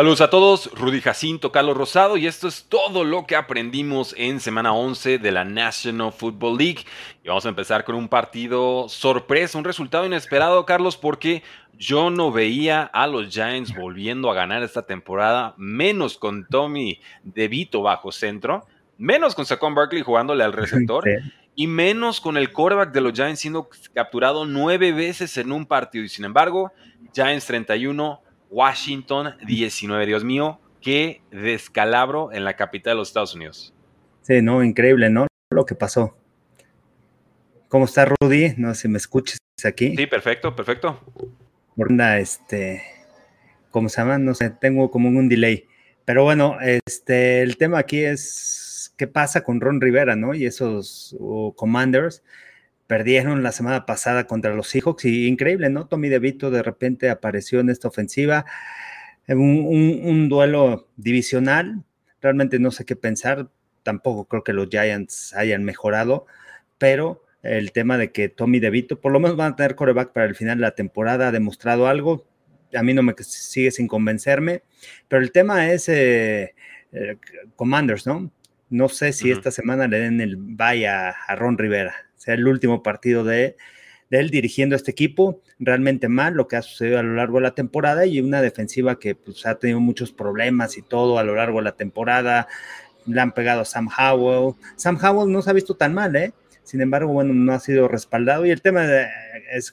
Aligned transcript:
Saludos 0.00 0.22
a 0.22 0.30
todos, 0.30 0.70
Rudy 0.72 1.02
Jacinto, 1.02 1.52
Carlos 1.52 1.76
Rosado, 1.76 2.16
y 2.16 2.26
esto 2.26 2.48
es 2.48 2.64
todo 2.70 3.04
lo 3.04 3.26
que 3.26 3.36
aprendimos 3.36 4.14
en 4.16 4.40
semana 4.40 4.72
11 4.72 5.18
de 5.18 5.30
la 5.30 5.44
National 5.44 6.10
Football 6.10 6.56
League. 6.56 6.86
Y 7.22 7.28
vamos 7.28 7.44
a 7.44 7.50
empezar 7.50 7.84
con 7.84 7.96
un 7.96 8.08
partido 8.08 8.88
sorpresa, 8.88 9.58
un 9.58 9.64
resultado 9.64 10.06
inesperado, 10.06 10.64
Carlos, 10.64 10.96
porque 10.96 11.42
yo 11.74 12.08
no 12.08 12.32
veía 12.32 12.84
a 12.84 13.06
los 13.06 13.28
Giants 13.28 13.74
volviendo 13.74 14.30
a 14.30 14.34
ganar 14.34 14.62
esta 14.62 14.86
temporada, 14.86 15.52
menos 15.58 16.16
con 16.16 16.46
Tommy 16.46 17.02
DeVito 17.22 17.82
bajo 17.82 18.10
centro, 18.10 18.64
menos 18.96 19.34
con 19.34 19.44
Saquon 19.44 19.74
Barkley 19.74 20.00
jugándole 20.00 20.44
al 20.44 20.54
receptor. 20.54 21.04
Y 21.54 21.66
menos 21.66 22.22
con 22.22 22.38
el 22.38 22.52
quarterback 22.52 22.92
de 22.92 23.02
los 23.02 23.12
Giants 23.12 23.40
siendo 23.40 23.68
capturado 23.92 24.46
nueve 24.46 24.92
veces 24.92 25.36
en 25.36 25.52
un 25.52 25.66
partido. 25.66 26.06
Y 26.06 26.08
sin 26.08 26.24
embargo, 26.24 26.72
Giants 27.12 27.44
31, 27.44 28.22
Washington 28.50 29.36
19. 29.46 30.06
Dios 30.06 30.24
mío, 30.24 30.60
qué 30.80 31.22
descalabro 31.30 32.32
en 32.32 32.44
la 32.44 32.56
capital 32.56 32.92
de 32.92 32.96
los 32.96 33.08
Estados 33.08 33.34
Unidos. 33.34 33.72
Sí, 34.22 34.42
no, 34.42 34.62
increíble, 34.62 35.08
¿no? 35.08 35.26
Lo 35.50 35.64
que 35.64 35.74
pasó. 35.74 36.16
¿Cómo 37.68 37.84
está 37.84 38.04
Rudy? 38.04 38.54
No 38.56 38.74
sé 38.74 38.82
si 38.82 38.88
me 38.88 38.98
escuches 38.98 39.38
aquí. 39.64 39.96
Sí, 39.96 40.06
perfecto, 40.06 40.54
perfecto. 40.54 41.00
este, 42.18 42.82
¿cómo 43.70 43.88
se 43.88 44.00
llama? 44.00 44.18
No 44.18 44.34
sé, 44.34 44.50
tengo 44.50 44.90
como 44.90 45.08
un 45.08 45.28
delay. 45.28 45.66
Pero 46.04 46.24
bueno, 46.24 46.58
este, 46.60 47.42
el 47.42 47.56
tema 47.56 47.78
aquí 47.78 48.02
es 48.02 48.92
qué 48.96 49.06
pasa 49.06 49.42
con 49.42 49.60
Ron 49.60 49.80
Rivera, 49.80 50.16
¿no? 50.16 50.34
Y 50.34 50.46
esos 50.46 51.16
Commanders 51.56 52.22
perdieron 52.90 53.44
la 53.44 53.52
semana 53.52 53.86
pasada 53.86 54.26
contra 54.26 54.52
los 54.52 54.66
Seahawks 54.66 55.04
y 55.04 55.28
increíble, 55.28 55.70
¿no? 55.70 55.86
Tommy 55.86 56.08
DeVito 56.08 56.50
de 56.50 56.60
repente 56.60 57.08
apareció 57.08 57.60
en 57.60 57.70
esta 57.70 57.86
ofensiva, 57.86 58.46
en 59.28 59.38
un, 59.38 60.28
duelo 60.28 60.88
divisional, 60.96 61.84
realmente 62.20 62.58
no 62.58 62.72
sé 62.72 62.84
qué 62.84 62.96
pensar, 62.96 63.48
tampoco 63.84 64.24
creo 64.24 64.42
que 64.42 64.52
los 64.52 64.70
Giants 64.70 65.32
hayan 65.36 65.62
mejorado, 65.62 66.26
pero 66.78 67.22
el 67.44 67.70
tema 67.70 67.96
de 67.96 68.10
que 68.10 68.28
Tommy 68.28 68.58
DeVito, 68.58 69.00
por 69.00 69.12
lo 69.12 69.20
menos 69.20 69.36
van 69.36 69.52
a 69.52 69.56
tener 69.56 69.76
coreback 69.76 70.12
para 70.12 70.26
el 70.26 70.34
final 70.34 70.58
de 70.58 70.62
la 70.62 70.74
temporada, 70.74 71.28
ha 71.28 71.30
demostrado 71.30 71.86
algo, 71.86 72.26
a 72.74 72.82
mí 72.82 72.92
no 72.92 73.04
me 73.04 73.14
sigue 73.20 73.70
sin 73.70 73.86
convencerme, 73.86 74.64
pero 75.06 75.22
el 75.22 75.30
tema 75.30 75.70
es 75.70 75.88
eh, 75.88 76.56
eh, 76.90 77.18
Commanders, 77.54 78.04
¿no? 78.08 78.32
No 78.70 78.88
sé 78.88 79.12
si 79.12 79.30
esta 79.30 79.50
semana 79.50 79.88
le 79.88 79.98
den 79.98 80.20
el 80.20 80.36
bye 80.36 80.86
a 80.86 81.14
Ron 81.36 81.58
Rivera 81.58 81.94
sea 82.20 82.34
el 82.34 82.46
último 82.46 82.82
partido 82.82 83.24
de, 83.24 83.56
él 84.10 84.30
dirigiendo 84.30 84.76
este 84.76 84.90
equipo. 84.90 85.40
Realmente 85.58 86.08
mal 86.08 86.34
lo 86.34 86.48
que 86.48 86.56
ha 86.56 86.62
sucedido 86.62 86.98
a 86.98 87.02
lo 87.02 87.14
largo 87.14 87.38
de 87.38 87.44
la 87.44 87.54
temporada 87.54 88.04
y 88.06 88.20
una 88.20 88.42
defensiva 88.42 88.98
que 88.98 89.14
pues, 89.14 89.46
ha 89.46 89.58
tenido 89.58 89.80
muchos 89.80 90.12
problemas 90.12 90.76
y 90.76 90.82
todo 90.82 91.18
a 91.18 91.24
lo 91.24 91.34
largo 91.34 91.58
de 91.58 91.64
la 91.64 91.76
temporada. 91.76 92.46
Le 93.06 93.20
han 93.20 93.32
pegado 93.32 93.62
a 93.62 93.64
Sam 93.64 93.88
Howell. 93.88 94.54
Sam 94.76 94.98
Howell 95.02 95.32
no 95.32 95.40
se 95.40 95.50
ha 95.50 95.54
visto 95.54 95.76
tan 95.76 95.94
mal, 95.94 96.14
¿eh? 96.14 96.32
Sin 96.62 96.82
embargo, 96.82 97.12
bueno, 97.12 97.32
no 97.32 97.52
ha 97.52 97.60
sido 97.60 97.88
respaldado. 97.88 98.44
Y 98.44 98.50
el 98.50 98.60
tema 98.60 98.84
es, 99.50 99.72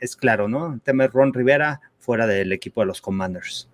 es 0.00 0.16
claro, 0.16 0.48
¿no? 0.48 0.74
El 0.74 0.80
tema 0.80 1.04
es 1.04 1.12
Ron 1.12 1.32
Rivera 1.32 1.80
fuera 2.00 2.26
del 2.26 2.52
equipo 2.52 2.80
de 2.80 2.88
los 2.88 3.00
Commanders. 3.00 3.70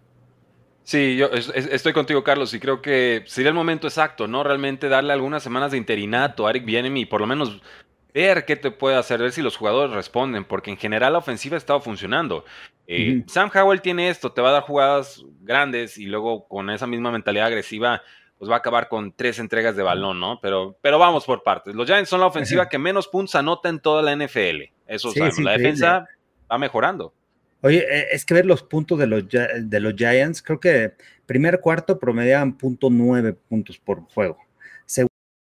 Sí, 0.91 1.15
yo 1.15 1.29
estoy 1.29 1.93
contigo, 1.93 2.25
Carlos, 2.25 2.53
y 2.53 2.59
creo 2.59 2.83
que 2.83 3.23
sería 3.29 3.51
el 3.51 3.55
momento 3.55 3.87
exacto, 3.87 4.27
¿no? 4.27 4.43
Realmente 4.43 4.89
darle 4.89 5.13
algunas 5.13 5.41
semanas 5.41 5.71
de 5.71 5.79
interinato 5.79 6.49
a 6.49 6.51
Eric 6.51 6.65
Bienemi, 6.65 7.07
por 7.07 7.21
lo 7.21 7.29
menos 7.29 7.63
ver 8.13 8.45
qué 8.45 8.57
te 8.57 8.73
puede 8.73 8.97
hacer, 8.97 9.21
ver 9.21 9.31
si 9.31 9.41
los 9.41 9.57
jugadores 9.57 9.95
responden, 9.95 10.45
porque 10.45 10.73
en 10.73 10.77
general 10.77 11.13
la 11.13 11.21
ofensiva 11.21 11.55
ha 11.55 11.59
estado 11.59 11.81
funcionando. 11.81 12.45
Eh, 12.89 13.23
Sam 13.29 13.53
Howell 13.55 13.83
tiene 13.83 14.09
esto, 14.09 14.33
te 14.33 14.41
va 14.43 14.49
a 14.49 14.53
dar 14.55 14.63
jugadas 14.65 15.25
grandes 15.43 15.97
y 15.97 16.07
luego 16.07 16.49
con 16.49 16.71
esa 16.71 16.89
misma 16.89 17.13
mentalidad 17.13 17.47
agresiva, 17.47 18.03
pues 18.37 18.51
va 18.51 18.57
a 18.57 18.59
acabar 18.59 18.89
con 18.89 19.13
tres 19.13 19.39
entregas 19.39 19.77
de 19.77 19.85
balón, 19.85 20.19
¿no? 20.19 20.41
Pero, 20.43 20.77
pero 20.83 20.99
vamos 20.99 21.25
por 21.25 21.45
partes. 21.45 21.73
Los 21.73 21.87
Giants 21.87 22.11
son 22.11 22.19
la 22.19 22.27
ofensiva 22.27 22.69
que 22.69 22.79
menos 22.79 23.07
puntos 23.07 23.37
anota 23.37 23.69
en 23.69 23.79
toda 23.79 24.03
la 24.03 24.17
NFL. 24.17 24.73
Eso 24.89 25.13
sabemos. 25.13 25.39
La 25.39 25.53
defensa 25.53 26.09
va 26.51 26.59
mejorando. 26.59 27.15
Oye, 27.63 27.87
eh, 27.91 28.09
es 28.13 28.25
que 28.25 28.35
ver 28.35 28.47
los 28.47 28.63
puntos 28.63 28.99
de 28.99 29.07
los, 29.07 29.25
de 29.29 29.81
los 29.81 29.95
Giants, 29.95 30.43
creo 30.43 30.61
que 30.61 30.95
primer 31.27 31.61
cuarto 31.61 31.99
promediaban 31.99 32.57
punto 32.57 32.91
nueve 32.91 33.33
puntos 33.33 33.79
por 33.79 34.03
juego. 34.13 34.39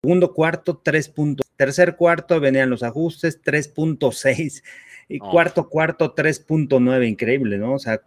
Segundo 0.02 0.34
cuarto, 0.34 0.80
tres 0.82 1.08
puntos. 1.08 1.46
Tercer 1.56 1.94
cuarto 1.94 2.40
venían 2.40 2.70
los 2.70 2.82
ajustes, 2.82 3.40
3.6. 3.40 4.64
Y 5.08 5.18
cuarto 5.20 5.68
cuarto, 5.68 6.14
3.9. 6.14 7.08
Increíble, 7.08 7.56
¿no? 7.56 7.74
O 7.74 7.78
sea, 7.78 8.00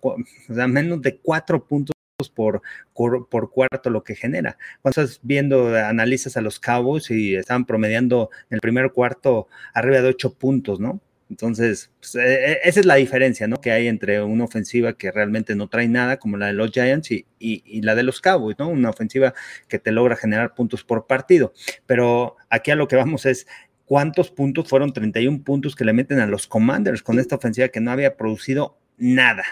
menos 0.67 1.01
de 1.01 1.17
cuatro 1.19 1.65
puntos 1.65 1.95
por, 2.33 2.61
por, 2.93 3.51
cuarto 3.51 3.89
lo 3.89 4.03
que 4.03 4.15
genera. 4.15 4.57
Cuando 4.81 5.01
estás 5.01 5.19
viendo, 5.23 5.75
analizas 5.75 6.35
a 6.35 6.41
los 6.41 6.59
Cowboys 6.59 7.09
y 7.11 7.35
estaban 7.35 7.65
promediando 7.65 8.29
en 8.49 8.55
el 8.55 8.61
primer 8.61 8.91
cuarto 8.91 9.47
arriba 9.73 10.01
de 10.01 10.09
ocho 10.09 10.33
puntos, 10.33 10.79
¿no? 10.79 10.99
Entonces, 11.29 11.91
pues, 11.99 12.15
e, 12.15 12.51
e, 12.51 12.59
esa 12.63 12.79
es 12.79 12.85
la 12.85 12.95
diferencia, 12.95 13.47
¿no? 13.47 13.59
Que 13.59 13.71
hay 13.71 13.87
entre 13.87 14.21
una 14.21 14.43
ofensiva 14.43 14.93
que 14.93 15.11
realmente 15.11 15.55
no 15.55 15.67
trae 15.67 15.87
nada, 15.87 16.17
como 16.17 16.37
la 16.37 16.47
de 16.47 16.53
los 16.53 16.71
Giants, 16.71 17.11
y, 17.11 17.25
y, 17.39 17.81
la 17.81 17.95
de 17.95 18.03
los 18.03 18.21
Cowboys, 18.21 18.57
¿no? 18.59 18.69
Una 18.69 18.89
ofensiva 18.89 19.33
que 19.67 19.79
te 19.79 19.91
logra 19.91 20.15
generar 20.15 20.53
puntos 20.53 20.83
por 20.83 21.07
partido. 21.07 21.53
Pero 21.85 22.35
aquí 22.49 22.71
a 22.71 22.75
lo 22.75 22.87
que 22.87 22.95
vamos 22.95 23.25
es 23.25 23.47
cuántos 23.85 24.31
puntos 24.31 24.67
fueron 24.67 24.93
31 24.93 25.43
puntos 25.43 25.75
que 25.75 25.85
le 25.85 25.93
meten 25.93 26.19
a 26.19 26.27
los 26.27 26.47
Commanders 26.47 27.01
con 27.01 27.19
esta 27.19 27.35
ofensiva 27.35 27.69
que 27.69 27.81
no 27.81 27.91
había 27.91 28.17
producido 28.17 28.77
nada. 28.97 29.43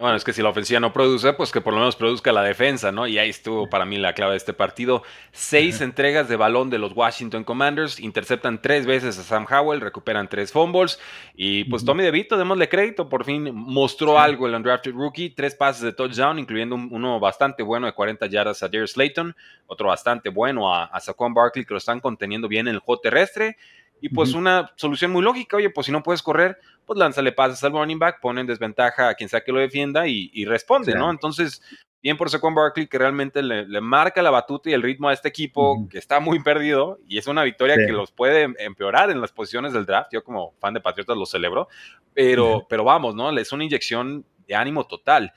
Bueno, 0.00 0.16
es 0.16 0.24
que 0.24 0.32
si 0.32 0.40
la 0.40 0.48
ofensiva 0.48 0.80
no 0.80 0.94
produce, 0.94 1.34
pues 1.34 1.52
que 1.52 1.60
por 1.60 1.74
lo 1.74 1.78
menos 1.78 1.94
produzca 1.94 2.32
la 2.32 2.42
defensa, 2.42 2.90
¿no? 2.90 3.06
Y 3.06 3.18
ahí 3.18 3.28
estuvo 3.28 3.68
para 3.68 3.84
mí 3.84 3.98
la 3.98 4.14
clave 4.14 4.30
de 4.30 4.38
este 4.38 4.54
partido. 4.54 5.02
Seis 5.30 5.82
entregas 5.82 6.26
de 6.26 6.36
balón 6.36 6.70
de 6.70 6.78
los 6.78 6.96
Washington 6.96 7.44
Commanders, 7.44 8.00
interceptan 8.00 8.62
tres 8.62 8.86
veces 8.86 9.18
a 9.18 9.22
Sam 9.22 9.46
Howell, 9.50 9.82
recuperan 9.82 10.26
tres 10.26 10.52
fumbles. 10.52 10.98
Y 11.34 11.64
pues 11.64 11.84
Tommy 11.84 12.02
DeVito, 12.02 12.38
démosle 12.38 12.70
crédito, 12.70 13.10
por 13.10 13.26
fin 13.26 13.50
mostró 13.54 14.18
algo 14.18 14.46
el 14.46 14.54
undrafted 14.54 14.92
rookie. 14.94 15.34
Tres 15.34 15.54
pases 15.54 15.82
de 15.82 15.92
touchdown, 15.92 16.38
incluyendo 16.38 16.76
uno 16.76 17.20
bastante 17.20 17.62
bueno 17.62 17.86
de 17.86 17.92
40 17.92 18.24
yardas 18.28 18.62
a 18.62 18.68
Darius 18.68 18.92
Slayton, 18.92 19.36
otro 19.66 19.88
bastante 19.88 20.30
bueno 20.30 20.74
a, 20.74 20.84
a 20.84 20.98
Saquon 21.00 21.34
Barkley, 21.34 21.66
que 21.66 21.74
lo 21.74 21.78
están 21.78 22.00
conteniendo 22.00 22.48
bien 22.48 22.68
en 22.68 22.76
el 22.76 22.80
juego 22.80 23.02
terrestre. 23.02 23.58
Y 24.00 24.08
pues 24.08 24.34
una 24.34 24.72
solución 24.76 25.10
muy 25.10 25.22
lógica, 25.22 25.56
oye, 25.56 25.70
pues 25.70 25.86
si 25.86 25.92
no 25.92 26.02
puedes 26.02 26.22
correr, 26.22 26.58
pues 26.86 26.98
lánzale 26.98 27.32
pases 27.32 27.62
al 27.64 27.72
running 27.72 27.98
back, 27.98 28.20
pone 28.20 28.40
en 28.40 28.46
desventaja 28.46 29.10
a 29.10 29.14
quien 29.14 29.28
sea 29.28 29.42
que 29.42 29.52
lo 29.52 29.60
defienda 29.60 30.06
y, 30.06 30.44
responde, 30.44 30.94
¿no? 30.94 31.10
Entonces, 31.10 31.62
bien 32.02 32.16
por 32.16 32.30
Saquon 32.30 32.54
Barkley 32.54 32.86
que 32.86 32.98
realmente 32.98 33.42
le, 33.42 33.80
marca 33.80 34.22
la 34.22 34.30
batuta 34.30 34.70
y 34.70 34.72
el 34.72 34.82
ritmo 34.82 35.08
a 35.08 35.12
este 35.12 35.28
equipo 35.28 35.86
que 35.88 35.98
está 35.98 36.18
muy 36.20 36.42
perdido 36.42 36.98
y 37.06 37.18
es 37.18 37.26
una 37.26 37.42
victoria 37.42 37.76
que 37.76 37.92
los 37.92 38.10
puede 38.10 38.48
empeorar 38.58 39.10
en 39.10 39.20
las 39.20 39.32
posiciones 39.32 39.72
del 39.72 39.86
draft. 39.86 40.10
Yo 40.12 40.24
como 40.24 40.54
fan 40.58 40.74
de 40.74 40.80
Patriotas 40.80 41.16
lo 41.16 41.26
celebro, 41.26 41.68
pero, 42.14 42.66
pero 42.68 42.84
vamos, 42.84 43.14
¿no? 43.14 43.36
Es 43.38 43.52
una 43.52 43.64
inyección 43.64 44.24
de 44.46 44.54
ánimo 44.54 44.86
total. 44.86 45.32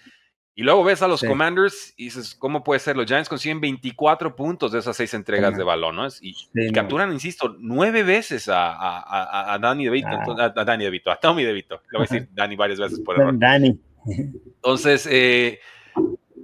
Y 0.55 0.61
luego 0.61 0.83
ves 0.83 1.01
a 1.01 1.07
los 1.07 1.21
Commanders 1.21 1.95
y 1.97 2.05
dices, 2.05 2.35
¿cómo 2.35 2.63
puede 2.63 2.79
ser? 2.79 2.95
Los 2.95 3.07
Giants 3.07 3.27
consiguen 3.27 3.59
24 3.59 4.35
puntos 4.35 4.71
de 4.71 4.79
esas 4.79 4.95
seis 4.95 5.13
entregas 5.15 5.57
de 5.57 5.63
balón, 5.63 5.95
¿no? 5.95 6.07
Y, 6.21 6.71
capturan, 6.71 7.11
insisto, 7.11 7.55
nueve 7.59 8.03
veces 8.03 8.47
a, 8.49 8.71
a, 8.71 9.53
a 9.53 9.59
Danny 9.59 9.85
DeVito, 9.85 10.09
ah. 10.09 10.53
a, 10.55 10.63
Danny 10.63 10.83
DeVito, 10.83 11.09
a 11.09 11.15
Tommy 11.19 11.43
DeVito. 11.43 11.81
Le 11.91 11.97
voy 11.97 12.07
a 12.07 12.13
decir 12.13 12.29
Danny 12.33 12.55
varias 12.55 12.79
veces 12.79 12.99
por 12.99 13.19
error. 13.19 13.33
Danny. 13.35 13.79
Entonces, 14.05 15.07
eh, 15.09 15.59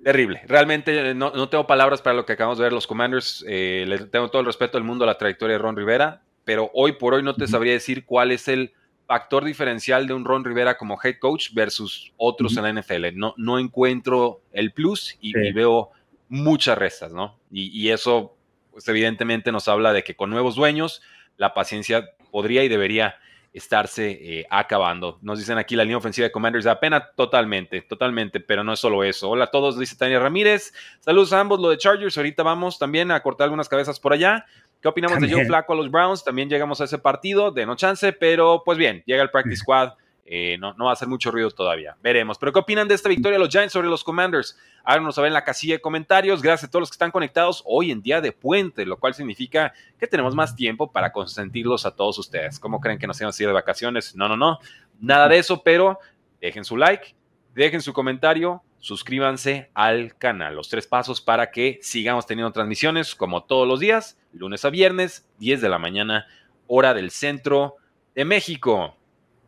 terrible. 0.04 0.42
Realmente 0.48 1.12
eh, 1.12 1.14
no, 1.14 1.32
no, 1.32 1.50
tengo 1.50 1.68
palabras 1.68 2.02
para 2.02 2.16
lo 2.16 2.26
que 2.26 2.34
acabamos 2.34 2.58
de 2.58 2.64
ver 2.64 2.74
los 2.74 2.88
Commanders. 2.88 3.46
Eh, 3.48 3.86
le 3.88 4.00
tengo 4.08 4.30
todo 4.30 4.40
el 4.40 4.48
respeto 4.48 4.78
del 4.80 4.86
mundo 4.86 5.04
a 5.04 5.08
la 5.08 5.20
trayectoria 5.20 5.58
de 5.58 5.62
Ron 5.62 5.76
Rivera, 5.76 6.24
pero 6.46 6.72
hoy 6.74 6.94
por 6.94 7.14
hoy 7.14 7.22
no 7.22 7.36
te 7.36 7.48
sabría 7.48 7.74
decir 7.74 8.06
cuál 8.06 8.32
es 8.32 8.48
el 8.48 8.74
factor 9.10 9.44
diferencial 9.44 10.06
de 10.06 10.14
un 10.14 10.24
Ron 10.24 10.46
Rivera 10.46 10.78
como 10.78 11.00
head 11.04 11.16
coach 11.18 11.52
versus 11.54 12.14
otros 12.16 12.56
en 12.56 12.64
la 12.64 12.80
NFL. 12.80 13.08
No, 13.16 13.34
no 13.38 13.58
encuentro 13.58 14.44
el 14.52 14.72
plus 14.72 15.18
y, 15.20 15.34
veo 15.52 15.90
muchas 16.28 16.78
restas, 16.78 17.12
¿no? 17.12 17.40
Y, 17.50 17.90
eso, 17.90 18.38
pues 18.70 18.88
evidentemente 18.88 19.52
nos 19.52 19.68
habla 19.68 19.94
de 19.94 20.04
que 20.04 20.16
con 20.16 20.30
nuevos 20.30 20.54
dueños 20.54 21.02
la 21.38 21.56
paciencia 21.56 22.12
podría 22.30 22.64
y 22.64 22.68
debería 22.68 23.16
estarse 23.52 24.12
eh, 24.12 24.46
acabando. 24.52 25.18
Nos 25.24 25.40
dicen 25.40 25.58
aquí 25.58 25.76
la 25.76 25.86
línea 25.86 25.98
ofensiva 25.98 26.26
de 26.26 26.32
Commanders 26.32 26.66
da 26.66 26.80
pena 26.80 27.10
totalmente, 27.16 27.82
totalmente, 27.82 28.40
pero 28.40 28.64
no 28.64 28.74
es 28.74 28.80
solo 28.80 29.04
eso. 29.04 29.28
Hola 29.28 29.46
a 29.46 29.50
todos, 29.50 29.80
dice 29.80 29.96
Tania 29.96 30.20
Ramírez. 30.20 30.72
Saludos 31.00 31.34
a 31.34 31.40
ambos, 31.40 31.60
lo 31.60 31.72
de 31.72 31.80
Chargers. 31.80 32.16
Ahorita 32.16 32.44
vamos 32.44 32.78
también 32.78 33.10
a 33.10 33.20
cortar 33.24 33.46
algunas 33.46 33.70
cabezas 33.70 34.00
por 34.00 34.14
allá. 34.14 34.46
¿Qué 34.82 34.88
opinamos 34.88 35.20
de 35.20 35.30
Joe 35.30 35.46
Flaco 35.46 35.74
a 35.74 35.76
los 35.76 35.92
Browns? 35.92 36.24
También 36.24 36.50
llegamos 36.50 36.80
a 36.80 36.86
ese 36.86 36.98
partido, 36.98 37.52
de 37.52 37.66
no 37.66 37.76
chance, 37.76 38.14
pero 38.14 38.62
pues 38.64 38.78
bien, 38.78 39.04
llega 39.06 39.22
el 39.22 39.30
practice 39.30 39.58
squad. 39.58 39.94
Eh, 40.32 40.58
no, 40.60 40.76
no 40.76 40.86
va 40.86 40.92
a 40.92 40.94
hacer 40.94 41.08
mucho 41.08 41.32
ruido 41.32 41.50
todavía. 41.50 41.98
Veremos. 42.04 42.38
Pero 42.38 42.54
¿qué 42.54 42.60
opinan 42.60 42.88
de 42.88 42.94
esta 42.94 43.10
victoria 43.10 43.40
de 43.40 43.44
los 43.44 43.50
Giants 43.50 43.74
sobre 43.74 43.88
los 43.88 44.04
Commanders? 44.04 44.58
Háganos 44.84 45.16
saber 45.16 45.30
en 45.30 45.34
la 45.34 45.44
casilla 45.44 45.74
de 45.74 45.82
comentarios. 45.82 46.44
Gracias 46.44 46.70
a 46.70 46.72
todos 46.72 46.84
los 46.84 46.90
que 46.92 46.94
están 46.94 47.10
conectados 47.10 47.64
hoy 47.66 47.90
en 47.90 48.04
día 48.04 48.22
de 48.22 48.32
puente, 48.32 48.86
lo 48.86 48.98
cual 48.98 49.16
significa 49.16 49.74
que 50.00 50.06
tenemos 50.06 50.36
más 50.36 50.56
tiempo 50.56 50.92
para 50.92 51.12
consentirlos 51.12 51.88
a 51.88 51.96
todos 51.96 52.20
ustedes. 52.20 52.60
¿Cómo 52.60 52.80
creen 52.80 53.00
que 53.00 53.08
nos 53.08 53.20
íbamos 53.20 53.40
a 53.40 53.44
ir 53.44 53.50
de 53.50 53.54
vacaciones? 53.54 54.16
No, 54.16 54.30
no, 54.30 54.38
no. 54.38 54.60
Nada 55.00 55.28
de 55.28 55.40
eso, 55.40 55.64
pero 55.64 55.98
dejen 56.40 56.64
su 56.64 56.78
like, 56.78 57.16
dejen 57.56 57.82
su 57.82 57.92
comentario, 57.92 58.62
suscríbanse 58.80 59.70
al 59.74 60.18
canal. 60.18 60.56
Los 60.56 60.70
tres 60.70 60.88
pasos 60.88 61.22
para 61.22 61.52
que 61.52 61.80
sigamos 61.82 62.26
teniendo 62.26 62.52
transmisiones 62.52 63.16
como 63.16 63.44
todos 63.44 63.68
los 63.68 63.80
días, 63.80 64.18
lunes 64.34 64.66
a 64.66 64.70
viernes, 64.70 65.28
10 65.40 65.62
de 65.62 65.70
la 65.70 65.80
mañana, 65.80 66.28
hora 66.68 66.94
del 66.94 67.12
centro 67.12 67.76
de 68.16 68.26
México. 68.26 68.96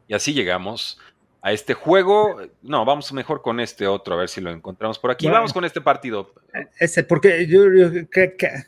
Y 0.08 0.14
así 0.14 0.34
llegamos 0.34 1.00
a 1.42 1.52
este 1.52 1.74
juego. 1.74 2.40
No, 2.62 2.86
vamos 2.86 3.12
mejor 3.14 3.42
con 3.42 3.60
este 3.60 3.88
otro, 3.88 4.14
a 4.14 4.18
ver 4.18 4.30
si 4.30 4.42
lo 4.42 4.52
encontramos 4.52 5.00
por 5.00 5.12
aquí. 5.12 5.28
vamos 5.28 5.54
con 5.54 5.66
este 5.66 5.82
partido. 5.82 6.34
Ese, 6.80 7.04
porque 7.04 7.48
yo, 7.48 7.62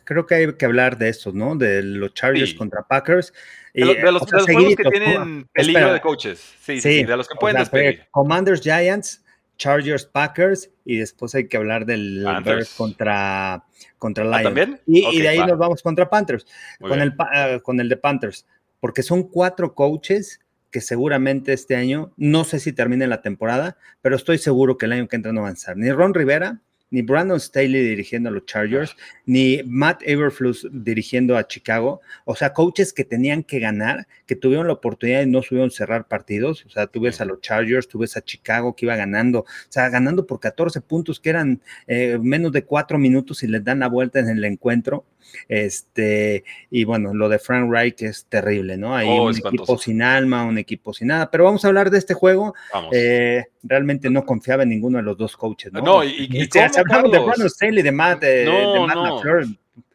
creo 0.03 0.25
que 0.25 0.35
hay 0.35 0.53
que 0.53 0.65
hablar 0.65 0.97
de 0.97 1.09
esto, 1.09 1.31
¿no? 1.33 1.55
De 1.55 1.83
los 1.83 2.13
Chargers 2.13 2.53
contra 2.53 2.83
Packers. 2.83 3.33
De, 3.73 3.85
de, 3.85 4.11
los, 4.11 4.21
juegos 4.21 4.75
que 4.75 4.83
tienen 4.83 5.47
peligro 5.51 5.93
de 5.93 6.01
coaches. 6.01 6.53
Sí, 6.61 6.79
sí, 6.79 7.03
de 7.03 7.17
los 7.17 7.27
que 7.27 7.35
pueden 7.35 7.57
despedir. 7.57 8.05
Commanders 8.11 8.61
Giants, 8.61 9.22
Chargers 9.63 10.05
Packers, 10.05 10.69
y 10.83 10.97
después 10.97 11.33
hay 11.35 11.47
que 11.47 11.55
hablar 11.55 11.85
del 11.85 12.27
Bears 12.43 12.73
contra, 12.73 13.63
contra 13.97 14.25
¿Ah. 14.25 14.43
¿También? 14.43 14.81
Y, 14.85 15.21
de 15.21 15.29
ahí 15.29 15.39
nos 15.39 15.57
vamos 15.57 15.81
contra 15.81 16.09
Panthers, 16.09 16.45
con 16.81 16.99
el, 16.99 17.15
ah, 17.17 17.59
con 17.63 17.79
el 17.79 17.87
de 17.87 17.95
Panthers, 17.95 18.45
porque 18.81 19.03
son 19.03 19.23
cuatro 19.23 19.73
coaches 19.73 20.41
que 20.69 20.81
seguramente 20.81 21.53
este 21.53 21.77
año, 21.77 22.11
no 22.17 22.43
sé 22.43 22.59
si 22.59 22.73
termine 22.73 23.07
la 23.07 23.21
temporada, 23.21 23.77
pero 24.01 24.17
estoy 24.17 24.37
seguro 24.37 24.77
que 24.77 24.85
el 24.85 24.91
año 24.91 25.07
que 25.07 25.15
entra 25.15 25.31
no 25.31 25.39
avanzar. 25.39 25.77
Ni 25.77 25.89
Ron 25.89 26.13
Rivera, 26.13 26.59
ni 26.93 27.01
Brandon 27.01 27.39
Staley 27.39 27.83
dirigiendo 27.83 28.29
a 28.29 28.31
los 28.31 28.45
Chargers, 28.45 28.95
ni 29.25 29.63
Matt 29.65 30.03
Everfluss 30.03 30.67
dirigiendo 30.71 31.35
a 31.35 31.47
Chicago. 31.47 32.01
O 32.23 32.35
sea, 32.35 32.53
coaches 32.53 32.93
que 32.93 33.03
tenían 33.03 33.41
que 33.41 33.59
ganar, 33.59 34.07
que 34.27 34.35
tuvieron 34.35 34.67
la 34.67 34.73
oportunidad 34.73 35.23
y 35.23 35.25
no 35.25 35.41
subieron 35.41 35.71
cerrar 35.71 36.07
partidos. 36.07 36.63
O 36.67 36.69
sea, 36.69 36.85
tú 36.85 37.01
ves 37.01 37.19
a 37.19 37.25
los 37.25 37.41
Chargers, 37.41 37.87
tú 37.87 37.97
ves 37.97 38.15
a 38.15 38.21
Chicago 38.21 38.75
que 38.75 38.85
iba 38.85 38.95
ganando, 38.95 39.39
o 39.39 39.45
sea, 39.69 39.89
ganando 39.89 40.27
por 40.27 40.39
14 40.39 40.81
puntos, 40.81 41.19
que 41.19 41.31
eran 41.31 41.61
eh, 41.87 42.19
menos 42.21 42.51
de 42.51 42.63
cuatro 42.63 42.99
minutos 42.99 43.41
y 43.41 43.47
les 43.47 43.63
dan 43.63 43.79
la 43.79 43.87
vuelta 43.87 44.19
en 44.19 44.29
el 44.29 44.45
encuentro. 44.45 45.03
Este, 45.47 46.43
y 46.69 46.83
bueno, 46.83 47.13
lo 47.13 47.29
de 47.29 47.39
Frank 47.39 47.69
Wright 47.69 48.01
es 48.01 48.25
terrible, 48.25 48.77
¿no? 48.77 48.95
Hay 48.95 49.07
oh, 49.09 49.25
un 49.25 49.37
equipo 49.37 49.77
sin 49.77 50.01
alma, 50.01 50.43
un 50.43 50.57
equipo 50.57 50.93
sin 50.93 51.07
nada. 51.07 51.29
Pero 51.29 51.43
vamos 51.45 51.63
a 51.65 51.67
hablar 51.67 51.89
de 51.89 51.97
este 51.97 52.13
juego. 52.13 52.53
Eh, 52.91 53.45
realmente 53.63 54.09
no 54.09 54.25
confiaba 54.25 54.63
en 54.63 54.69
ninguno 54.69 54.97
de 54.97 55.03
los 55.03 55.17
dos 55.17 55.37
coaches, 55.37 55.71
¿no? 55.73 55.81
No, 55.81 56.03
y, 56.03 56.29
y, 56.29 56.49
hablamos 56.77 57.11
de 57.11 57.19
Brandon 57.19 57.49
Staley, 57.49 57.83
de 57.83 57.91
Matt, 57.91 58.21
de, 58.21 58.45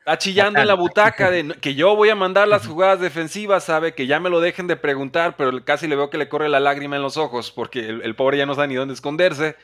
Está 0.08 0.16
chillando 0.16 0.58
en 0.58 0.66
la 0.66 0.72
butaca 0.72 1.30
de 1.30 1.54
que 1.60 1.74
yo 1.74 1.94
voy 1.94 2.08
a 2.08 2.14
mandar 2.14 2.48
las 2.48 2.66
jugadas 2.66 2.98
defensivas, 2.98 3.64
sabe 3.64 3.92
que 3.92 4.06
ya 4.06 4.18
me 4.18 4.30
lo 4.30 4.40
dejen 4.40 4.66
de 4.66 4.76
preguntar, 4.76 5.36
pero 5.36 5.62
casi 5.66 5.86
le 5.86 5.96
veo 5.96 6.08
que 6.08 6.16
le 6.16 6.30
corre 6.30 6.48
la 6.48 6.60
lágrima 6.60 6.96
en 6.96 7.02
los 7.02 7.18
ojos 7.18 7.50
porque 7.50 7.80
el, 7.80 8.16
pobre 8.16 8.38
ya 8.38 8.46
no 8.46 8.54
sabe 8.54 8.68
ni 8.68 8.74
dónde 8.74 8.94
esconderse. 8.94 9.56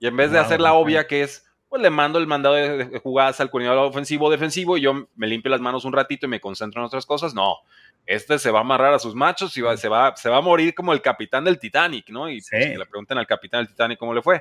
Y 0.00 0.08
en 0.08 0.16
vez 0.16 0.32
de 0.32 0.40
hacer 0.40 0.60
la 0.60 0.72
obvia 0.72 1.06
que 1.06 1.22
es, 1.22 1.46
pues 1.74 1.82
le 1.82 1.90
mando 1.90 2.20
el 2.20 2.28
mandado 2.28 2.54
de, 2.54 3.00
jugadas 3.00 3.40
al 3.40 3.50
coordinador 3.50 3.84
ofensivo 3.84 4.26
o 4.26 4.30
defensivo 4.30 4.76
y 4.76 4.82
yo 4.82 5.08
me 5.16 5.26
limpio 5.26 5.50
las 5.50 5.60
manos 5.60 5.84
un 5.84 5.92
ratito 5.92 6.26
y 6.26 6.28
me 6.28 6.40
concentro 6.40 6.80
en 6.80 6.86
otras 6.86 7.04
cosas. 7.04 7.34
No, 7.34 7.56
este 8.06 8.38
se 8.38 8.52
va 8.52 8.60
a 8.60 8.62
amarrar 8.62 8.94
a 8.94 9.00
sus 9.00 9.16
machos 9.16 9.56
y 9.56 9.62
se, 9.76 9.88
va, 9.88 10.14
se 10.14 10.28
va 10.28 10.36
a 10.36 10.40
morir 10.40 10.72
como 10.72 10.92
el 10.92 11.02
capitán 11.02 11.42
del 11.42 11.58
Titanic, 11.58 12.10
¿no? 12.10 12.30
Y 12.30 12.40
pues, 12.48 12.78
le 12.78 12.86
preguntan 12.86 13.18
al 13.18 13.26
capitán 13.26 13.64
del 13.64 13.70
Titanic 13.70 13.98
cómo 13.98 14.14
le 14.14 14.22
fue. 14.22 14.40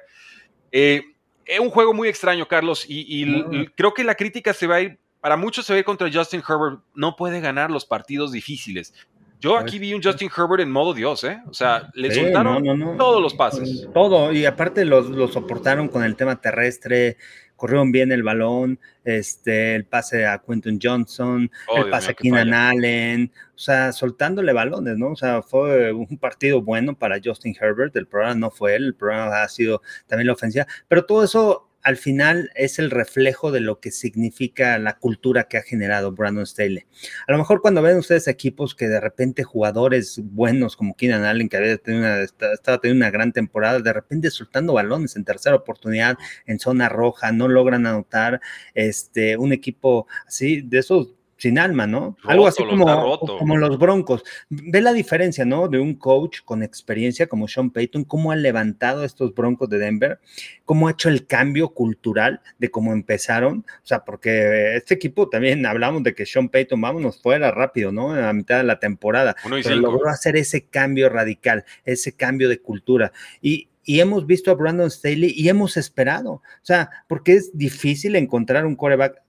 Eh, 0.71 1.01
es 1.43 1.59
un 1.59 1.71
juego 1.71 1.91
muy 1.91 2.07
extraño, 2.07 2.47
Carlos, 2.47 2.85
y, 2.87 3.65
creo 3.69 3.95
que 3.95 4.03
la 4.03 4.13
crítica 4.13 4.53
se 4.53 4.67
va 4.67 4.75
a 4.75 4.81
ir, 4.81 4.99
para 5.19 5.35
muchos 5.35 5.65
se 5.65 5.73
va 5.73 5.77
a 5.77 5.79
ir 5.79 5.85
contra 5.85 6.11
Justin 6.13 6.43
Herbert. 6.47 6.81
No 6.93 7.15
puede 7.15 7.41
ganar 7.41 7.71
los 7.71 7.83
partidos 7.83 8.31
difíciles. 8.31 8.93
Yo 9.43 9.57
aquí 9.57 9.77
vi 9.77 9.93
un 9.93 10.01
Justin 10.01 10.29
Herbert 10.35 10.61
en 10.61 10.71
modo 10.71 10.93
Dios, 10.93 11.25
¿eh? 11.25 11.41
O 11.49 11.53
sea, 11.53 11.91
le 11.95 12.09
soltaron 12.13 12.63
todos 12.97 13.21
los 13.21 13.33
pases. 13.33 13.89
Todo, 13.93 14.31
y 14.31 14.45
aparte 14.45 14.85
los, 14.85 15.33
soportaron 15.33 15.89
con 15.89 16.01
el 16.05 16.15
tema 16.15 16.39
terrestre, 16.39 17.17
corrieron 17.57 17.91
bien 17.91 18.13
el 18.13 18.23
balón, 18.23 18.79
este, 19.03 19.75
el 19.75 19.83
pase 19.83 20.25
a 20.25 20.37
Quentin 20.37 20.79
Johnson, 20.81 21.51
oh, 21.67 21.77
el 21.77 21.89
pase 21.89 22.11
a 22.11 22.13
Keenan 22.13 22.53
Allen, 22.53 23.33
o 23.53 23.59
sea, 23.59 23.91
soltándole 23.91 24.53
balones, 24.53 24.97
¿no? 24.97 25.11
O 25.11 25.15
sea, 25.17 25.41
fue 25.41 25.91
un 25.91 26.17
partido 26.17 26.61
bueno 26.61 26.97
para 26.97 27.19
Justin 27.21 27.53
Herbert, 27.59 27.93
el 27.97 28.07
programa 28.07 28.35
no 28.35 28.49
fue 28.49 28.75
él, 28.75 28.85
el 28.85 28.95
programa 28.95 29.43
ha 29.43 29.49
sido 29.49 29.81
también 30.07 30.27
la 30.27 30.33
ofensiva, 30.33 30.67
pero 30.87 31.03
todo 31.05 31.21
eso 31.21 31.67
al 31.83 31.97
final 31.97 32.49
es 32.55 32.79
el 32.79 32.89
reflejo 32.89 33.51
de 33.51 33.59
lo 33.59 33.79
que 33.79 33.91
significa 33.91 34.79
la 34.79 34.97
cultura 34.97 35.43
que 35.43 35.57
ha 35.57 35.61
generado 35.61 36.13
Brandon 36.13 36.45
Staley. 36.45 36.85
A 37.27 37.31
lo 37.31 37.37
mejor 37.37 37.61
cuando 37.61 37.81
ven 37.81 37.97
ustedes 37.97 38.27
equipos 38.27 38.73
que 38.73 38.87
de 38.87 39.01
repente 39.01 39.43
jugadores 39.43 40.19
buenos 40.23 40.77
como 40.77 40.95
Keenan 40.95 41.25
Allen, 41.25 41.49
que 41.49 41.57
había 41.57 41.77
tenido 41.77 42.03
una, 42.03 42.21
estaba 42.21 42.79
teniendo 42.79 43.03
una 43.03 43.11
gran 43.11 43.33
temporada, 43.33 43.79
de 43.79 43.93
repente 43.93 44.31
soltando 44.31 44.73
balones 44.73 45.15
en 45.17 45.25
tercera 45.25 45.57
oportunidad, 45.57 46.17
en 46.45 46.59
zona 46.59 46.87
roja, 46.87 47.31
no 47.33 47.49
logran 47.49 47.85
anotar, 47.85 48.39
este, 48.73 49.37
un 49.37 49.51
equipo 49.51 50.07
así, 50.25 50.61
de 50.61 50.79
esos 50.79 51.15
sin 51.43 51.59
alma, 51.59 51.85
¿no? 51.85 52.15
Algo 52.23 52.47
así 52.47 52.63
como, 52.63 53.19
como 53.19 53.57
los 53.57 53.77
Broncos. 53.77 54.23
Ve 54.47 54.79
la 54.79 54.93
diferencia, 54.93 55.43
¿no? 55.43 55.67
De 55.67 55.77
un 55.77 55.95
coach 55.95 56.39
con 56.45 56.63
experiencia 56.63 57.27
como 57.27 57.49
Sean 57.49 57.69
Payton, 57.69 58.05
cómo 58.05 58.31
ha 58.31 58.37
levantado 58.37 59.03
estos 59.03 59.35
Broncos 59.35 59.67
de 59.67 59.77
Denver, 59.77 60.19
cómo 60.63 60.87
ha 60.87 60.91
hecho 60.91 61.09
el 61.09 61.27
cambio 61.27 61.73
cultural 61.73 62.39
de 62.59 62.71
cómo 62.71 62.93
empezaron. 62.93 63.65
O 63.75 63.85
sea, 63.85 64.05
porque 64.05 64.77
este 64.77 64.93
equipo 64.93 65.27
también 65.27 65.65
hablamos 65.65 66.01
de 66.03 66.15
que 66.15 66.25
Sean 66.25 66.47
Payton, 66.47 66.79
vámonos 66.79 67.21
fuera 67.21 67.51
rápido, 67.51 67.91
¿no? 67.91 68.13
A 68.13 68.31
mitad 68.31 68.59
de 68.59 68.63
la 68.63 68.79
temporada. 68.79 69.35
Pero 69.43 69.75
logró 69.75 70.07
hacer 70.07 70.37
ese 70.37 70.67
cambio 70.67 71.09
radical, 71.09 71.65
ese 71.83 72.15
cambio 72.15 72.47
de 72.47 72.61
cultura. 72.61 73.11
Y, 73.41 73.67
y 73.83 73.99
hemos 73.99 74.25
visto 74.25 74.49
a 74.49 74.53
Brandon 74.53 74.89
Staley 74.89 75.33
y 75.35 75.49
hemos 75.49 75.75
esperado. 75.75 76.31
O 76.35 76.41
sea, 76.61 76.89
porque 77.09 77.33
es 77.33 77.57
difícil 77.57 78.15
encontrar 78.15 78.65
un 78.65 78.77
coreback 78.77 79.21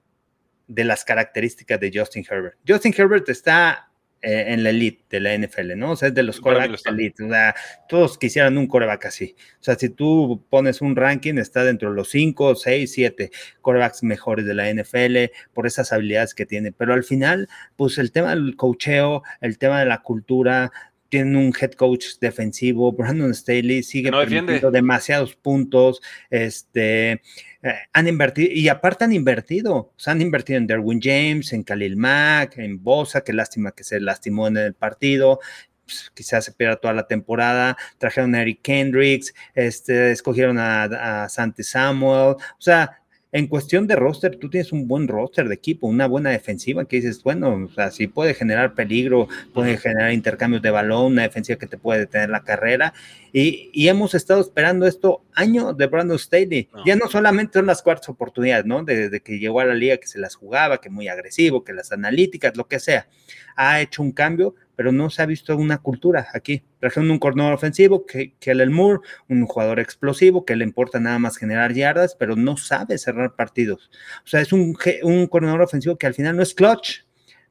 de 0.66 0.84
las 0.84 1.05
características 1.05 1.81
de 1.81 1.93
Justin 1.94 2.25
Herbert. 2.28 2.56
Justin 2.66 2.94
Herbert 2.96 3.28
está 3.28 3.90
eh, 4.26 4.55
en 4.55 4.62
la 4.62 4.70
elite 4.70 5.05
de 5.11 5.20
la 5.20 5.37
NFL, 5.37 5.76
¿no? 5.76 5.90
O 5.90 5.96
sea, 5.96 6.08
es 6.08 6.14
de 6.14 6.22
los 6.22 6.40
corebacks 6.40 6.87
elite. 6.87 7.22
O 7.25 7.28
sea, 7.28 7.55
todos 7.90 8.16
quisieran 8.16 8.56
un 8.56 8.66
coreback 8.66 9.05
así. 9.05 9.37
O 9.61 9.62
sea, 9.62 9.75
si 9.75 9.90
tú 9.90 10.43
pones 10.49 10.81
un 10.81 10.96
ranking, 10.96 11.34
está 11.34 11.62
dentro 11.62 11.90
de 11.90 11.96
los 11.96 12.08
5, 12.08 12.55
6, 12.55 12.90
7 12.90 13.31
corebacks 13.61 14.02
mejores 14.02 14.46
de 14.46 14.55
la 14.55 14.72
NFL 14.72 15.31
por 15.52 15.66
esas 15.66 15.93
habilidades 15.93 16.34
que 16.34 16.46
tiene. 16.46 16.72
Pero 16.72 16.94
al 16.94 17.05
final, 17.05 17.50
pues 17.76 17.99
el 17.99 18.12
tema 18.12 18.31
del 18.31 18.56
cocheo, 18.56 19.22
el 19.43 19.58
tema 19.58 19.81
de 19.81 19.87
la 19.87 20.00
cultura, 20.00 20.72
tienen 21.10 21.37
un 21.37 21.52
head 21.60 21.72
coach 21.72 22.06
defensivo, 22.20 22.93
Brandon 22.93 23.32
Staley 23.34 23.82
sigue 23.84 24.10
permitiendo 24.10 24.70
demasiados 24.70 25.37
puntos, 25.37 26.02
este, 26.28 27.20
eh, 27.64 27.75
han 27.93 28.06
invertido, 28.06 28.52
y 28.52 28.69
aparte 28.69 29.05
han 29.05 29.12
invertido, 29.12 29.75
o 29.76 29.94
sea, 29.96 30.12
han 30.12 30.20
invertido 30.22 30.58
en 30.58 30.67
Derwin 30.67 31.00
James, 31.03 31.53
en 31.53 31.65
Khalil 31.65 31.96
Mack, 31.96 32.58
en 32.58 32.82
Bosa, 32.82 33.22
qué 33.22 33.32
lástima 33.32 33.72
que 33.72 33.84
se 33.84 34.00
lastimó 34.00 34.46
en 34.48 34.58
el 34.58 34.74
partido, 34.74 35.41
pues, 35.84 36.12
quizás 36.15 36.44
se 36.44 36.53
pierda 36.53 36.77
toda 36.77 36.94
la 36.94 37.06
temporada, 37.06 37.77
trajeron 37.98 38.34
a 38.34 38.43
Eric 38.43 38.60
Kendricks, 38.62 39.34
este, 39.55 40.12
escogieron 40.12 40.58
a 40.58 41.27
Santi 41.31 41.62
Samuel, 41.62 42.36
o 42.36 42.60
sea, 42.60 43.04
en 43.34 43.48
cuestión 43.48 43.88
de 43.88 43.96
roster, 43.96 44.36
tú 44.36 44.48
tienes 44.48 44.70
un 44.70 44.86
buen 44.86 45.08
roster 45.08 45.48
de 45.48 45.56
equipo, 45.56 45.88
una 45.88 46.06
buena 46.06 46.31
defensiva 46.31 46.84
que 46.84 46.96
dices, 46.96 47.20
bueno, 47.24 47.64
o 47.64 47.69
sea, 47.69 47.91
si 47.91 48.06
puede 48.06 48.32
generar 48.32 48.74
peligro, 48.74 49.26
puede 49.53 49.76
generar 49.76 50.12
intercambios 50.12 50.62
de 50.62 50.70
balón, 50.70 51.14
una 51.14 51.22
defensiva 51.22 51.58
que 51.58 51.67
te 51.67 51.76
puede 51.76 51.98
detener 51.98 52.31
la 52.31 52.44
carrera. 52.44 52.94
Y, 53.32 53.88
hemos 53.88 54.14
estado 54.14 54.41
esperando 54.41 54.86
esto 54.86 55.24
año 55.34 55.72
de 55.72 55.86
Brandon 55.88 56.17
Staley. 56.17 56.69
Ya 56.86 56.94
no 56.94 57.08
solamente 57.08 57.58
son 57.58 57.67
las 57.67 57.82
cuartas 57.82 58.08
oportunidades, 58.08 58.67
¿no? 58.67 58.84
Desde 58.84 59.20
que 59.20 59.41
llegó 59.41 59.58
a 59.58 59.64
la 59.64 59.74
liga 59.74 59.96
que 59.96 60.06
se 60.06 60.20
las 60.20 60.36
jugaba, 60.36 60.81
que 60.81 60.88
muy 60.88 61.08
agresivo, 61.08 61.64
que 61.64 61.72
las 61.72 61.91
analíticas, 61.91 62.56
lo 62.56 62.69
que 62.69 62.79
sea. 62.79 63.08
Ha 63.56 63.81
hecho 63.81 64.00
un 64.00 64.12
cambio, 64.12 64.55
pero 64.76 64.93
no 64.93 65.10
se 65.10 65.22
ha 65.22 65.26
visto 65.26 65.56
una 65.56 65.78
cultura 65.78 66.28
aquí. 66.34 66.62
Trajeron 66.81 67.10
un 67.10 67.19
corredor 67.19 67.52
ofensivo, 67.52 68.06
que, 68.06 68.34
que 68.38 68.50
el 68.50 68.70
Moore, 68.70 69.00
un 69.28 69.46
jugador 69.46 69.81
explosivo, 69.81 70.44
que 70.44 70.56
le 70.56 70.64
importa 70.64 71.00
nada 71.00 71.19
más 71.19 71.36
generar 71.36 71.72
yardas, 71.72 72.14
pero 72.14 72.36
no 72.36 72.56
sabe 72.56 72.98
cerrar 72.98 73.34
partidos. 73.34 73.90
O 74.24 74.28
sea, 74.28 74.40
es 74.40 74.52
un, 74.52 74.76
un 75.02 75.26
corredor 75.26 75.62
ofensivo 75.62 75.96
que 75.96 76.06
al 76.06 76.14
final 76.14 76.36
no 76.36 76.43
es 76.43 76.54
clutch. 76.54 77.04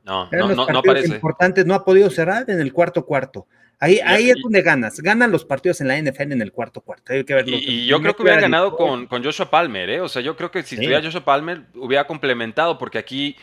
No, 0.03 0.30
no, 0.32 0.53
no, 0.53 0.68
no 0.68 0.82
parece. 0.82 1.08
Importantes, 1.08 1.65
no 1.65 1.74
ha 1.74 1.86
podido 1.86 2.10
cerrar 2.10 2.50
en 2.50 2.60
el 2.60 2.74
cuarto 2.74 3.06
cuarto. 3.06 3.48
Ahí, 3.80 4.00
ahí 4.00 4.30
es 4.30 4.38
donde 4.42 4.62
ganas. 4.62 5.00
Ganan 5.01 5.32
los 5.32 5.44
partidos 5.44 5.82
en 5.82 5.89
la 5.89 6.01
NFL 6.01 6.32
en 6.32 6.42
el 6.42 6.53
cuarto 6.53 6.80
cuarto. 6.80 7.12
Hay 7.12 7.25
que 7.25 7.34
verlo. 7.34 7.58
Y, 7.58 7.86
yo 7.86 8.01
creo 8.01 8.15
que 8.15 8.22
hubiera 8.22 8.39
ganado 8.39 8.77
con, 8.77 9.08
con, 9.08 9.24
Joshua 9.24 9.50
Palmer, 9.50 9.89
¿eh? 9.89 10.00
O 10.00 10.08
sea, 10.08 10.22
yo 10.22 10.38
creo 10.38 10.51
que 10.51 10.63
si 10.63 10.75
estuviera 10.75 11.03
Joshua 11.03 11.25
Palmer, 11.25 11.63
hubiera 11.75 12.08
complementado, 12.08 12.77
porque 12.77 12.98
aquí 12.98 13.36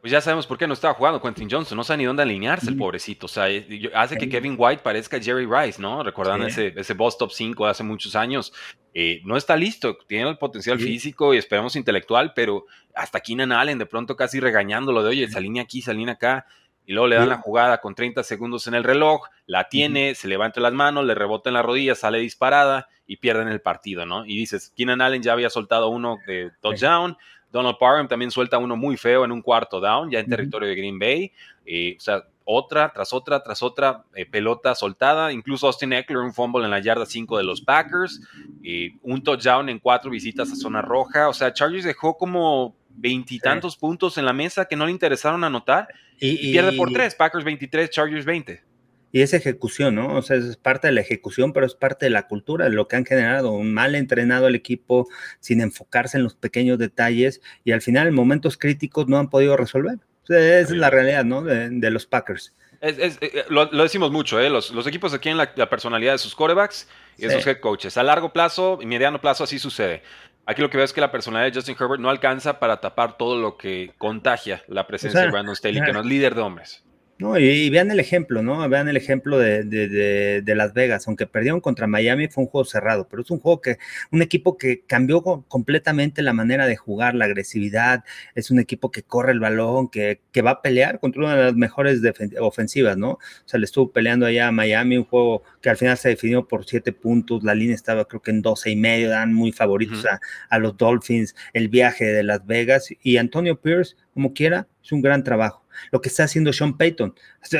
pues 0.00 0.12
ya 0.12 0.20
sabemos 0.20 0.46
por 0.46 0.58
qué 0.58 0.66
no 0.66 0.74
estaba 0.74 0.94
jugando 0.94 1.20
Quentin 1.20 1.50
Johnson, 1.50 1.76
no 1.76 1.82
sabe 1.82 1.98
ni 1.98 2.04
dónde 2.04 2.22
alinearse 2.22 2.70
el 2.70 2.76
pobrecito. 2.76 3.26
O 3.26 3.28
sea, 3.28 3.46
hace 3.94 4.16
que 4.16 4.28
Kevin 4.28 4.54
White 4.56 4.82
parezca 4.82 5.20
Jerry 5.20 5.46
Rice, 5.46 5.82
¿no? 5.82 6.04
Recordando 6.04 6.46
ese, 6.46 6.72
ese 6.76 6.94
boss 6.94 7.18
top 7.18 7.32
5 7.32 7.64
de 7.64 7.70
hace 7.70 7.82
muchos 7.82 8.14
años. 8.14 8.52
Eh, 8.94 9.20
no 9.24 9.36
está 9.36 9.56
listo, 9.56 9.98
tiene 10.06 10.28
el 10.30 10.38
potencial 10.38 10.78
físico 10.78 11.34
y 11.34 11.38
esperemos 11.38 11.74
intelectual, 11.76 12.32
pero 12.34 12.66
hasta 12.94 13.20
Keenan 13.20 13.52
Allen 13.52 13.78
de 13.78 13.86
pronto 13.86 14.16
casi 14.16 14.40
regañándolo 14.40 15.02
de, 15.02 15.10
oye, 15.10 15.24
esa 15.24 15.40
línea 15.40 15.64
aquí, 15.64 15.80
esa 15.80 15.92
línea 15.92 16.14
acá. 16.14 16.46
y 16.86 16.92
luego 16.92 17.08
le 17.08 17.16
dan 17.16 17.28
la 17.28 17.38
jugada 17.38 17.78
con 17.80 17.94
30 17.94 18.22
segundos 18.22 18.66
en 18.66 18.74
el 18.74 18.84
reloj, 18.84 19.26
la 19.46 19.68
tiene, 19.68 20.14
se 20.14 20.26
levanta 20.26 20.60
las 20.60 20.72
manos, 20.72 21.04
le 21.04 21.14
rebota 21.14 21.50
en 21.50 21.54
la 21.54 21.62
rodilla, 21.62 21.94
sale 21.94 22.18
disparada 22.18 22.88
y 23.06 23.16
pierden 23.18 23.48
el 23.48 23.60
partido, 23.60 24.06
¿no? 24.06 24.24
Y 24.24 24.38
dices, 24.38 24.72
Keenan 24.76 25.00
Allen 25.00 25.22
ya 25.22 25.32
había 25.32 25.50
soltado 25.50 25.88
uno 25.88 26.18
de 26.26 26.50
touchdown, 26.60 27.16
Donald 27.50 27.76
Parham 27.78 28.08
también 28.08 28.30
suelta 28.30 28.58
uno 28.58 28.76
muy 28.76 28.96
feo 28.96 29.24
en 29.24 29.32
un 29.32 29.42
cuarto 29.42 29.80
down, 29.80 30.10
ya 30.10 30.20
en 30.20 30.28
territorio 30.28 30.68
de 30.68 30.74
Green 30.74 30.98
Bay. 30.98 31.32
Eh, 31.64 31.96
o 31.96 32.00
sea, 32.00 32.24
otra 32.44 32.90
tras 32.92 33.12
otra 33.12 33.42
tras 33.42 33.62
otra 33.62 34.04
eh, 34.14 34.26
pelota 34.26 34.74
soltada. 34.74 35.32
Incluso 35.32 35.66
Austin 35.66 35.92
Eckler, 35.92 36.18
un 36.18 36.32
fumble 36.32 36.64
en 36.64 36.70
la 36.70 36.80
yarda 36.80 37.06
5 37.06 37.38
de 37.38 37.44
los 37.44 37.60
Packers. 37.60 38.20
y 38.62 38.96
un 39.02 39.22
touchdown 39.22 39.68
en 39.68 39.78
cuatro 39.78 40.10
visitas 40.10 40.50
a 40.52 40.56
zona 40.56 40.82
roja. 40.82 41.28
O 41.28 41.34
sea, 41.34 41.52
Chargers 41.52 41.84
dejó 41.84 42.16
como 42.16 42.76
veintitantos 42.90 43.76
puntos 43.76 44.18
en 44.18 44.24
la 44.24 44.32
mesa 44.32 44.66
que 44.66 44.76
no 44.76 44.86
le 44.86 44.92
interesaron 44.92 45.44
anotar. 45.44 45.88
Y, 46.20 46.52
pierde 46.52 46.72
por 46.72 46.92
tres. 46.92 47.14
Packers 47.14 47.44
23, 47.44 47.90
Chargers 47.90 48.24
20 48.24 48.67
y 49.12 49.22
es 49.22 49.32
ejecución, 49.32 49.94
¿no? 49.94 50.16
O 50.16 50.22
sea, 50.22 50.36
es 50.36 50.56
parte 50.56 50.88
de 50.88 50.92
la 50.92 51.00
ejecución, 51.00 51.52
pero 51.52 51.66
es 51.66 51.74
parte 51.74 52.06
de 52.06 52.10
la 52.10 52.26
cultura, 52.26 52.66
de 52.66 52.72
lo 52.72 52.88
que 52.88 52.96
han 52.96 53.06
generado, 53.06 53.52
un 53.52 53.72
mal 53.72 53.94
entrenado 53.94 54.48
el 54.48 54.54
equipo 54.54 55.08
sin 55.40 55.60
enfocarse 55.60 56.18
en 56.18 56.24
los 56.24 56.34
pequeños 56.34 56.78
detalles 56.78 57.40
y 57.64 57.72
al 57.72 57.80
final 57.80 58.08
en 58.08 58.14
momentos 58.14 58.58
críticos 58.58 59.08
no 59.08 59.18
han 59.18 59.30
podido 59.30 59.56
resolver. 59.56 59.98
O 60.24 60.26
sea, 60.26 60.38
esa 60.38 60.72
es 60.74 60.78
la 60.78 60.90
realidad, 60.90 61.24
¿no? 61.24 61.42
De, 61.42 61.90
los 61.90 62.06
Packers. 62.06 62.54
Es, 62.80 63.18
eh, 63.22 63.44
lo, 63.48 63.66
decimos 63.66 64.10
mucho, 64.12 64.38
¿eh? 64.38 64.50
Los, 64.50 64.86
equipos 64.86 65.14
aquí 65.14 65.30
en 65.30 65.38
la, 65.38 65.70
personalidad 65.70 66.12
de 66.12 66.18
sus 66.18 66.34
corebacks 66.34 66.86
y 67.16 67.22
de 67.26 67.34
sus 67.34 67.46
head 67.46 67.60
coaches. 67.60 67.96
A 67.96 68.02
largo 68.02 68.32
plazo 68.32 68.78
y 68.80 68.86
mediano 68.86 69.20
plazo 69.20 69.44
así 69.44 69.58
sucede. 69.58 70.02
Aquí 70.44 70.62
lo 70.62 70.70
que 70.70 70.76
veo 70.76 70.84
es 70.84 70.92
que 70.92 71.00
la 71.00 71.10
personalidad 71.10 71.52
de 71.52 71.58
Justin 71.58 71.76
Herbert 71.78 72.00
no 72.00 72.10
alcanza 72.10 72.58
para 72.58 72.80
tapar 72.80 73.16
todo 73.16 73.40
lo 73.40 73.56
que 73.56 73.92
contagia 73.98 74.62
la 74.68 74.86
presencia 74.86 75.20
de 75.20 75.30
Brandon 75.30 75.56
Staley, 75.56 75.82
que 75.82 75.92
no 75.92 76.00
es 76.00 76.06
líder 76.06 76.34
de 76.34 76.40
hombres. 76.42 76.84
No, 77.20 77.36
y, 77.36 77.68
vean 77.68 77.90
el 77.90 77.98
ejemplo, 77.98 78.42
¿no? 78.44 78.68
Vean 78.68 78.88
el 78.88 78.96
ejemplo 78.96 79.38
de, 79.40 79.64
de, 79.64 80.40
de, 80.40 80.54
Las 80.54 80.72
Vegas. 80.72 81.08
Aunque 81.08 81.26
perdieron 81.26 81.60
contra 81.60 81.88
Miami, 81.88 82.28
fue 82.28 82.44
un 82.44 82.48
juego 82.48 82.64
cerrado, 82.64 83.08
pero 83.08 83.22
es 83.22 83.30
un 83.32 83.40
juego 83.40 83.60
que, 83.60 83.78
un 84.12 84.22
equipo 84.22 84.56
que 84.56 84.82
cambió 84.86 85.20
completamente 85.22 86.22
la 86.22 86.32
manera 86.32 86.68
de 86.68 86.76
jugar, 86.76 87.16
la 87.16 87.24
agresividad. 87.24 88.04
Es 88.36 88.52
un 88.52 88.60
equipo 88.60 88.92
que 88.92 89.02
corre 89.02 89.32
el 89.32 89.40
balón, 89.40 89.88
que, 89.88 90.20
que 90.30 90.42
va 90.42 90.52
a 90.52 90.62
pelear 90.62 91.00
contra 91.00 91.22
una 91.22 91.36
de 91.36 91.42
las 91.46 91.54
mejores 91.54 92.00
ofensivas, 92.38 92.96
¿no? 92.96 93.10
O 93.12 93.18
sea, 93.46 93.58
le 93.58 93.64
estuvo 93.64 93.90
peleando 93.90 94.24
allá 94.24 94.46
a 94.46 94.52
Miami, 94.52 94.96
un 94.96 95.04
juego 95.04 95.42
que 95.60 95.70
al 95.70 95.76
final 95.76 95.96
se 95.98 96.10
definió 96.10 96.46
por 96.46 96.66
siete 96.66 96.92
puntos. 96.92 97.42
La 97.42 97.56
línea 97.56 97.74
estaba, 97.74 98.04
creo 98.04 98.22
que 98.22 98.30
en 98.30 98.42
doce 98.42 98.70
y 98.70 98.76
medio, 98.76 99.10
dan 99.10 99.34
muy 99.34 99.50
favoritos 99.50 100.06
a, 100.06 100.20
a 100.50 100.58
los 100.60 100.76
Dolphins. 100.76 101.34
El 101.52 101.68
viaje 101.68 102.04
de 102.04 102.22
Las 102.22 102.46
Vegas 102.46 102.90
y 103.02 103.16
Antonio 103.16 103.60
Pierce, 103.60 103.96
como 104.14 104.32
quiera, 104.34 104.68
es 104.84 104.92
un 104.92 105.02
gran 105.02 105.24
trabajo 105.24 105.67
lo 105.90 106.00
que 106.00 106.08
está 106.08 106.24
haciendo 106.24 106.52
Sean 106.52 106.76
Payton. 106.76 107.14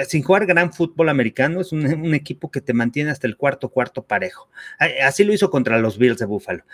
sin 0.07 0.23
jugar 0.23 0.47
gran 0.47 0.73
fútbol 0.73 1.09
americano, 1.09 1.61
es 1.61 1.73
un, 1.73 2.15
equipo 2.15 2.51
que 2.51 2.61
te 2.61 2.73
mantiene 2.73 3.11
hasta 3.11 3.27
el 3.27 3.37
cuarto, 3.37 3.69
cuarto 3.69 4.03
parejo. 4.03 4.49
Así 5.03 5.25
lo 5.25 5.33
hizo 5.33 5.51
contra 5.51 5.79
los 5.79 5.99
Bills 5.99 6.19
de 6.19 6.27
Buffalo. 6.27 6.65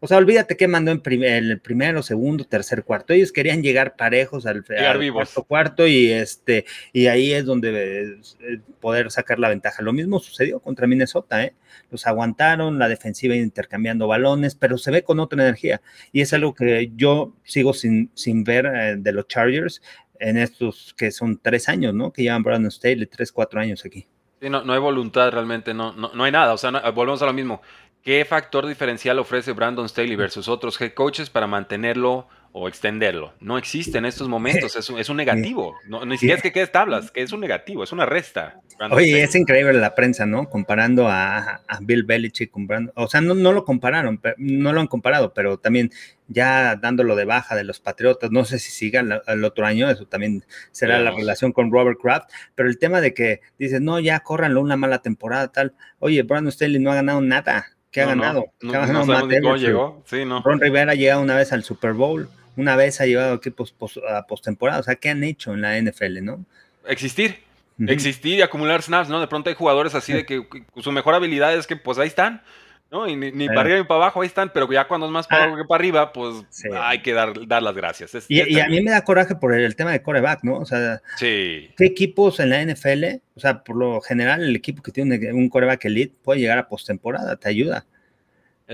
o 0.00 0.06
sea, 0.06 0.18
olvídate 0.18 0.56
que 0.56 0.68
mandó 0.68 0.92
en 0.92 1.24
el 1.24 1.60
primero, 1.60 2.02
segundo, 2.02 2.44
tercer, 2.44 2.84
cuarto. 2.84 3.12
Ellos 3.12 3.32
querían 3.32 3.62
llegar 3.62 3.96
parejos 3.96 4.46
al, 4.46 4.64
cuarto, 5.12 5.44
cuarto 5.44 5.86
y, 5.86 6.10
este, 6.10 6.64
y 6.92 7.06
ahí 7.06 7.32
es 7.32 7.44
donde 7.44 8.18
eh, 8.40 8.60
poder 8.80 9.10
sacar 9.10 9.38
la 9.38 9.48
ventaja. 9.48 9.82
Lo 9.82 9.92
mismo 9.92 10.20
sucedió 10.20 10.60
contra 10.60 10.86
Minnesota, 10.86 11.44
¿eh? 11.44 11.54
Los 11.90 12.06
aguantaron, 12.06 12.78
la 12.78 12.88
defensiva 12.88 13.34
intercambiando 13.34 14.06
balones, 14.06 14.54
pero 14.54 14.78
se 14.78 14.90
ve 14.90 15.02
con 15.02 15.20
otra 15.20 15.42
energía. 15.42 15.80
Y 16.12 16.20
es 16.20 16.32
algo 16.32 16.54
que 16.54 16.92
yo 16.96 17.34
sigo 17.44 17.72
sin, 17.72 18.10
sin 18.14 18.44
ver 18.44 18.66
eh, 18.66 18.96
de 18.98 19.12
los 19.12 19.26
Chargers 19.28 19.82
en 20.20 20.36
estos 20.36 20.94
que 20.96 21.10
son 21.10 21.38
tres 21.42 21.68
años, 21.68 21.94
¿no? 21.94 22.12
Que 22.12 22.22
llevan 22.22 22.42
Brandon 22.42 22.70
Staley, 22.70 23.06
tres, 23.06 23.32
cuatro 23.32 23.60
años 23.60 23.84
aquí. 23.84 24.06
Sí, 24.40 24.48
no, 24.48 24.62
no 24.62 24.72
hay 24.72 24.78
voluntad 24.78 25.30
realmente, 25.30 25.74
no, 25.74 25.92
no, 25.92 26.10
no 26.14 26.24
hay 26.24 26.32
nada. 26.32 26.52
O 26.52 26.58
sea, 26.58 26.70
volvemos 26.90 27.22
a 27.22 27.26
lo 27.26 27.32
mismo. 27.32 27.60
¿Qué 28.02 28.24
factor 28.24 28.66
diferencial 28.66 29.18
ofrece 29.18 29.52
Brandon 29.52 29.88
Staley 29.88 30.16
versus 30.16 30.48
otros 30.48 30.80
head 30.80 30.94
coaches 30.94 31.30
para 31.30 31.46
mantenerlo 31.46 32.28
o 32.52 32.68
extenderlo. 32.68 33.34
No 33.40 33.58
existe 33.58 33.98
en 33.98 34.04
estos 34.04 34.28
momentos, 34.28 34.74
es 34.76 34.88
un, 34.90 34.98
es 34.98 35.08
un 35.08 35.16
negativo. 35.16 35.76
No, 35.86 36.04
ni 36.04 36.16
siquiera 36.16 36.36
es 36.36 36.42
que 36.42 36.52
quede 36.52 36.66
tablas, 36.66 37.10
que 37.10 37.22
es 37.22 37.32
un 37.32 37.40
negativo, 37.40 37.84
es 37.84 37.92
una 37.92 38.06
resta. 38.06 38.60
Oye, 38.90 39.22
es 39.22 39.34
increíble 39.34 39.72
la 39.74 39.94
prensa, 39.94 40.24
¿no? 40.24 40.48
Comparando 40.48 41.08
a, 41.08 41.62
Bill 41.80 42.04
Belichick 42.04 42.50
con 42.50 42.66
Brandon. 42.66 42.92
O 42.96 43.08
sea, 43.08 43.20
no, 43.20 43.34
no 43.34 43.52
lo 43.52 43.64
compararon, 43.64 44.20
no 44.36 44.72
lo 44.72 44.80
han 44.80 44.86
comparado, 44.86 45.34
pero 45.34 45.58
también 45.58 45.90
ya 46.28 46.76
dándolo 46.76 47.16
de 47.16 47.24
baja 47.24 47.56
de 47.56 47.64
los 47.64 47.80
Patriotas, 47.80 48.30
no 48.30 48.44
sé 48.44 48.58
si 48.58 48.70
sigan 48.70 49.20
el 49.26 49.44
otro 49.44 49.66
año, 49.66 49.90
eso 49.90 50.06
también 50.06 50.44
será 50.70 51.00
la 51.00 51.10
relación 51.10 51.52
con 51.52 51.72
Robert 51.72 51.98
Kraft, 52.00 52.30
pero 52.54 52.68
el 52.68 52.78
tema 52.78 53.00
de 53.00 53.14
que 53.14 53.40
dices, 53.58 53.80
no, 53.80 53.98
ya 53.98 54.20
córranlo 54.20 54.60
una 54.60 54.76
mala 54.76 55.00
temporada, 55.00 55.48
tal. 55.48 55.74
Oye, 55.98 56.22
Brandon 56.22 56.52
Staley 56.52 56.78
no 56.78 56.92
ha 56.92 56.96
ganado 56.96 57.20
nada. 57.20 57.66
¿Qué 57.90 58.02
ha 58.02 58.06
ganado? 58.06 58.52
No, 58.60 58.74
ha 58.74 58.86
ganado 58.86 59.56
llegó. 59.56 60.04
Sí, 60.06 60.24
no. 60.24 60.42
Ron 60.42 60.60
Rivera 60.60 60.92
ha 60.92 60.94
llegado 60.94 61.22
una 61.22 61.36
vez 61.36 61.52
al 61.52 61.64
Super 61.64 61.94
Bowl 61.94 62.28
una 62.58 62.74
vez 62.74 63.00
ha 63.00 63.06
llevado 63.06 63.34
equipos 63.34 63.74
a 64.10 64.26
postemporada. 64.26 64.80
O 64.80 64.82
sea, 64.82 64.96
¿qué 64.96 65.10
han 65.10 65.22
hecho 65.22 65.54
en 65.54 65.62
la 65.62 65.80
NFL, 65.80 66.22
no? 66.22 66.44
Existir. 66.86 67.38
Existir 67.86 68.40
y 68.40 68.42
acumular 68.42 68.82
snaps, 68.82 69.08
¿no? 69.08 69.20
De 69.20 69.28
pronto 69.28 69.48
hay 69.48 69.54
jugadores 69.54 69.94
así 69.94 70.12
de 70.12 70.26
que, 70.26 70.44
su 70.78 70.90
mejor 70.90 71.14
habilidad 71.14 71.54
es 71.54 71.68
que 71.68 71.76
pues 71.76 71.96
ahí 71.98 72.08
están, 72.08 72.42
¿no? 72.90 73.06
Y 73.06 73.14
ni, 73.14 73.46
para 73.46 73.60
arriba 73.60 73.78
ni 73.78 73.84
para 73.84 74.00
abajo 74.02 74.20
ahí 74.20 74.26
están, 74.26 74.50
pero 74.52 74.68
ya 74.72 74.88
cuando 74.88 75.06
es 75.06 75.12
más 75.12 75.28
para 75.28 75.42
ah. 75.42 75.44
abajo 75.44 75.62
que 75.62 75.68
para 75.68 75.78
arriba, 75.80 76.12
pues 76.12 76.44
hay 76.74 77.00
que 77.02 77.12
dar, 77.12 77.46
dar 77.46 77.62
las 77.62 77.76
gracias. 77.76 78.10
y, 78.28 78.58
a 78.58 78.68
mí 78.68 78.80
me 78.80 78.90
da 78.90 79.04
coraje 79.04 79.36
por 79.36 79.54
el, 79.54 79.76
tema 79.76 79.92
de 79.92 80.02
coreback, 80.02 80.42
¿no? 80.42 80.58
O 80.58 80.66
sea, 80.66 81.00
¿qué 81.20 81.70
equipos 81.78 82.40
en 82.40 82.50
la 82.50 82.64
NFL? 82.64 83.20
O 83.36 83.40
sea, 83.40 83.62
por 83.62 83.76
lo 83.76 84.00
general, 84.00 84.42
el 84.42 84.56
equipo 84.56 84.82
que 84.82 84.90
tiene 84.90 85.32
un 85.32 85.48
coreback 85.48 85.84
elite 85.84 86.16
puede 86.24 86.40
llegar 86.40 86.58
a 86.58 86.66
postemporada, 86.66 87.36
te 87.36 87.48
ayuda 87.48 87.86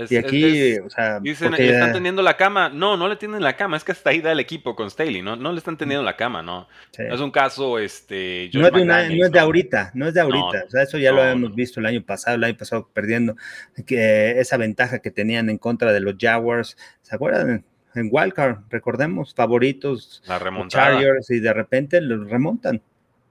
y 0.09 0.17
aquí, 0.17 0.77
o 0.79 0.89
sea, 0.89 1.19
dicen, 1.21 1.53
están 1.53 1.93
teniendo 1.93 2.21
la 2.21 2.35
cama. 2.35 2.67
No, 2.69 2.97
no 2.97 3.07
le 3.07 3.15
tienen 3.15 3.41
la 3.41 3.55
cama, 3.55 3.77
es 3.77 3.83
que 3.83 3.93
está 3.93 4.09
ahí 4.09 4.19
da 4.19 4.33
el 4.33 4.41
equipo 4.41 4.75
con 4.75 4.89
Staley, 4.89 5.21
¿no? 5.21 5.37
No 5.37 5.53
le 5.53 5.57
están 5.57 5.77
teniendo 5.77 6.03
la 6.03 6.17
cama, 6.17 6.41
¿no? 6.41 6.67
No 6.97 7.15
es 7.15 7.21
un 7.21 7.31
caso, 7.31 7.79
este. 7.79 8.49
No 8.53 8.67
es, 8.67 8.73
de 8.73 8.85
no 8.85 9.25
es, 9.25 9.31
de 9.31 9.39
ahorita, 9.39 9.91
no 9.93 10.07
es 10.07 10.13
de 10.13 10.21
ahorita. 10.21 10.65
o 10.67 10.69
sea, 10.69 10.83
eso 10.83 10.97
ya 10.97 11.13
lo 11.13 11.21
habíamos 11.21 11.55
visto 11.55 11.79
el 11.79 11.85
año 11.85 12.03
pasado, 12.03 12.35
el 12.35 12.43
año 12.43 12.57
pasado 12.57 12.89
perdiendo 12.93 13.37
que 13.85 14.39
esa 14.39 14.57
ventaja 14.57 14.99
que 14.99 15.11
tenían 15.11 15.49
en 15.49 15.57
contra 15.57 15.93
de 15.93 16.01
los 16.01 16.15
Jaguars. 16.19 16.77
¿Se 17.01 17.15
acuerdan? 17.15 17.63
En 17.93 18.09
Wildcard, 18.11 18.63
recordemos, 18.69 19.33
favoritos, 19.33 20.21
la 20.27 20.39
Chargers, 20.67 21.31
y 21.31 21.39
de 21.39 21.53
repente 21.53 22.01
los 22.01 22.29
remontan. 22.29 22.81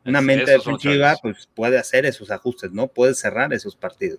Una 0.07 0.23
mente 0.23 0.51
defensiva, 0.51 1.17
pues 1.21 1.49
puede 1.55 1.79
hacer 1.79 2.07
esos 2.07 2.31
ajustes, 2.31 2.73
¿no? 2.73 2.89
Puede 2.89 3.15
cerrar 3.15 3.53
esos 3.53 3.77
partidos. 3.77 4.19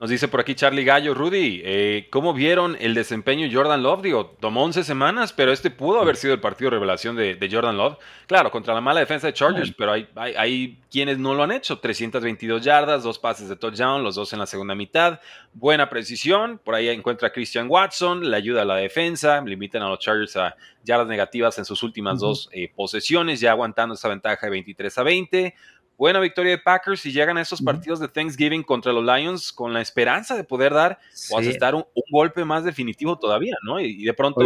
Nos 0.00 0.10
dice 0.10 0.26
por 0.26 0.40
aquí 0.40 0.56
Charlie 0.56 0.84
Gallo, 0.84 1.14
Rudy, 1.14 1.62
eh, 1.64 2.08
¿cómo 2.10 2.34
vieron 2.34 2.76
el 2.80 2.94
desempeño 2.94 3.46
de 3.46 3.54
Jordan 3.54 3.80
Love? 3.82 4.02
Digo, 4.02 4.36
tomó 4.40 4.64
11 4.64 4.82
semanas, 4.82 5.32
pero 5.32 5.52
este 5.52 5.70
pudo 5.70 6.00
haber 6.00 6.16
sido 6.16 6.34
el 6.34 6.40
partido 6.40 6.70
de 6.70 6.76
revelación 6.76 7.14
de, 7.14 7.48
Jordan 7.50 7.76
Love. 7.76 7.96
Claro, 8.26 8.50
contra 8.50 8.74
la 8.74 8.80
mala 8.80 8.98
defensa 8.98 9.28
de 9.28 9.32
Chargers, 9.32 9.72
pero 9.78 9.92
hay, 9.92 10.08
hay, 10.16 10.80
quienes 10.90 11.18
no 11.18 11.32
lo 11.32 11.44
han 11.44 11.52
hecho. 11.52 11.78
322 11.78 12.62
yardas, 12.62 13.04
dos 13.04 13.20
pases 13.20 13.48
de 13.48 13.54
touchdown, 13.54 14.02
los 14.02 14.16
dos 14.16 14.32
en 14.32 14.40
la 14.40 14.46
segunda 14.46 14.74
mitad. 14.74 15.20
Buena 15.52 15.88
precisión, 15.88 16.60
por 16.62 16.74
ahí 16.74 16.88
encuentra 16.88 17.28
a 17.28 17.32
Christian 17.32 17.68
Watson, 17.70 18.28
le 18.28 18.36
ayuda 18.36 18.62
a 18.62 18.64
la 18.64 18.76
defensa, 18.76 19.40
limitan 19.42 19.82
a 19.82 19.88
los 19.88 20.00
Chargers 20.00 20.36
a 20.36 20.56
yardas 20.82 21.06
negativas 21.06 21.56
en 21.58 21.64
sus 21.64 21.82
últimas 21.84 22.18
dos 22.18 22.48
eh, 22.52 22.70
posesiones, 22.74 23.38
ya 23.38 23.52
aguantando 23.52 23.94
esa 23.94 24.08
ventaja 24.08 24.44
de 24.44 24.50
23 24.50 24.98
a 24.98 25.02
20 25.04 25.54
buena 25.96 26.20
victoria 26.20 26.52
de 26.52 26.58
Packers 26.58 27.04
y 27.06 27.12
llegan 27.12 27.36
a 27.38 27.42
esos 27.42 27.62
partidos 27.62 28.00
de 28.00 28.08
Thanksgiving 28.08 28.62
contra 28.62 28.92
los 28.92 29.04
Lions 29.04 29.52
con 29.52 29.72
la 29.72 29.80
esperanza 29.80 30.36
de 30.36 30.44
poder 30.44 30.72
dar 30.72 30.98
o 31.30 31.38
asestar 31.38 31.74
un, 31.74 31.84
golpe 32.10 32.44
más 32.44 32.64
definitivo 32.64 33.18
todavía, 33.18 33.56
¿no? 33.62 33.80
Y, 33.80 34.04
de 34.04 34.14
pronto 34.14 34.40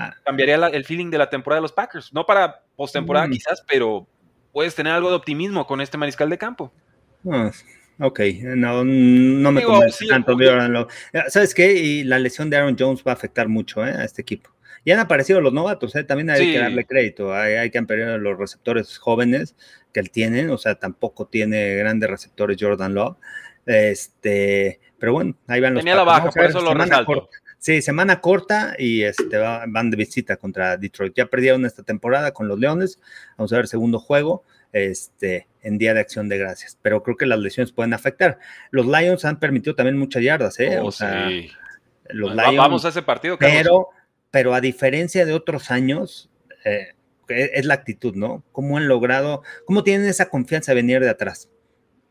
ah. 0.00 0.14
cambiaría 0.24 0.56
el 0.68 0.84
feeling 0.84 1.10
de 1.10 1.18
la 1.18 1.30
temporada 1.30 1.58
de 1.58 1.62
los 1.62 1.72
Packers. 1.72 2.12
No 2.12 2.26
para 2.26 2.62
postemporada 2.76 3.28
quizás, 3.28 3.64
pero 3.68 4.06
puedes 4.52 4.74
tener 4.74 4.92
algo 4.92 5.10
de 5.10 5.16
optimismo 5.16 5.66
con 5.66 5.80
este 5.80 5.98
mariscal 5.98 6.30
de 6.30 6.38
campo. 6.38 6.72
Ah, 7.30 7.50
ok, 8.00 8.20
no, 8.42 8.84
no 8.84 9.52
me 9.52 9.62
convence 9.62 10.06
tanto. 10.06 10.36
¿Sabes 11.28 11.54
qué? 11.54 11.74
Y 11.74 12.04
la 12.04 12.18
lesión 12.18 12.50
de 12.50 12.56
Aaron 12.56 12.76
Jones 12.78 13.02
va 13.06 13.12
a 13.12 13.14
afectar 13.14 13.48
mucho 13.48 13.84
¿eh? 13.84 13.90
a 13.90 14.04
este 14.04 14.22
equipo. 14.22 14.50
Y 14.86 14.90
han 14.90 14.98
aparecido 14.98 15.40
los 15.40 15.52
novatos, 15.52 15.96
¿eh? 15.96 16.04
también 16.04 16.28
hay 16.28 16.52
que 16.52 16.58
darle 16.58 16.84
crédito. 16.84 17.34
Hay, 17.34 17.54
hay 17.54 17.70
que 17.70 17.78
ampliar 17.78 18.20
los 18.20 18.38
receptores 18.38 18.98
jóvenes 18.98 19.56
que 19.94 20.00
él 20.00 20.10
tiene, 20.10 20.50
o 20.50 20.58
sea, 20.58 20.74
tampoco 20.74 21.28
tiene 21.28 21.76
grandes 21.76 22.10
receptores 22.10 22.58
Jordan 22.60 22.92
Love. 22.92 23.16
Este, 23.64 24.80
pero 24.98 25.12
bueno, 25.14 25.36
ahí 25.46 25.60
van 25.60 25.74
los 25.74 25.82
Tenía 25.82 25.94
la 25.94 26.04
baja, 26.04 26.30
por 26.30 26.44
eso 26.44 26.60
lo 26.60 26.74
resalto. 26.74 27.30
Sí, 27.58 27.80
semana 27.80 28.20
corta 28.20 28.74
y 28.78 29.04
este, 29.04 29.38
van 29.38 29.90
de 29.90 29.96
visita 29.96 30.36
contra 30.36 30.76
Detroit. 30.76 31.14
Ya 31.16 31.26
perdieron 31.26 31.64
esta 31.64 31.82
temporada 31.82 32.32
con 32.32 32.46
los 32.46 32.58
Leones. 32.58 33.00
Vamos 33.38 33.54
a 33.54 33.56
ver 33.56 33.68
segundo 33.68 33.98
juego 33.98 34.44
este, 34.72 35.46
en 35.62 35.78
Día 35.78 35.94
de 35.94 36.00
Acción 36.00 36.28
de 36.28 36.36
Gracias. 36.36 36.76
Pero 36.82 37.02
creo 37.02 37.16
que 37.16 37.24
las 37.24 37.38
lesiones 37.38 37.72
pueden 37.72 37.94
afectar. 37.94 38.38
Los 38.70 38.86
Lions 38.86 39.24
han 39.24 39.38
permitido 39.38 39.74
también 39.74 39.96
muchas 39.96 40.22
yardas, 40.22 40.60
¿eh? 40.60 40.78
Oh, 40.78 40.88
o 40.88 40.92
sea, 40.92 41.30
los 42.10 42.34
Lions, 42.34 42.56
vamos 42.56 42.84
a 42.84 42.88
ese 42.88 43.00
partido. 43.00 43.38
Pero, 43.38 43.88
pero 44.30 44.52
a 44.52 44.60
diferencia 44.60 45.24
de 45.24 45.32
otros 45.32 45.70
años, 45.70 46.28
eh, 46.66 46.88
es 47.28 47.64
la 47.64 47.74
actitud, 47.74 48.14
¿no? 48.14 48.44
¿Cómo 48.52 48.76
han 48.76 48.88
logrado, 48.88 49.42
cómo 49.66 49.82
tienen 49.82 50.08
esa 50.08 50.28
confianza 50.28 50.72
de 50.72 50.76
venir 50.76 51.00
de 51.00 51.10
atrás? 51.10 51.50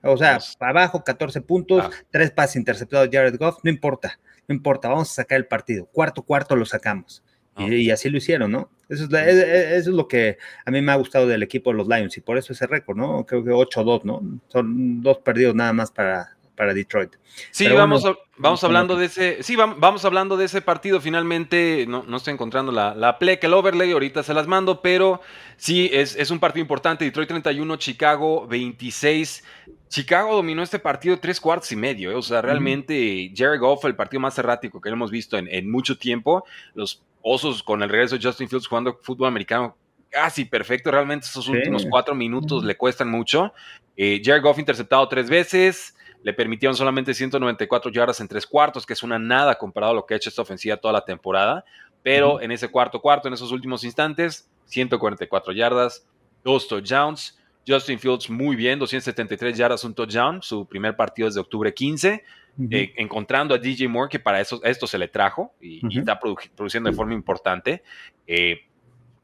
O 0.03 0.17
sea, 0.17 0.39
abajo 0.60 1.03
14 1.03 1.41
puntos, 1.41 1.84
ah. 1.86 1.89
tres 2.12 2.32
pases 2.32 2.58
interceptados 2.58 3.10
Jared 3.12 3.38
Goff, 3.38 3.60
no 3.63 3.70
importa, 3.70 4.20
no 4.48 4.55
importa, 4.55 4.89
vamos 4.89 5.10
a 5.12 5.13
sacar 5.13 5.38
el 5.38 5.48
partido. 5.48 5.86
Cuarto, 5.86 6.24
cuarto 6.24 6.55
lo 6.55 6.65
sacamos. 6.65 7.24
Y, 7.55 7.91
así 7.91 8.10
lo 8.10 8.17
hicieron, 8.17 8.51
¿no? 8.51 8.72
Eso 8.89 9.05
es, 9.05 9.13
eso 9.13 9.89
es, 9.91 9.96
lo 9.96 10.08
que 10.08 10.38
a 10.65 10.72
mí 10.72 10.82
me 10.82 10.91
ha 10.91 10.96
gustado 10.96 11.27
del 11.27 11.43
equipo 11.43 11.70
de 11.70 11.77
los 11.77 11.88
Lions 11.88 12.17
y 12.17 12.22
por 12.22 12.38
eso 12.38 12.51
ese 12.51 12.65
récord, 12.65 12.98
¿no? 12.98 13.25
Creo 13.27 13.43
que 13.43 13.51
8-2, 13.51 14.03
¿no? 14.03 14.41
Son 14.48 15.03
dos 15.03 15.20
perdidos 15.20 15.53
nada 15.53 15.72
más 15.72 15.91
para, 15.91 16.36
para 16.55 16.74
Detroit. 16.74 17.15
Sí, 17.51 17.67
vamos, 17.67 18.03
vamos 18.38 18.63
hablando 18.63 18.95
de 18.95 19.05
ese, 19.05 19.43
sí, 19.43 19.55
vamos, 19.55 20.05
hablando 20.05 20.38
de 20.38 20.45
ese 20.45 20.62
partido. 20.62 21.01
Finalmente, 21.01 21.86
no, 21.88 22.03
no 22.07 22.17
estoy 22.17 22.33
encontrando 22.33 22.72
la, 22.72 22.93
la 22.93 23.17
play, 23.17 23.38
que 23.38 23.48
el 23.48 23.53
overlay, 23.53 23.91
ahorita 23.91 24.24
se 24.24 24.33
las 24.33 24.48
mando, 24.48 24.81
pero 24.81 25.22
sí, 25.57 25.89
es, 25.91 26.15
es 26.15 26.31
un 26.31 26.39
partido 26.39 26.62
importante. 26.62 27.05
Detroit 27.05 27.29
31, 27.29 27.75
Chicago 27.77 28.48
26. 28.48 29.43
Chicago 29.89 30.36
dominó 30.36 30.63
este 30.63 30.79
partido 30.79 31.19
tres 31.19 31.39
cuartos 31.39 31.72
y 31.72 31.75
medio. 31.75 32.12
¿eh? 32.12 32.15
O 32.15 32.22
sea, 32.22 32.41
realmente 32.41 33.31
Jerry 33.36 33.57
Goff, 33.57 33.86
el 33.86 33.95
partido 33.95 34.19
más 34.19 34.38
errático 34.38 34.81
que 34.81 34.89
hemos 34.89 35.12
visto 35.12 35.38
en, 35.38 35.48
en, 35.48 35.69
mucho 35.69 35.98
tiempo. 35.98 36.45
Los 36.74 37.03
Osos 37.25 37.63
con 37.63 37.81
el 37.81 37.89
regreso 37.89 38.17
de 38.17 38.24
Justin 38.24 38.50
Fields 38.50 38.67
jugando 38.67 39.00
fútbol 39.01 39.29
americano 39.29 39.77
casi 40.10 40.45
perfecto. 40.45 40.91
Realmente 40.91 41.25
esos 41.25 41.48
últimos 41.48 41.86
cuatro 41.89 42.13
minutos 42.13 42.63
le 42.63 42.75
cuestan 42.75 43.10
mucho. 43.10 43.53
Eh, 43.95 44.22
Jared 44.24 44.41
Goff 44.41 44.60
interceptado 44.60 45.07
tres 45.07 45.29
veces 45.29 45.95
le 46.24 46.34
permitieron 46.34 46.75
solamente 46.75 47.13
194 47.13 47.92
yardas 47.92 48.20
en 48.22 48.27
tres 48.27 48.48
cuartos, 48.48 48.86
que 48.86 48.94
es 48.94 49.03
una 49.03 49.20
nada 49.20 49.56
comparado 49.56 49.92
a 49.92 49.96
lo 49.96 50.06
que 50.06 50.13
ha 50.13 50.18
hecho 50.18 50.30
esta 50.30 50.42
ofensiva 50.42 50.77
toda 50.77 50.94
la 50.94 51.06
temporada. 51.06 51.65
Pero 52.01 52.42
en 52.42 52.51
ese 52.51 52.70
cuarto 52.70 53.00
cuarto, 53.00 53.27
en 53.27 53.34
esos 53.34 53.51
últimos 53.51 53.84
instantes, 53.84 54.50
144 54.65 55.53
yardas, 55.53 56.08
dos 56.44 56.68
touchdowns. 56.68 57.39
Justin 57.65 57.98
Fields 57.98 58.30
muy 58.30 58.56
bien, 58.56 58.80
273 58.80 59.58
yardas, 59.58 59.84
un 59.84 59.94
touchdown, 59.94 60.42
su 60.42 60.65
primer 60.65 60.96
partido 60.96 61.27
desde 61.27 61.39
octubre 61.39 61.74
15. 61.74 62.24
Eh, 62.70 62.94
encontrando 62.98 63.56
a 63.56 63.58
DJ 63.58 63.88
Moore, 63.88 64.10
que 64.10 64.20
para 64.20 64.39
eso, 64.39 64.62
esto 64.63 64.86
se 64.86 64.98
le 64.98 65.08
trajo 65.08 65.56
y, 65.60 65.82
está 65.98 66.20
produciendo 66.20 66.89
de 66.89 66.96
forma 66.96 67.13
importante. 67.13 67.84
Eh, 68.27 68.62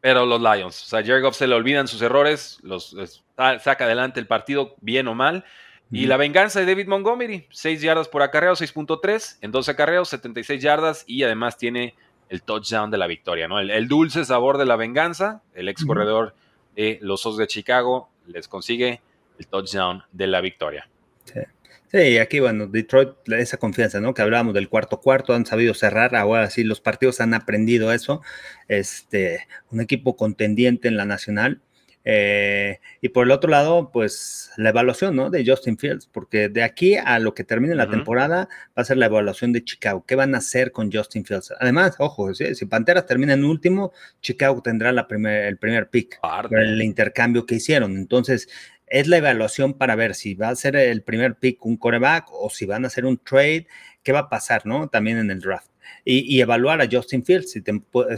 pero 0.01 0.25
los 0.25 0.41
Lions, 0.41 0.84
o 0.84 0.86
sea, 0.86 1.03
Jared 1.03 1.22
Goff 1.22 1.36
se 1.36 1.46
le 1.46 1.56
olvidan 1.56 1.88
sus 1.88 2.01
errores, 2.01 2.60
los 2.63 2.96
saca 3.36 3.84
adelante 3.84 4.20
el 4.20 4.27
partido, 4.27 4.75
bien 4.82 5.08
o 5.08 5.15
mal. 5.15 5.44
Y 5.91 6.05
la 6.05 6.17
venganza 6.17 6.60
de 6.60 6.67
David 6.67 6.88
Montgomery, 6.88 7.48
6 7.50 7.81
yardas 7.81 8.08
por 8.08 8.22
acarreo, 8.22 8.53
6.3, 8.53 9.38
en 9.41 9.51
12 9.51 9.72
acarreos, 9.72 10.10
76 10.10 10.62
yardas 10.62 11.03
y 11.08 11.24
además 11.24 11.58
tiene 11.58 11.96
el 12.29 12.43
touchdown 12.43 12.91
de 12.91 12.98
la 13.00 13.08
victoria, 13.08 13.48
¿no? 13.48 13.60
El, 13.60 13.88
dulce 13.88 14.24
sabor 14.24 14.60
de 14.60 14.65
la 14.65 14.75
venganza, 14.75 15.41
el 15.55 15.67
ex 15.67 15.84
corredor 15.84 16.36
de 16.75 17.00
los 17.01 17.25
Osos 17.25 17.38
de 17.38 17.48
Chicago 17.48 18.10
les 18.27 18.48
consigue 18.48 19.01
el 19.39 19.48
touchdown 19.48 20.03
de 20.12 20.27
la 20.27 20.41
victoria. 20.41 20.88
Sí. 21.25 21.39
Sí, 21.91 22.19
aquí, 22.19 22.39
bueno, 22.39 22.67
Detroit, 22.67 23.10
esa 23.31 23.58
confianza, 23.58 24.00
¿no? 24.00 24.13
Que 24.13 24.22
hablábamos 24.22 24.53
del 24.53 24.69
cuarto 24.69 25.01
cuarto, 25.01 25.34
han 25.34 25.48
sabido 25.48 25.74
cerrar, 25.74 26.15
ahora 26.15 26.48
sí, 26.51 26.63
los 26.63 26.81
partidos 26.81 27.19
han 27.19 27.34
aprendido 27.34 27.91
eso. 27.91 28.22
Este, 28.67 29.48
un 29.72 29.81
equipo 29.81 30.15
contendiente 30.15 30.88
en 30.88 30.98
la 30.98 31.05
nacional. 31.05 31.62
Eh, 32.06 32.79
y 33.01 33.10
por 33.10 33.25
el 33.25 33.32
otro 33.32 33.50
lado, 33.50 33.91
pues 33.91 34.51
la 34.58 34.70
evaluación, 34.70 35.15
¿no? 35.15 35.29
De 35.29 35.46
Justin 35.46 35.77
Fields, 35.77 36.08
porque 36.08 36.50
de 36.50 36.63
aquí 36.63 36.96
a 36.96 37.20
lo 37.20 37.34
que 37.34 37.44
termine 37.44 37.75
la 37.75 37.89
temporada 37.89 38.48
va 38.77 38.82
a 38.82 38.86
ser 38.86 38.98
la 38.98 39.08
evaluación 39.08 39.53
de 39.53 39.63
Chicago. 39.63 40.06
¿Qué 40.08 40.15
van 40.15 40.34
a 40.34 40.39
hacer 40.39 40.72
con 40.72 40.91
Justin 40.91 41.25
Fields? 41.25 41.53
Además, 41.60 41.96
ojo, 42.00 42.34
si 42.34 42.65
Panteras 42.65 43.06
termina 43.06 43.34
en 43.34 43.44
último, 43.44 43.91
Chicago 44.22 44.62
tendrá 44.62 44.91
la 44.91 45.08
primer, 45.08 45.46
el 45.46 45.58
primer 45.58 45.89
pick, 45.89 46.20
el 46.51 46.82
intercambio 46.82 47.46
que 47.46 47.56
hicieron. 47.56 47.98
Entonces, 47.98 48.50
es 48.88 49.08
la 49.08 49.18
evaluación 49.18 49.74
para 49.75 49.96
ver 49.96 50.15
si 50.15 50.34
va 50.34 50.50
a 50.50 50.56
ser 50.56 50.75
el 50.75 51.03
primer 51.03 51.36
pick 51.36 51.65
un 51.65 51.77
coreback 51.77 52.27
o 52.32 52.50
si 52.50 52.65
van 52.65 52.86
a 52.86 52.88
hacer 52.88 53.06
un 53.06 53.18
trade, 53.18 53.68
qué 54.03 54.12
va 54.12 54.20
a 54.20 54.29
pasar, 54.29 54.65
¿no? 54.65 54.88
También 54.88 55.18
en 55.18 55.29
el 55.32 55.41
draft. 55.41 55.70
Y, 56.06 56.39
evaluar 56.39 56.82
a 56.82 56.88
Justin 56.91 57.24
Fields, 57.24 57.51
si, 57.51 57.63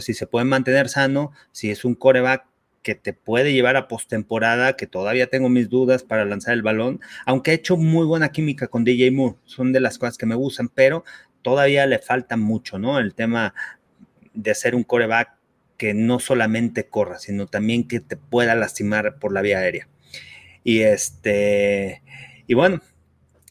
si 0.00 0.14
se 0.14 0.26
puede 0.26 0.44
mantener 0.44 0.88
sano, 0.88 1.32
si 1.52 1.70
es 1.70 1.84
un 1.84 1.94
coreback 1.94 2.46
que 2.82 2.94
te 2.94 3.12
puede 3.12 3.52
llevar 3.52 3.76
a 3.76 3.88
postemporada, 3.88 4.76
que 4.76 4.86
todavía 4.86 5.28
tengo 5.28 5.48
mis 5.48 5.68
dudas 5.68 6.02
para 6.02 6.24
lanzar 6.24 6.54
el 6.54 6.62
balón, 6.62 7.00
aunque 7.24 7.52
he 7.52 7.54
hecho 7.54 7.76
muy 7.76 8.04
buena 8.04 8.30
química 8.30 8.66
con 8.66 8.84
DJ 8.84 9.10
Moore, 9.12 9.36
son 9.44 9.72
de 9.72 9.80
las 9.80 9.98
cosas 9.98 10.18
que 10.18 10.26
me 10.26 10.34
gustan, 10.34 10.68
pero 10.68 11.04
todavía 11.42 11.86
le 11.86 11.98
falta 11.98 12.36
mucho, 12.36 12.78
¿no? 12.78 12.98
El 12.98 13.14
tema 13.14 13.54
de 14.34 14.54
ser 14.54 14.74
un 14.74 14.84
coreback 14.84 15.30
que 15.76 15.94
no 15.94 16.18
solamente 16.18 16.86
corra, 16.86 17.18
sino 17.18 17.46
también 17.46 17.88
que 17.88 18.00
te 18.00 18.16
pueda 18.16 18.54
lastimar 18.54 19.18
por 19.18 19.32
la 19.32 19.42
vía 19.42 19.58
aérea. 19.58 19.88
Y 20.64 20.80
este, 20.82 22.02
y 22.46 22.54
bueno, 22.54 22.80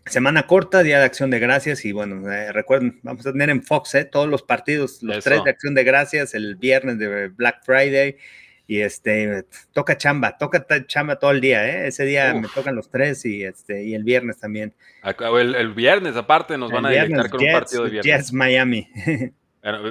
semana 0.05 0.47
corta, 0.47 0.83
día 0.83 0.99
de 0.99 1.05
acción 1.05 1.29
de 1.29 1.39
gracias. 1.39 1.83
Y 1.85 1.91
bueno, 1.91 2.31
eh, 2.31 2.51
recuerden, 2.51 2.99
vamos 3.03 3.25
a 3.25 3.31
tener 3.31 3.49
en 3.49 3.63
Fox 3.63 3.95
eh, 3.95 4.05
todos 4.05 4.29
los 4.29 4.43
partidos, 4.43 5.03
los 5.03 5.23
tres 5.23 5.43
de 5.43 5.49
acción 5.49 5.73
de 5.73 5.83
gracias, 5.83 6.33
el 6.33 6.55
viernes 6.55 6.99
de 6.99 7.27
Black 7.27 7.63
Friday 7.65 8.17
y 8.71 8.79
este, 8.79 9.43
toca 9.73 9.97
chamba, 9.97 10.37
toca 10.37 10.65
chamba 10.87 11.17
todo 11.17 11.31
el 11.31 11.41
día, 11.41 11.67
¿eh? 11.67 11.87
Ese 11.87 12.05
día 12.05 12.33
me 12.33 12.47
tocan 12.47 12.73
los 12.73 12.89
tres 12.89 13.25
y 13.25 13.43
este, 13.43 13.83
y 13.83 13.95
el 13.95 14.05
viernes 14.05 14.39
también. 14.39 14.73
El, 15.03 15.55
el 15.55 15.73
viernes 15.73 16.15
aparte 16.15 16.57
nos 16.57 16.71
van 16.71 16.85
a 16.85 16.89
directar 16.91 17.29
con 17.29 17.43
un 17.43 17.51
partido 17.51 17.83
de 17.83 17.89
viernes. 17.89 18.15
Jets 18.15 18.31
Miami. 18.31 18.87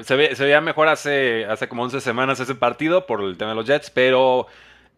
se, 0.03 0.17
veía 0.17 0.63
mejor 0.63 0.89
hace, 0.89 1.45
hace 1.45 1.69
como 1.69 1.83
11 1.83 2.01
semanas 2.01 2.41
ese 2.41 2.55
partido 2.55 3.05
por 3.05 3.21
el 3.21 3.37
tema 3.37 3.51
de 3.51 3.57
los 3.57 3.67
Jets, 3.67 3.91
pero 3.91 4.47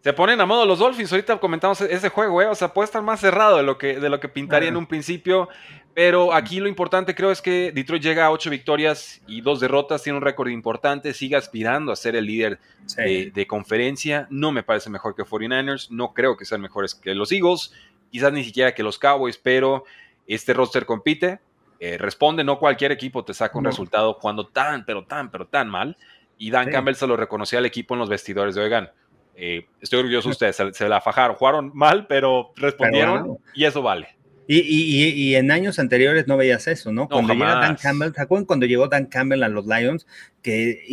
se 0.04 0.12
ponen 0.12 0.40
a 0.40 0.46
modo 0.46 0.64
los 0.64 0.78
Dolphins. 0.78 1.10
Ahorita 1.10 1.38
comentamos 1.38 1.80
ese 1.80 2.08
juego, 2.08 2.40
¿eh? 2.40 2.46
O 2.46 2.54
sea, 2.54 2.72
puede 2.72 2.84
estar 2.84 3.02
más 3.02 3.18
cerrado 3.18 3.56
de 3.56 3.64
lo 3.64 3.78
que, 3.78 3.98
de 3.98 4.08
lo 4.08 4.20
que 4.20 4.28
pintaría 4.28 4.68
en 4.68 4.76
un 4.76 4.86
principio. 4.86 5.48
Pero 5.94 6.32
aquí 6.32 6.58
lo 6.58 6.68
importante 6.68 7.14
creo 7.14 7.30
es 7.30 7.42
que 7.42 7.70
Detroit 7.70 8.02
llega 8.02 8.24
a 8.24 8.30
ocho 8.30 8.48
victorias 8.48 9.20
y 9.26 9.42
dos 9.42 9.60
derrotas, 9.60 10.02
tiene 10.02 10.16
un 10.16 10.24
récord 10.24 10.48
importante, 10.48 11.12
sigue 11.12 11.36
aspirando 11.36 11.92
a 11.92 11.96
ser 11.96 12.16
el 12.16 12.24
líder 12.24 12.58
de, 12.96 13.46
conferencia. 13.46 14.26
No 14.30 14.52
me 14.52 14.62
parece 14.62 14.88
mejor 14.88 15.14
que 15.14 15.22
49ers, 15.22 15.90
no 15.90 16.14
creo 16.14 16.36
que 16.36 16.46
sean 16.46 16.62
mejores 16.62 16.94
que 16.94 17.14
los 17.14 17.30
Eagles, 17.30 17.74
quizás 18.10 18.32
ni 18.32 18.42
siquiera 18.42 18.74
que 18.74 18.82
los 18.82 18.98
Cowboys, 18.98 19.36
pero 19.36 19.84
este 20.26 20.54
roster 20.54 20.86
compite, 20.86 21.40
eh, 21.78 21.98
responde, 21.98 22.42
no 22.42 22.58
cualquier 22.58 22.92
equipo 22.92 23.22
te 23.24 23.34
saca 23.34 23.58
un 23.58 23.64
resultado 23.64 24.16
cuando 24.18 24.46
tan, 24.46 24.86
pero 24.86 25.04
tan, 25.04 25.30
pero 25.30 25.46
tan 25.46 25.68
mal. 25.68 25.98
Y 26.38 26.50
Dan 26.50 26.70
Campbell 26.70 26.94
se 26.94 27.06
lo 27.06 27.16
reconocía 27.16 27.58
al 27.58 27.66
equipo 27.66 27.94
en 27.94 28.00
los 28.00 28.08
vestidores 28.08 28.54
de 28.54 28.62
Oigan. 28.62 28.90
Eh, 29.34 29.66
estoy 29.80 30.00
orgulloso 30.00 30.28
de 30.28 30.32
ustedes, 30.32 30.76
se, 30.76 30.88
la 30.88 31.00
fajaron, 31.00 31.36
jugaron 31.36 31.70
mal, 31.74 32.06
pero 32.06 32.52
respondieron 32.56 33.38
y 33.54 33.64
eso 33.64 33.82
vale. 33.82 34.21
Y, 34.54 35.34
en 35.34 35.50
años 35.50 35.78
anteriores 35.78 36.26
no 36.26 36.36
veías 36.36 36.66
eso, 36.66 36.92
¿no? 36.92 37.08
Cuando 37.08 37.32
llega 37.32 37.54
Dan 37.54 37.76
Campbell, 37.76 38.12
¿se 38.12 38.20
acuerdan 38.20 38.44
cuando 38.44 38.66
llegó 38.66 38.88
Dan 38.88 39.06
Campbell 39.06 39.42
a 39.42 39.48
los 39.48 39.66
Lions? 39.66 40.06
Que 40.42 40.84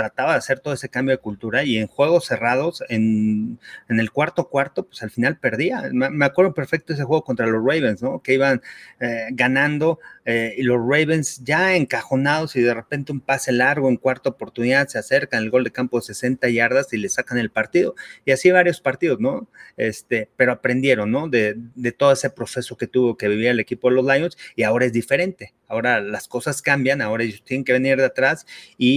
trataba 0.00 0.32
de 0.32 0.38
hacer 0.38 0.60
todo 0.60 0.74
ese 0.74 0.88
cambio 0.88 1.14
de 1.14 1.20
cultura 1.20 1.64
y 1.64 1.76
en 1.76 1.86
juegos 1.86 2.26
cerrados, 2.26 2.82
en, 2.88 3.58
el 3.88 4.10
cuarto 4.10 4.48
cuarto, 4.48 4.86
pues 4.86 5.02
al 5.02 5.10
final 5.10 5.38
perdía. 5.38 5.90
Me, 5.92 6.24
acuerdo 6.24 6.54
perfecto 6.54 6.92
ese 6.92 7.04
juego 7.04 7.22
contra 7.24 7.46
los 7.46 7.62
Ravens, 7.62 8.02
¿no? 8.02 8.22
Que 8.22 8.34
iban 8.34 8.62
eh, 9.00 9.28
ganando 9.32 9.98
eh, 10.24 10.54
y 10.56 10.62
los 10.62 10.78
Ravens 10.78 11.42
ya 11.44 11.76
encajonados 11.76 12.56
y 12.56 12.62
de 12.62 12.72
repente 12.72 13.12
un 13.12 13.20
pase 13.20 13.52
largo 13.52 13.88
en 13.88 13.96
cuarta 13.96 14.30
oportunidad 14.30 14.88
se 14.88 14.98
acercan 14.98 15.42
el 15.42 15.50
gol 15.50 15.64
de 15.64 15.72
campo 15.72 15.98
de 15.98 16.06
60 16.06 16.48
yardas 16.48 16.92
y 16.92 16.96
le 16.96 17.08
sacan 17.08 17.38
el 17.38 17.50
partido. 17.50 17.94
Y 18.24 18.32
así 18.32 18.50
varios 18.50 18.80
partidos, 18.80 19.20
¿no? 19.20 19.48
Este, 19.76 20.28
pero 20.36 20.52
aprendieron, 20.52 21.10
¿no? 21.10 21.28
De, 21.28 21.56
de 21.74 21.92
todo 21.92 22.12
ese 22.12 22.30
proceso 22.30 22.76
que 22.76 22.86
tuvo 22.86 23.16
que 23.16 23.28
vivir 23.28 23.48
el 23.48 23.60
equipo 23.60 23.90
de 23.90 23.96
los 23.96 24.06
Lions 24.06 24.38
y 24.56 24.62
ahora 24.62 24.86
es 24.86 24.92
diferente. 24.92 25.54
Ahora 25.66 26.00
las 26.00 26.26
cosas 26.26 26.62
cambian, 26.62 27.00
ahora 27.00 27.22
ellos 27.22 27.44
tienen 27.44 27.64
que 27.64 27.72
venir 27.72 27.96
de 27.96 28.04
atrás 28.04 28.44
y 28.76 28.89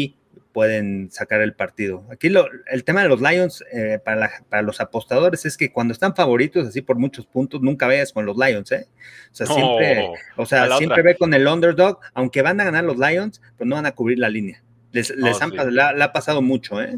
pueden 0.53 1.11
sacar 1.11 1.41
el 1.41 1.53
partido. 1.53 2.05
Aquí 2.11 2.29
lo, 2.29 2.47
el 2.71 2.83
tema 2.83 3.01
de 3.01 3.09
los 3.09 3.19
Lions 3.19 3.63
eh, 3.73 3.99
para, 4.03 4.31
para, 4.47 4.61
los 4.61 4.79
apostadores 4.79 5.45
es 5.45 5.57
que 5.57 5.73
cuando 5.73 5.91
están 5.91 6.15
favoritos 6.15 6.67
así 6.67 6.81
por 6.81 6.97
muchos 6.97 7.25
puntos, 7.25 7.61
nunca 7.61 7.87
vayas 7.87 8.13
con 8.13 8.25
los 8.25 8.37
Lions, 8.37 8.71
¿eh? 8.71 8.87
O 9.31 9.35
sea, 9.35 9.47
siempre, 9.47 10.09
o 10.37 10.45
sea, 10.45 10.77
siempre 10.77 11.01
ve 11.01 11.17
con 11.17 11.33
el 11.33 11.47
underdog, 11.47 11.99
aunque 12.13 12.41
van 12.41 12.61
a 12.61 12.63
ganar 12.63 12.83
los 12.83 12.97
Lions, 12.97 13.41
pues 13.57 13.67
no 13.67 13.75
van 13.75 13.87
a 13.87 13.91
cubrir 13.91 14.19
la 14.19 14.29
línea. 14.29 14.63
Les, 14.91 15.09
les 15.09 15.41
han, 15.41 15.51
ha 15.59 16.13
pasado 16.13 16.41
mucho, 16.41 16.81
¿eh? 16.81 16.97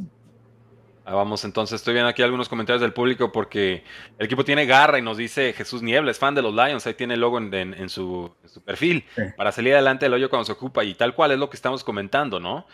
Ah, 1.08 1.14
vamos, 1.14 1.46
entonces 1.46 1.76
estoy 1.76 1.94
viendo 1.94 2.10
aquí 2.10 2.24
algunos 2.24 2.50
comentarios 2.50 2.82
del 2.82 2.92
público 2.92 3.32
porque 3.32 3.84
el 4.18 4.26
equipo 4.26 4.44
tiene 4.44 4.66
garra 4.66 4.98
y 4.98 5.04
nos 5.04 5.18
dice 5.18 5.54
Jesús 5.54 5.84
Niebla, 5.84 6.10
es 6.10 6.18
fan 6.18 6.34
de 6.34 6.42
los 6.42 6.52
Lions, 6.52 6.88
ahí 6.88 6.96
tiene 6.96 7.14
el 7.14 7.20
logo 7.20 7.38
en, 7.38 7.90
su, 7.90 8.34
perfil, 8.66 9.06
para 9.38 9.52
salir 9.52 9.74
adelante 9.74 10.06
del 10.06 10.14
hoyo 10.14 10.32
cuando 10.32 10.46
se 10.46 10.54
ocupa 10.54 10.84
y 10.84 10.96
tal 10.96 11.14
cual 11.14 11.30
es 11.30 11.38
lo 11.38 11.48
que 11.48 11.58
estamos 11.58 11.84
comentando, 11.84 12.40
¿no? 12.40 12.66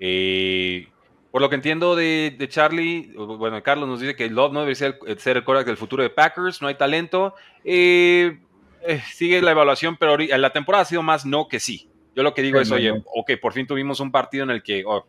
Eh, 0.00 0.88
por 1.30 1.40
lo 1.40 1.48
que 1.48 1.54
entiendo 1.54 1.94
de, 1.94 2.36
Charlie, 2.48 3.12
bueno, 3.14 3.62
Carlos 3.62 3.88
nos 3.88 4.00
dice 4.00 4.16
que 4.16 4.28
Love 4.28 4.52
no 4.52 4.60
debe 4.62 4.74
ser, 4.74 4.98
ser 5.18 5.36
el 5.36 5.44
quarterback 5.44 5.66
del 5.66 5.76
futuro 5.76 6.02
de 6.02 6.10
Packers, 6.10 6.60
no 6.60 6.66
hay 6.66 6.74
talento. 6.74 7.34
Eh, 7.62 8.40
eh, 8.82 9.00
sigue 9.12 9.40
la 9.40 9.52
evaluación, 9.52 9.96
pero 9.96 10.16
la 10.16 10.52
temporada 10.52 10.82
ha 10.82 10.86
sido 10.86 11.02
más 11.02 11.24
no 11.24 11.46
que 11.46 11.60
sí. 11.60 11.88
Yo 12.16 12.24
lo 12.24 12.34
que 12.34 12.42
digo 12.42 12.58
es, 12.58 12.72
oye, 12.72 12.90
ok, 12.90 13.32
por 13.40 13.52
fin 13.52 13.66
tuvimos 13.68 14.00
un 14.00 14.10
partido 14.10 14.42
en 14.42 14.50
el 14.50 14.62
que, 14.64 14.82
oh, 14.84 15.06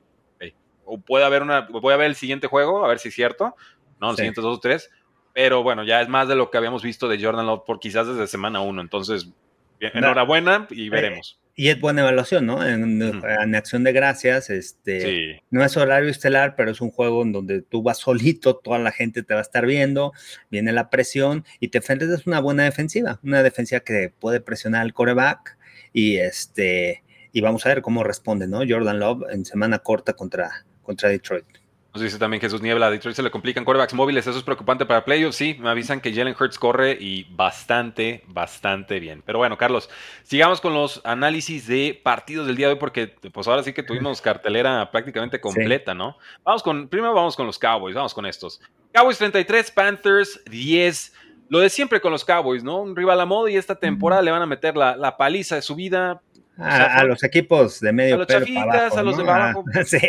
o 0.86 1.00
puede 1.00 1.26
haber 1.26 1.42
una, 1.42 1.62
voy 1.62 1.94
a 1.94 1.98
ver 1.98 2.08
el 2.08 2.16
siguiente 2.16 2.48
juego, 2.48 2.86
a 2.86 2.88
ver 2.88 3.00
si 3.00 3.08
es 3.08 3.16
cierto, 3.16 3.56
¿no? 4.00 4.08
Los 4.10 4.18
siguientes 4.18 4.44
dos 4.44 4.58
o 4.58 4.60
tres, 4.60 4.92
pero 5.34 5.64
bueno, 5.64 5.84
ya 5.84 6.02
es 6.02 6.10
más 6.10 6.28
de 6.28 6.36
lo 6.36 6.52
que 6.52 6.58
habíamos 6.58 6.84
visto 6.84 7.08
de 7.08 7.22
Jordan 7.22 7.48
Love 7.48 7.64
por 7.66 7.80
quizás 7.80 8.08
desde 8.08 8.28
semana 8.28 8.62
uno, 8.62 8.82
entonces, 8.82 9.32
enhorabuena 9.80 10.68
y 10.70 10.90
veremos. 10.90 11.41
Y 11.56 11.68
es 11.68 11.80
buena 11.80 12.02
evaluación, 12.02 12.46
¿no? 12.46 12.66
En, 12.66 13.56
acción 13.56 13.84
de 13.84 13.92
gracias, 13.92 14.50
este, 14.50 15.44
no 15.50 15.64
es 15.64 15.76
horario 15.76 16.10
estelar, 16.10 16.56
pero 16.56 16.72
es 16.72 16.82
un 16.82 16.92
juego 16.92 17.24
en 17.24 17.34
donde 17.34 17.62
tú 17.62 17.84
vas 17.84 18.00
solito, 18.00 18.56
toda 18.56 18.80
la 18.80 18.92
gente 18.92 19.22
te 19.22 19.34
va 19.34 19.42
a 19.42 19.44
estar 19.44 19.66
viendo, 19.66 20.14
viene 20.50 20.72
la 20.72 20.90
presión 20.90 21.46
y 21.60 21.68
te 21.68 21.80
enfrentas 21.80 22.10
a 22.10 22.24
una 22.26 22.40
buena 22.40 22.64
defensiva, 22.64 23.20
una 23.24 23.44
defensiva 23.44 23.82
que 23.82 24.14
puede 24.18 24.40
presionar 24.40 24.82
al 24.82 24.94
coreback 24.94 25.58
y 25.94 26.18
este, 26.18 27.04
y 27.34 27.42
vamos 27.42 27.66
a 27.66 27.70
ver 27.70 27.82
cómo 27.82 28.04
responde, 28.04 28.48
¿no? 28.48 28.60
Jordan 28.68 29.00
Love 29.00 29.24
en 29.32 29.46
semana 29.46 29.80
corta 29.80 30.14
contra, 30.14 30.66
contra 30.84 31.10
Detroit. 31.10 31.61
Nos 31.94 32.02
dice 32.02 32.18
también 32.18 32.40
Jesús 32.40 32.62
Niebla, 32.62 32.88
a 32.88 32.90
Detroit 32.90 33.18
se 33.18 33.22
le 33.22 33.32
complican 33.32 33.66
quarterbacks 33.66 33.94
móviles, 33.94 34.26
eso 34.26 34.38
es 34.38 34.46
preocupante 34.46 34.86
para 34.86 35.04
playoffs. 35.04 35.36
Sí, 35.36 35.58
me 35.60 35.70
avisan 35.70 36.00
que 36.00 36.14
Jalen 36.14 36.36
Hurts 36.40 36.58
corre 36.58 36.98
y 36.98 37.26
bastante, 37.32 38.24
bastante 38.28 39.02
bien. 39.02 39.22
Pero 39.26 39.40
bueno, 39.40 39.58
Carlos, 39.58 39.90
sigamos 40.24 40.62
con 40.62 40.74
los 40.74 41.02
análisis 41.04 41.68
de 41.68 42.00
partidos 42.02 42.48
del 42.48 42.56
día 42.56 42.68
de 42.68 42.74
hoy, 42.74 42.80
porque 42.80 43.08
pues 43.08 43.46
ahora 43.50 43.64
sí 43.64 43.74
que 43.74 43.84
tuvimos 43.84 44.22
cartelera 44.22 44.90
prácticamente 44.90 45.42
completa, 45.42 45.94
¿no? 45.94 46.18
Vamos 46.46 46.64
con, 46.64 46.88
primero 46.88 47.14
vamos 47.14 47.36
con 47.36 47.46
los 47.46 47.60
Cowboys, 47.60 47.94
vamos 47.94 48.14
con 48.14 48.26
estos. 48.26 48.62
Cowboys 48.94 49.18
33, 49.18 49.72
Panthers 49.72 50.42
10. 50.46 51.14
Lo 51.50 51.60
de 51.60 51.70
siempre 51.70 52.00
con 52.00 52.14
los 52.14 52.24
Cowboys, 52.24 52.64
¿no? 52.64 52.82
Un 52.82 52.96
rival 52.96 53.20
a 53.20 53.26
modo 53.26 53.50
y 53.50 53.58
esta 53.58 53.76
temporada 53.76 54.22
le 54.22 54.32
van 54.32 54.42
a 54.42 54.46
meter 54.46 54.78
la, 54.78 55.18
paliza 55.18 55.56
de 55.56 55.62
su 55.62 55.76
vida. 55.76 56.22
A, 56.58 57.04
los 57.04 57.22
equipos 57.24 57.82
de 57.82 57.92
medio 57.92 58.16
A 58.16 58.18
los 58.20 58.28
chafitas, 58.28 58.96
a 58.96 59.04
los 59.04 59.18
de 59.18 59.24
abajo. 59.24 59.66
sí. 59.86 60.00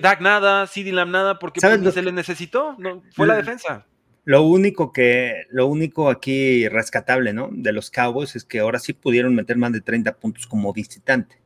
Dak 0.00 0.20
nada, 0.20 0.66
CD 0.66 0.92
Lamb 0.92 1.10
nada, 1.10 1.38
porque 1.38 1.60
pues, 1.60 1.94
se 1.94 2.02
le 2.02 2.12
necesitó, 2.12 2.74
no, 2.78 3.02
fue 3.14 3.26
la 3.26 3.36
defensa. 3.36 3.86
Lo 4.24 4.42
único 4.42 4.92
que, 4.92 5.46
lo 5.50 5.66
único 5.66 6.10
aquí 6.10 6.68
rescatable, 6.68 7.32
¿no? 7.32 7.48
De 7.50 7.72
los 7.72 7.90
Cowboys 7.90 8.36
es 8.36 8.44
que 8.44 8.60
ahora 8.60 8.78
sí 8.78 8.92
pudieron 8.92 9.34
meter 9.34 9.56
más 9.56 9.72
de 9.72 9.80
30 9.80 10.16
puntos 10.16 10.46
como 10.46 10.72
visitante 10.72 11.40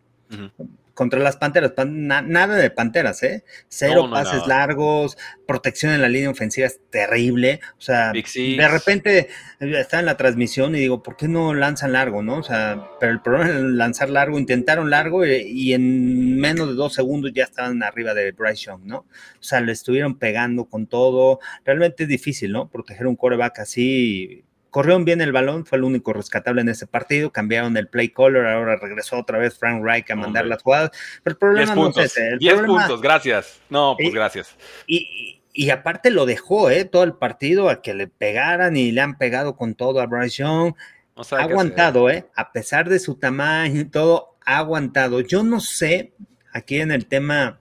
contra 0.94 1.20
las 1.20 1.36
Panteras, 1.36 1.72
nada 1.86 2.56
de 2.56 2.70
Panteras, 2.70 3.22
¿eh? 3.22 3.44
Cero 3.68 4.08
pases 4.10 4.46
largos, 4.46 5.18
protección 5.46 5.92
en 5.92 6.00
la 6.00 6.08
línea 6.08 6.30
ofensiva 6.30 6.66
es 6.66 6.80
terrible. 6.90 7.60
O 7.78 7.80
sea, 7.80 8.12
de 8.12 8.68
repente 8.68 9.28
eh, 9.60 9.80
está 9.80 9.98
en 9.98 10.06
la 10.06 10.16
transmisión 10.16 10.74
y 10.74 10.80
digo, 10.80 11.02
¿por 11.02 11.16
qué 11.16 11.28
no 11.28 11.52
lanzan 11.52 11.92
largo, 11.92 12.22
no? 12.22 12.38
O 12.38 12.42
sea, 12.42 12.88
pero 13.00 13.12
el 13.12 13.20
problema 13.20 13.50
es 13.50 13.60
lanzar 13.60 14.08
largo, 14.08 14.38
intentaron 14.38 14.88
largo 14.88 15.26
y, 15.26 15.32
y, 15.32 15.74
en 15.74 16.36
menos 16.38 16.68
de 16.68 16.74
dos 16.74 16.94
segundos 16.94 17.32
ya 17.34 17.44
estaban 17.44 17.82
arriba 17.82 18.14
de 18.14 18.32
Bryce 18.32 18.66
Young, 18.66 18.84
¿no? 18.84 18.98
O 18.98 19.42
sea, 19.42 19.60
le 19.60 19.72
estuvieron 19.72 20.18
pegando 20.18 20.66
con 20.66 20.86
todo. 20.86 21.40
Realmente 21.64 22.04
es 22.04 22.08
difícil, 22.08 22.52
¿no? 22.52 22.68
Proteger 22.68 23.06
un 23.06 23.16
coreback 23.16 23.58
así 23.58 24.44
Corrieron 24.74 25.04
bien 25.04 25.20
el 25.20 25.30
balón, 25.30 25.64
fue 25.64 25.78
el 25.78 25.84
único 25.84 26.12
rescatable 26.12 26.60
en 26.60 26.68
ese 26.68 26.88
partido. 26.88 27.30
Cambiaron 27.30 27.76
el 27.76 27.86
play 27.86 28.08
caller, 28.08 28.44
ahora 28.44 28.74
regresó 28.74 29.20
otra 29.20 29.38
vez 29.38 29.56
Frank 29.56 29.84
Reich 29.84 30.10
a 30.10 30.16
mandar 30.16 30.46
las 30.46 30.64
jugadas. 30.64 30.90
Pero 31.22 31.34
el 31.34 31.38
problema 31.38 31.76
no 31.76 31.90
es 31.90 31.96
ese. 31.96 32.38
10 32.38 32.62
puntos, 32.62 33.00
gracias. 33.00 33.60
No, 33.70 33.94
pues 33.96 34.12
gracias. 34.12 34.56
Y, 34.88 35.70
aparte 35.70 36.10
lo 36.10 36.26
dejó, 36.26 36.70
¿eh? 36.70 36.84
Todo 36.86 37.04
el 37.04 37.12
partido 37.12 37.68
a 37.68 37.82
que 37.82 37.94
le 37.94 38.08
pegaran 38.08 38.76
y 38.76 38.90
le 38.90 39.00
han 39.00 39.16
pegado 39.16 39.54
con 39.54 39.76
todo 39.76 40.00
a 40.00 40.06
Bryce 40.06 40.42
Young. 40.42 40.74
ha 41.14 41.36
aguantado, 41.36 42.10
¿eh? 42.10 42.26
A 42.34 42.50
pesar 42.50 42.88
de 42.88 42.98
su 42.98 43.14
tamaño 43.14 43.80
y 43.80 43.84
todo, 43.84 44.34
ha 44.44 44.58
aguantado. 44.58 45.20
Yo 45.20 45.44
no 45.44 45.60
sé, 45.60 46.14
aquí 46.52 46.80
en 46.80 46.90
el 46.90 47.06
tema, 47.06 47.60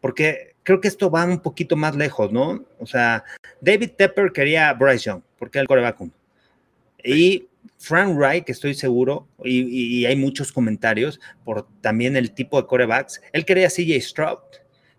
porque 0.00 0.54
creo 0.62 0.80
que 0.80 0.86
esto 0.86 1.10
va 1.10 1.24
un 1.24 1.40
poquito 1.40 1.74
más 1.74 1.96
lejos, 1.96 2.30
¿no? 2.30 2.64
O 2.78 2.86
sea, 2.86 3.24
David 3.60 3.90
Tepper 3.98 4.30
quería 4.30 4.68
a 4.68 4.74
Bryce 4.74 5.06
Young, 5.06 5.22
porque 5.36 5.58
el 5.58 5.66
coreback 5.66 5.98
y 7.04 7.48
Frank 7.78 8.16
Reich, 8.18 8.48
estoy 8.48 8.74
seguro, 8.74 9.28
y, 9.44 10.06
hay 10.06 10.16
muchos 10.16 10.52
comentarios 10.52 11.20
por 11.44 11.68
también 11.80 12.16
el 12.16 12.32
tipo 12.32 12.60
de 12.60 12.66
corebacks, 12.66 13.20
él 13.32 13.44
quería 13.44 13.68
CJ 13.68 14.00
Stroud. 14.00 14.38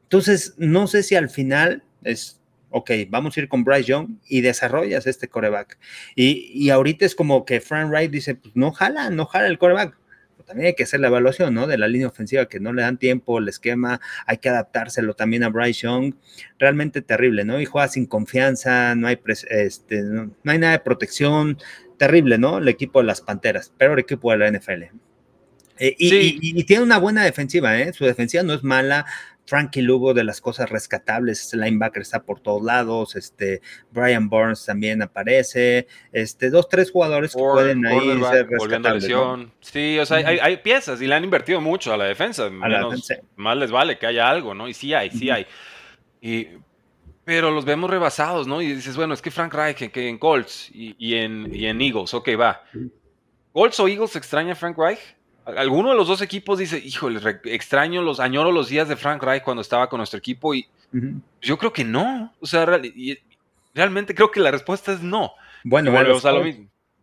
Entonces, 0.03 0.53
no 0.57 0.85
sé 0.87 1.01
si 1.01 1.15
al 1.15 1.29
final 1.29 1.83
es, 2.03 2.39
ok, 2.69 2.91
vamos 3.09 3.35
a 3.35 3.39
ir 3.39 3.49
con 3.49 3.63
Bryce 3.63 3.89
Young 3.89 4.17
y 4.27 4.41
desarrollas 4.41 5.07
este 5.07 5.27
coreback. 5.27 5.79
Y, 6.15 6.51
y 6.53 6.69
ahorita 6.69 7.05
es 7.05 7.15
como 7.15 7.43
que 7.43 7.59
Frank 7.59 7.91
Reich 7.91 8.11
dice, 8.11 8.35
pues 8.35 8.55
no 8.55 8.71
jala, 8.71 9.09
no 9.09 9.25
jala 9.25 9.47
el 9.47 9.57
coreback 9.57 9.97
también 10.45 10.67
hay 10.67 10.75
que 10.75 10.83
hacer 10.83 10.99
la 10.99 11.07
evaluación, 11.07 11.53
¿no? 11.53 11.67
De 11.67 11.77
la 11.77 11.87
línea 11.87 12.07
ofensiva 12.07 12.47
que 12.47 12.59
no 12.59 12.71
le 12.71 12.83
dan 12.83 12.97
tiempo, 12.97 13.39
el 13.39 13.49
esquema, 13.49 13.99
hay 14.25 14.37
que 14.37 14.49
adaptárselo 14.49 15.15
también 15.15 15.43
a 15.43 15.49
Bryce 15.49 15.81
Young. 15.81 16.15
Realmente 16.59 17.01
terrible, 17.01 17.43
¿no? 17.43 17.59
Y 17.59 17.65
juega 17.65 17.87
sin 17.87 18.05
confianza, 18.05 18.95
no 18.95 19.07
hay, 19.07 19.19
este, 19.49 20.03
no, 20.03 20.31
hay 20.45 20.59
nada 20.59 20.73
de 20.73 20.79
protección. 20.79 21.57
Terrible, 21.97 22.38
¿no? 22.38 22.58
El 22.58 22.67
equipo 22.67 22.99
de 22.99 23.05
las 23.05 23.21
Panteras, 23.21 23.71
peor 23.77 23.99
equipo 23.99 24.31
de 24.31 24.38
la 24.38 24.51
NFL. 24.51 24.84
Eh, 25.77 25.95
y, 25.97 26.63
tiene 26.63 26.84
una 26.84 26.97
buena 26.97 27.23
defensiva, 27.23 27.77
¿eh? 27.77 27.91
Su 27.93 28.05
defensiva 28.05 28.43
no 28.43 28.53
es 28.53 28.63
mala. 28.63 29.05
Frankie 29.47 29.81
Lugo 29.81 30.13
de 30.13 30.23
las 30.23 30.41
cosas 30.41 30.69
rescatables, 30.69 31.53
linebacker 31.53 32.01
está 32.01 32.23
por 32.23 32.39
todos 32.39 32.63
lados, 32.63 33.15
este 33.15 33.62
Brian 33.91 34.27
Burns 34.27 34.65
también 34.65 35.03
aparece, 35.03 35.88
este 36.12 36.49
dos, 36.49 36.67
tres 36.67 36.89
jugadores 36.91 37.34
que 37.34 37.39
pueden 37.39 37.86
ahí 37.86 38.19
ser 38.31 38.47
rescatables. 38.49 39.08
Sí, 39.62 39.99
o 39.99 40.05
sea, 40.05 40.17
hay, 40.17 40.58
piezas 40.58 41.01
y 41.01 41.08
le 41.08 41.15
han 41.15 41.23
invertido 41.23 41.62
mucho 41.62 41.93
a 41.93 41.97
la 41.97 42.05
defensa. 42.05 42.49
Más 43.36 43.58
les 43.58 43.71
vale 43.71 43.97
que 43.99 44.08
haya 44.08 44.29
algo, 44.29 44.55
¿no? 44.55 44.67
Y 44.67 44.73
sí 44.73 44.93
hay, 44.93 45.12
sí 45.12 45.29
hay. 45.29 45.45
Y, 46.21 46.47
pero 47.25 47.51
los 47.51 47.65
vemos 47.65 47.89
rebasados, 47.89 48.47
¿no? 48.47 48.61
Y 48.61 48.73
dices, 48.73 48.95
bueno, 48.95 49.13
es 49.13 49.21
que 49.21 49.31
Frank 49.31 49.53
Reich 49.53 49.89
que 49.91 50.07
en 50.07 50.17
Colts 50.17 50.69
y, 50.71 51.15
en, 51.15 51.53
y 51.53 51.65
en 51.65 51.81
Eagles, 51.81 52.13
ok, 52.13 52.29
va. 52.39 52.63
¿Colts 53.51 53.79
o 53.79 53.88
Eagles 53.88 54.15
extraña 54.15 54.53
a 54.53 54.55
Frank 54.55 54.77
Reich? 54.77 54.99
alguno 55.45 55.91
de 55.91 55.95
los 55.95 56.07
dos 56.07 56.21
equipos 56.21 56.59
dice, 56.59 56.79
híjole, 56.79 57.19
extraño 57.45 58.01
los, 58.01 58.19
añoro 58.19 58.51
los 58.51 58.69
días 58.69 58.88
de 58.89 58.95
Frank 58.95 59.21
Reich 59.21 59.43
cuando 59.43 59.61
estaba 59.61 59.89
con 59.89 59.97
nuestro 59.97 60.17
equipo 60.17 60.55
y 60.55 60.67
yo 61.41 61.57
creo 61.57 61.73
que 61.73 61.83
no. 61.83 62.33
O 62.39 62.45
sea, 62.45 62.65
realmente 63.73 64.15
creo 64.15 64.31
que 64.31 64.39
la 64.39 64.51
respuesta 64.51 64.93
es 64.93 65.01
no. 65.01 65.33
Bueno, 65.63 65.91
ve 65.91 65.99
a 65.99 66.03
los, 66.03 66.23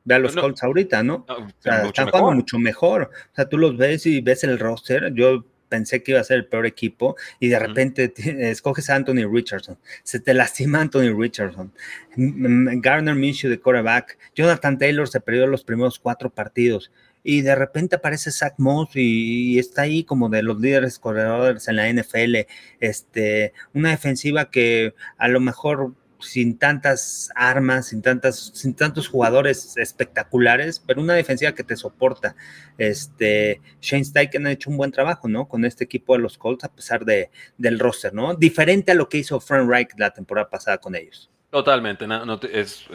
Ve 0.04 0.14
a 0.14 0.18
los 0.18 0.34
Colts 0.34 0.64
ahorita, 0.64 1.02
¿no? 1.04 1.24
o 1.28 1.46
sea, 1.60 1.84
están 1.84 2.08
jugando 2.08 2.32
mucho 2.32 2.58
mejor. 2.58 3.10
O 3.32 3.34
sea, 3.36 3.48
tú 3.48 3.58
los 3.58 3.76
ves 3.76 4.06
y 4.06 4.20
ves 4.20 4.42
el 4.42 4.58
roster. 4.58 5.12
Yo 5.14 5.44
pensé 5.72 6.02
que 6.02 6.10
iba 6.12 6.20
a 6.20 6.24
ser 6.24 6.36
el 6.36 6.44
peor 6.44 6.66
equipo 6.66 7.16
y 7.40 7.48
de 7.48 7.58
repente 7.58 8.12
escoges 8.50 8.90
a 8.90 8.96
Anthony 8.96 9.26
Richardson, 9.26 9.78
se 10.02 10.20
te 10.20 10.34
lastima 10.34 10.82
Anthony 10.82 11.18
Richardson, 11.18 11.72
Garner 12.14 13.14
Minshew 13.14 13.48
de 13.48 13.58
quarterback, 13.58 14.18
Jonathan 14.34 14.76
Taylor 14.76 15.08
se 15.08 15.22
perdió 15.22 15.46
los 15.46 15.64
primeros 15.64 15.98
cuatro 15.98 16.28
partidos, 16.28 16.92
y 17.24 17.40
de 17.40 17.54
repente 17.54 17.96
aparece 17.96 18.30
Zach 18.32 18.54
Moss 18.58 18.90
y, 18.94 19.58
está 19.58 19.82
ahí 19.82 20.04
como 20.04 20.28
de 20.28 20.42
los 20.42 20.60
líderes 20.60 20.98
corredores 20.98 21.66
en 21.68 21.76
la 21.76 21.88
NFL, 21.88 22.46
este, 22.80 23.54
una 23.72 23.90
defensiva 23.90 24.50
que 24.50 24.94
a 25.16 25.28
lo 25.28 25.40
mejor 25.40 25.94
sin 26.22 26.58
tantas 26.58 27.30
armas, 27.34 27.88
sin 27.88 28.02
tantas, 28.02 28.52
sin 28.54 28.74
tantos 28.74 29.08
jugadores 29.08 29.76
espectaculares, 29.76 30.82
pero 30.84 31.02
una 31.02 31.14
defensiva 31.14 31.52
que 31.52 31.64
te 31.64 31.76
soporta. 31.76 32.34
Este, 32.78 33.60
Shane 33.80 34.04
Steichen 34.04 34.46
ha 34.46 34.52
hecho 34.52 34.70
un 34.70 34.76
buen 34.76 34.92
trabajo, 34.92 35.28
¿no? 35.28 35.48
Con 35.48 35.64
este 35.64 35.84
equipo 35.84 36.14
de 36.14 36.20
los 36.20 36.38
Colts, 36.38 36.64
a 36.64 36.72
pesar 36.72 37.04
de, 37.04 37.30
del 37.58 37.78
roster, 37.78 38.14
¿no? 38.14 38.34
Diferente 38.34 38.92
a 38.92 38.94
lo 38.94 39.08
que 39.08 39.18
hizo 39.18 39.40
Frank 39.40 39.68
Reich 39.68 39.90
la 39.98 40.12
temporada 40.12 40.48
pasada 40.48 40.78
con 40.78 40.94
ellos. 40.94 41.30
Totalmente, 41.52 42.06
es, 42.50 42.88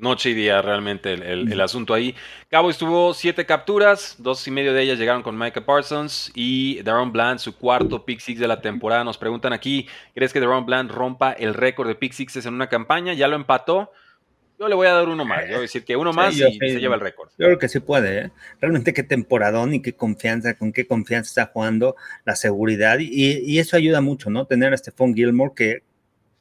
noche 0.00 0.30
y 0.30 0.34
día 0.34 0.62
realmente 0.62 1.14
el, 1.14 1.60
asunto 1.60 1.94
ahí. 1.94 2.14
Cabo 2.48 2.70
estuvo 2.70 3.12
siete 3.12 3.44
capturas, 3.44 4.14
dos 4.18 4.46
y 4.46 4.52
medio 4.52 4.72
de 4.72 4.82
ellas 4.82 5.00
llegaron 5.00 5.24
con 5.24 5.36
Micah 5.36 5.66
Parsons 5.66 6.30
y 6.32 6.80
Daron 6.84 7.10
Bland, 7.10 7.40
su 7.40 7.58
cuarto 7.58 8.04
pick 8.04 8.20
six 8.20 8.38
de 8.38 8.46
la 8.46 8.60
temporada. 8.60 9.02
Nos 9.02 9.18
preguntan 9.18 9.52
aquí, 9.52 9.88
¿crees 10.14 10.32
que 10.32 10.38
Daron 10.38 10.64
Bland 10.64 10.92
rompa 10.92 11.32
el 11.32 11.54
récord 11.54 11.88
de 11.88 11.96
pick 11.96 12.12
sixes 12.12 12.46
en 12.46 12.54
una 12.54 12.68
campaña? 12.68 13.14
Ya 13.14 13.26
lo 13.26 13.34
empató. 13.34 13.90
Yo 14.60 14.68
le 14.68 14.76
voy 14.76 14.86
a 14.86 14.92
dar 14.92 15.08
uno 15.08 15.24
más, 15.24 15.40
yo 15.46 15.48
voy 15.48 15.56
a 15.56 15.60
decir 15.62 15.84
que 15.84 15.96
uno 15.96 16.12
más 16.12 16.36
y 16.36 16.56
se 16.56 16.78
lleva 16.78 16.94
el 16.94 17.00
récord. 17.00 17.30
Yo 17.30 17.46
creo 17.46 17.58
que 17.58 17.68
sí 17.68 17.80
puede, 17.80 18.26
¿eh? 18.26 18.30
Realmente 18.60 18.92
qué 18.92 19.02
temporadón 19.02 19.74
y 19.74 19.82
qué 19.82 19.94
confianza, 19.94 20.54
con 20.54 20.72
qué 20.72 20.86
confianza 20.86 21.30
está 21.30 21.52
jugando, 21.52 21.96
la 22.24 22.36
seguridad 22.36 23.00
y, 23.00 23.40
y 23.40 23.58
eso 23.58 23.76
ayuda 23.76 24.00
mucho, 24.00 24.30
¿no? 24.30 24.46
Tener 24.46 24.72
a 24.72 24.76
Stephon 24.76 25.16
Gilmore 25.16 25.52
que 25.56 25.82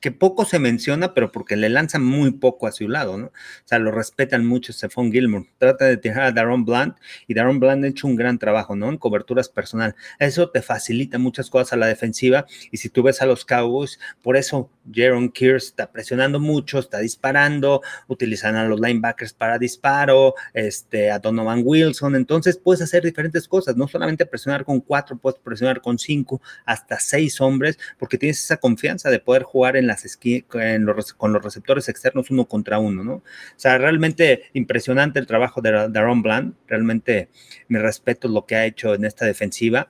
que 0.04 0.12
poco 0.12 0.44
se 0.44 0.60
menciona, 0.60 1.14
pero 1.14 1.32
porque 1.32 1.56
le 1.56 1.70
lanzan 1.70 2.04
muy 2.04 2.32
poco 2.32 2.68
a 2.68 2.74
su 2.74 2.90
lado, 2.90 3.18
¿no? 3.18 3.28
O 3.28 3.32
sea, 3.64 3.80
lo 3.80 3.90
respetan 3.90 4.46
mucho 4.46 4.74
Stephon 4.74 5.14
Gilmore. 5.14 5.50
Trata 5.58 5.86
de 5.86 5.96
tirar 5.96 6.24
a 6.24 6.32
Daron 6.34 6.66
Blunt 6.66 6.98
y 7.26 7.34
Daron 7.34 7.58
Blunt 7.58 7.86
ha 7.86 7.88
hecho 7.88 8.08
un 8.08 8.18
gran 8.18 8.38
trabajo, 8.38 8.76
¿no? 8.76 8.90
En 8.90 8.98
coberturas 8.98 9.48
personal. 9.48 9.96
Eso 10.20 10.50
te 10.50 10.62
facilita 10.62 11.20
muchas 11.20 11.50
cosas 11.50 11.72
a 11.72 11.78
la 11.78 11.88
defensiva 11.88 12.46
y 12.70 12.78
si 12.78 12.90
tú 12.90 13.02
ves 13.02 13.22
a 13.22 13.26
los 13.26 13.46
Cowboys, 13.46 13.98
por 14.22 14.36
eso 14.36 14.70
Jaron 14.94 15.30
Kears 15.30 15.68
está 15.68 15.90
presionando 15.90 16.38
mucho, 16.38 16.80
está 16.80 17.00
disparando, 17.00 17.82
utilizan 18.10 18.58
a 18.58 18.66
los 18.66 18.82
linebackers 18.82 19.32
para 19.32 19.58
disparo, 19.58 20.36
este, 20.54 21.12
a 21.12 21.20
Donovan 21.20 21.62
Wilson, 21.64 22.18
entonces 22.18 22.58
puedes 22.58 22.82
hacer 22.82 23.06
diferentes 23.06 23.48
cosas, 23.48 23.78
no 23.78 23.88
solamente 23.88 24.26
presionar 24.26 24.66
con 24.66 24.82
cuatro, 24.82 25.18
puedes 25.18 25.40
presionar 25.40 25.80
con 25.80 25.98
cinco, 25.98 26.42
hasta 26.66 27.00
seis 27.00 27.40
hombres, 27.40 27.80
porque 27.98 28.18
tienes 28.18 28.44
esa 28.44 28.58
confianza 28.58 29.10
de 29.10 29.20
poder 29.20 29.44
jugar 29.44 29.78
en 29.78 29.88
las 29.94 30.20
en 30.54 30.86
los, 30.86 31.14
con 31.14 31.34
los 31.34 31.44
receptores 31.44 31.90
externos 31.90 32.32
uno 32.32 32.46
contra 32.46 32.80
uno, 32.80 33.04
¿no? 33.04 33.14
O 33.14 33.24
sea, 33.56 33.78
realmente 33.78 34.44
impresionante 34.54 35.20
el 35.20 35.28
trabajo 35.28 35.62
de 35.62 35.90
Daron 35.90 36.22
Bland, 36.22 36.56
realmente 36.68 37.30
me 37.68 37.80
respeto 37.80 38.28
lo 38.28 38.46
que 38.46 38.56
ha 38.56 38.66
hecho 38.66 38.94
en 38.94 39.06
esta 39.06 39.26
defensiva. 39.26 39.90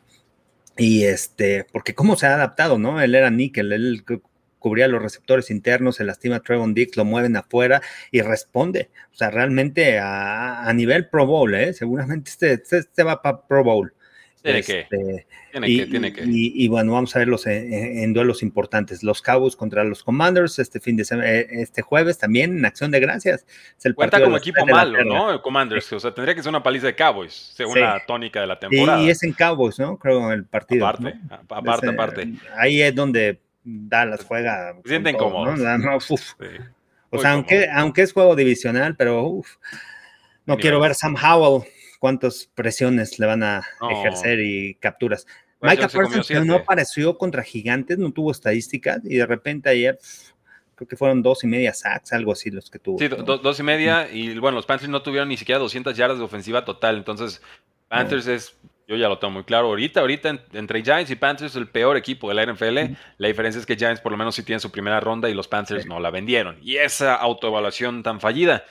Y 0.78 1.04
este, 1.04 1.66
porque 1.72 1.94
cómo 1.94 2.16
se 2.16 2.26
ha 2.26 2.34
adaptado, 2.36 2.80
¿no? 2.80 3.00
Él 3.02 3.14
era 3.16 3.30
níquel, 3.30 3.72
él 3.74 4.04
cubría 4.64 4.88
los 4.88 5.02
receptores 5.04 5.52
internos, 5.52 5.98
se 5.98 6.06
lastima 6.06 6.40
Trevon 6.40 6.74
Dix, 6.74 6.96
lo 6.98 7.06
mueven 7.06 7.36
afuera 7.36 7.82
y 8.12 8.22
responde. 8.22 8.90
O 9.12 9.16
sea, 9.16 9.30
realmente 9.30 10.00
a, 10.00 10.72
nivel 10.74 11.10
Pro 11.10 11.28
Bowl, 11.28 11.54
¿eh? 11.54 11.74
Seguramente 11.74 12.32
este, 12.32 12.54
este, 12.54 12.78
este 12.80 13.04
va 13.04 13.22
para 13.22 13.42
Pro 13.46 13.64
Bowl. 13.64 13.94
Tiene 14.44 14.62
que. 14.62 14.82
Este, 14.82 15.26
tiene 15.52 15.70
y, 15.70 15.78
que, 15.78 15.86
tiene 15.86 16.14
que. 16.14 16.24
Y, 16.26 16.68
bueno, 16.68 16.92
vamos 16.92 17.16
a 17.16 17.20
verlos 17.20 17.48
en, 17.48 18.14
duelos 18.14 18.44
importantes. 18.44 19.02
Los 19.02 19.22
Cowboys 19.22 19.56
contra 19.56 19.86
los 19.86 20.04
Commanders 20.04 20.60
este 20.60 20.82
fin 20.82 20.98
de 20.98 21.06
semana, 21.06 21.32
eh, 21.32 21.48
este 21.50 21.82
jueves 21.82 22.18
también 22.18 22.58
en 22.58 22.66
acción 22.66 22.92
de 22.92 23.00
gracias. 23.00 23.46
Cuenta 23.96 24.22
como 24.22 24.36
equipo 24.36 24.66
malo, 24.66 25.04
¿no? 25.06 25.42
Commanders, 25.42 25.94
o 25.94 26.00
sea, 26.00 26.14
tendría 26.14 26.36
que 26.36 26.44
ser 26.44 26.50
una 26.50 26.62
paliza 26.62 26.88
de 26.88 26.96
Cowboys, 26.96 27.54
según 27.56 27.80
la 27.80 28.04
tónica 28.06 28.42
de 28.42 28.48
la 28.48 28.60
temporada. 28.60 29.02
Y, 29.02 29.10
es 29.10 29.24
en 29.24 29.32
Cowboys, 29.32 29.80
¿no? 29.80 29.98
Creo 29.98 30.34
el 30.34 30.44
partido. 30.44 30.88
Aparte, 30.88 31.14
aparte, 31.48 31.88
aparte. 31.88 32.34
Ahí 32.58 32.82
es 32.82 32.94
donde 32.94 33.40
Dallas 33.64 34.26
juega. 34.26 34.76
Se 34.84 34.90
sienten 34.90 35.16
cómodos. 35.16 35.58
o 37.12 37.20
sea, 37.20 37.32
aunque, 37.32 37.70
aunque 37.74 38.02
es 38.02 38.12
juego 38.12 38.36
divisional, 38.36 38.98
pero 38.98 39.24
uf, 39.24 39.56
no 40.46 40.58
quiero 40.58 40.82
ver 40.82 40.96
Sam 40.96 41.16
Howell 41.16 41.64
cuántas 42.04 42.50
presiones 42.54 43.18
le 43.18 43.26
van 43.26 43.44
a 43.44 43.66
ejercer 43.90 44.42
y 44.42 44.76
capturas. 44.76 45.26
Pues 45.58 45.72
Micah 45.72 45.88
Parsons 45.88 46.46
no 46.46 46.56
apareció 46.56 47.18
contra 47.18 47.44
gigantes, 47.44 47.98
no 47.98 48.12
tuvo 48.12 48.30
estadísticas 48.30 49.00
y 49.06 49.16
de 49.16 49.26
repente 49.26 49.70
ayer 49.70 49.98
creo 50.76 50.86
que 50.86 50.98
fueron 50.98 51.24
dos 51.24 51.46
y 51.46 51.48
media 51.48 51.74
sacks, 51.74 52.12
algo 52.12 52.34
así 52.34 52.52
los 52.52 52.70
que 52.70 52.78
tuvo. 52.78 53.00
Sí, 53.00 53.08
dos 53.08 53.58
y 53.58 53.64
media 53.64 54.10
y 54.12 54.38
bueno, 54.38 54.58
los 54.58 54.66
Panthers 54.66 54.90
no 54.90 55.02
tuvieron 55.02 55.30
ni 55.30 55.38
siquiera 55.38 55.60
200 55.60 55.96
yardas 55.96 56.18
de 56.18 56.26
ofensiva 56.26 56.66
total, 56.66 56.98
entonces 56.98 57.42
Panthers 57.88 58.28
es, 58.28 58.58
yo 58.86 58.98
ya 58.98 59.08
lo 59.08 59.18
tengo 59.18 59.32
muy 59.32 59.46
claro, 59.46 59.68
ahorita, 59.68 60.02
ahorita 60.02 60.42
entre 60.52 60.84
Giants 60.84 61.10
y 61.10 61.16
Panthers 61.16 61.56
el 61.56 61.70
peor 61.70 61.96
equipo 61.96 62.28
de 62.28 62.36
la 62.36 62.46
NFL, 62.46 62.98
la 63.18 63.28
diferencia 63.30 63.62
es 63.62 63.66
que 63.66 63.78
Giants 63.78 64.02
por 64.02 64.12
lo 64.12 64.18
menos 64.18 64.36
sí 64.36 64.44
tienen 64.44 64.60
su 64.60 64.72
primera 64.72 65.00
ronda 65.00 65.30
y 65.30 65.34
los 65.34 65.48
Panthers 65.48 65.86
no 65.86 66.02
la 66.02 66.10
vendieron 66.10 66.58
y 66.62 66.76
esa 66.76 67.16
autoevaluación 67.16 68.04
tan 68.04 68.20
fallida 68.20 68.66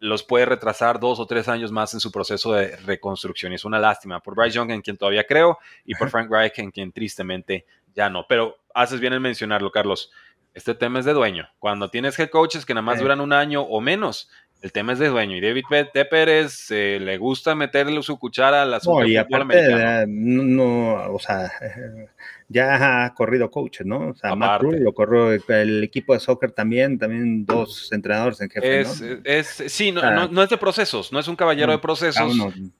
los 0.00 0.22
puede 0.22 0.46
retrasar 0.46 0.98
dos 0.98 1.20
o 1.20 1.26
tres 1.26 1.46
años 1.46 1.70
más 1.70 1.94
en 1.94 2.00
su 2.00 2.10
proceso 2.10 2.54
de 2.54 2.74
reconstrucción. 2.78 3.52
Y 3.52 3.56
es 3.56 3.64
una 3.64 3.78
lástima 3.78 4.20
por 4.20 4.34
Bryce 4.34 4.56
Young, 4.56 4.70
en 4.70 4.80
quien 4.80 4.96
todavía 4.96 5.24
creo, 5.24 5.58
y 5.84 5.94
por 5.94 6.10
Frank 6.10 6.30
Reich, 6.30 6.58
en 6.58 6.70
quien 6.70 6.90
tristemente 6.90 7.66
ya 7.94 8.08
no. 8.08 8.26
Pero 8.26 8.58
haces 8.74 8.98
bien 8.98 9.12
en 9.12 9.22
mencionarlo, 9.22 9.70
Carlos. 9.70 10.10
Este 10.54 10.74
tema 10.74 10.98
es 10.98 11.04
de 11.04 11.12
dueño. 11.12 11.48
Cuando 11.58 11.90
tienes 11.90 12.18
head 12.18 12.30
coaches 12.30 12.66
que 12.66 12.74
nada 12.74 12.82
más 12.82 12.98
duran 12.98 13.20
un 13.20 13.32
año 13.32 13.62
o 13.62 13.80
menos, 13.80 14.30
el 14.62 14.72
tema 14.72 14.92
es 14.92 14.98
de 14.98 15.08
dueño. 15.08 15.36
Y 15.36 15.40
David 15.40 15.64
Tepper 15.92 16.28
eh, 16.28 16.98
le 17.00 17.18
gusta 17.18 17.54
meterle 17.54 18.02
su 18.02 18.18
cuchara 18.18 18.62
a 18.62 18.66
la 18.66 18.80
no, 18.84 19.06
y 19.06 19.16
aparte, 19.16 20.06
no, 20.06 21.12
o 21.12 21.18
sea, 21.18 21.50
ya 22.48 23.04
ha 23.04 23.14
corrido 23.14 23.50
coaches, 23.50 23.86
¿no? 23.86 24.08
O 24.08 24.14
sea, 24.14 24.34
Matt 24.34 24.62
lo 24.62 24.92
corrió 24.92 25.32
el 25.32 25.84
equipo 25.84 26.14
de 26.14 26.20
soccer 26.20 26.52
también, 26.52 26.98
también 26.98 27.46
dos 27.46 27.90
entrenadores 27.92 28.40
en 28.40 28.50
jefe. 28.50 28.80
Es, 28.80 29.02
es, 29.24 29.72
sí, 29.72 29.92
no, 29.92 30.28
no, 30.28 30.42
es 30.42 30.50
de 30.50 30.58
procesos, 30.58 31.12
no 31.12 31.18
es 31.18 31.28
un 31.28 31.36
caballero 31.36 31.72
de 31.72 31.78
procesos, 31.78 32.34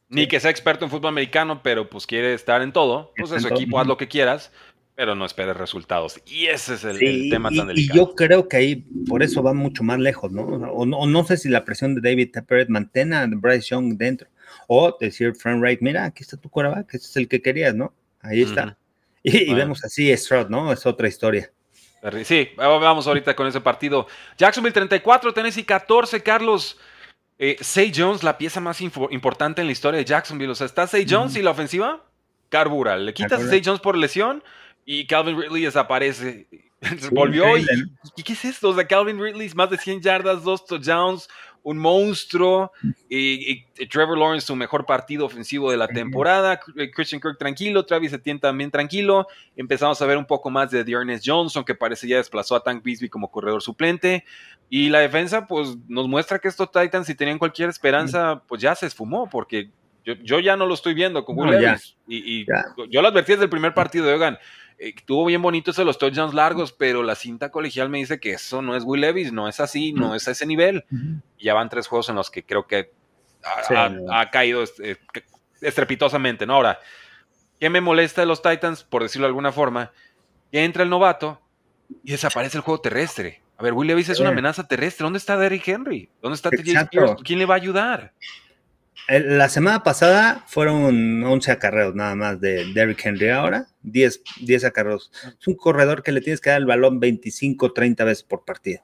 ni 0.08 0.26
que 0.26 0.40
sea 0.40 0.50
experto 0.50 0.84
en 0.84 0.90
fútbol 0.90 1.10
americano, 1.10 1.62
pero 1.62 1.88
pues 1.88 2.06
quiere 2.06 2.34
estar 2.34 2.62
en 2.62 2.72
todo. 2.72 3.12
Pues 3.16 3.32
en 3.32 3.40
su 3.40 3.48
equipo, 3.48 3.78
haz 3.78 3.86
lo 3.86 3.96
que 3.96 4.08
quieras 4.08 4.50
pero 5.00 5.14
no 5.14 5.24
esperes 5.24 5.56
resultados. 5.56 6.20
Y 6.26 6.48
ese 6.48 6.74
es 6.74 6.84
el, 6.84 7.30
tema 7.30 7.48
tan 7.48 7.68
delicado. 7.68 7.94
Y 7.94 7.96
yo 7.96 8.14
creo 8.14 8.48
que 8.48 8.58
ahí 8.58 8.76
por 9.08 9.22
eso 9.22 9.42
va 9.42 9.54
mucho 9.54 9.82
más 9.82 9.98
lejos, 9.98 10.30
¿no? 10.30 10.42
O 10.42 10.84
no, 10.84 11.24
sé 11.24 11.38
si 11.38 11.48
la 11.48 11.64
presión 11.64 11.94
de 11.94 12.02
David 12.02 12.32
Tepper 12.32 12.68
mantiene 12.68 13.16
a 13.16 13.26
Bryce 13.26 13.68
Young 13.70 13.96
dentro. 13.96 14.28
O 14.66 14.94
decir 15.00 15.34
Frank 15.34 15.58
Wright, 15.62 15.80
mira, 15.80 16.04
aquí 16.04 16.22
está 16.22 16.36
tu 16.36 16.50
coreback, 16.50 16.92
este 16.92 17.06
es 17.06 17.16
el 17.16 17.28
que 17.28 17.40
querías, 17.40 17.74
¿no? 17.74 17.94
Ahí 18.20 18.42
está. 18.42 18.76
Y, 19.22 19.54
vemos 19.54 19.82
así 19.84 20.14
Stroud, 20.14 20.48
¿no? 20.50 20.70
Es 20.70 20.84
otra 20.84 21.08
historia. 21.08 21.50
Sí, 22.22 22.50
vamos 22.58 23.06
ahorita 23.06 23.34
con 23.34 23.46
ese 23.46 23.62
partido. 23.62 24.06
Jacksonville 24.36 24.74
34, 24.74 25.32
Tennessee 25.32 25.64
14, 25.64 26.22
Carlos. 26.22 26.78
Eh, 27.38 27.56
Say 27.62 27.90
Jones, 27.96 28.22
la 28.22 28.36
pieza 28.36 28.60
más 28.60 28.82
importante 28.82 29.62
en 29.62 29.66
la 29.66 29.72
historia 29.72 29.96
de 29.96 30.04
Jacksonville. 30.04 30.52
O 30.52 30.54
sea, 30.54 30.66
está 30.66 30.86
Say 30.86 31.06
Jones 31.08 31.36
y 31.36 31.42
la 31.42 31.52
ofensiva 31.52 32.04
carbura. 32.50 32.98
Le 32.98 33.14
quitas 33.14 33.42
a 33.42 33.48
Say 33.48 33.62
Jones 33.64 33.80
por 33.80 33.96
lesión 33.96 34.42
y 34.84 35.06
Calvin 35.06 35.40
Ridley 35.40 35.62
desaparece. 35.62 36.46
Volvió 37.12 37.58
y, 37.58 37.66
y, 38.16 38.22
¿qué 38.22 38.32
es 38.32 38.44
esto? 38.44 38.70
O 38.70 38.74
sea, 38.74 38.86
Calvin 38.86 39.20
Ridley, 39.20 39.50
más 39.54 39.70
de 39.70 39.76
100 39.76 40.00
yardas, 40.00 40.42
dos 40.42 40.64
touchdowns, 40.64 41.28
un 41.62 41.78
monstruo. 41.78 42.72
Y, 43.08 43.64
Trevor 43.88 44.18
Lawrence, 44.18 44.46
su 44.46 44.56
mejor 44.56 44.86
partido 44.86 45.26
ofensivo 45.26 45.70
de 45.70 45.76
la 45.76 45.88
temporada. 45.88 46.60
Eh, 46.76 46.90
Christian 46.90 47.20
Kirk 47.20 47.38
tranquilo, 47.38 47.84
Travis 47.84 48.12
Etienne 48.12 48.40
también 48.40 48.70
tranquilo. 48.70 49.26
Empezamos 49.56 50.00
a 50.00 50.06
ver 50.06 50.16
un 50.16 50.26
poco 50.26 50.50
más 50.50 50.70
de 50.70 50.84
Dearness 50.84 51.22
Johnson, 51.24 51.64
que 51.64 51.74
parece 51.74 52.08
ya 52.08 52.16
desplazó 52.16 52.56
a 52.56 52.62
Tank 52.62 52.82
Bisbee 52.82 53.10
como 53.10 53.30
corredor 53.30 53.62
suplente. 53.62 54.24
Y 54.68 54.88
la 54.88 55.00
defensa, 55.00 55.46
pues 55.46 55.76
nos 55.88 56.08
muestra 56.08 56.38
que 56.38 56.48
estos 56.48 56.70
Titans, 56.70 57.06
si 57.06 57.14
tenían 57.14 57.38
cualquier 57.38 57.68
esperanza, 57.68 58.42
pues 58.46 58.62
ya 58.62 58.74
se 58.74 58.86
esfumó, 58.86 59.28
porque 59.28 59.70
yo, 60.04 60.40
ya 60.40 60.56
no 60.56 60.66
lo 60.66 60.74
estoy 60.74 60.94
viendo 60.94 61.24
con 61.24 61.38
Will 61.38 61.78
Y, 62.06 62.46
yo 62.88 63.02
lo 63.02 63.08
advertí 63.08 63.32
desde 63.32 63.44
el 63.44 63.50
primer 63.50 63.74
partido 63.74 64.06
de 64.06 64.14
Eh, 64.82 64.94
tuvo 65.04 65.26
bien 65.26 65.42
bonito 65.42 65.72
eso 65.72 65.84
los 65.84 65.98
touchdowns 65.98 66.32
largos, 66.32 66.72
pero 66.72 67.02
la 67.02 67.14
cinta 67.14 67.50
colegial 67.50 67.90
me 67.90 67.98
dice 67.98 68.18
que 68.18 68.32
eso 68.32 68.62
no 68.62 68.74
es 68.74 68.82
Will 68.82 69.02
Levis, 69.02 69.30
no 69.30 69.46
es 69.46 69.60
así, 69.60 69.92
no 69.92 70.14
es 70.14 70.26
a 70.26 70.30
ese 70.30 70.46
nivel. 70.46 70.86
ya 71.38 71.52
van 71.52 71.68
tres 71.68 71.86
juegos 71.86 72.08
en 72.08 72.16
los 72.16 72.30
que 72.30 72.46
creo 72.46 72.66
que 72.66 72.90
ha, 73.44 74.30
caído 74.30 74.64
eh, 74.82 74.96
estrepitosamente, 75.60 76.46
¿no? 76.46 76.54
Ahora, 76.54 76.80
¿qué 77.60 77.68
me 77.68 77.82
molesta 77.82 78.22
de 78.22 78.26
los 78.26 78.40
Titans, 78.40 78.82
por 78.82 79.02
decirlo 79.02 79.26
de 79.26 79.30
alguna 79.30 79.52
forma? 79.52 79.92
Que 80.50 80.64
entra 80.64 80.82
el 80.82 80.88
novato 80.88 81.42
y 82.02 82.12
desaparece 82.12 82.56
el 82.56 82.62
juego 82.62 82.80
terrestre. 82.80 83.42
A 83.58 83.62
ver, 83.62 83.74
Will 83.74 83.86
Levis 83.86 84.08
es 84.08 84.18
una 84.18 84.30
amenaza 84.30 84.66
terrestre. 84.66 85.04
¿Dónde 85.04 85.18
está 85.18 85.36
Derrick 85.36 85.68
Henry? 85.68 86.08
¿Dónde 86.22 86.36
está 86.36 86.48
TJ 86.48 86.88
¿Quién 87.22 87.38
le 87.38 87.44
va 87.44 87.52
a 87.52 87.58
ayudar? 87.58 88.14
La 89.08 89.48
semana 89.48 89.82
pasada 89.82 90.44
fueron 90.46 91.24
11 91.24 91.50
acarreos 91.50 91.94
nada 91.94 92.14
más 92.14 92.40
de 92.40 92.72
Derrick 92.72 93.04
Henry. 93.04 93.30
Ahora 93.30 93.66
10, 93.82 94.22
10 94.42 94.64
acarreos. 94.64 95.10
Es 95.40 95.48
un 95.48 95.54
corredor 95.54 96.02
que 96.02 96.12
le 96.12 96.20
tienes 96.20 96.40
que 96.40 96.50
dar 96.50 96.60
el 96.60 96.66
balón 96.66 97.00
25, 97.00 97.72
30 97.72 98.04
veces 98.04 98.22
por 98.22 98.44
partido. 98.44 98.82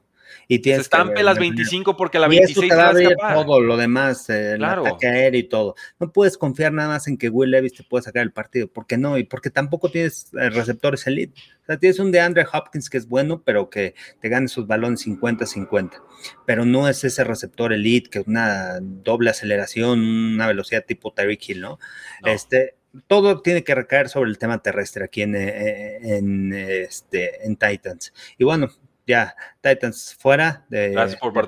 Y 0.49 0.61
tienes 0.61 0.83
se 0.83 0.83
estampe 0.83 1.23
las 1.23 1.39
25 1.39 1.97
porque 1.97 2.19
la 2.19 2.29
26 2.29 2.69
te 2.69 2.77
va 2.77 2.91
a 2.91 3.35
todo 3.35 3.61
lo 3.61 3.77
demás, 3.77 4.29
el 4.31 4.65
ataque 4.65 5.07
aéreo 5.07 5.41
y 5.41 5.45
todo. 5.45 5.75
No 5.99 6.13
puedes 6.13 6.39
confiar 6.39 6.73
nada 6.73 6.89
más 6.89 7.09
en 7.09 7.17
que 7.17 7.29
Will 7.29 7.51
Levis 7.51 7.75
te 7.75 7.83
pueda 7.83 8.03
sacar 8.03 8.23
el 8.23 8.33
partido, 8.33 8.69
porque 8.69 8.97
no, 8.97 9.19
y 9.19 9.25
porque 9.25 9.51
tampoco 9.51 9.91
tienes 9.91 10.31
eh, 10.35 10.51
receptores 10.51 11.07
elite. 11.07 11.41
O 11.63 11.67
sea, 11.67 11.79
tienes 11.79 11.99
un 11.99 12.13
de 12.13 12.21
Andre 12.21 12.47
Hopkins 12.53 12.89
que 12.89 12.99
es 12.99 13.09
bueno, 13.09 13.43
pero 13.45 13.71
que 13.71 13.95
te 14.21 14.29
gane 14.29 14.49
sus 14.49 14.67
balones 14.67 15.07
50-50. 15.07 16.03
Pero 16.45 16.65
no 16.65 16.89
es 16.89 17.03
ese 17.05 17.25
receptor 17.25 17.73
elite 17.73 18.09
que 18.09 18.21
una 18.21 18.79
doble 18.81 19.31
aceleración, 19.31 20.01
una 20.01 20.47
velocidad 20.47 20.85
tipo 20.85 21.13
Tyreek 21.13 21.49
Hill, 21.49 21.61
¿no? 21.61 21.79
Este, 22.25 22.77
todo 23.07 23.43
tiene 23.43 23.65
que 23.65 23.75
recaer 23.75 24.09
sobre 24.09 24.31
el 24.31 24.39
tema 24.39 24.63
terrestre 24.63 25.05
aquí 25.05 25.23
en, 25.23 25.35
eh, 25.37 26.17
en, 26.17 26.53
este, 26.53 27.45
en 27.45 27.57
Titans. 27.57 28.13
Y 28.39 28.45
bueno, 28.45 28.71
ya 29.07 29.37
Titans 29.61 30.17
fuera 30.19 30.65
de, 30.69 30.95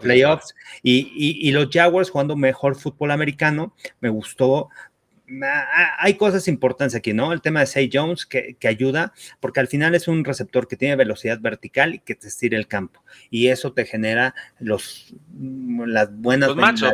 playoffs 0.00 0.54
y, 0.82 1.10
y, 1.48 1.50
los 1.50 1.68
Jaguars 1.70 2.10
jugando 2.10 2.36
mejor 2.36 2.76
fútbol 2.76 3.10
americano. 3.10 3.74
Me 4.00 4.08
gustó 4.08 4.68
hay 5.98 6.14
cosas 6.14 6.48
importantes 6.48 6.94
aquí, 6.94 7.12
¿no? 7.12 7.32
El 7.32 7.42
tema 7.42 7.60
de 7.60 7.66
Say 7.66 7.90
Jones 7.92 8.24
que, 8.26 8.56
ayuda, 8.66 9.12
porque 9.40 9.60
al 9.60 9.68
final 9.68 9.94
es 9.94 10.08
un 10.08 10.24
receptor 10.24 10.68
que 10.68 10.76
tiene 10.76 10.96
velocidad 10.96 11.40
vertical 11.40 11.94
y 11.94 11.98
que 12.00 12.14
te 12.14 12.28
estira 12.28 12.56
el 12.56 12.66
campo. 12.66 13.02
Y 13.30 13.48
eso 13.48 13.72
te 13.72 13.84
genera 13.84 14.34
los, 14.58 15.14
las 15.86 16.14
buenas, 16.14 16.50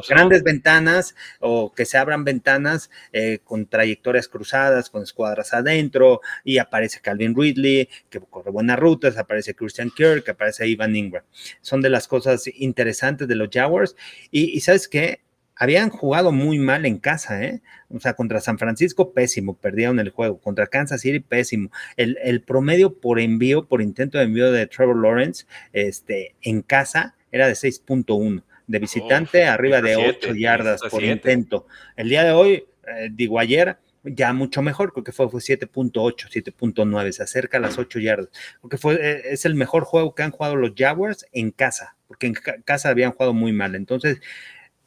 grandes 0.09 0.43
ventanas 0.43 1.15
o 1.41 1.73
que 1.73 1.85
se 1.85 1.99
abran 1.99 2.25
ventanas 2.25 2.91
eh, 3.13 3.39
con 3.45 3.67
trayectorias 3.67 4.29
cruzadas, 4.29 4.91
con 4.91 5.03
escuadras 5.03 5.55
adentro, 5.55 6.21
y 6.45 6.59
aparece 6.59 7.01
Calvin 7.01 7.35
Ridley, 7.37 7.89
que 8.11 8.21
corre 8.21 8.51
buenas 8.51 8.79
rutas, 8.79 9.17
aparece 9.17 9.55
Christian 9.55 9.91
Kirk, 9.91 10.29
aparece 10.29 10.67
Ivan 10.67 10.97
Ingram. 10.97 11.25
Son 11.61 11.81
de 11.81 11.91
las 11.91 12.09
cosas 12.09 12.47
interesantes 12.47 13.29
de 13.29 13.35
los 13.37 13.49
Jaguars. 13.53 13.97
Y, 14.31 14.57
y 14.57 14.61
sabes 14.61 14.89
qué? 14.89 15.21
Habían 15.57 15.91
jugado 15.91 16.33
muy 16.33 16.59
mal 16.59 16.85
en 16.87 16.99
casa, 16.99 17.43
¿eh? 17.45 17.63
O 17.89 18.01
sea, 18.01 18.15
contra 18.15 18.41
San 18.41 18.59
Francisco, 18.59 19.13
pésimo, 19.13 19.57
perdieron 19.57 20.01
el 20.01 20.11
juego. 20.11 20.39
Contra 20.39 20.67
Kansas 20.67 21.01
City, 21.01 21.21
pésimo. 21.21 21.71
El, 21.97 22.43
promedio 22.43 22.99
por 22.99 23.21
envío, 23.21 23.67
por 23.67 23.83
intento 23.83 24.19
de 24.19 24.25
envío 24.25 24.51
de 24.51 24.67
Trevor 24.67 24.97
Lawrence, 24.97 25.47
este, 25.73 26.35
en 26.43 26.63
casa 26.63 27.15
era 27.31 27.47
de 27.47 27.55
6.1. 27.55 28.43
De 28.67 28.79
visitante, 28.79 29.45
arriba 29.45 29.83
de 29.83 29.97
8 29.97 30.35
yardas 30.35 30.81
por 30.91 31.05
intento. 31.05 31.67
El 31.97 32.09
día 32.09 32.25
de 32.25 32.33
hoy, 32.33 32.65
eh, 32.87 33.11
digo 33.13 33.39
ayer, 33.39 33.77
ya 34.05 34.33
mucho 34.33 34.63
mejor, 34.63 34.93
creo 34.93 35.05
que 35.05 35.13
fue, 35.13 35.29
fue 35.29 35.41
7.8, 35.41 35.93
7.9, 36.29 37.13
se 37.13 37.23
acerca 37.23 37.59
a 37.59 37.61
las 37.61 37.79
8 37.79 37.99
yardas, 37.99 38.29
porque 38.61 38.77
fue, 38.77 38.95
eh, 38.95 39.23
es 39.31 39.45
el 39.45 39.55
mejor 39.55 39.85
juego 39.85 40.15
que 40.15 40.23
han 40.23 40.31
jugado 40.31 40.57
los 40.57 40.73
Jaguars 40.77 41.27
en 41.33 41.51
casa, 41.51 41.97
porque 42.07 42.27
en 42.27 42.35
casa 42.65 42.91
habían 42.91 43.13
jugado 43.13 43.33
muy 43.33 43.53
mal, 43.53 43.75
entonces 43.75 44.21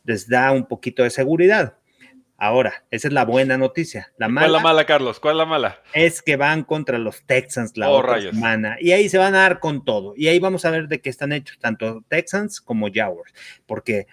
les 0.07 0.27
da 0.27 0.51
un 0.51 0.65
poquito 0.65 1.03
de 1.03 1.11
seguridad. 1.11 1.77
Ahora, 2.37 2.85
esa 2.91 3.09
es 3.09 3.13
la 3.13 3.25
buena 3.25 3.57
noticia. 3.57 4.13
La 4.17 4.29
mala, 4.29 4.47
¿Cuál 4.47 4.55
es 4.55 4.61
la 4.61 4.63
mala, 4.63 4.85
Carlos? 4.85 5.19
¿Cuál 5.19 5.35
es 5.35 5.37
la 5.39 5.45
mala? 5.45 5.81
Es 5.93 6.21
que 6.21 6.37
van 6.37 6.63
contra 6.63 6.97
los 6.97 7.23
Texans 7.25 7.75
la 7.75 7.89
oh, 7.89 7.97
otra 7.97 8.21
semana. 8.21 8.77
Y 8.79 8.91
ahí 8.91 9.09
se 9.09 9.17
van 9.17 9.35
a 9.35 9.39
dar 9.39 9.59
con 9.59 9.83
todo. 9.83 10.13
Y 10.15 10.27
ahí 10.27 10.39
vamos 10.39 10.63
a 10.63 10.71
ver 10.71 10.87
de 10.87 11.01
qué 11.01 11.09
están 11.09 11.33
hechos, 11.33 11.59
tanto 11.59 12.03
Texans 12.07 12.61
como 12.61 12.87
Jaguars. 12.93 13.33
Porque 13.65 14.07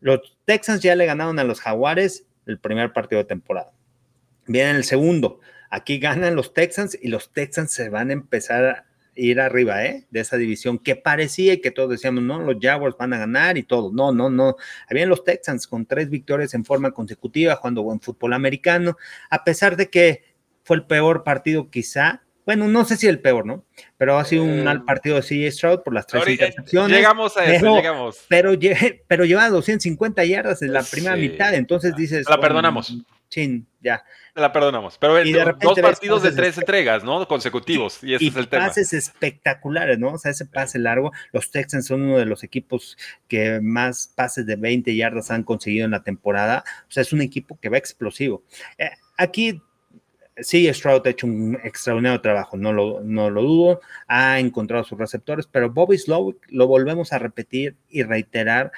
los 0.00 0.36
Texans 0.44 0.82
ya 0.82 0.94
le 0.96 1.06
ganaron 1.06 1.38
a 1.38 1.44
los 1.44 1.60
Jaguares 1.60 2.26
el 2.46 2.58
primer 2.58 2.92
partido 2.92 3.22
de 3.22 3.28
temporada. 3.28 3.72
Viene 4.46 4.72
el 4.72 4.84
segundo. 4.84 5.40
Aquí 5.70 5.98
ganan 5.98 6.34
los 6.34 6.52
Texans 6.52 6.98
y 7.00 7.08
los 7.08 7.32
Texans 7.32 7.72
se 7.72 7.88
van 7.88 8.10
a 8.10 8.12
empezar 8.12 8.64
a 8.64 8.87
ir 9.18 9.40
arriba, 9.40 9.84
¿eh? 9.84 10.06
De 10.10 10.20
esa 10.20 10.36
división 10.36 10.78
que 10.78 10.96
parecía 10.96 11.52
y 11.54 11.60
que 11.60 11.70
todos 11.70 11.90
decíamos, 11.90 12.22
no, 12.22 12.40
los 12.40 12.56
Jaguars 12.60 12.96
van 12.96 13.12
a 13.12 13.18
ganar 13.18 13.58
y 13.58 13.64
todo. 13.64 13.90
No, 13.92 14.12
no, 14.12 14.30
no. 14.30 14.56
Habían 14.88 15.08
los 15.08 15.24
Texans 15.24 15.66
con 15.66 15.84
tres 15.84 16.08
victorias 16.08 16.54
en 16.54 16.64
forma 16.64 16.92
consecutiva, 16.92 17.56
jugando 17.56 17.82
buen 17.82 18.00
fútbol 18.00 18.32
americano, 18.32 18.96
a 19.28 19.44
pesar 19.44 19.76
de 19.76 19.90
que 19.90 20.24
fue 20.62 20.76
el 20.76 20.84
peor 20.84 21.24
partido 21.24 21.70
quizá. 21.70 22.22
Bueno, 22.46 22.66
no 22.66 22.86
sé 22.86 22.96
si 22.96 23.06
el 23.06 23.20
peor, 23.20 23.44
¿no? 23.44 23.64
Pero 23.98 24.16
ha 24.16 24.24
sido 24.24 24.42
un 24.44 24.64
mal 24.64 24.78
eh, 24.78 24.82
partido 24.86 25.16
de 25.16 25.22
CJ 25.22 25.52
Stroud 25.52 25.82
por 25.82 25.92
las 25.92 26.06
tres 26.06 26.26
intercepciones. 26.26 26.96
Llegamos 26.96 27.36
a 27.36 27.44
eso, 27.44 27.76
llegamos. 27.76 28.24
Pero, 28.28 28.52
pero 29.06 29.24
lleva 29.26 29.50
250 29.50 30.24
yardas 30.24 30.62
en 30.62 30.72
la 30.72 30.82
primera 30.82 31.16
mitad, 31.16 31.32
mitad, 31.48 31.54
entonces 31.54 31.94
dices... 31.94 32.26
La 32.26 32.40
perdonamos. 32.40 32.96
Chin, 33.28 33.66
ya. 33.80 34.02
La 34.34 34.52
perdonamos. 34.52 34.96
Pero 34.98 35.14
dos 35.60 35.78
partidos 35.80 36.22
de 36.22 36.32
tres 36.32 36.56
entregas, 36.56 37.04
¿no? 37.04 37.26
Consecutivos. 37.28 38.02
Y 38.02 38.14
ese 38.14 38.28
es 38.28 38.36
el 38.36 38.48
tema. 38.48 38.66
Pases 38.66 38.92
espectaculares, 38.92 39.98
¿no? 39.98 40.12
O 40.12 40.18
sea, 40.18 40.30
ese 40.30 40.46
pase 40.46 40.78
largo. 40.78 41.12
Los 41.32 41.50
Texans 41.50 41.86
son 41.86 42.02
uno 42.02 42.18
de 42.18 42.24
los 42.24 42.42
equipos 42.42 42.96
que 43.28 43.60
más 43.60 44.12
pases 44.14 44.46
de 44.46 44.56
20 44.56 44.94
yardas 44.96 45.30
han 45.30 45.42
conseguido 45.42 45.84
en 45.84 45.90
la 45.90 46.02
temporada. 46.02 46.64
O 46.88 46.90
sea, 46.90 47.02
es 47.02 47.12
un 47.12 47.20
equipo 47.20 47.58
que 47.60 47.68
va 47.68 47.76
explosivo. 47.76 48.42
Eh, 48.78 48.90
aquí 49.16 49.60
sí, 50.40 50.72
Stroud 50.72 51.06
ha 51.06 51.10
hecho 51.10 51.26
un 51.26 51.58
extraordinario 51.64 52.20
trabajo, 52.20 52.56
no 52.56 52.72
lo, 52.72 53.00
no 53.02 53.30
lo 53.30 53.42
dudo, 53.42 53.80
ha 54.06 54.38
encontrado 54.38 54.84
sus 54.84 54.98
receptores, 54.98 55.46
pero 55.46 55.70
Bobby 55.70 55.98
Slow 55.98 56.38
lo 56.48 56.66
volvemos 56.66 57.12
a 57.12 57.18
repetir 57.18 57.76
y 57.88 58.02
reiterar 58.02 58.72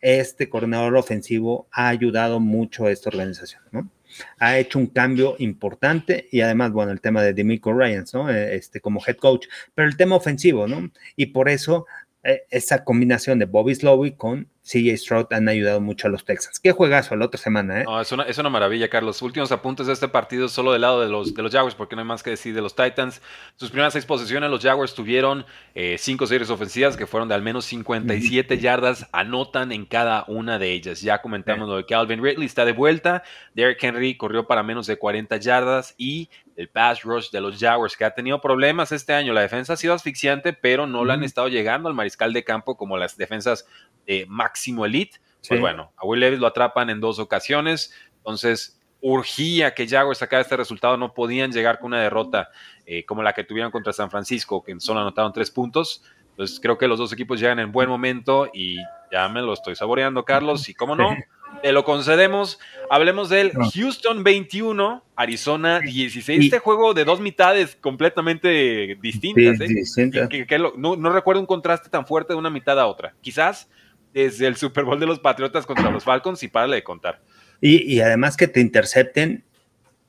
este 0.00 0.48
coordinador 0.48 0.96
ofensivo 0.96 1.68
ha 1.72 1.88
ayudado 1.88 2.40
mucho 2.40 2.86
a 2.86 2.90
esta 2.90 3.10
organización, 3.10 3.62
¿no? 3.72 3.90
Ha 4.38 4.58
hecho 4.58 4.78
un 4.78 4.86
cambio 4.86 5.36
importante 5.38 6.28
y 6.30 6.40
además, 6.40 6.72
bueno, 6.72 6.92
el 6.92 7.00
tema 7.00 7.22
de 7.22 7.34
Demico 7.34 7.72
Ryans, 7.72 8.14
¿no? 8.14 8.30
Eh, 8.30 8.56
este, 8.56 8.80
como 8.80 9.02
head 9.06 9.16
coach, 9.16 9.46
pero 9.74 9.86
el 9.86 9.96
tema 9.96 10.16
ofensivo, 10.16 10.66
¿no? 10.66 10.90
Y 11.16 11.26
por 11.26 11.48
eso 11.48 11.86
eh, 12.24 12.42
esa 12.50 12.84
combinación 12.84 13.38
de 13.38 13.44
Bobby 13.44 13.74
Slowey 13.74 14.16
con 14.16 14.48
CJ 14.68 14.96
Stroud 14.98 15.26
han 15.30 15.48
ayudado 15.48 15.80
mucho 15.80 16.08
a 16.08 16.10
los 16.10 16.24
Texans. 16.24 16.60
Qué 16.60 16.72
juegazo 16.72 17.16
la 17.16 17.24
otra 17.24 17.40
semana, 17.40 17.80
¿eh? 17.80 17.84
No, 17.84 18.00
es 18.00 18.12
una, 18.12 18.24
es 18.24 18.36
una 18.36 18.50
maravilla, 18.50 18.88
Carlos. 18.88 19.22
Últimos 19.22 19.50
apuntes 19.50 19.86
de 19.86 19.94
este 19.94 20.08
partido 20.08 20.48
solo 20.48 20.72
del 20.72 20.82
lado 20.82 21.00
de 21.00 21.08
los, 21.08 21.32
de 21.32 21.42
los 21.42 21.52
Jaguars, 21.52 21.74
porque 21.74 21.96
no 21.96 22.02
hay 22.02 22.08
más 22.08 22.22
que 22.22 22.30
decir 22.30 22.54
de 22.54 22.60
los 22.60 22.74
Titans. 22.76 23.22
Sus 23.56 23.70
primeras 23.70 23.94
seis 23.94 24.04
posiciones, 24.04 24.50
los 24.50 24.62
Jaguars 24.62 24.94
tuvieron 24.94 25.46
eh, 25.74 25.96
cinco 25.98 26.26
series 26.26 26.50
ofensivas 26.50 26.96
que 26.96 27.06
fueron 27.06 27.28
de 27.28 27.34
al 27.34 27.42
menos 27.42 27.64
57 27.64 28.58
yardas, 28.58 29.08
anotan 29.12 29.72
en 29.72 29.86
cada 29.86 30.24
una 30.28 30.58
de 30.58 30.72
ellas. 30.72 31.00
Ya 31.00 31.22
comentamos 31.22 31.68
lo 31.68 31.76
de 31.76 31.86
Calvin 31.86 32.22
Ridley, 32.22 32.46
está 32.46 32.64
de 32.64 32.72
vuelta. 32.72 33.22
Derrick 33.54 33.82
Henry 33.82 34.16
corrió 34.16 34.46
para 34.46 34.62
menos 34.62 34.86
de 34.86 34.98
40 34.98 35.36
yardas 35.38 35.94
y 35.96 36.28
el 36.58 36.68
pass 36.68 37.04
rush 37.04 37.30
de 37.30 37.40
los 37.40 37.56
Jaguars, 37.56 37.96
que 37.96 38.04
ha 38.04 38.10
tenido 38.10 38.40
problemas 38.40 38.90
este 38.90 39.14
año. 39.14 39.32
La 39.32 39.42
defensa 39.42 39.74
ha 39.74 39.76
sido 39.76 39.94
asfixiante, 39.94 40.52
pero 40.52 40.88
no 40.88 41.04
le 41.04 41.12
han 41.12 41.22
estado 41.22 41.46
llegando 41.46 41.88
al 41.88 41.94
mariscal 41.94 42.32
de 42.32 42.42
campo 42.42 42.76
como 42.76 42.98
las 42.98 43.16
defensas 43.16 43.64
eh, 44.08 44.26
máximo 44.28 44.84
elite. 44.84 45.20
Pues 45.46 45.60
bueno, 45.60 45.92
a 45.96 46.04
Will 46.04 46.18
Levis 46.18 46.40
lo 46.40 46.48
atrapan 46.48 46.90
en 46.90 46.98
dos 46.98 47.20
ocasiones, 47.20 47.94
entonces 48.16 48.80
urgía 49.00 49.72
que 49.72 49.86
Jaguars 49.86 50.18
sacara 50.18 50.42
este 50.42 50.56
resultado, 50.56 50.96
no 50.96 51.14
podían 51.14 51.52
llegar 51.52 51.78
con 51.78 51.92
una 51.92 52.02
derrota 52.02 52.50
eh, 52.86 53.04
como 53.04 53.22
la 53.22 53.34
que 53.34 53.44
tuvieron 53.44 53.70
contra 53.70 53.92
San 53.92 54.10
Francisco, 54.10 54.64
que 54.64 54.78
solo 54.80 54.98
anotaron 54.98 55.32
tres 55.32 55.52
puntos. 55.52 56.02
Entonces 56.30 56.58
creo 56.58 56.76
que 56.76 56.88
los 56.88 56.98
dos 56.98 57.12
equipos 57.12 57.38
llegan 57.38 57.60
en 57.60 57.70
buen 57.70 57.88
momento 57.88 58.50
y 58.52 58.78
ya 59.12 59.28
me 59.28 59.42
lo 59.42 59.52
estoy 59.52 59.76
saboreando, 59.76 60.24
Carlos, 60.24 60.68
y 60.68 60.74
cómo 60.74 60.96
no, 60.96 61.16
te 61.62 61.72
lo 61.72 61.84
concedemos. 61.84 62.58
Hablemos 62.90 63.28
del 63.28 63.52
Houston 63.52 64.24
21, 64.24 65.04
Arizona 65.16 65.80
16. 65.80 66.44
Este 66.44 66.58
juego 66.58 66.94
de 66.94 67.04
dos 67.04 67.20
mitades 67.20 67.76
completamente 67.76 68.96
distintas. 69.00 69.60
¿eh? 69.60 70.46
no, 70.76 70.96
no, 70.96 71.10
recuerdo 71.10 71.40
un 71.40 71.46
contraste 71.46 71.90
tan 71.90 72.06
fuerte 72.06 72.32
de 72.32 72.38
una 72.38 72.50
mitad 72.50 72.78
a 72.80 72.86
otra. 72.86 73.14
Quizás 73.20 73.68
desde 74.12 74.46
el 74.46 74.56
Super 74.56 74.84
Bowl 74.84 74.98
de 74.98 75.06
los 75.06 75.18
Patriotas 75.18 75.66
contra 75.66 75.90
los 75.90 76.04
Falcons 76.04 76.42
y 76.42 76.48
párale 76.48 76.76
de 76.76 76.84
contar. 76.84 77.20
Y, 77.60 78.00
además 78.00 78.36
que 78.36 78.48
te 78.48 78.60
intercepten 78.60 79.44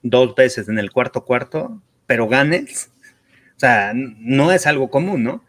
dos 0.03 0.35
veces 0.35 0.69
en 0.69 0.77
el 0.77 0.91
cuarto 0.91 1.25
cuarto, 1.25 1.81
pero 2.05 2.27
ganes. 2.27 2.91
O 3.55 3.59
sea, 3.59 3.91
no 3.93 4.51
es 4.51 4.67
algo 4.67 4.89
común, 4.89 5.23
¿no? 5.23 5.43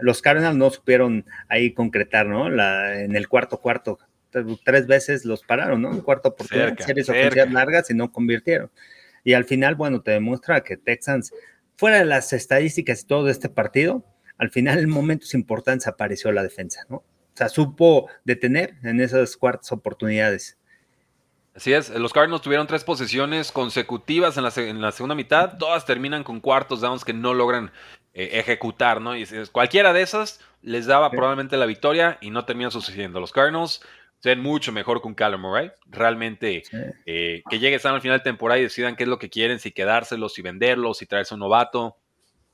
Los 0.00 0.20
Cardinals 0.20 0.56
no 0.56 0.70
supieron 0.70 1.24
ahí 1.48 1.72
concretar, 1.72 2.26
¿no? 2.26 2.50
La, 2.50 3.00
en 3.00 3.16
el 3.16 3.28
cuarto 3.28 3.58
cuarto, 3.58 3.98
tres 4.64 4.86
veces 4.86 5.24
los 5.24 5.42
pararon, 5.42 5.82
¿no? 5.82 5.92
En 5.92 6.00
cuarto 6.00 6.30
oportunidad, 6.30 6.76
series 6.78 7.08
ofensivas 7.08 7.52
largas 7.52 7.90
y 7.90 7.94
no 7.94 8.10
convirtieron. 8.12 8.70
Y 9.24 9.34
al 9.34 9.44
final, 9.44 9.74
bueno, 9.74 10.02
te 10.02 10.10
demuestra 10.12 10.62
que 10.62 10.76
Texans, 10.76 11.32
fuera 11.76 11.98
de 11.98 12.04
las 12.04 12.32
estadísticas 12.32 13.02
y 13.02 13.06
todo 13.06 13.24
de 13.24 13.32
este 13.32 13.48
partido, 13.48 14.04
al 14.38 14.50
final 14.50 14.78
en 14.78 14.90
momentos 14.90 15.34
importantes 15.34 15.86
apareció 15.86 16.32
la 16.32 16.42
defensa, 16.42 16.84
¿no? 16.88 16.96
O 16.96 17.34
sea, 17.34 17.48
supo 17.48 18.08
detener 18.24 18.74
en 18.82 19.00
esas 19.00 19.36
cuartas 19.36 19.72
oportunidades. 19.72 20.58
Así 21.54 21.72
es, 21.72 21.90
los 21.90 22.12
Cardinals 22.12 22.42
tuvieron 22.42 22.66
tres 22.66 22.82
posiciones 22.82 23.52
consecutivas 23.52 24.36
en 24.38 24.44
la, 24.80 24.90
segunda 24.92 25.14
mitad, 25.14 25.58
todas 25.58 25.84
terminan 25.84 26.24
con 26.24 26.40
cuartos 26.40 26.80
downs 26.80 27.04
que 27.04 27.12
no 27.12 27.34
logran 27.34 27.70
eh, 28.14 28.30
ejecutar, 28.32 29.00
¿no? 29.02 29.16
Y 29.16 29.26
cualquiera 29.52 29.92
de 29.92 30.02
esas 30.02 30.40
les 30.62 30.86
daba 30.86 31.10
probablemente 31.10 31.56
la 31.56 31.66
victoria 31.66 32.18
y 32.22 32.30
no 32.30 32.46
termina 32.46 32.70
sucediendo. 32.70 33.20
Los 33.20 33.32
Cardinals 33.32 33.82
se 34.22 34.28
ven 34.28 34.40
mucho 34.40 34.70
mejor 34.70 35.00
con 35.00 35.14
Callum 35.14 35.40
Murray, 35.40 35.72
realmente 35.86 36.62
eh, 37.06 37.42
que 37.50 37.58
lleguen 37.58 37.80
al 37.82 38.00
final 38.00 38.18
de 38.18 38.22
temporada 38.22 38.60
y 38.60 38.62
decidan 38.62 38.94
qué 38.94 39.02
es 39.02 39.08
lo 39.08 39.18
que 39.18 39.28
quieren, 39.28 39.58
si 39.58 39.72
quedárselos, 39.72 40.34
si 40.34 40.42
venderlos, 40.42 40.98
si 40.98 41.06
traerse 41.06 41.34
un 41.34 41.40
novato, 41.40 41.96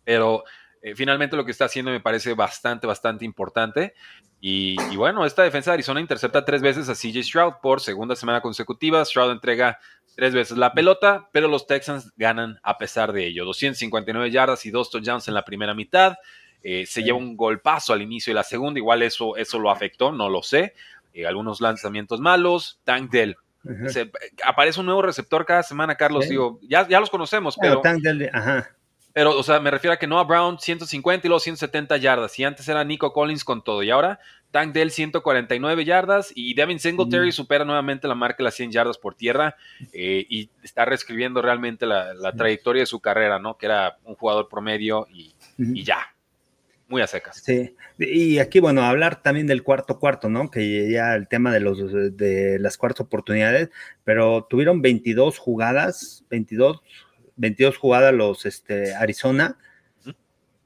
pero 0.02 0.44
eh, 0.80 0.94
finalmente 0.94 1.36
lo 1.36 1.44
que 1.44 1.50
está 1.50 1.66
haciendo 1.66 1.90
me 1.90 2.00
parece 2.00 2.32
bastante, 2.32 2.86
bastante 2.86 3.26
importante. 3.26 3.92
Y, 4.40 4.76
bueno, 4.96 5.26
esta 5.26 5.42
defensa 5.42 5.70
de 5.70 5.74
Arizona 5.74 6.00
intercepta 6.00 6.42
tres 6.42 6.62
veces 6.62 6.88
a 6.88 6.94
CJ 6.94 7.22
Stroud 7.22 7.54
por 7.60 7.82
segunda 7.82 8.16
semana 8.16 8.40
consecutiva. 8.40 9.04
Stroud 9.04 9.32
entrega 9.32 9.78
tres 10.16 10.32
veces 10.32 10.56
la 10.56 10.72
pelota, 10.72 11.28
pero 11.32 11.48
los 11.48 11.66
Texans 11.66 12.12
ganan 12.16 12.58
a 12.62 12.78
pesar 12.78 13.12
de 13.12 13.26
ello. 13.26 13.44
259 13.44 14.30
yardas 14.30 14.64
y 14.64 14.70
dos 14.70 14.90
touchdowns 14.90 15.28
en 15.28 15.34
la 15.34 15.44
primera 15.44 15.74
mitad. 15.74 16.16
Eh, 16.62 16.86
se 16.86 17.02
lleva 17.02 17.18
un 17.18 17.36
golpazo 17.36 17.92
al 17.92 18.02
inicio 18.02 18.30
de 18.30 18.36
la 18.36 18.42
segunda, 18.42 18.78
igual 18.78 19.02
eso, 19.02 19.36
eso 19.36 19.58
lo 19.58 19.70
afectó, 19.70 20.12
no 20.12 20.28
lo 20.28 20.42
sé. 20.42 20.74
Eh, 21.18 21.26
algunos 21.26 21.60
lanzamientos 21.60 22.20
malos. 22.20 22.80
Tank 22.84 23.10
Dell. 23.10 23.36
aparece 24.44 24.80
un 24.80 24.86
nuevo 24.86 25.02
receptor 25.02 25.44
cada 25.44 25.62
semana, 25.62 25.96
Carlos. 25.96 26.28
Digo, 26.28 26.60
ya, 26.62 26.86
ya 26.86 27.00
los 27.00 27.10
conocemos, 27.10 27.56
pero. 27.60 27.80
Tank 27.80 28.02
Dell, 28.02 28.30
ajá 28.32 28.70
pero, 29.18 29.36
o 29.36 29.42
sea, 29.42 29.58
me 29.58 29.72
refiero 29.72 29.94
a 29.94 29.96
que 29.96 30.06
Noah 30.06 30.22
Brown 30.22 30.60
150 30.60 31.26
y 31.26 31.28
luego 31.28 31.40
170 31.40 31.96
yardas. 31.96 32.38
Y 32.38 32.44
antes 32.44 32.68
era 32.68 32.84
Nico 32.84 33.12
Collins 33.12 33.42
con 33.42 33.64
todo. 33.64 33.82
Y 33.82 33.90
ahora 33.90 34.20
Tank 34.52 34.72
Dell 34.72 34.92
149 34.92 35.84
yardas. 35.84 36.30
Y 36.36 36.54
Devin 36.54 36.78
Singletary 36.78 37.32
supera 37.32 37.64
nuevamente 37.64 38.06
la 38.06 38.14
marca 38.14 38.36
de 38.38 38.44
las 38.44 38.54
100 38.54 38.70
yardas 38.70 38.96
por 38.96 39.16
tierra. 39.16 39.56
Eh, 39.92 40.24
y 40.28 40.50
está 40.62 40.84
reescribiendo 40.84 41.42
realmente 41.42 41.84
la, 41.84 42.32
trayectoria 42.36 42.82
de 42.82 42.86
su 42.86 43.00
carrera, 43.00 43.40
¿no? 43.40 43.56
Que 43.58 43.66
era 43.66 43.98
un 44.04 44.14
jugador 44.14 44.48
promedio 44.48 45.08
y, 45.10 45.34
ya. 45.82 45.98
Muy 46.88 47.02
a 47.02 47.06
secas. 47.06 47.42
Sí, 47.44 47.76
y 47.98 48.38
aquí, 48.38 48.60
bueno, 48.60 48.82
hablar 48.82 49.22
también 49.22 49.46
del 49.46 49.62
cuarto 49.62 49.98
cuarto, 49.98 50.30
¿no? 50.30 50.50
Que 50.50 50.90
ya 50.90 51.14
el 51.14 51.28
tema 51.28 51.52
de, 51.52 51.60
los, 51.60 51.78
de 52.16 52.58
las 52.58 52.78
cuartas 52.78 53.02
oportunidades, 53.02 53.68
pero 54.04 54.46
tuvieron 54.48 54.80
22 54.80 55.38
jugadas, 55.38 56.24
22 56.30 56.82
22 57.38 57.78
jugadas 57.78 58.12
los 58.12 58.44
este, 58.44 58.94
Arizona, 58.94 59.56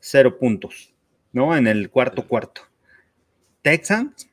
cero 0.00 0.38
puntos, 0.38 0.94
¿no? 1.32 1.56
En 1.56 1.68
el 1.68 1.90
cuarto 1.90 2.26
cuarto. 2.26 2.62
Texans 3.60 4.28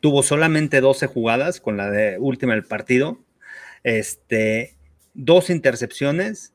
tuvo 0.00 0.22
solamente 0.22 0.80
12 0.80 1.06
jugadas 1.08 1.60
con 1.60 1.76
la 1.76 1.90
de 1.90 2.18
última 2.18 2.52
del 2.52 2.64
partido, 2.64 3.18
este, 3.82 4.76
dos 5.14 5.50
intercepciones 5.50 6.54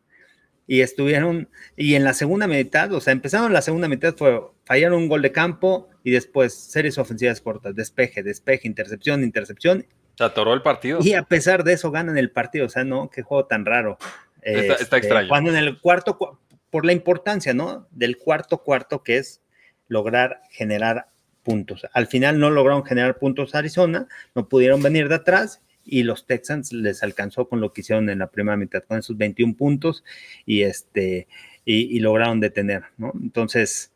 y 0.68 0.82
estuvieron, 0.82 1.49
y 1.76 1.95
en 1.95 2.03
la 2.03 2.13
segunda 2.13 2.47
mitad, 2.47 2.91
o 2.93 3.01
sea, 3.01 3.13
empezaron 3.13 3.53
la 3.53 3.61
segunda 3.61 3.88
mitad, 3.88 4.16
fue, 4.16 4.41
fallaron 4.66 5.03
un 5.03 5.07
gol 5.07 5.22
de 5.22 5.32
campo 5.32 5.89
y 6.03 6.11
después 6.11 6.53
series 6.53 6.97
ofensivas 6.97 7.41
cortas, 7.41 7.76
despeje, 7.76 8.24
despeje, 8.24 8.68
intercepción, 8.68 9.24
intercepción. 9.24 9.86
Se 10.16 10.24
atoró 10.24 10.53
el 10.53 10.61
partido. 10.61 10.99
Y 11.01 11.13
a 11.13 11.24
pesar 11.24 11.63
de 11.63 11.74
eso 11.74 11.91
ganan 11.91 12.18
el 12.18 12.32
partido, 12.32 12.66
o 12.66 12.70
sea, 12.70 12.84
no, 12.84 13.09
qué 13.09 13.22
juego 13.22 13.45
tan 13.45 13.66
raro. 13.66 13.97
Está, 14.41 14.74
está 14.74 14.84
este, 14.84 14.97
extraño. 14.97 15.28
Cuando 15.28 15.49
en 15.51 15.57
el 15.57 15.80
cuarto, 15.80 16.39
por 16.70 16.86
la 16.86 16.93
importancia, 16.93 17.53
¿no? 17.53 17.88
Del 17.91 18.18
cuarto 18.18 18.59
cuarto, 18.59 19.03
que 19.03 19.18
es 19.18 19.41
lograr 19.88 20.41
generar 20.49 21.09
puntos. 21.43 21.86
Al 21.93 22.07
final 22.07 22.39
no 22.39 22.49
lograron 22.49 22.84
generar 22.84 23.20
puntos 23.20 23.55
Arizona, 23.55 24.07
no 24.34 24.49
pudieron 24.49 24.82
venir 24.82 25.09
de 25.09 25.16
atrás 25.16 25.61
y 25.86 26.04
los 26.04 26.26
Texans 26.26 26.74
les 26.74 27.04
alcanzó 27.04 27.48
con 27.48 27.62
lo 27.62 27.72
que 27.72 27.82
hicieron 27.82 28.10
en 28.10 28.20
la 28.20 28.28
primera 28.28 28.58
mitad, 28.58 28.84
con 28.84 28.98
esos 28.98 29.18
21 29.18 29.56
puntos 29.56 30.04
y, 30.46 30.64
este, 30.64 31.28
y, 31.64 32.00
lograron 32.00 32.40
detener, 32.40 32.84
¿no? 32.98 33.14
Entonces, 33.22 33.92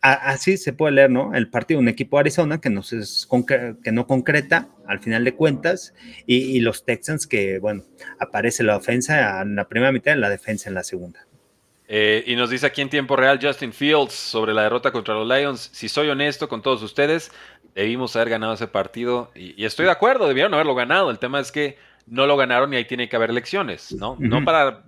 así 0.00 0.56
se 0.56 0.72
puede 0.72 0.94
leer, 0.94 1.10
¿no? 1.10 1.34
El 1.34 1.48
partido, 1.48 1.80
un 1.80 1.88
equipo 1.88 2.16
de 2.16 2.20
Arizona 2.20 2.60
que 2.60 2.70
no, 2.70 2.80
es, 2.80 3.28
que 3.82 3.92
no 3.92 4.06
concreta 4.06 4.68
al 4.86 5.00
final 5.00 5.24
de 5.24 5.34
cuentas 5.34 5.94
y, 6.26 6.60
los 6.60 6.84
Texans 6.84 7.26
que, 7.26 7.58
bueno, 7.58 7.84
aparece 8.18 8.62
la 8.62 8.76
ofensa 8.76 9.42
en 9.42 9.56
la 9.56 9.68
primera 9.68 9.92
mitad 9.92 10.16
y 10.16 10.18
la 10.18 10.30
defensa 10.30 10.68
en 10.68 10.74
la 10.74 10.82
segunda. 10.82 11.26
Eh, 11.88 12.24
y 12.26 12.34
nos 12.34 12.50
dice 12.50 12.66
aquí 12.66 12.80
en 12.80 12.90
tiempo 12.90 13.14
real 13.14 13.38
Justin 13.40 13.72
Fields 13.72 14.12
sobre 14.12 14.52
la 14.52 14.62
derrota 14.62 14.90
contra 14.90 15.14
los 15.14 15.28
Lions. 15.28 15.70
Si 15.72 15.88
soy 15.88 16.08
honesto 16.08 16.48
con 16.48 16.60
todos 16.60 16.82
ustedes, 16.82 17.30
debimos 17.76 18.16
haber 18.16 18.30
ganado 18.30 18.54
ese 18.54 18.66
partido. 18.66 19.30
Y, 19.34 19.64
estoy 19.64 19.84
de 19.84 19.92
acuerdo, 19.92 20.26
debieron 20.26 20.52
haberlo 20.54 20.74
ganado. 20.74 21.10
El 21.10 21.18
tema 21.18 21.38
es 21.38 21.52
que 21.52 21.78
no 22.06 22.26
lo 22.26 22.36
ganaron 22.36 22.72
y 22.72 22.76
ahí 22.76 22.86
tiene 22.86 23.08
que 23.08 23.16
haber 23.16 23.32
lecciones, 23.32 23.92
¿no? 23.92 24.16
No 24.18 24.44
para 24.44 24.84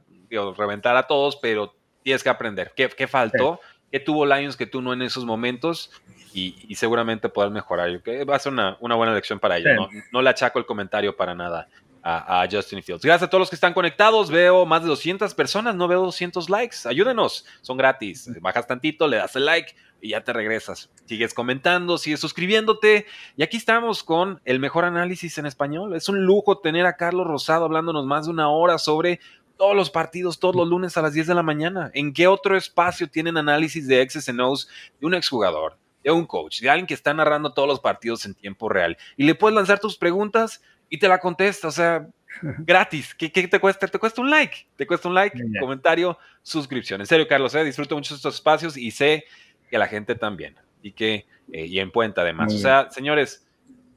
reventar 0.56 0.96
a 0.96 1.06
todos, 1.06 1.36
pero 1.36 1.74
tienes 2.02 2.22
que 2.22 2.30
aprender. 2.30 2.72
¿Qué, 2.74 3.06
faltó? 3.06 3.60
¿Qué 3.92 4.00
tuvo 4.00 4.24
Lions 4.24 4.56
que 4.56 4.66
tú 4.66 4.80
no 4.80 4.92
en 4.94 5.02
esos 5.02 5.24
momentos? 5.24 5.92
Y, 6.32 6.74
seguramente 6.76 7.28
poder 7.28 7.50
mejorar. 7.50 7.90
Va 8.28 8.36
a 8.36 8.38
ser 8.38 8.52
una, 8.52 8.76
buena 8.80 9.14
lección 9.14 9.38
para 9.38 9.58
ellos. 9.58 9.74
¿no? 9.76 9.88
no 10.10 10.22
le 10.22 10.30
achaco 10.30 10.58
el 10.58 10.66
comentario 10.66 11.14
para 11.14 11.34
nada 11.34 11.68
a, 12.08 12.48
Justin 12.50 12.82
Fields. 12.82 13.04
Gracias 13.04 13.26
a 13.26 13.30
todos 13.30 13.40
los 13.40 13.50
que 13.50 13.56
están 13.56 13.74
conectados. 13.74 14.30
Veo 14.30 14.64
más 14.64 14.82
de 14.82 14.88
200 14.88 15.34
personas, 15.34 15.74
no 15.74 15.88
veo 15.88 16.00
200 16.02 16.48
likes. 16.48 16.76
Ayúdenos, 16.86 17.44
son 17.60 17.76
gratis. 17.76 18.30
Bajas 18.40 18.66
tantito, 18.66 19.06
le 19.06 19.18
das 19.18 19.36
el 19.36 19.44
like 19.44 19.74
y 20.00 20.10
ya 20.10 20.24
te 20.24 20.32
regresas. 20.32 20.90
Sigues 21.04 21.34
comentando, 21.34 21.98
sigues 21.98 22.20
suscribiéndote. 22.20 23.06
Y 23.36 23.42
aquí 23.42 23.58
estamos 23.58 24.02
con 24.02 24.40
el 24.46 24.58
mejor 24.58 24.84
análisis 24.84 25.36
en 25.36 25.46
español. 25.46 25.94
Es 25.94 26.08
un 26.08 26.24
lujo 26.24 26.58
tener 26.58 26.86
a 26.86 26.96
Carlos 26.96 27.26
Rosado 27.26 27.66
hablándonos 27.66 28.06
más 28.06 28.24
de 28.24 28.30
una 28.30 28.48
hora 28.48 28.78
sobre 28.78 29.20
todos 29.58 29.76
los 29.76 29.90
partidos, 29.90 30.38
todos 30.38 30.56
los 30.56 30.68
lunes 30.68 30.96
a 30.96 31.02
las 31.02 31.12
10 31.12 31.26
de 31.26 31.34
la 31.34 31.42
mañana. 31.42 31.90
¿En 31.92 32.14
qué 32.14 32.26
otro 32.26 32.56
espacio 32.56 33.10
tienen 33.10 33.36
análisis 33.36 33.86
de 33.86 34.00
X's 34.00 34.28
and 34.28 34.40
O's 34.40 34.68
de 35.00 35.06
un 35.06 35.14
exjugador? 35.14 35.76
de 36.04 36.12
un 36.12 36.26
coach, 36.26 36.60
de 36.60 36.70
alguien 36.70 36.86
que 36.86 36.94
está 36.94 37.12
narrando 37.12 37.52
todos 37.52 37.68
los 37.68 37.80
partidos 37.80 38.24
en 38.24 38.32
tiempo 38.32 38.68
real. 38.68 38.96
Y 39.16 39.24
le 39.24 39.34
puedes 39.34 39.56
lanzar 39.56 39.80
tus 39.80 39.96
preguntas 39.96 40.62
y 40.88 40.98
te 40.98 41.08
la 41.08 41.18
contesta, 41.18 41.68
o 41.68 41.70
sea, 41.70 42.06
gratis. 42.42 43.14
¿Qué, 43.14 43.28
te 43.28 43.60
cuesta? 43.60 43.86
Te 43.86 43.98
cuesta 43.98 44.20
un 44.20 44.30
like, 44.30 44.66
te 44.76 44.86
cuesta 44.86 45.08
un 45.08 45.14
like, 45.14 45.38
comentario, 45.60 46.18
suscripción. 46.42 47.00
En 47.00 47.06
serio, 47.06 47.26
Carlos, 47.28 47.54
eh, 47.54 47.64
disfruto 47.64 47.94
mucho 47.94 48.14
estos 48.14 48.34
espacios 48.34 48.76
y 48.76 48.90
sé 48.90 49.24
que 49.70 49.78
la 49.78 49.86
gente 49.86 50.14
también. 50.14 50.56
Y 50.82 50.92
que, 50.92 51.26
eh, 51.52 51.66
y 51.66 51.78
en 51.80 51.90
Puente 51.90 52.20
además. 52.20 52.54
o 52.54 52.58
sea, 52.58 52.90
señores, 52.90 53.46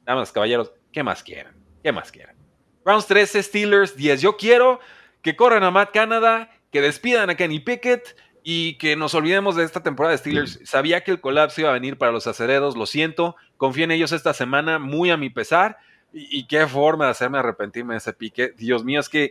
damas, 0.04 0.32
caballeros, 0.32 0.72
¿qué 0.90 1.02
más 1.02 1.22
quieren? 1.22 1.52
¿Qué 1.82 1.92
más 1.92 2.10
quieren? 2.10 2.36
Rounds 2.84 3.06
13, 3.06 3.42
Steelers 3.42 3.96
10. 3.96 4.20
Yo 4.20 4.36
quiero 4.36 4.80
que 5.22 5.36
corran 5.36 5.62
a 5.62 5.70
Matt 5.70 5.92
Canada, 5.92 6.50
que 6.72 6.80
despidan 6.80 7.30
a 7.30 7.36
Kenny 7.36 7.60
Pickett 7.60 8.16
y 8.42 8.76
que 8.78 8.96
nos 8.96 9.14
olvidemos 9.14 9.54
de 9.54 9.64
esta 9.64 9.82
temporada 9.82 10.12
de 10.12 10.18
Steelers. 10.18 10.58
Sabía 10.64 11.02
que 11.02 11.12
el 11.12 11.20
colapso 11.20 11.60
iba 11.60 11.70
a 11.70 11.74
venir 11.74 11.96
para 11.96 12.10
los 12.10 12.26
acereros, 12.26 12.76
lo 12.76 12.86
siento. 12.86 13.36
Confío 13.56 13.84
en 13.84 13.92
ellos 13.92 14.10
esta 14.10 14.34
semana, 14.34 14.80
muy 14.80 15.10
a 15.10 15.16
mi 15.16 15.30
pesar. 15.30 15.78
Y, 16.12 16.46
qué 16.46 16.66
forma 16.66 17.06
de 17.06 17.12
hacerme 17.12 17.38
arrepentirme 17.38 17.94
de 17.94 17.98
ese 17.98 18.12
pique. 18.12 18.52
Dios 18.56 18.84
mío, 18.84 19.00
es 19.00 19.08
que 19.08 19.30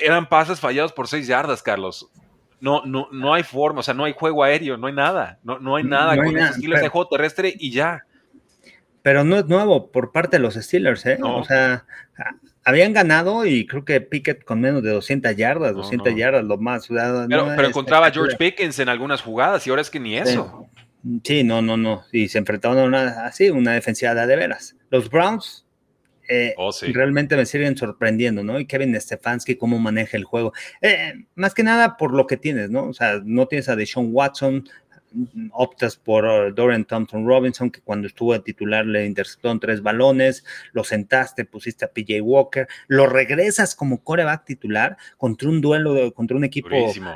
eran 0.00 0.28
pases 0.28 0.60
fallados 0.60 0.92
por 0.92 1.08
seis 1.08 1.26
yardas, 1.26 1.62
Carlos. 1.62 2.08
No, 2.60 2.84
no, 2.86 3.08
no 3.12 3.34
hay 3.34 3.42
forma, 3.42 3.80
o 3.80 3.82
sea, 3.82 3.92
no 3.92 4.04
hay 4.04 4.14
juego 4.16 4.42
aéreo, 4.42 4.78
no 4.78 4.86
hay 4.86 4.94
nada. 4.94 5.38
No, 5.42 5.58
no 5.58 5.76
hay 5.76 5.84
nada 5.84 6.16
con 6.16 6.34
los 6.34 6.54
Steelers 6.54 6.80
de 6.80 6.88
juego 6.88 7.08
terrestre 7.08 7.54
y 7.58 7.70
ya. 7.70 8.06
Pero 9.02 9.22
no 9.22 9.36
es 9.36 9.44
nuevo 9.46 9.90
por 9.90 10.12
parte 10.12 10.38
de 10.38 10.42
los 10.42 10.54
Steelers, 10.54 11.04
¿eh? 11.04 11.18
O 11.22 11.44
sea, 11.44 11.84
habían 12.64 12.94
ganado 12.94 13.44
y 13.44 13.66
creo 13.66 13.84
que 13.84 14.00
Pickett 14.00 14.44
con 14.44 14.62
menos 14.62 14.82
de 14.82 14.90
200 14.90 15.36
yardas, 15.36 15.74
200 15.74 16.16
yardas, 16.16 16.44
lo 16.44 16.56
más. 16.56 16.88
pero, 16.88 17.52
pero 17.54 17.68
encontraba 17.68 18.06
a 18.06 18.10
George 18.10 18.36
Pickens 18.38 18.78
en 18.78 18.88
algunas 18.88 19.20
jugadas 19.20 19.66
y 19.66 19.70
ahora 19.70 19.82
es 19.82 19.90
que 19.90 20.00
ni 20.00 20.16
eso. 20.16 20.66
Sí, 21.22 21.44
no, 21.44 21.60
no, 21.60 21.76
no. 21.76 22.04
Y 22.12 22.28
se 22.28 22.38
enfrentaron 22.38 22.78
a 22.78 22.84
una, 22.84 23.26
así, 23.26 23.50
una 23.50 23.72
defensiva 23.72 24.14
de 24.14 24.36
veras. 24.36 24.76
Los 24.90 25.10
Browns 25.10 25.64
eh, 26.28 26.54
oh, 26.56 26.70
realmente 26.92 27.36
me 27.36 27.44
siguen 27.46 27.76
sorprendiendo, 27.76 28.42
¿no? 28.42 28.58
Y 28.58 28.66
Kevin 28.66 28.98
Stefanski, 28.98 29.56
cómo 29.56 29.78
maneja 29.78 30.16
el 30.16 30.24
juego. 30.24 30.52
Eh, 30.80 31.12
más 31.34 31.54
que 31.54 31.62
nada 31.62 31.96
por 31.96 32.14
lo 32.14 32.26
que 32.26 32.36
tienes, 32.36 32.70
¿no? 32.70 32.88
O 32.88 32.94
sea, 32.94 33.20
no 33.22 33.46
tienes 33.46 33.68
a 33.68 33.76
Deshaun 33.76 34.08
Watson, 34.12 34.64
optas 35.52 35.96
por 35.96 36.24
uh, 36.24 36.52
Dorian 36.52 36.84
Thompson 36.84 37.26
Robinson, 37.26 37.70
que 37.70 37.80
cuando 37.80 38.08
estuvo 38.08 38.32
a 38.32 38.42
titular 38.42 38.84
le 38.86 39.06
interceptaron 39.06 39.60
tres 39.60 39.82
balones, 39.82 40.44
lo 40.72 40.82
sentaste, 40.82 41.44
pusiste 41.44 41.84
a 41.84 41.88
PJ 41.88 42.20
Walker, 42.20 42.66
lo 42.88 43.06
regresas 43.06 43.74
como 43.74 44.02
coreback 44.02 44.44
titular 44.44 44.96
contra 45.16 45.48
un 45.48 45.60
duelo, 45.60 46.12
contra 46.14 46.36
un 46.36 46.44
equipo, 46.44 46.70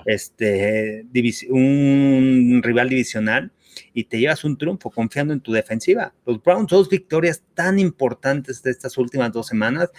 este, 0.04 1.06
un 1.50 2.60
rival 2.62 2.88
divisional 2.88 3.52
y 3.92 4.04
te 4.04 4.18
llevas 4.18 4.44
un 4.44 4.58
triunfo 4.58 4.90
confiando 4.90 5.32
en 5.32 5.40
tu 5.40 5.52
defensiva. 5.52 6.14
Los 6.26 6.42
Browns, 6.42 6.70
dos 6.70 6.88
victorias 6.88 7.42
tan 7.54 7.78
importantes 7.78 8.62
de 8.62 8.70
estas 8.70 8.96
últimas 8.98 9.32
dos 9.32 9.46
semanas, 9.46 9.90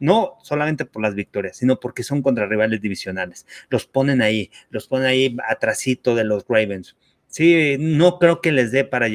no 0.00 0.38
solamente 0.42 0.84
por 0.84 1.02
las 1.02 1.14
victorias, 1.14 1.56
sino 1.56 1.80
porque 1.80 2.02
son 2.02 2.22
contra 2.22 2.46
rivales 2.46 2.80
divisionales. 2.80 3.46
Los 3.68 3.86
ponen 3.86 4.22
ahí, 4.22 4.50
los 4.70 4.86
ponen 4.86 5.06
ahí 5.06 5.36
atrasito 5.48 6.14
de 6.14 6.24
los 6.24 6.44
Ravens. 6.48 6.96
Sí, 7.28 7.76
no 7.78 8.18
creo 8.18 8.40
que 8.40 8.52
les 8.52 8.72
dé 8.72 8.84
para, 8.84 9.06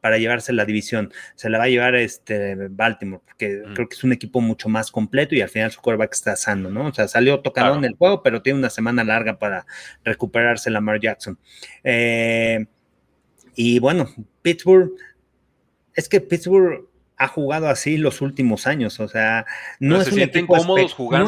para 0.00 0.16
llevarse 0.16 0.54
la 0.54 0.64
división. 0.64 1.12
Se 1.34 1.50
la 1.50 1.58
va 1.58 1.64
a 1.64 1.68
llevar 1.68 1.96
este 1.96 2.54
Baltimore, 2.70 3.22
porque 3.26 3.62
mm. 3.66 3.74
creo 3.74 3.88
que 3.88 3.94
es 3.94 4.04
un 4.04 4.12
equipo 4.12 4.40
mucho 4.40 4.70
más 4.70 4.90
completo 4.90 5.34
y 5.34 5.42
al 5.42 5.50
final 5.50 5.70
su 5.70 5.82
quarterback 5.82 6.14
está 6.14 6.34
sano, 6.36 6.70
¿no? 6.70 6.86
O 6.86 6.94
sea, 6.94 7.08
salió 7.08 7.40
tocado 7.40 7.76
en 7.76 7.84
el 7.84 7.94
juego, 7.94 8.22
pero 8.22 8.40
tiene 8.40 8.58
una 8.58 8.70
semana 8.70 9.04
larga 9.04 9.38
para 9.38 9.66
recuperarse 10.02 10.70
Lamar 10.70 10.98
Jackson. 10.98 11.38
Eh, 11.84 12.66
y 13.60 13.80
bueno, 13.80 14.08
Pittsburgh, 14.40 14.92
es 15.92 16.08
que 16.08 16.20
Pittsburgh 16.20 16.88
ha 17.16 17.26
jugado 17.26 17.68
así 17.68 17.96
los 17.96 18.20
últimos 18.20 18.68
años, 18.68 19.00
o 19.00 19.08
sea, 19.08 19.46
no, 19.80 20.00
es 20.00 20.12
un 20.12 20.20
equipo, 20.20 20.56
no 20.64 20.78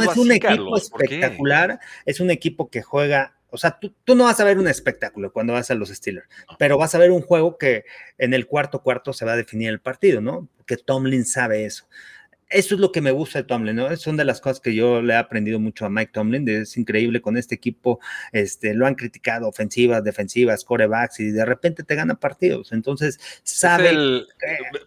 es 0.00 0.16
un 0.16 0.30
equipo 0.30 0.76
espectacular, 0.76 1.80
es 2.06 2.20
un 2.20 2.30
equipo 2.30 2.70
que 2.70 2.82
juega, 2.82 3.34
o 3.50 3.58
sea, 3.58 3.80
tú, 3.80 3.92
tú, 4.04 4.14
no 4.14 4.22
vas 4.22 4.38
a 4.38 4.44
ver 4.44 4.60
un 4.60 4.68
espectáculo 4.68 5.32
cuando 5.32 5.54
vas 5.54 5.72
a 5.72 5.74
los 5.74 5.88
Steelers, 5.88 6.28
pero 6.56 6.78
vas 6.78 6.94
a 6.94 6.98
ver 6.98 7.10
un 7.10 7.20
juego 7.20 7.58
que 7.58 7.84
en 8.16 8.32
el 8.32 8.46
cuarto 8.46 8.80
cuarto 8.84 9.12
se 9.12 9.24
va 9.24 9.32
a 9.32 9.36
definir 9.36 9.68
el 9.68 9.80
partido, 9.80 10.20
¿no? 10.20 10.48
Porque 10.56 10.76
Tomlin 10.76 11.24
sabe 11.24 11.64
eso 11.64 11.88
eso 12.50 12.74
es 12.74 12.80
lo 12.80 12.90
que 12.90 13.00
me 13.00 13.12
gusta 13.12 13.38
de 13.38 13.44
Tomlin, 13.44 13.76
¿no? 13.76 13.96
Son 13.96 14.16
de 14.16 14.24
las 14.24 14.40
cosas 14.40 14.60
que 14.60 14.74
yo 14.74 15.00
le 15.00 15.14
he 15.14 15.16
aprendido 15.16 15.60
mucho 15.60 15.86
a 15.86 15.90
Mike 15.90 16.10
Tomlin, 16.12 16.48
es 16.48 16.76
increíble 16.76 17.20
con 17.20 17.36
este 17.36 17.54
equipo, 17.54 18.00
este, 18.32 18.74
lo 18.74 18.86
han 18.86 18.96
criticado, 18.96 19.48
ofensivas, 19.48 20.02
defensivas, 20.02 20.64
corebacks, 20.64 21.20
y 21.20 21.30
de 21.30 21.44
repente 21.44 21.84
te 21.84 21.94
gana 21.94 22.16
partidos, 22.16 22.72
entonces 22.72 23.20
sabe... 23.44 23.90
El, 23.90 24.26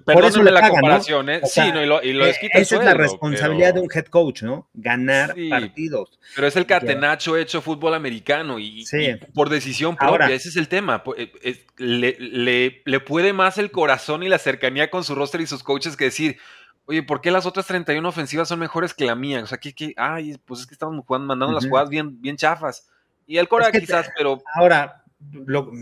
por 0.06 0.26
eso 0.26 0.44
la 0.44 0.70
comparación, 0.70 1.30
¿eh? 1.30 1.42
sí, 1.46 1.62
no, 1.74 1.82
y 1.82 1.86
lo, 1.86 2.04
y 2.04 2.12
lo 2.12 2.26
eh, 2.26 2.36
Esa 2.54 2.78
es 2.78 2.84
la 2.84 2.94
responsabilidad 2.94 3.74
de 3.76 3.80
un 3.80 3.90
head 3.94 4.06
coach, 4.06 4.44
¿no? 4.44 4.68
Ganar 4.74 5.34
partidos. 5.50 6.20
Pero 6.36 6.48
es 6.48 6.56
el 6.58 6.66
catenacho 6.66 7.38
hecho 7.38 7.62
fútbol 7.62 7.94
americano 7.94 8.60
y, 8.60 8.86
por 9.34 9.50
decisión 9.50 9.96
propia, 9.96 10.30
ese 10.30 10.50
es 10.50 10.58
el 10.58 10.68
tema. 10.68 11.02
Eh, 11.18 11.66
le, 11.78 12.18
le, 12.20 12.82
le 12.84 13.00
puede 13.00 13.32
más 13.32 13.58
el 13.58 13.72
corazón 13.72 14.24
y 14.24 14.30
la 14.30 14.38
cercanía 14.38 14.90
con 14.90 15.04
su 15.04 15.16
roster 15.16 15.42
y 15.42 15.48
sus 15.48 15.64
coaches 15.64 15.96
que 15.96 16.06
decir 16.06 16.38
Oye, 16.86 17.04
¿por 17.04 17.22
qué 17.22 17.32
las 17.32 17.46
otras 17.46 17.66
31 17.68 18.08
ofensivas 18.08 18.48
son 18.48 18.60
mejores 18.60 18.94
que 18.94 19.06
la 19.06 19.16
mía? 19.16 19.42
O 19.42 19.48
sea, 19.48 19.58
que, 19.58 19.94
ay, 19.96 20.38
pues 20.46 20.62
es 20.62 20.68
que 20.68 20.74
estamos 20.74 21.04
jugando, 21.06 21.28
mandando 21.28 21.54
las 21.54 21.66
jugadas 21.66 21.90
bien, 21.90 22.22
bien 22.22 22.36
chafas. 22.36 22.90
Y 23.26 23.38
el 23.38 23.48
Cora 23.48 23.72
quizás, 23.72 24.10
pero. 24.18 24.42
Ahora, 24.54 25.04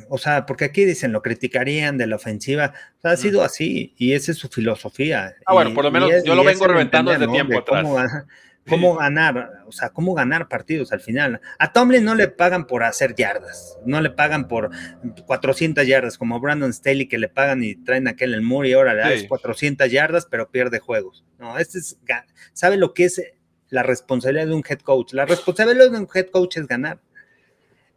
o 0.10 0.18
sea, 0.18 0.45
porque 0.45 0.66
aquí 0.66 0.86
dicen, 0.86 1.12
lo 1.12 1.22
criticarían 1.22 1.97
de 1.97 2.08
la 2.08 2.16
ofensiva. 2.18 2.74
O 2.97 3.02
sea, 3.02 3.12
ha 3.12 3.18
sido 3.18 3.43
así 3.43 3.95
y 3.97 4.14
esa 4.14 4.32
es 4.32 4.38
su 4.38 4.47
filosofía. 4.49 5.34
Ah, 5.45 5.54
bueno, 5.54 5.74
por 5.74 5.84
lo 5.86 5.91
menos 5.91 6.12
yo 6.24 6.36
lo 6.36 6.43
vengo 6.43 6.68
reventando 6.68 7.12
desde 7.12 7.28
tiempo 7.28 7.58
atrás. 7.58 7.84
cómo 7.84 7.99
ganar, 8.66 9.64
o 9.68 9.72
sea, 9.72 9.89
cómo 9.89 10.14
ganar 10.14 10.47
partidos 10.47 10.91
al 10.91 10.99
final. 10.99 11.41
A 11.59 11.72
Tomlin 11.72 12.03
no 12.03 12.16
le 12.16 12.28
pagan 12.28 12.68
por 12.68 12.84
hacer 12.84 13.16
yardas, 13.16 13.78
no 13.86 14.01
le 14.01 14.09
pagan 14.09 14.47
por 14.47 14.70
400 15.26 15.86
yardas, 15.86 16.18
como 16.18 16.39
Brandon 16.39 16.72
Staley 16.72 17.07
que 17.07 17.18
le 17.18 17.30
pagan 17.30 17.64
y 17.64 17.76
traen 17.76 18.07
aquel 18.07 18.34
el 18.34 18.41
Moore 18.41 18.70
y 18.70 18.74
ahora 18.74 18.93
le 18.93 19.01
das 19.01 19.24
400 19.28 19.89
yardas, 19.91 20.26
pero 20.26 20.49
pierde 20.49 20.80
juegos. 20.80 21.24
No, 21.39 21.57
este 21.57 21.80
es, 21.80 21.97
sabe 22.53 22.78
lo 22.78 22.93
que 22.93 23.05
es 23.05 23.22
la 23.70 23.84
responsabilidad 23.84 24.47
de 24.47 24.53
un 24.53 24.64
head 24.68 24.80
coach. 24.80 25.14
La 25.14 25.26
responsabilidad 25.26 25.91
de 25.91 25.97
un 25.97 26.07
head 26.14 26.28
coach 26.28 26.57
es 26.57 26.68
ganar. 26.68 26.99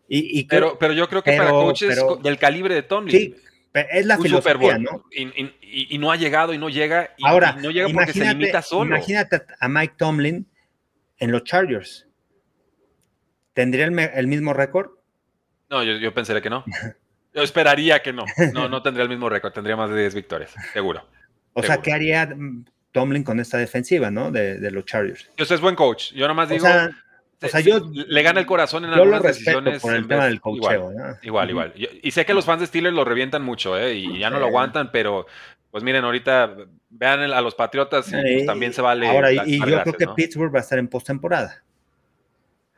Y, 0.07 0.45
pero, 0.45 0.79
pero 0.79 0.93
yo 0.93 1.09
creo 1.09 1.23
que 1.23 1.37
para 1.37 1.51
coaches 1.51 1.99
del 2.23 2.39
calibre 2.39 2.75
de 2.75 2.83
Tomlin. 2.83 3.11
Sí, 3.11 3.35
es 3.75 4.07
la 4.07 4.19
filosofía, 4.19 4.79
¿no? 4.79 5.05
Y, 5.11 5.99
no 5.99 6.13
ha 6.13 6.17
llegado 6.17 6.55
y 6.55 6.59
no 6.59 6.69
llega. 6.69 7.15
Y, 7.17 7.27
Ahora, 7.27 7.57
no 7.61 7.71
llega 7.71 7.89
porque 7.89 8.13
se 8.13 8.25
limita 8.25 8.63
solo. 8.63 8.95
Imagínate 8.95 9.43
a 9.59 9.69
Mike 9.69 9.95
Tomlin 9.97 10.47
en 11.25 11.33
los 11.33 11.45
Chargers. 11.45 12.07
¿Tendría 13.55 13.87
el, 13.87 14.27
mismo 14.27 14.53
récord? 14.53 14.91
No, 15.71 15.83
yo, 15.83 15.95
yo, 15.95 16.13
pensaría 16.13 16.43
que 16.43 16.51
no. 16.51 16.65
Yo 17.33 17.43
esperaría 17.43 18.01
que 18.03 18.13
no. 18.13 18.25
No, 18.53 18.69
no 18.69 18.83
tendría 18.83 19.03
el 19.03 19.09
mismo 19.09 19.29
récord, 19.29 19.53
tendría 19.53 19.77
más 19.77 19.91
de 19.91 20.01
10 20.01 20.15
victorias, 20.15 20.55
seguro. 20.73 21.05
O 21.53 21.63
sea, 21.63 21.79
¿qué 21.79 21.93
haría 21.93 22.33
Tomlin 22.93 23.25
con 23.25 23.41
esta 23.41 23.59
defensiva, 23.59 24.11
no? 24.11 24.31
De, 24.31 24.71
los 24.71 24.85
Chargers. 24.85 25.31
Yo 25.37 25.45
sé, 25.45 25.55
es 25.55 25.61
buen 25.61 25.75
coach. 25.75 26.13
Yo 26.13 26.29
nomás 26.29 26.49
digo. 26.49 26.67
O 27.43 27.49
sea, 27.49 27.61
yo 27.61 27.81
le 27.93 28.23
gana 28.23 28.41
el 28.41 28.47
corazón 28.47 28.85
en 28.85 28.93
algunas 28.93 29.23
decisiones. 29.23 29.83
Por 29.83 29.95
el 29.95 30.07
tema 30.07 30.27
del 30.27 30.41
coacheo, 30.41 30.93
igual, 31.23 31.51
igual, 31.51 31.73
y 31.75 32.11
sé 32.11 32.25
que 32.25 32.35
los 32.35 32.45
fans 32.45 32.61
de 32.61 32.67
Steelers 32.67 32.95
lo 32.95 33.05
revientan 33.05 33.43
mucho, 33.43 33.77
¿eh? 33.77 33.95
Y 33.95 34.19
ya 34.19 34.31
no 34.31 34.39
lo 34.39 34.47
aguantan, 34.47 34.91
pero 34.93 35.27
pues 35.75 35.83
miren, 35.83 36.05
ahorita 36.05 36.55
vean 36.89 37.33
a 37.33 37.41
los 37.41 37.57
Patriotas 37.57 38.07
y 38.07 38.13
pues, 38.13 38.47
también 38.47 38.73
se 38.73 38.81
vale. 38.81 39.09
Ahora, 39.09 39.33
y, 39.33 39.59
yo 39.59 39.83
creo 39.83 39.93
que 39.95 40.07
Pittsburgh 40.07 40.55
va 40.55 40.61
a 40.61 40.63
estar 40.63 40.79
en 40.79 40.87
postemporada. 40.87 41.65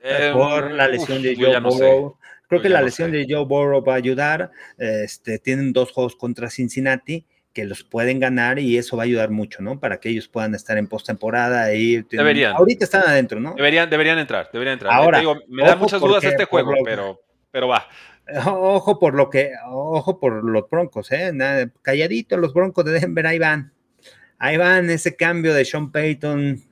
Eh, 0.03 0.31
por 0.33 0.71
la 0.71 0.89
lesión 0.89 1.21
de 1.21 1.37
Joe 1.37 1.61
Burrow. 1.61 2.17
Creo 2.49 2.63
que 2.63 2.71
la 2.71 2.81
lesión 2.81 3.13
de 3.13 3.27
Joe 3.29 3.45
Burrow 3.45 3.85
va 3.85 3.93
a 3.93 3.97
ayudar. 3.97 4.51
Este, 4.79 5.39
tienen 5.39 5.75
dos 5.75 5.93
juegos 5.93 6.17
contra 6.17 6.49
Cincinnati 6.49 7.27
que 7.53 7.67
los 7.67 7.85
pueden 7.85 8.19
ganar 8.19 8.59
y 8.59 8.79
eso 8.79 8.97
va 8.97 9.03
a 9.03 9.05
ayudar 9.05 9.29
mucho, 9.29 9.61
¿no? 9.61 9.79
Para 9.79 10.01
que 10.01 10.09
ellos 10.09 10.27
puedan 10.29 10.55
estar 10.55 10.79
en 10.79 10.89
postemporada 10.89 11.75
y 11.75 12.01
deberían. 12.01 12.57
Ahorita 12.57 12.87
están 12.87 13.03
adentro, 13.03 13.41
¿no? 13.41 13.53
Deberían, 13.57 13.91
deberían 13.91 14.19
entrar, 14.19 14.49
deberían 14.51 14.73
entrar. 14.73 14.95
Ahora, 14.95 15.21
me 15.49 15.65
da 15.65 15.77
muchas 15.77 16.01
dudas 16.01 16.25
este 16.25 16.47
juego, 16.47 16.73
pero, 16.83 17.21
pero 17.51 17.69
va. 17.69 17.87
Ojo 18.47 18.99
por 18.99 19.15
lo 19.15 19.31
que, 19.31 19.53
ojo 19.67 20.19
por 20.19 20.45
los 20.45 20.69
broncos, 20.69 21.13
¿eh? 21.13 21.33
calladito, 21.83 22.37
los 22.37 22.53
broncos 22.53 22.85
de 22.85 23.01
Denver, 23.01 23.27
ahí 23.27 23.39
van. 23.39 23.73
Ahí 24.39 24.57
van 24.57 24.91
ese 24.91 25.17
cambio 25.17 25.55
de 25.55 25.65
Sean 25.65 25.93
Payton, 25.93 26.63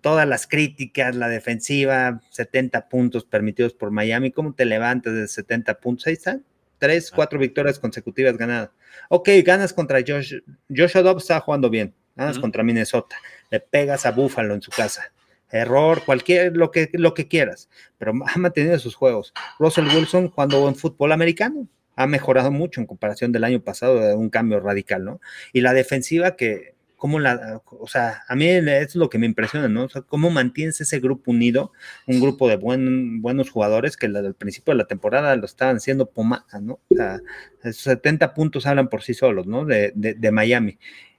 todas 0.00 0.26
las 0.26 0.46
críticas, 0.46 1.16
la 1.16 1.28
defensiva, 1.28 2.20
70 2.30 2.88
puntos 2.88 3.24
permitidos 3.24 3.74
por 3.74 3.90
Miami. 3.90 4.30
¿Cómo 4.30 4.54
te 4.54 4.64
levantas 4.64 5.14
de 5.14 5.26
70 5.26 5.80
puntos? 5.80 6.06
Ahí 6.06 6.14
están. 6.14 6.44
Tres, 6.78 7.10
ah. 7.10 7.16
cuatro 7.16 7.38
victorias 7.38 7.78
consecutivas 7.78 8.36
ganadas. 8.36 8.70
Ok, 9.08 9.28
ganas 9.44 9.72
contra 9.72 9.98
Josh. 10.06 10.34
Joshua 10.74 11.02
Dobbs 11.02 11.24
está 11.24 11.40
jugando 11.40 11.68
bien. 11.68 11.92
Ganas 12.14 12.38
contra 12.38 12.62
Minnesota. 12.62 13.16
Le 13.50 13.60
pegas 13.60 14.06
a 14.06 14.12
Buffalo 14.12 14.54
en 14.54 14.62
su 14.62 14.70
casa. 14.70 15.12
Error, 15.50 16.02
cualquier, 16.04 16.56
lo 16.56 16.70
que, 16.70 16.90
lo 16.92 17.14
que 17.14 17.28
quieras. 17.28 17.68
Pero 17.98 18.12
ha 18.26 18.38
mantenido 18.38 18.78
sus 18.78 18.94
juegos. 18.94 19.32
Russell 19.58 19.86
Wilson 19.86 20.28
jugando 20.28 20.68
en 20.68 20.74
fútbol 20.74 21.12
americano. 21.12 21.68
Ha 21.96 22.06
mejorado 22.06 22.50
mucho 22.50 22.80
en 22.80 22.86
comparación 22.86 23.32
del 23.32 23.44
año 23.44 23.60
pasado, 23.60 24.16
un 24.18 24.28
cambio 24.28 24.60
radical, 24.60 25.04
¿no? 25.04 25.20
Y 25.54 25.62
la 25.62 25.72
defensiva 25.72 26.36
que, 26.36 26.76
cómo 26.96 27.20
la, 27.20 27.62
o 27.66 27.86
sea, 27.86 28.22
a 28.26 28.34
mí 28.34 28.46
es 28.48 28.96
lo 28.96 29.08
que 29.08 29.18
me 29.18 29.26
impresiona, 29.26 29.68
¿no? 29.68 29.86
Cómo 30.08 30.30
mantienes 30.30 30.80
ese 30.80 30.98
grupo 30.98 31.30
unido, 31.30 31.72
un 32.06 32.20
grupo 32.20 32.48
de 32.48 32.56
buen, 32.56 33.20
buenos 33.20 33.50
jugadores 33.50 33.96
que 33.96 34.06
al 34.06 34.34
principio 34.34 34.72
de 34.72 34.78
la 34.78 34.86
temporada 34.86 35.36
lo 35.36 35.44
estaban 35.44 35.76
haciendo 35.76 36.10
pomada, 36.10 36.60
¿no? 36.60 36.80
O 36.90 36.94
sea, 36.96 37.20
esos 37.62 37.82
70 37.82 38.34
puntos 38.34 38.66
hablan 38.66 38.88
por 38.88 39.02
sí 39.02 39.14
solos, 39.14 39.46
¿no? 39.46 39.64
De, 39.64 39.92
de, 39.94 40.30
Miami. 40.30 40.78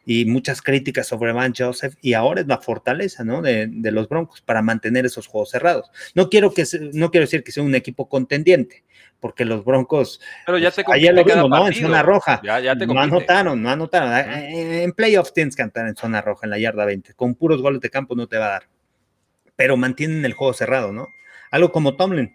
Y 0.09 0.23
muchas 0.23 0.61
críticas 0.61 1.05
sobre 1.05 1.33
Van 1.33 1.53
Joseph, 1.55 1.95
y 2.01 2.13
ahora 2.13 2.39
es 2.39 2.47
la 2.47 2.59
fortaleza, 2.59 3.25
¿no? 3.25 3.41
De, 3.41 3.67
de, 3.69 3.91
los 3.91 4.07
Broncos 4.07 4.39
para 4.41 4.61
mantener 4.61 5.05
esos 5.05 5.27
juegos 5.27 5.49
cerrados. 5.49 5.91
No 6.15 6.29
quiero, 6.29 6.53
que, 6.53 6.63
no 6.93 7.11
quiero 7.11 7.25
decir 7.25 7.43
que 7.43 7.51
sea 7.51 7.61
un 7.61 7.75
equipo 7.75 8.07
contendiente, 8.07 8.85
porque 9.19 9.43
los 9.43 9.65
Broncos. 9.65 10.21
Pero 10.45 10.57
ya 10.59 10.71
te 10.71 10.85
pues, 10.85 10.95
ayer 10.95 11.13
lo 11.13 11.25
vimos, 11.25 11.49
¿no? 11.49 11.67
En 11.67 11.73
zona 11.73 12.03
roja. 12.03 12.41
no 12.87 13.01
anotaron, 13.01 13.61
no 13.61 13.69
anotaron. 13.69 14.13
En 14.13 14.93
playoffs 14.93 15.33
tienes 15.33 15.57
que 15.57 15.63
cantar 15.63 15.87
en 15.87 15.95
zona 15.97 16.21
roja, 16.21 16.45
en 16.45 16.51
la 16.51 16.59
yarda 16.59 16.85
20. 16.85 17.13
Con 17.13 17.35
puros 17.35 17.61
goles 17.61 17.81
de 17.81 17.89
campo 17.89 18.15
no 18.15 18.27
te 18.27 18.37
va 18.37 18.45
a 18.45 18.49
dar. 18.49 18.69
Pero 19.57 19.75
mantienen 19.75 20.23
el 20.23 20.33
juego 20.33 20.53
cerrado, 20.53 20.93
¿no? 20.93 21.09
Algo 21.51 21.73
como 21.73 21.97
Tomlin. 21.97 22.33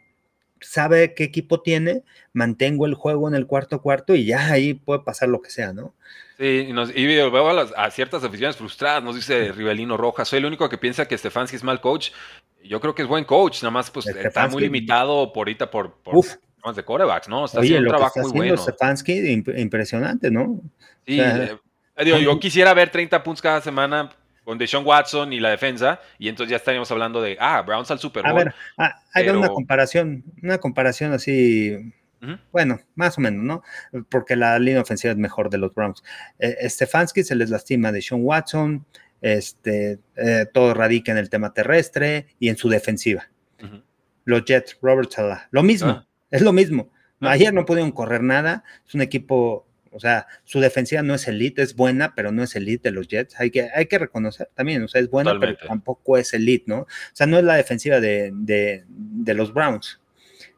Sabe 0.62 1.14
qué 1.14 1.24
equipo 1.24 1.60
tiene, 1.60 2.02
mantengo 2.32 2.86
el 2.86 2.94
juego 2.94 3.28
en 3.28 3.34
el 3.34 3.46
cuarto 3.46 3.82
cuarto 3.82 4.14
y 4.14 4.24
ya 4.24 4.52
ahí 4.52 4.74
puede 4.74 5.00
pasar 5.00 5.28
lo 5.28 5.42
que 5.42 5.50
sea, 5.50 5.72
¿no? 5.72 5.94
Sí, 6.38 6.66
y, 6.68 6.72
nos, 6.72 6.90
y 6.94 7.04
veo 7.06 7.48
a, 7.76 7.90
ciertas 7.90 8.24
aficiones 8.24 8.56
frustradas, 8.56 9.02
nos 9.02 9.16
dice 9.16 9.52
Rivelino 9.52 9.96
Rojas, 9.96 10.28
soy 10.28 10.38
el 10.38 10.46
único 10.46 10.68
que 10.68 10.78
piensa 10.78 11.06
que 11.06 11.16
Stefanski 11.16 11.56
es 11.56 11.64
mal 11.64 11.80
coach. 11.80 12.10
Yo 12.64 12.80
creo 12.80 12.94
que 12.94 13.02
es 13.02 13.08
buen 13.08 13.24
coach, 13.24 13.62
nada 13.62 13.72
más 13.72 13.90
pues 13.90 14.06
está 14.06 14.48
muy 14.48 14.62
limitado 14.62 15.32
por 15.32 15.48
ahorita 15.48 15.70
por, 15.70 15.94
por 16.02 16.24
de 16.74 16.84
corebacks, 16.84 17.28
¿no? 17.28 17.44
Está 17.44 17.60
haciendo 17.60 17.90
un 17.90 17.96
trabajo 17.96 18.20
muy 18.20 18.48
bueno. 18.48 18.56
Stefanski, 18.56 19.42
impresionante, 19.56 20.30
¿no? 20.30 20.60
Sí, 21.06 21.20
eh, 21.20 21.58
yo 21.96 22.38
quisiera 22.38 22.72
ver 22.72 22.90
30 22.90 23.22
puntos 23.22 23.42
cada 23.42 23.60
semana 23.60 24.10
con 24.52 24.58
Deshaun 24.58 24.86
Watson 24.86 25.32
y 25.32 25.40
la 25.40 25.48
defensa, 25.48 25.98
y 26.18 26.28
entonces 26.28 26.50
ya 26.50 26.58
estaríamos 26.58 26.90
hablando 26.90 27.22
de, 27.22 27.38
ah, 27.40 27.62
Browns 27.62 27.90
al 27.90 27.98
Super 27.98 28.22
Bowl. 28.22 28.32
A 28.32 28.34
ver, 28.34 28.54
ah, 28.76 29.02
hay 29.14 29.26
una 29.30 29.48
comparación, 29.48 30.24
una 30.42 30.58
comparación 30.58 31.14
así, 31.14 31.94
bueno, 32.52 32.78
más 32.94 33.16
o 33.16 33.22
menos, 33.22 33.42
¿no? 33.42 33.62
Porque 34.10 34.36
la 34.36 34.58
línea 34.58 34.82
ofensiva 34.82 35.12
es 35.12 35.16
mejor 35.16 35.48
de 35.48 35.56
los 35.56 35.74
Browns. 35.74 36.04
Eh, 36.38 36.68
Stefanski 36.68 37.24
se 37.24 37.34
les 37.34 37.48
lastima 37.48 37.92
Deshaun 37.92 38.20
Watson, 38.24 38.84
este, 39.22 39.98
eh, 40.16 40.44
todo 40.52 40.74
radica 40.74 41.12
en 41.12 41.18
el 41.18 41.30
tema 41.30 41.54
terrestre 41.54 42.26
y 42.38 42.50
en 42.50 42.58
su 42.58 42.68
defensiva. 42.68 43.30
Los 44.24 44.44
Jets, 44.44 44.78
Robert 44.82 45.10
Sala, 45.10 45.48
lo 45.50 45.62
mismo. 45.62 45.90
Ah. 45.90 46.06
Es 46.30 46.42
lo 46.42 46.52
mismo. 46.52 46.90
Ayer 47.20 47.54
no 47.54 47.64
pudieron 47.64 47.92
correr 47.92 48.22
nada. 48.22 48.64
Es 48.86 48.94
un 48.94 49.00
equipo, 49.00 49.66
o 49.92 50.00
sea, 50.00 50.26
su 50.44 50.60
defensiva 50.60 51.02
no 51.02 51.14
es 51.14 51.28
elite, 51.28 51.62
es 51.62 51.76
buena, 51.76 52.14
pero 52.14 52.32
no 52.32 52.42
es 52.42 52.56
elite 52.56 52.88
de 52.88 52.92
los 52.92 53.08
Jets. 53.08 53.38
Hay 53.38 53.50
que, 53.50 53.68
hay 53.74 53.86
que 53.86 53.98
reconocer 53.98 54.48
también, 54.54 54.82
o 54.82 54.88
sea, 54.88 55.00
es 55.00 55.10
buena, 55.10 55.38
pero 55.38 55.56
tampoco 55.56 56.16
es 56.16 56.32
elite, 56.32 56.64
¿no? 56.66 56.80
O 56.80 56.86
sea, 57.12 57.26
no 57.26 57.38
es 57.38 57.44
la 57.44 57.54
defensiva 57.54 58.00
de, 58.00 58.84
los 59.26 59.52
Browns. 59.52 60.00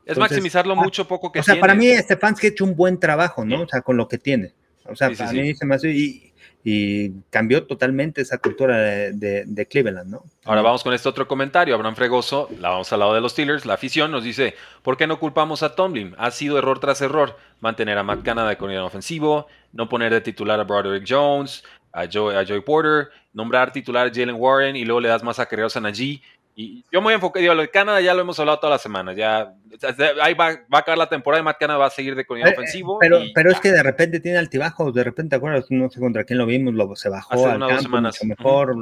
Es 0.07 0.19
maximizarlo 0.19 0.75
ah, 0.75 0.83
mucho, 0.83 1.09
poco 1.09 1.33
que 1.33 1.41
O 1.41 1.43
sea, 1.43 1.59
para 1.59 1.75
mí 1.75 1.89
Stefanski 1.97 2.47
ha 2.47 2.51
hecho 2.51 2.65
un 2.65 2.77
buen 2.77 3.01
trabajo, 3.01 3.45
¿no? 3.45 3.63
O 3.63 3.69
sea, 3.69 3.81
con 3.81 3.97
lo 3.97 4.07
que 4.07 4.19
tiene. 4.19 4.53
O 4.87 4.95
sea, 4.95 5.11
para 5.11 5.33
mí 5.33 5.55
se 5.55 5.65
me 5.65 5.75
hace 5.75 5.91
y 5.91 6.34
cambió 7.31 7.67
totalmente 7.67 8.23
esa 8.23 8.39
cultura 8.39 8.79
de, 8.79 9.69
Cleveland, 9.71 10.11
¿no? 10.11 10.23
Ahora 10.45 10.63
vamos 10.63 10.83
con 10.83 10.95
este 10.95 11.09
otro 11.09 11.29
comentario. 11.29 11.75
Abraham 11.75 11.95
Fregoso, 11.95 12.49
la 12.59 12.71
vamos 12.71 12.91
al 12.93 13.01
lado 13.01 13.15
de 13.15 13.21
los 13.21 13.33
Steelers, 13.33 13.67
la 13.67 13.75
afición 13.75 14.11
nos 14.11 14.25
dice, 14.25 14.55
¿por 14.83 14.97
qué 14.97 15.07
no 15.07 15.21
culpamos 15.21 15.63
a 15.63 15.75
Tomlin? 15.75 16.15
Ha 16.17 16.31
sido 16.31 16.57
error 16.59 16.79
tras 16.81 17.03
error. 17.03 17.37
Mantener 17.61 17.99
a 17.99 18.03
Matt 18.03 18.23
Canada 18.23 18.49
de 18.49 18.57
coordinador 18.57 18.89
ofensivo, 18.89 19.47
no 19.73 19.89
poner 19.89 20.13
de 20.13 20.21
titular 20.21 20.59
a 20.59 20.65
Broderick 20.65 21.05
Jones, 21.07 21.65
a 21.93 22.07
Joy 22.07 22.61
Porter, 22.65 23.11
nombrar 23.33 23.73
titular 23.73 24.07
a 24.07 24.11
Jalen 24.11 24.37
Warren 24.37 24.75
y 24.75 24.85
luego 24.85 25.01
le 25.01 25.09
das 25.09 25.23
más 25.23 25.39
a 25.39 25.49
a 25.49 25.81
Najee 25.81 26.23
y 26.57 26.85
yo 26.93 27.03
muy 27.03 27.13
enfocado, 27.15 27.41
digo, 27.41 27.55
lo 27.55 27.63
de 27.63 27.71
Canadá 27.71 28.01
ya 28.01 28.15
lo 28.15 28.21
hemos 28.21 28.39
hablado 28.39 28.61
toda 28.61 28.75
la 28.75 28.79
semana, 28.79 29.13
ya 29.13 29.55
ahí 30.23 30.35
va, 30.35 30.51
va 30.53 30.79
a 30.79 30.79
acabar 30.79 30.99
la 30.99 31.09
temporada 31.09 31.41
y 31.41 31.45
Matt 31.45 31.59
Canada 31.59 31.81
va 31.81 31.87
a 31.87 31.91
seguir 31.91 32.15
de 32.15 32.25
coordinador 32.25 32.55
eh, 32.55 32.59
ofensivo. 32.59 32.99
Pero, 33.01 33.23
pero 33.35 33.51
es 33.51 33.59
que 33.59 33.73
de 33.73 33.83
repente 33.83 34.21
tiene 34.21 34.39
altibajos, 34.39 34.95
de 34.95 35.03
repente, 35.03 35.31
¿te 35.31 35.37
acuerdas? 35.37 35.67
No 35.71 35.91
sé 35.91 35.99
contra 35.99 36.23
quién 36.23 36.39
lo 36.39 36.47
vimos, 36.47 36.75
lo, 36.75 36.95
se 36.95 37.09
bajó 37.09 37.49
al 37.49 37.59
campo, 37.59 38.01
mucho 38.01 38.25
mejor, 38.25 38.77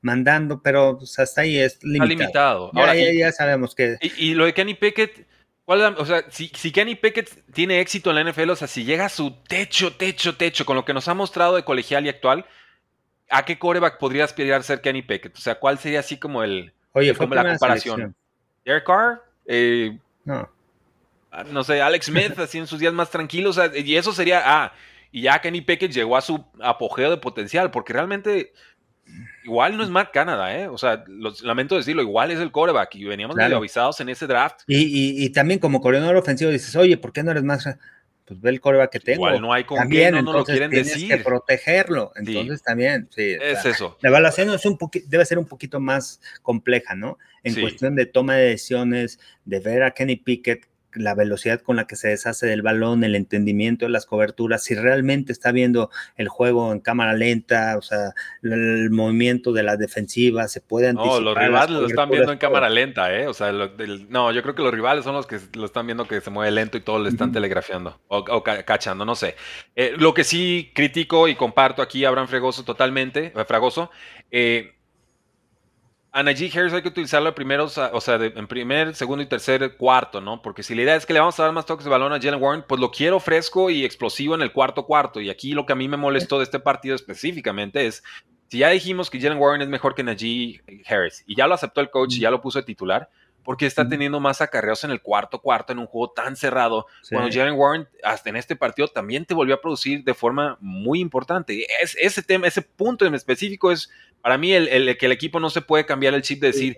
mandando, 0.00 0.62
pero 0.62 0.96
pues, 0.98 1.18
hasta 1.18 1.42
ahí 1.42 1.58
es 1.58 1.84
limitado. 1.84 2.70
Ahora, 2.74 2.94
ya, 2.94 3.30
sabemos 3.30 3.74
que... 3.74 3.98
Y, 4.16 4.32
lo 4.32 4.46
de 4.46 4.54
Kenny 4.54 4.72
Pickett, 4.72 5.26
¿cuál, 5.66 5.94
o 5.98 6.06
sea, 6.06 6.24
si, 6.30 6.50
si 6.54 6.72
Kenny 6.72 6.94
Pickett 6.94 7.44
tiene 7.52 7.80
éxito 7.80 8.08
en 8.08 8.16
la 8.16 8.32
NFL, 8.32 8.50
o 8.50 8.56
sea, 8.56 8.68
si 8.68 8.84
llega 8.84 9.04
a 9.04 9.10
su 9.10 9.32
techo, 9.46 9.94
techo, 9.96 10.36
techo, 10.36 10.64
con 10.64 10.76
lo 10.76 10.86
que 10.86 10.94
nos 10.94 11.08
ha 11.08 11.14
mostrado 11.14 11.56
de 11.56 11.64
colegial 11.64 12.06
y 12.06 12.08
actual, 12.08 12.46
¿a 13.28 13.44
qué 13.44 13.58
coreback 13.58 13.98
podría 13.98 14.24
aspirar 14.24 14.62
ser 14.62 14.80
Kenny 14.80 15.02
Pickett? 15.02 15.36
O 15.36 15.40
sea, 15.40 15.56
¿cuál 15.56 15.78
sería 15.78 16.00
así 16.00 16.16
como 16.16 16.42
el 16.42 16.72
Oye, 16.92 17.14
fue 17.14 17.26
como 17.26 17.34
la 17.34 17.50
comparación. 17.50 18.14
Derek 18.64 18.84
Carr, 18.84 19.22
eh, 19.46 19.98
no. 20.24 20.48
Ah, 21.30 21.44
no 21.44 21.64
sé, 21.64 21.80
Alex 21.80 22.06
Smith, 22.06 22.38
así 22.38 22.58
en 22.58 22.66
sus 22.66 22.78
días 22.78 22.92
más 22.92 23.10
tranquilos, 23.10 23.58
y 23.74 23.96
eso 23.96 24.12
sería, 24.12 24.42
ah, 24.44 24.72
y 25.10 25.22
ya 25.22 25.40
Kenny 25.40 25.62
Pickett 25.62 25.90
llegó 25.90 26.16
a 26.16 26.20
su 26.20 26.44
apogeo 26.60 27.10
de 27.10 27.16
potencial, 27.16 27.70
porque 27.70 27.94
realmente 27.94 28.52
igual 29.44 29.76
no 29.76 29.82
es 29.82 29.88
Matt 29.88 30.12
Canada, 30.12 30.54
¿eh? 30.54 30.68
O 30.68 30.76
sea, 30.76 31.04
lamento 31.42 31.74
decirlo, 31.74 32.02
igual 32.02 32.30
es 32.30 32.38
el 32.38 32.52
coreback, 32.52 32.94
y 32.96 33.04
veníamos 33.04 33.36
medio 33.36 33.56
avisados 33.56 33.98
en 34.00 34.10
ese 34.10 34.26
draft. 34.26 34.60
Y, 34.66 35.24
y, 35.24 35.30
también 35.30 35.58
como 35.58 35.80
coordinador 35.80 36.16
ofensivo 36.16 36.50
dices, 36.50 36.76
oye, 36.76 36.98
¿por 36.98 37.12
qué 37.12 37.22
no 37.22 37.30
eres 37.30 37.42
más 37.42 37.66
pues 38.24 38.40
ve 38.40 38.50
el 38.50 38.60
coreback 38.60 38.92
que 38.92 39.00
tengo. 39.00 39.26
Igual 39.26 39.40
no 39.40 39.52
hay 39.52 39.64
con 39.64 39.78
también, 39.78 40.14
no, 40.14 40.22
no 40.22 40.32
lo 40.32 40.44
quieren 40.44 40.70
tienes 40.70 40.92
decir. 40.92 41.08
que 41.08 41.18
protegerlo. 41.18 42.12
Entonces 42.14 42.62
también, 42.62 43.08
sí. 43.14 43.36
Es 43.40 43.64
eso. 43.64 43.98
La 44.00 44.10
evaluación 44.10 44.50
es 44.50 44.64
un 44.64 44.78
debe 45.06 45.24
ser 45.24 45.38
un 45.38 45.46
poquito 45.46 45.80
más 45.80 46.20
compleja, 46.42 46.94
¿no? 46.94 47.18
En 47.42 47.60
cuestión 47.60 47.96
de 47.96 48.06
toma 48.06 48.36
de 48.36 48.50
decisiones, 48.50 49.18
de 49.44 49.60
ver 49.60 49.82
a 49.82 49.90
Kenny 49.92 50.16
Pickett 50.16 50.66
la 50.94 51.14
velocidad 51.14 51.60
con 51.60 51.76
la 51.76 51.86
que 51.86 51.96
se 51.96 52.08
deshace 52.08 52.46
del 52.46 52.62
balón, 52.62 53.04
el 53.04 53.14
entendimiento 53.14 53.86
de 53.86 53.90
las 53.90 54.06
coberturas, 54.06 54.64
si 54.64 54.74
realmente 54.74 55.32
está 55.32 55.52
viendo 55.52 55.90
el 56.16 56.28
juego 56.28 56.72
en 56.72 56.80
cámara 56.80 57.14
lenta, 57.14 57.76
o 57.78 57.82
sea, 57.82 58.12
el 58.42 58.90
movimiento 58.90 59.52
de 59.52 59.62
la 59.62 59.76
defensiva, 59.76 60.48
se 60.48 60.60
puede 60.60 60.88
anticipar. 60.88 61.20
No, 61.20 61.24
los 61.24 61.38
rivales 61.38 61.70
lo 61.70 61.86
están 61.86 62.10
viendo 62.10 62.32
en 62.32 62.38
cámara 62.38 62.68
lenta, 62.68 63.14
¿eh? 63.14 63.26
O 63.26 63.34
sea, 63.34 63.52
no, 63.52 64.32
yo 64.32 64.42
creo 64.42 64.54
que 64.54 64.62
los 64.62 64.72
rivales 64.72 65.04
son 65.04 65.14
los 65.14 65.26
que 65.26 65.38
lo 65.54 65.66
están 65.66 65.86
viendo 65.86 66.06
que 66.06 66.20
se 66.20 66.30
mueve 66.30 66.50
lento 66.50 66.76
y 66.76 66.80
todo 66.80 66.98
le 66.98 67.08
están 67.08 67.32
telegrafiando 67.32 68.00
o, 68.08 68.42
cachando, 68.42 69.04
no 69.04 69.14
sé. 69.14 69.36
Eh, 69.76 69.94
lo 69.98 70.14
que 70.14 70.24
sí 70.24 70.70
critico 70.74 71.28
y 71.28 71.34
comparto 71.34 71.82
aquí, 71.82 72.04
Abraham 72.04 72.28
Fregoso 72.28 72.64
totalmente, 72.64 73.32
eh, 73.34 73.44
Fragoso, 73.46 73.90
eh, 74.30 74.74
a 76.14 76.22
Najee 76.22 76.50
Harris 76.54 76.74
hay 76.74 76.82
que 76.82 76.88
utilizarlo 76.88 77.34
primero, 77.34 77.64
o 77.64 78.00
sea, 78.00 78.16
en 78.16 78.46
primer, 78.46 78.94
segundo 78.94 79.22
y 79.22 79.26
tercer 79.26 79.76
cuarto, 79.78 80.20
¿no? 80.20 80.42
Porque 80.42 80.62
si 80.62 80.74
la 80.74 80.82
idea 80.82 80.94
es 80.94 81.06
que 81.06 81.14
le 81.14 81.20
vamos 81.20 81.40
a 81.40 81.44
dar 81.44 81.52
más 81.52 81.64
toques 81.64 81.84
de 81.84 81.90
balón 81.90 82.12
a 82.12 82.20
Jalen 82.20 82.40
Warren, 82.40 82.64
pues 82.68 82.78
lo 82.80 82.90
quiero 82.90 83.18
fresco 83.18 83.70
y 83.70 83.82
explosivo 83.82 84.34
en 84.34 84.42
el 84.42 84.52
cuarto 84.52 84.84
cuarto. 84.84 85.22
Y 85.22 85.30
aquí 85.30 85.52
lo 85.52 85.64
que 85.64 85.72
a 85.72 85.76
mí 85.76 85.88
me 85.88 85.96
molestó 85.96 86.36
de 86.36 86.44
este 86.44 86.60
partido 86.60 86.94
específicamente 86.94 87.86
es, 87.86 88.04
si 88.48 88.58
ya 88.58 88.68
dijimos 88.68 89.08
que 89.08 89.18
Jalen 89.18 89.38
Warren 89.38 89.62
es 89.62 89.68
mejor 89.68 89.94
que 89.94 90.02
Najee 90.02 90.60
Harris 90.86 91.24
y 91.26 91.34
ya 91.34 91.46
lo 91.46 91.54
aceptó 91.54 91.80
el 91.80 91.88
coach 91.88 92.16
y 92.16 92.20
ya 92.20 92.30
lo 92.30 92.42
puso 92.42 92.58
de 92.58 92.66
titular, 92.66 93.08
porque 93.42 93.66
está 93.66 93.88
teniendo 93.88 94.20
más 94.20 94.40
acarreos 94.40 94.84
en 94.84 94.90
el 94.90 95.00
cuarto 95.00 95.40
cuarto 95.40 95.72
en 95.72 95.78
un 95.78 95.86
juego 95.86 96.12
tan 96.12 96.36
cerrado. 96.36 96.86
Cuando 97.08 97.32
Jalen 97.32 97.54
Warren, 97.54 97.88
hasta 98.04 98.30
en 98.30 98.36
este 98.36 98.54
partido, 98.54 98.88
también 98.88 99.24
te 99.24 99.34
volvió 99.34 99.54
a 99.54 99.60
producir 99.60 100.04
de 100.04 100.14
forma 100.14 100.56
muy 100.60 101.00
importante. 101.00 101.66
Es, 101.82 101.96
ese 101.98 102.22
tema, 102.22 102.46
ese 102.46 102.62
punto 102.62 103.06
en 103.06 103.14
específico 103.14 103.72
es 103.72 103.90
para 104.22 104.38
mí 104.38 104.52
el, 104.52 104.96
que 104.96 105.06
el 105.06 105.12
equipo 105.12 105.40
no 105.40 105.50
se 105.50 105.60
puede 105.60 105.84
cambiar 105.84 106.14
el 106.14 106.22
chip 106.22 106.40
de 106.40 106.48
decir, 106.48 106.76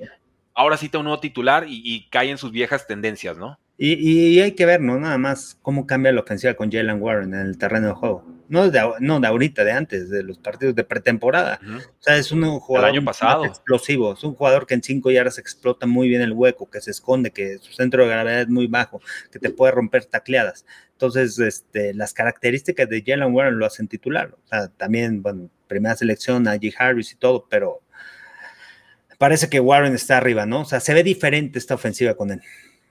ahora 0.54 0.76
sí 0.76 0.88
tengo 0.88 1.00
un 1.00 1.06
nuevo 1.06 1.20
titular 1.20 1.66
y, 1.68 1.82
y 1.84 2.08
cae 2.08 2.30
en 2.30 2.38
sus 2.38 2.50
viejas 2.50 2.86
tendencias, 2.86 3.36
¿no? 3.36 3.58
Y, 3.76 4.38
hay 4.40 4.52
que 4.52 4.66
ver, 4.66 4.80
¿no? 4.80 4.98
Nada 5.00 5.18
más 5.18 5.58
cómo 5.60 5.86
cambia 5.86 6.12
la 6.12 6.20
ofensiva 6.20 6.54
con 6.54 6.70
Jalen 6.70 7.02
Warren 7.02 7.34
en 7.34 7.40
el 7.40 7.58
terreno 7.58 7.88
de 7.88 7.92
juego. 7.94 8.24
No 8.48 8.70
de, 8.70 8.80
no 9.00 9.18
de 9.18 9.26
ahorita, 9.26 9.64
de 9.64 9.72
antes, 9.72 10.10
de 10.10 10.22
los 10.22 10.38
partidos 10.38 10.76
de 10.76 10.84
pretemporada. 10.84 11.58
O 11.64 12.02
sea, 12.02 12.16
es 12.16 12.30
un 12.30 12.60
jugador 12.60 12.90
año 12.90 13.04
pasado. 13.04 13.44
explosivo. 13.44 14.12
Es 14.12 14.22
un 14.22 14.34
jugador 14.34 14.66
que 14.66 14.74
en 14.74 14.82
cinco 14.82 15.10
yardas 15.10 15.38
explota 15.38 15.86
muy 15.86 16.08
bien 16.08 16.22
el 16.22 16.32
hueco, 16.32 16.70
que 16.70 16.80
se 16.80 16.92
esconde, 16.92 17.32
que 17.32 17.58
su 17.58 17.72
centro 17.72 18.04
de 18.04 18.10
gravedad 18.10 18.42
es 18.42 18.48
muy 18.48 18.68
bajo, 18.68 19.00
que 19.32 19.40
te 19.40 19.50
puede 19.50 19.72
romper 19.72 20.04
tacleadas. 20.04 20.64
Entonces, 20.92 21.38
este, 21.40 21.94
las 21.94 22.14
características 22.14 22.88
de 22.88 23.02
Jalen 23.04 23.34
Warren 23.34 23.58
lo 23.58 23.66
hacen 23.66 23.88
titular. 23.88 24.36
O 24.44 24.46
sea, 24.46 24.68
también, 24.68 25.20
bueno, 25.20 25.50
primera 25.74 25.96
selección, 25.96 26.48
a 26.48 26.56
G. 26.56 26.74
Harris 26.78 27.12
y 27.12 27.16
todo, 27.16 27.46
pero 27.48 27.80
parece 29.18 29.48
que 29.48 29.60
Warren 29.60 29.94
está 29.94 30.18
arriba, 30.18 30.46
¿no? 30.46 30.60
O 30.60 30.64
sea, 30.64 30.80
se 30.80 30.94
ve 30.94 31.02
diferente 31.02 31.58
esta 31.58 31.74
ofensiva 31.74 32.14
con 32.14 32.30
él 32.30 32.40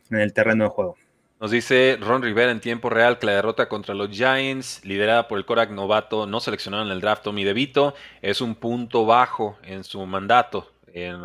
en 0.09 0.19
el 0.19 0.34
terreno 0.34 0.65
de 0.65 0.69
juego. 0.69 0.97
Nos 1.39 1.51
dice 1.51 1.97
Ron 1.99 2.21
Rivera 2.21 2.51
en 2.51 2.61
tiempo 2.61 2.89
real 2.89 3.19
que 3.19 3.25
la 3.25 3.34
derrota 3.34 3.67
contra 3.67 3.93
los 3.93 4.09
Giants, 4.09 4.79
liderada 4.86 5.27
por 5.27 5.38
el 5.38 5.45
Korak 5.45 5.71
novato 5.71 6.25
no 6.25 6.39
seleccionado 6.39 6.86
en 6.86 6.91
el 6.91 7.01
draft 7.01 7.23
Tommy 7.23 7.43
DeVito, 7.43 7.95
es 8.21 8.39
un 8.39 8.55
punto 8.55 9.05
bajo 9.05 9.57
en 9.63 9.84
su 9.84 10.05
mandato, 10.05 10.71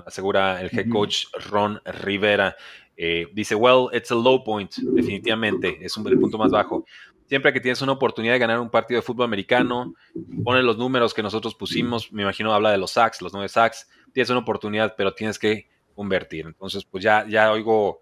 asegura 0.06 0.60
el 0.60 0.76
head 0.76 0.88
coach 0.88 1.26
Ron 1.50 1.80
Rivera. 1.84 2.56
Eh, 2.96 3.28
dice, 3.32 3.54
well, 3.54 3.88
it's 3.92 4.10
a 4.10 4.14
low 4.16 4.42
point, 4.42 4.74
definitivamente, 4.74 5.78
es 5.80 5.96
un, 5.96 6.04
el 6.08 6.18
punto 6.18 6.36
más 6.36 6.50
bajo. 6.50 6.84
Siempre 7.28 7.52
que 7.52 7.60
tienes 7.60 7.82
una 7.82 7.92
oportunidad 7.92 8.32
de 8.32 8.38
ganar 8.38 8.58
un 8.58 8.70
partido 8.70 8.98
de 8.98 9.02
fútbol 9.02 9.26
americano, 9.26 9.94
pone 10.42 10.62
los 10.62 10.78
números 10.78 11.12
que 11.12 11.22
nosotros 11.22 11.54
pusimos, 11.54 12.10
me 12.12 12.22
imagino 12.22 12.52
habla 12.52 12.70
de 12.70 12.78
los 12.78 12.92
sacks, 12.92 13.20
los 13.20 13.32
nueve 13.32 13.48
sacks, 13.48 13.88
tienes 14.12 14.30
una 14.30 14.40
oportunidad, 14.40 14.94
pero 14.96 15.14
tienes 15.14 15.38
que 15.38 15.68
convertir. 15.94 16.46
Entonces, 16.46 16.84
pues 16.84 17.04
ya, 17.04 17.26
ya 17.28 17.52
oigo 17.52 18.00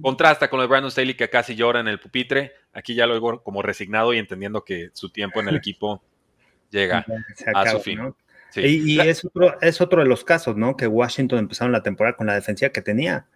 Contrasta 0.00 0.48
con 0.48 0.58
lo 0.58 0.62
de 0.62 0.68
Brandon 0.68 0.90
Staley 0.90 1.14
que 1.14 1.28
casi 1.28 1.54
llora 1.54 1.80
en 1.80 1.88
el 1.88 2.00
pupitre. 2.00 2.52
Aquí 2.72 2.94
ya 2.94 3.06
lo 3.06 3.14
oigo 3.14 3.42
como 3.42 3.62
resignado 3.62 4.14
y 4.14 4.18
entendiendo 4.18 4.64
que 4.64 4.90
su 4.94 5.10
tiempo 5.10 5.40
en 5.40 5.48
el 5.48 5.56
equipo 5.56 6.02
llega 6.70 7.04
a 7.54 7.70
su 7.70 7.80
fin. 7.80 8.14
Y, 8.54 9.00
es, 9.00 9.24
otro, 9.24 9.60
es 9.60 9.80
otro 9.80 10.02
de 10.02 10.08
los 10.08 10.24
casos, 10.24 10.56
¿no? 10.56 10.76
Que 10.76 10.86
Washington 10.86 11.38
empezaron 11.38 11.72
la 11.72 11.82
temporada 11.82 12.16
con 12.16 12.26
la 12.26 12.34
defensiva 12.34 12.70
que 12.70 12.82
tenía. 12.82 13.26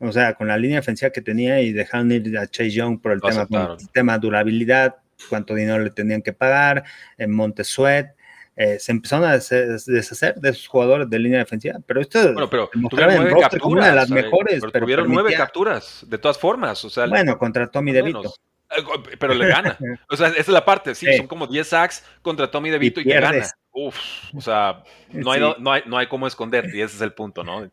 O 0.00 0.12
sea, 0.12 0.34
con 0.34 0.48
la 0.48 0.56
línea 0.56 0.76
defensiva 0.76 1.10
que 1.10 1.20
tenía 1.20 1.60
y 1.60 1.72
dejaron 1.72 2.10
ir 2.10 2.36
a 2.38 2.46
Chase 2.46 2.70
Young 2.70 3.00
por 3.00 3.12
el 3.12 3.20
tema, 3.20 3.46
el 3.78 3.88
tema 3.90 4.18
durabilidad, 4.18 4.96
cuánto 5.28 5.54
dinero 5.54 5.84
le 5.84 5.90
tenían 5.90 6.22
que 6.22 6.32
pagar, 6.32 6.84
en 7.18 7.32
Montesuet. 7.32 8.14
Eh, 8.56 8.78
se 8.78 8.92
empezaron 8.92 9.26
a 9.26 9.32
deshacer 9.32 10.34
de 10.34 10.50
esos 10.50 10.66
jugadores 10.66 11.08
de 11.08 11.18
línea 11.18 11.38
defensiva. 11.38 11.78
Pero 11.86 12.00
esto 12.00 12.32
bueno, 12.32 12.50
pero 12.50 12.70
tuvieron 12.90 13.16
nueve 13.16 13.40
capturas, 13.40 13.66
una 13.66 13.88
de 13.88 13.94
las 13.94 14.10
mejores. 14.10 14.60
Pero, 14.60 14.84
tuvieron 14.84 15.08
nueve 15.08 15.34
capturas, 15.34 16.04
de 16.08 16.18
todas 16.18 16.38
formas. 16.38 16.84
O 16.84 16.90
sea, 16.90 17.06
bueno, 17.06 17.38
contra 17.38 17.70
Tommy 17.70 17.92
DeVito. 17.92 18.34
Eh, 18.70 18.82
pero 19.18 19.34
le 19.34 19.48
gana. 19.48 19.78
O 20.08 20.16
sea, 20.16 20.28
esa 20.28 20.40
es 20.40 20.48
la 20.48 20.64
parte, 20.64 20.94
sí, 20.94 21.06
son 21.16 21.26
como 21.26 21.46
10 21.46 21.66
sacks 21.66 22.04
contra 22.22 22.50
Tommy 22.50 22.70
DeVito 22.70 23.00
y, 23.00 23.04
y 23.04 23.06
te 23.06 23.20
gana. 23.20 23.46
Uf, 23.72 23.96
o 24.34 24.40
sea, 24.40 24.82
no 25.10 25.30
hay, 25.30 25.40
no, 25.58 25.72
hay, 25.72 25.82
no 25.86 25.96
hay 25.96 26.06
cómo 26.08 26.26
esconderte 26.26 26.76
y 26.76 26.80
ese 26.80 26.96
es 26.96 27.02
el 27.02 27.12
punto, 27.12 27.44
¿no? 27.44 27.70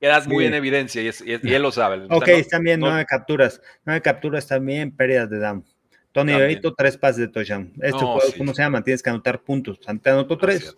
Quedas 0.00 0.26
muy 0.28 0.44
en 0.44 0.54
evidencia 0.54 1.02
y, 1.02 1.08
él 1.08 1.62
lo 1.62 1.72
sabe. 1.72 2.06
Ok, 2.10 2.28
están 2.28 2.62
bien, 2.62 2.80
nueve 2.80 3.04
capturas. 3.06 3.60
Nueve 3.84 4.02
capturas 4.02 4.46
también, 4.46 4.94
pérdidas 4.94 5.30
de 5.30 5.38
down. 5.38 5.64
Tony 6.12 6.34
Benito, 6.34 6.74
tres 6.74 6.96
pases 6.96 7.18
de 7.18 7.28
touchdown. 7.28 7.72
Este 7.76 7.98
juego, 7.98 8.20
¿cómo 8.38 8.54
se 8.54 8.62
llama? 8.62 8.82
Tienes 8.82 9.02
que 9.02 9.10
anotar 9.10 9.42
puntos. 9.42 9.78
Te 9.80 10.10
anotó 10.10 10.38
tres. 10.38 10.76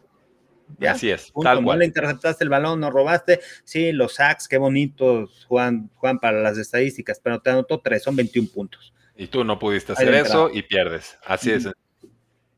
¿Ya? 0.79 0.93
Así 0.93 1.11
es. 1.11 1.33
Tal 1.43 1.65
no 1.65 1.77
le 1.77 1.85
interceptaste 1.85 2.45
el 2.45 2.51
balón, 2.51 2.81
no 2.81 2.91
robaste. 2.91 3.41
Sí, 3.65 3.93
los 3.93 4.15
sacks, 4.15 4.49
qué 4.49 4.59
bonitos 4.59 5.47
Juan, 5.49 5.91
Juan 5.95 6.19
para 6.19 6.41
las 6.43 6.59
estadísticas, 6.59 7.21
pero 7.23 7.41
te 7.41 7.51
anotó 7.51 7.81
tres, 7.81 8.03
son 8.03 8.17
21 8.17 8.49
puntos. 8.53 8.93
Y 9.17 9.27
tú 9.29 9.45
no 9.45 9.59
pudiste 9.59 9.93
hacer 9.93 10.13
eso 10.15 10.51
y 10.53 10.63
pierdes. 10.63 11.19
Así 11.25 11.51
es. 11.51 11.69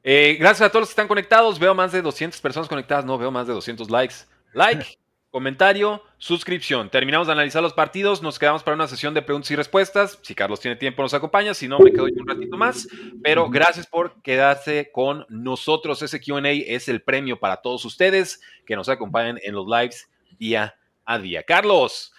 Eh, 0.02 0.36
gracias 0.40 0.66
a 0.66 0.70
todos 0.70 0.82
los 0.82 0.88
que 0.88 0.92
están 0.92 1.08
conectados. 1.08 1.58
Veo 1.58 1.74
más 1.74 1.92
de 1.92 2.02
200 2.02 2.40
personas 2.40 2.68
conectadas. 2.68 3.04
No, 3.04 3.16
veo 3.18 3.30
más 3.30 3.46
de 3.46 3.52
200 3.52 3.90
likes. 3.90 4.14
Like, 4.52 4.84
comentario, 5.30 6.02
suscripción. 6.18 6.90
Terminamos 6.90 7.28
de 7.28 7.32
analizar 7.32 7.62
los 7.62 7.72
partidos, 7.72 8.22
nos 8.22 8.38
quedamos 8.38 8.62
para 8.62 8.74
una 8.74 8.88
sesión 8.88 9.14
de 9.14 9.22
preguntas 9.22 9.50
y 9.50 9.56
respuestas. 9.56 10.18
Si 10.22 10.34
Carlos 10.34 10.60
tiene 10.60 10.76
tiempo, 10.76 11.02
nos 11.02 11.14
acompaña, 11.14 11.54
si 11.54 11.68
no, 11.68 11.78
me 11.78 11.92
quedo 11.92 12.04
un 12.04 12.28
ratito 12.28 12.56
más. 12.56 12.88
Pero 13.22 13.48
gracias 13.48 13.86
por 13.86 14.20
quedarse 14.22 14.90
con 14.92 15.24
nosotros. 15.28 16.02
Ese 16.02 16.20
QA 16.20 16.50
es 16.50 16.88
el 16.88 17.02
premio 17.02 17.38
para 17.38 17.56
todos 17.56 17.84
ustedes 17.84 18.40
que 18.66 18.76
nos 18.76 18.88
acompañan 18.88 19.38
en 19.42 19.54
los 19.54 19.66
lives 19.66 20.08
día 20.38 20.74
a 21.04 21.18
día. 21.18 21.44
Carlos, 21.44 22.12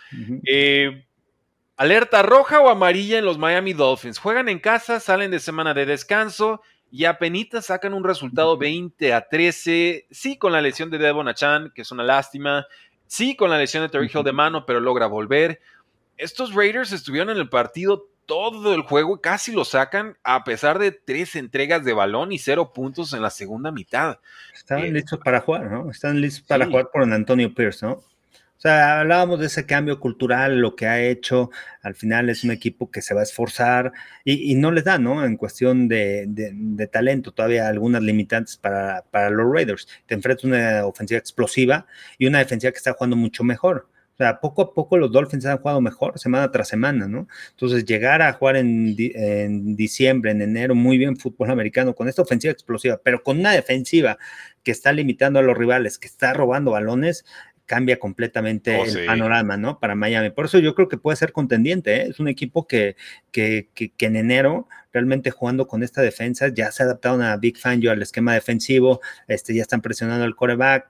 eh, 0.45 1.05
¿alerta 1.75 2.21
roja 2.21 2.61
o 2.61 2.69
amarilla 2.69 3.17
en 3.17 3.25
los 3.25 3.37
Miami 3.37 3.73
Dolphins? 3.73 4.19
Juegan 4.19 4.47
en 4.47 4.59
casa, 4.59 4.99
salen 4.99 5.31
de 5.31 5.39
semana 5.39 5.73
de 5.73 5.85
descanso 5.85 6.61
y 6.91 7.05
apenas 7.05 7.65
sacan 7.65 7.93
un 7.93 8.03
resultado 8.03 8.57
20 8.57 9.13
a 9.13 9.27
13. 9.27 10.07
Sí, 10.11 10.37
con 10.37 10.51
la 10.51 10.61
lesión 10.61 10.89
de 10.89 10.97
Devon 10.97 11.29
Achan, 11.29 11.71
que 11.73 11.83
es 11.83 11.91
una 11.91 12.03
lástima. 12.03 12.67
Sí, 13.11 13.35
con 13.35 13.49
la 13.49 13.57
lesión 13.57 13.83
de 13.83 13.89
Terry 13.89 14.09
Hill 14.09 14.23
de 14.23 14.31
mano, 14.31 14.65
pero 14.65 14.79
logra 14.79 15.05
volver. 15.05 15.59
Estos 16.15 16.55
Raiders 16.55 16.93
estuvieron 16.93 17.29
en 17.29 17.35
el 17.35 17.49
partido 17.49 18.07
todo 18.25 18.73
el 18.73 18.83
juego 18.83 19.17
y 19.17 19.19
casi 19.19 19.51
lo 19.51 19.65
sacan 19.65 20.17
a 20.23 20.45
pesar 20.45 20.79
de 20.79 20.93
tres 20.93 21.35
entregas 21.35 21.83
de 21.83 21.91
balón 21.91 22.31
y 22.31 22.39
cero 22.39 22.71
puntos 22.73 23.11
en 23.11 23.21
la 23.21 23.29
segunda 23.29 23.69
mitad. 23.69 24.19
Están 24.53 24.79
eh, 24.79 24.91
listos 24.93 25.19
para 25.19 25.41
jugar, 25.41 25.69
¿no? 25.69 25.91
Están 25.91 26.21
listos 26.21 26.47
para 26.47 26.65
jugar 26.65 26.89
por 26.89 27.03
Antonio 27.03 27.53
Pierce, 27.53 27.85
¿no? 27.85 28.01
O 28.61 28.63
sea, 28.63 28.99
hablábamos 28.99 29.39
de 29.39 29.47
ese 29.47 29.65
cambio 29.65 29.99
cultural, 29.99 30.59
lo 30.59 30.75
que 30.75 30.85
ha 30.85 31.01
hecho, 31.01 31.49
al 31.81 31.95
final 31.95 32.29
es 32.29 32.43
un 32.43 32.51
equipo 32.51 32.91
que 32.91 33.01
se 33.01 33.15
va 33.15 33.21
a 33.21 33.23
esforzar 33.23 33.91
y, 34.23 34.53
no 34.53 34.71
les 34.71 34.83
da, 34.83 34.99
¿no? 34.99 35.25
En 35.25 35.35
cuestión 35.35 35.87
de, 35.87 36.87
talento, 36.91 37.31
todavía 37.31 37.67
algunas 37.67 38.03
limitantes 38.03 38.57
para, 38.57 39.03
para, 39.09 39.31
los 39.31 39.51
Raiders. 39.51 39.87
Te 40.05 40.13
enfrentas 40.13 40.43
una 40.43 40.85
ofensiva 40.85 41.17
explosiva 41.17 41.87
y 42.19 42.27
una 42.27 42.37
defensiva 42.37 42.71
que 42.71 42.77
está 42.77 42.93
jugando 42.93 43.15
mucho 43.15 43.43
mejor. 43.43 43.87
O 44.13 44.17
sea, 44.17 44.39
poco 44.39 44.61
a 44.61 44.73
poco 44.75 44.97
los 44.97 45.11
Dolphins 45.11 45.47
han 45.47 45.57
jugado 45.57 45.81
mejor, 45.81 46.19
semana 46.19 46.51
tras 46.51 46.67
semana, 46.67 47.07
¿no? 47.07 47.27
Entonces, 47.49 47.83
llegar 47.85 48.21
a 48.21 48.33
jugar 48.33 48.57
en, 48.57 48.95
en 49.15 49.75
diciembre, 49.75 50.29
en 50.29 50.43
enero, 50.43 50.75
muy 50.75 50.99
bien 50.99 51.17
fútbol 51.17 51.49
americano, 51.49 51.95
con 51.95 52.07
esta 52.07 52.21
ofensiva 52.21 52.51
explosiva, 52.51 53.01
pero 53.03 53.23
con 53.23 53.39
una 53.39 53.53
defensiva 53.53 54.19
que 54.61 54.69
está 54.69 54.91
limitando 54.91 55.39
a 55.39 55.41
los 55.41 55.57
rivales, 55.57 55.97
que 55.97 56.07
está 56.07 56.33
robando 56.33 56.69
balones, 56.71 57.25
cambia 57.65 57.99
completamente 57.99 58.75
oh, 58.77 58.85
el 58.85 59.05
panorama, 59.05 59.57
¿no? 59.57 59.79
Para 59.79 59.95
Miami. 59.95 60.29
Por 60.29 60.45
eso 60.45 60.59
yo 60.59 60.75
creo 60.75 60.87
que 60.87 60.97
puede 60.97 61.17
ser 61.17 61.31
contendiente, 61.31 61.95
¿eh? 61.95 62.07
Es 62.09 62.19
un 62.19 62.27
equipo 62.27 62.67
que, 62.67 62.95
que, 63.31 63.69
que, 63.73 63.93
en 64.05 64.15
enero, 64.15 64.67
realmente 64.91 65.31
jugando 65.31 65.67
con 65.67 65.83
esta 65.83 66.01
defensa, 66.01 66.49
ya 66.49 66.71
se 66.71 66.83
adaptaron 66.83 67.21
a 67.21 67.37
Big 67.37 67.57
Fan 67.57 67.81
yo 67.81 67.91
al 67.91 68.01
esquema 68.01 68.33
defensivo, 68.33 69.01
este, 69.27 69.53
ya 69.55 69.61
están 69.61 69.81
presionando 69.81 70.25
al 70.25 70.35
coreback, 70.35 70.89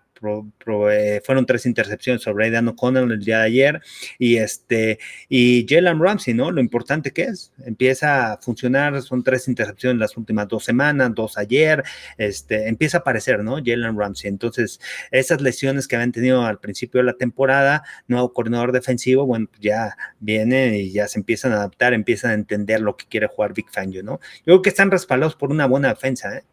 eh, 0.91 1.21
fueron 1.23 1.45
tres 1.45 1.65
intercepciones 1.65 2.21
sobre 2.21 2.45
Aidan 2.45 2.67
O'Connell 2.67 3.11
el 3.11 3.23
día 3.23 3.39
de 3.39 3.45
ayer. 3.45 3.81
Y 4.19 4.37
este, 4.37 4.99
y 5.29 5.65
Jalen 5.67 5.99
Ramsey, 5.99 6.33
¿no? 6.33 6.51
Lo 6.51 6.61
importante 6.61 7.11
que 7.11 7.23
es, 7.23 7.51
empieza 7.65 8.33
a 8.33 8.37
funcionar, 8.37 9.01
son 9.01 9.23
tres 9.23 9.47
intercepciones 9.47 9.99
las 9.99 10.17
últimas 10.17 10.47
dos 10.47 10.63
semanas, 10.63 11.13
dos 11.15 11.37
ayer, 11.37 11.83
este, 12.17 12.67
empieza 12.67 12.97
a 12.97 13.01
aparecer, 13.01 13.43
¿no? 13.43 13.55
Jalen 13.55 13.97
Ramsey. 13.97 14.29
Entonces, 14.29 14.79
esas 15.11 15.41
lesiones 15.41 15.87
que 15.87 15.95
habían 15.95 16.11
tenido 16.11 16.45
al 16.45 16.59
principio 16.59 16.99
de 16.99 17.05
la 17.05 17.13
temporada, 17.13 17.83
nuevo 18.07 18.33
coordinador 18.33 18.71
defensivo, 18.71 19.25
bueno, 19.25 19.47
pues 19.49 19.61
ya 19.61 19.97
viene 20.19 20.79
y 20.79 20.91
ya 20.91 21.07
se 21.07 21.19
empiezan 21.19 21.51
a 21.53 21.55
adaptar, 21.55 21.93
empiezan 21.93 22.31
a 22.31 22.33
entender 22.35 22.81
lo 22.81 22.95
que 22.97 23.05
quiere 23.05 23.27
jugar 23.27 23.53
Big 23.53 23.69
Fangio, 23.69 24.03
¿no? 24.03 24.19
Yo 24.39 24.45
creo 24.45 24.61
que 24.61 24.69
están 24.69 24.91
respaldados 24.91 25.35
por 25.35 25.51
una 25.51 25.65
buena 25.65 25.89
defensa, 25.89 26.37
¿eh? 26.37 26.43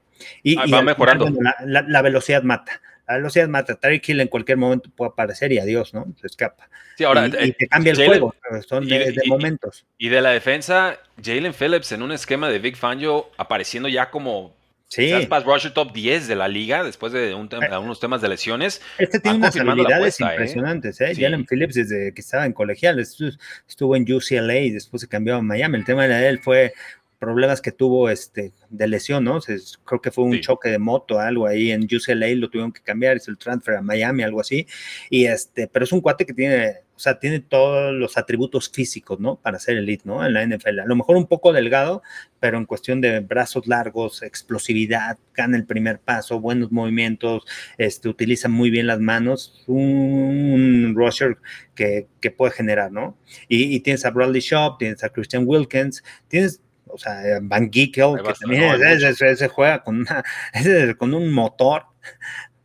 Y, 0.42 0.58
ah, 0.58 0.64
va 0.72 0.82
mejorando. 0.82 1.30
la, 1.64 2.02
velocidad 2.02 2.42
mata. 2.42 2.80
La 3.08 3.16
velocidad 3.16 3.48
mata. 3.48 3.74
Tyreek 3.74 4.08
Hill 4.08 4.20
en 4.20 4.28
cualquier 4.28 4.58
momento 4.58 4.90
puede 4.94 5.10
aparecer 5.10 5.50
y 5.52 5.58
adiós, 5.58 5.94
¿no? 5.94 6.06
Se 6.20 6.26
escapa. 6.26 6.68
Sí, 6.96 7.04
ahora, 7.04 7.26
y, 7.26 7.50
eh, 7.50 7.56
te 7.58 7.66
cambia 7.66 7.92
el 7.92 8.06
juego. 8.06 8.34
Son 8.68 8.86
de, 8.86 9.14
momentos. 9.26 9.86
Y 9.96 10.10
de 10.10 10.20
la 10.20 10.30
defensa, 10.30 10.98
Jalen 11.22 11.54
Phillips 11.54 11.92
en 11.92 12.02
un 12.02 12.12
esquema 12.12 12.48
de 12.48 12.58
Big 12.58 12.76
Fangio 12.76 13.30
apareciendo 13.38 13.88
ya 13.88 14.10
como 14.10 14.58
Sí. 14.88 15.12
Pass 15.28 15.44
rusher 15.44 15.72
top 15.72 15.92
10 15.92 16.28
de 16.28 16.34
la 16.34 16.48
liga 16.48 16.82
después 16.82 17.12
de 17.12 17.34
un 17.34 17.46
eh, 17.52 17.76
unos 17.76 18.00
temas 18.00 18.22
de 18.22 18.28
lesiones. 18.30 18.80
Este 18.96 19.20
tiene 19.20 19.36
unas 19.36 19.54
habilidades 19.54 20.18
¿eh? 20.18 20.24
impresionantes, 20.24 21.00
¿eh? 21.02 21.12
Jalen 21.14 21.44
Phillips 21.44 21.74
desde 21.74 22.14
que 22.14 22.20
estaba 22.22 22.46
en 22.46 22.54
colegial 22.54 22.98
estuvo 22.98 23.96
en 23.96 24.10
UCLA 24.10 24.56
y 24.60 24.70
después 24.70 25.02
se 25.02 25.08
cambió 25.08 25.36
a 25.36 25.42
Miami. 25.42 25.76
El 25.76 25.84
tema 25.84 26.08
de 26.08 26.28
él 26.28 26.38
fue 26.38 26.72
problemas 27.18 27.60
que 27.60 27.72
tuvo 27.72 28.10
este, 28.10 28.52
de 28.70 28.88
lesión, 28.88 29.24
¿no? 29.24 29.40
creo 29.84 30.00
que 30.00 30.10
fue 30.10 30.24
un 30.24 30.40
choque 30.40 30.68
de 30.68 30.78
moto, 30.78 31.18
algo 31.18 31.46
ahí 31.46 31.72
en 31.72 31.84
UCLA, 31.84 32.28
lo 32.36 32.48
tuvieron 32.48 32.72
que 32.72 32.82
cambiar, 32.82 33.16
es 33.16 33.28
el 33.28 33.38
transfer 33.38 33.76
a 33.76 33.82
Miami, 33.82 34.22
algo 34.22 34.40
así. 34.40 34.66
Y 35.10 35.26
este, 35.26 35.66
pero 35.66 35.84
es 35.84 35.92
un 35.92 36.00
cuate 36.00 36.24
que 36.24 36.32
tiene, 36.32 36.76
o 36.94 36.98
sea, 36.98 37.18
tiene 37.18 37.40
todos 37.40 37.92
los 37.92 38.16
atributos 38.16 38.70
físicos, 38.70 39.18
¿no? 39.18 39.36
Para 39.36 39.58
ser 39.58 39.76
elite, 39.78 40.04
¿no? 40.04 40.24
En 40.24 40.32
la 40.32 40.46
NFL. 40.46 40.80
A 40.80 40.86
lo 40.86 40.94
mejor 40.94 41.16
un 41.16 41.26
poco 41.26 41.52
delgado, 41.52 42.02
pero 42.38 42.56
en 42.56 42.66
cuestión 42.66 43.00
de 43.00 43.20
brazos 43.20 43.66
largos, 43.66 44.22
explosividad, 44.22 45.18
gana 45.34 45.56
el 45.56 45.66
primer 45.66 45.98
paso, 45.98 46.40
buenos 46.40 46.70
movimientos, 46.70 47.44
este, 47.78 48.08
utiliza 48.08 48.48
muy 48.48 48.70
bien 48.70 48.86
las 48.86 49.00
manos, 49.00 49.64
un, 49.66 50.94
rusher 50.94 51.38
que, 51.74 52.06
que, 52.20 52.30
puede 52.30 52.52
generar, 52.52 52.92
¿no? 52.92 53.16
Y, 53.48 53.74
y 53.74 53.80
tienes 53.80 54.04
a 54.04 54.10
Bradley 54.10 54.40
Shop, 54.40 54.78
tienes 54.78 55.02
a 55.02 55.08
Christian 55.08 55.44
Wilkins, 55.46 56.02
tienes 56.28 56.60
o 56.90 56.98
sea, 56.98 57.38
Van 57.42 57.70
Giekel, 57.70 58.16
que 58.24 58.32
también 58.40 59.36
se, 59.36 59.48
juega 59.48 59.82
con, 59.82 60.00
una, 60.00 60.24
con 60.98 61.14
un 61.14 61.32
motor, 61.32 61.84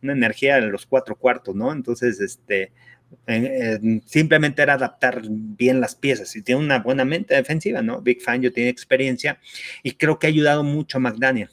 una 0.02 0.12
energía 0.12 0.56
de 0.56 0.68
los 0.68 0.86
cuatro 0.86 1.16
cuartos, 1.16 1.54
¿no? 1.54 1.72
Entonces, 1.72 2.20
este, 2.20 2.72
simplemente 4.06 4.62
era 4.62 4.74
adaptar 4.74 5.22
bien 5.28 5.80
las 5.80 5.94
piezas 5.94 6.34
y 6.36 6.42
tiene 6.42 6.62
una 6.62 6.80
buena 6.80 7.04
mente 7.04 7.34
defensiva, 7.34 7.82
¿no? 7.82 8.00
Big 8.00 8.20
Fan, 8.20 8.42
yo 8.42 8.52
tiene 8.52 8.70
experiencia 8.70 9.38
y 9.82 9.92
creo 9.92 10.18
que 10.18 10.26
ha 10.26 10.30
ayudado 10.30 10.62
mucho 10.64 10.98
a 10.98 11.00
McDaniel. 11.00 11.50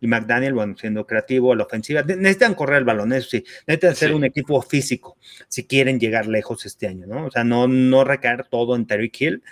Y 0.00 0.06
McDaniel, 0.06 0.54
bueno, 0.54 0.76
siendo 0.76 1.06
creativo, 1.06 1.54
la 1.56 1.64
ofensiva, 1.64 2.02
necesitan 2.02 2.54
correr 2.54 2.78
el 2.78 2.84
balón, 2.84 3.12
eso 3.12 3.30
sí, 3.30 3.44
necesitan 3.66 3.96
ser 3.96 4.14
un 4.14 4.24
equipo 4.24 4.62
físico 4.62 5.16
si 5.48 5.64
quieren 5.64 5.98
llegar 5.98 6.26
lejos 6.26 6.66
este 6.66 6.86
año, 6.86 7.06
¿no? 7.06 7.26
O 7.26 7.30
sea, 7.32 7.42
no, 7.42 7.66
no 7.66 8.04
recaer 8.04 8.44
todo 8.44 8.76
en 8.76 8.86
Terry 8.86 9.10
Hill, 9.18 9.42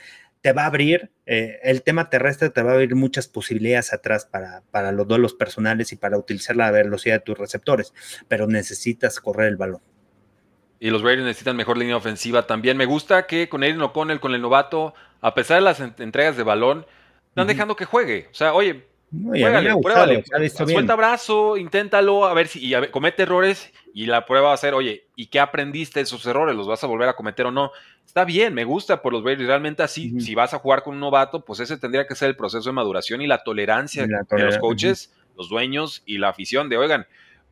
te 0.46 0.52
va 0.52 0.62
a 0.62 0.66
abrir, 0.66 1.10
eh, 1.26 1.58
el 1.64 1.82
tema 1.82 2.08
terrestre 2.08 2.50
te 2.50 2.62
va 2.62 2.70
a 2.70 2.74
abrir 2.74 2.94
muchas 2.94 3.26
posibilidades 3.26 3.92
atrás 3.92 4.26
para, 4.26 4.62
para 4.70 4.92
los 4.92 5.08
duelos 5.08 5.34
personales 5.34 5.90
y 5.90 5.96
para 5.96 6.16
utilizar 6.16 6.54
la 6.54 6.70
velocidad 6.70 7.16
de 7.16 7.20
tus 7.20 7.36
receptores, 7.36 7.92
pero 8.28 8.46
necesitas 8.46 9.18
correr 9.18 9.48
el 9.48 9.56
balón. 9.56 9.80
Y 10.78 10.90
los 10.90 11.02
Raiders 11.02 11.24
necesitan 11.26 11.56
mejor 11.56 11.78
línea 11.78 11.96
ofensiva 11.96 12.46
también. 12.46 12.76
Me 12.76 12.86
gusta 12.86 13.26
que 13.26 13.48
con 13.48 13.64
Aiden 13.64 13.82
O'Connell, 13.82 14.20
con 14.20 14.36
el 14.36 14.40
novato, 14.40 14.94
a 15.20 15.34
pesar 15.34 15.56
de 15.56 15.62
las 15.62 15.80
entregas 15.80 16.36
de 16.36 16.44
balón, 16.44 16.86
están 17.30 17.48
dejando 17.48 17.74
que 17.74 17.84
juegue. 17.84 18.28
O 18.30 18.34
sea, 18.34 18.54
oye, 18.54 18.86
suelta 20.66 20.96
brazo, 20.96 21.56
inténtalo, 21.56 22.26
a 22.26 22.34
ver 22.34 22.48
si 22.48 22.74
y 22.74 22.88
comete 22.88 23.22
errores 23.22 23.72
y 23.94 24.06
la 24.06 24.26
prueba 24.26 24.48
va 24.48 24.54
a 24.54 24.58
ser, 24.58 24.74
oye, 24.74 25.06
¿y 25.16 25.28
qué 25.28 25.40
aprendiste 25.40 26.00
de 26.00 26.04
esos 26.04 26.26
errores? 26.26 26.56
¿Los 26.56 26.66
vas 26.66 26.82
a 26.84 26.86
volver 26.86 27.08
a 27.08 27.14
cometer 27.14 27.46
o 27.46 27.50
no? 27.50 27.70
Está 28.04 28.24
bien, 28.24 28.52
me 28.52 28.64
gusta 28.64 29.00
por 29.00 29.12
los 29.12 29.24
Raiders. 29.24 29.48
Realmente 29.48 29.82
así, 29.82 30.20
si 30.20 30.34
vas 30.34 30.52
a 30.54 30.58
jugar 30.58 30.82
con 30.82 30.94
un 30.94 31.00
novato, 31.00 31.44
pues 31.44 31.60
ese 31.60 31.78
tendría 31.78 32.06
que 32.06 32.14
ser 32.14 32.28
el 32.28 32.36
proceso 32.36 32.68
de 32.68 32.72
maduración 32.72 33.22
y 33.22 33.26
la 33.26 33.42
tolerancia 33.42 34.06
de 34.06 34.42
los 34.42 34.58
coaches, 34.58 35.14
los 35.36 35.48
dueños 35.48 36.02
y 36.04 36.18
la 36.18 36.28
afición 36.28 36.68
de, 36.68 36.76
oigan, 36.76 37.06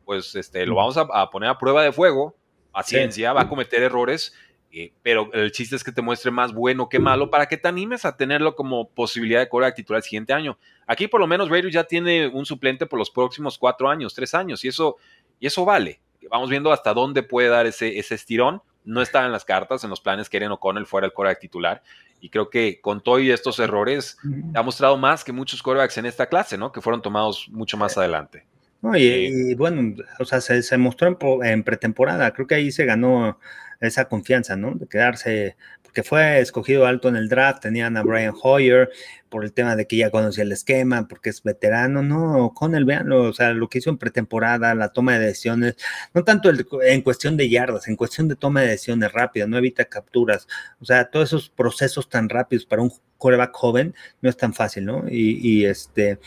pues 0.05 0.35
este, 0.35 0.65
lo 0.65 0.75
vamos 0.75 0.97
a, 0.97 1.29
poner 1.29 1.49
a 1.49 1.57
prueba 1.57 1.83
de 1.83 1.91
fuego, 1.91 2.35
a 2.73 2.83
ciencia, 2.83 3.33
va 3.33 3.41
a 3.41 3.49
cometer 3.49 3.81
errores, 3.81 4.33
eh, 4.71 4.91
pero 5.01 5.31
el 5.33 5.51
chiste 5.51 5.75
es 5.75 5.83
que 5.83 5.91
te 5.91 6.01
muestre 6.01 6.31
más 6.31 6.53
bueno 6.53 6.89
que 6.89 6.99
malo 6.99 7.29
para 7.29 7.47
que 7.47 7.57
te 7.57 7.67
animes 7.67 8.05
a 8.05 8.17
tenerlo 8.17 8.55
como 8.55 8.89
posibilidad 8.89 9.39
de 9.39 9.49
cobrar 9.49 9.73
titular 9.73 9.99
el 9.99 10.03
siguiente 10.03 10.33
año. 10.33 10.57
Aquí 10.87 11.07
por 11.07 11.19
lo 11.19 11.27
menos 11.27 11.49
Raiders 11.49 11.73
ya 11.73 11.83
tiene 11.83 12.27
un 12.27 12.45
suplente 12.45 12.85
por 12.85 12.99
los 12.99 13.09
próximos 13.09 13.57
cuatro 13.57 13.89
años, 13.89 14.13
tres 14.13 14.33
años, 14.33 14.63
y 14.65 14.67
eso, 14.67 14.97
y 15.39 15.47
eso 15.47 15.65
vale. 15.65 15.99
Vamos 16.29 16.49
viendo 16.49 16.71
hasta 16.71 16.93
dónde 16.93 17.23
puede 17.23 17.49
dar 17.49 17.65
ese, 17.65 17.99
ese 17.99 18.15
estirón 18.15 18.61
no 18.85 19.01
estaba 19.01 19.25
en 19.25 19.31
las 19.31 19.43
cartas, 19.43 19.83
en 19.83 19.89
los 19.89 19.99
planes 19.99 20.29
que 20.29 20.37
Eren 20.37 20.51
O'Connell 20.51 20.85
fuera 20.85 21.07
el 21.07 21.13
coreback 21.13 21.39
titular. 21.39 21.83
Y 22.21 22.29
creo 22.29 22.49
que 22.49 22.79
con 22.81 23.01
todo 23.01 23.19
y 23.19 23.31
estos 23.31 23.59
errores 23.59 24.17
ha 24.53 24.61
mostrado 24.61 24.97
más 24.97 25.23
que 25.23 25.31
muchos 25.31 25.61
corebacks 25.61 25.97
en 25.97 26.05
esta 26.05 26.27
clase, 26.27 26.57
¿no? 26.57 26.71
Que 26.71 26.81
fueron 26.81 27.01
tomados 27.01 27.49
mucho 27.49 27.77
más 27.77 27.97
adelante. 27.97 28.45
y, 28.95 29.53
bueno, 29.55 29.95
o 30.19 30.25
sea, 30.25 30.39
se, 30.39 30.77
mostró 30.77 31.17
en, 31.43 31.63
pretemporada. 31.63 32.31
Creo 32.31 32.47
que 32.47 32.55
ahí 32.55 32.71
se 32.71 32.85
ganó 32.85 33.39
esa 33.79 34.05
confianza, 34.05 34.55
¿no? 34.55 34.73
De 34.75 34.87
quedarse, 34.87 35.57
porque 35.83 36.03
fue 36.03 36.39
escogido 36.39 36.85
alto 36.85 37.09
en 37.09 37.15
el 37.15 37.29
draft, 37.29 37.61
tenían 37.61 37.97
a 37.97 38.03
Brian 38.03 38.33
Hoyer 38.41 38.89
por 39.29 39.43
el 39.43 39.53
tema 39.53 39.75
de 39.75 39.87
que 39.87 39.97
ya 39.97 40.11
conocía 40.11 40.43
el 40.43 40.51
esquema, 40.51 41.07
porque 41.07 41.29
es 41.29 41.43
veterano, 41.43 42.01
no, 42.01 42.53
con 42.53 42.75
el 42.75 42.85
veanlo, 42.85 43.23
o 43.23 43.33
sea, 43.33 43.53
lo 43.53 43.69
que 43.69 43.79
hizo 43.79 43.89
en 43.89 43.97
pretemporada, 43.97 44.75
la 44.75 44.89
toma 44.89 45.17
de 45.19 45.25
decisiones, 45.25 45.75
no 46.13 46.23
tanto 46.23 46.49
en 46.83 47.01
cuestión 47.01 47.37
de 47.37 47.49
yardas, 47.49 47.87
en 47.87 47.95
cuestión 47.95 48.27
de 48.27 48.35
toma 48.35 48.61
de 48.61 48.69
decisiones 48.69 49.11
rápidas, 49.11 49.49
no 49.49 49.57
evita 49.57 49.85
capturas, 49.85 50.47
o 50.79 50.85
sea, 50.85 51.05
todos 51.09 51.29
esos 51.29 51.49
procesos 51.49 52.09
tan 52.09 52.29
rápidos 52.29 52.65
para 52.65 52.81
un 52.81 52.91
coreback 53.17 53.53
joven 53.53 53.95
no 54.21 54.29
es 54.29 54.37
tan 54.37 54.53
fácil, 54.53 54.85
¿no? 54.85 55.05
Y, 55.09 55.39
y 55.41 55.65
este, 55.65 56.19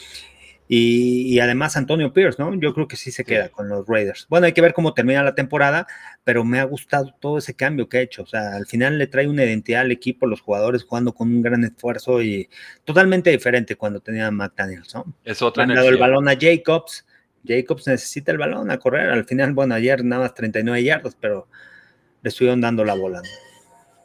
y, 0.70 1.40
además 1.40 1.78
Antonio 1.78 2.12
Pierce, 2.12 2.42
¿no? 2.42 2.54
Yo 2.60 2.74
creo 2.74 2.86
que 2.86 2.96
sí 2.96 3.10
se 3.10 3.24
queda 3.24 3.48
con 3.48 3.68
los 3.70 3.86
Raiders. 3.86 4.26
Bueno, 4.28 4.46
hay 4.46 4.52
que 4.52 4.60
ver 4.60 4.74
cómo 4.74 4.92
termina 4.92 5.22
la 5.22 5.34
temporada, 5.34 5.86
pero 6.24 6.44
me 6.44 6.60
ha 6.60 6.64
gustado 6.64 7.14
todo 7.18 7.38
ese 7.38 7.54
cambio 7.54 7.88
que 7.88 7.96
ha 7.96 8.00
hecho. 8.02 8.22
O 8.22 8.26
sea, 8.26 8.54
al 8.54 8.66
final 8.66 8.98
le 8.98 9.06
trae 9.06 9.26
una 9.28 9.44
identidad 9.44 9.80
al 9.80 9.92
equipo, 9.92 10.26
los 10.26 10.42
jugadores 10.42 10.84
jugando 10.84 11.14
con 11.14 11.28
un 11.28 11.40
gran 11.40 11.64
esfuerzo 11.64 12.22
y 12.22 12.50
totalmente 12.84 13.30
diferente 13.30 13.76
cuando 13.76 14.00
tenía 14.00 14.26
a 14.26 14.30
McDaniels, 14.30 14.94
¿no? 14.94 15.06
Es 15.24 15.40
otra 15.40 15.64
Han 15.64 15.74
dado 15.74 15.88
el 15.88 15.96
balón 15.96 16.28
a 16.28 16.36
Jacobs. 16.38 17.06
Jacobs 17.46 17.86
necesita 17.86 18.30
el 18.30 18.36
balón 18.38 18.70
a 18.70 18.78
correr. 18.78 19.08
Al 19.08 19.24
final, 19.24 19.54
bueno, 19.54 19.74
ayer 19.74 20.04
nada 20.04 20.22
más 20.22 20.34
39 20.34 20.84
yardas, 20.84 21.16
pero 21.18 21.48
le 22.22 22.28
estuvieron 22.28 22.60
dando 22.60 22.84
la 22.84 22.94
bola. 22.94 23.22
¿no? 23.22 23.47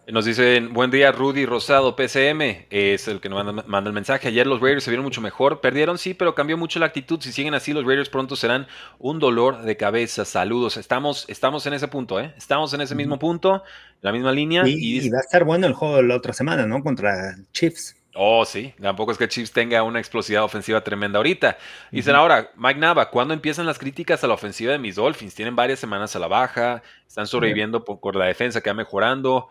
Nos 0.06 0.26
dicen, 0.26 0.74
buen 0.74 0.92
día 0.92 1.14
Rudy 1.14 1.46
Rosado, 1.46 1.96
PCM, 1.96 2.66
es 2.70 3.08
el 3.08 3.22
que 3.22 3.30
nos 3.30 3.66
manda, 3.66 3.90
el 3.90 3.94
mensaje. 3.94 4.28
Ayer 4.28 4.46
los 4.46 4.60
Raiders 4.60 4.84
se 4.84 4.90
vieron 4.90 5.06
mucho 5.06 5.22
mejor, 5.22 5.62
perdieron 5.62 5.98
sí, 5.98 6.14
pero 6.14 6.36
cambió 6.36 6.58
mucho 6.58 6.78
la 6.80 6.88
actitud. 6.88 7.22
Si 7.22 7.32
siguen 7.32 7.54
así, 7.54 7.72
los 7.72 7.86
Raiders 7.86 8.10
pronto 8.10 8.36
serán 8.36 8.68
un 9.00 9.20
dolor 9.20 9.62
de 9.62 9.78
cabeza. 9.78 10.26
Saludos, 10.26 10.76
estamos, 10.76 11.24
estamos 11.30 11.66
en 11.68 11.74
ese 11.74 11.88
punto, 11.88 12.20
¿eh? 12.20 12.34
Estamos 12.36 12.74
en 12.74 12.82
ese 12.82 12.96
mismo 12.96 13.18
punto, 13.18 13.64
la 14.02 14.12
misma 14.12 14.34
línea. 14.34 14.64
Y, 14.68 15.10
va 15.10 15.20
a 15.20 15.22
estar 15.22 15.46
bueno 15.46 15.68
el 15.68 15.74
juego 15.74 15.96
de 15.96 16.04
la 16.04 16.18
otra 16.18 16.34
semana, 16.34 16.66
¿no? 16.66 16.84
Contra 16.84 17.38
Chiefs. 17.54 17.96
Oh, 18.14 18.44
sí, 18.44 18.74
tampoco 18.82 19.14
es 19.14 19.18
que 19.18 19.30
Chiefs 19.30 19.54
tenga 19.54 19.84
una 19.84 20.00
explosividad 20.00 20.44
ofensiva 20.44 20.84
tremenda 20.84 21.18
ahorita. 21.18 21.58
Dicen 21.92 22.14
ahora, 22.14 22.52
Mike 22.58 22.80
Nava, 22.80 23.10
¿cuándo 23.10 23.34
empiezan 23.34 23.66
las 23.66 23.80
críticas 23.80 24.22
a 24.26 24.28
la 24.28 24.34
ofensiva 24.34 24.74
de 24.74 24.80
mis 24.80 24.96
Dolphins? 24.96 25.34
Tienen 25.34 25.56
varias 25.56 25.80
semanas 25.80 26.14
a 26.18 26.20
la 26.20 26.28
baja, 26.28 26.84
están 27.08 27.26
sobreviviendo 27.26 27.86
por 27.86 28.16
la 28.18 28.26
defensa 28.26 28.60
que 28.60 28.70
va 28.70 28.74
mejorando. 28.74 29.48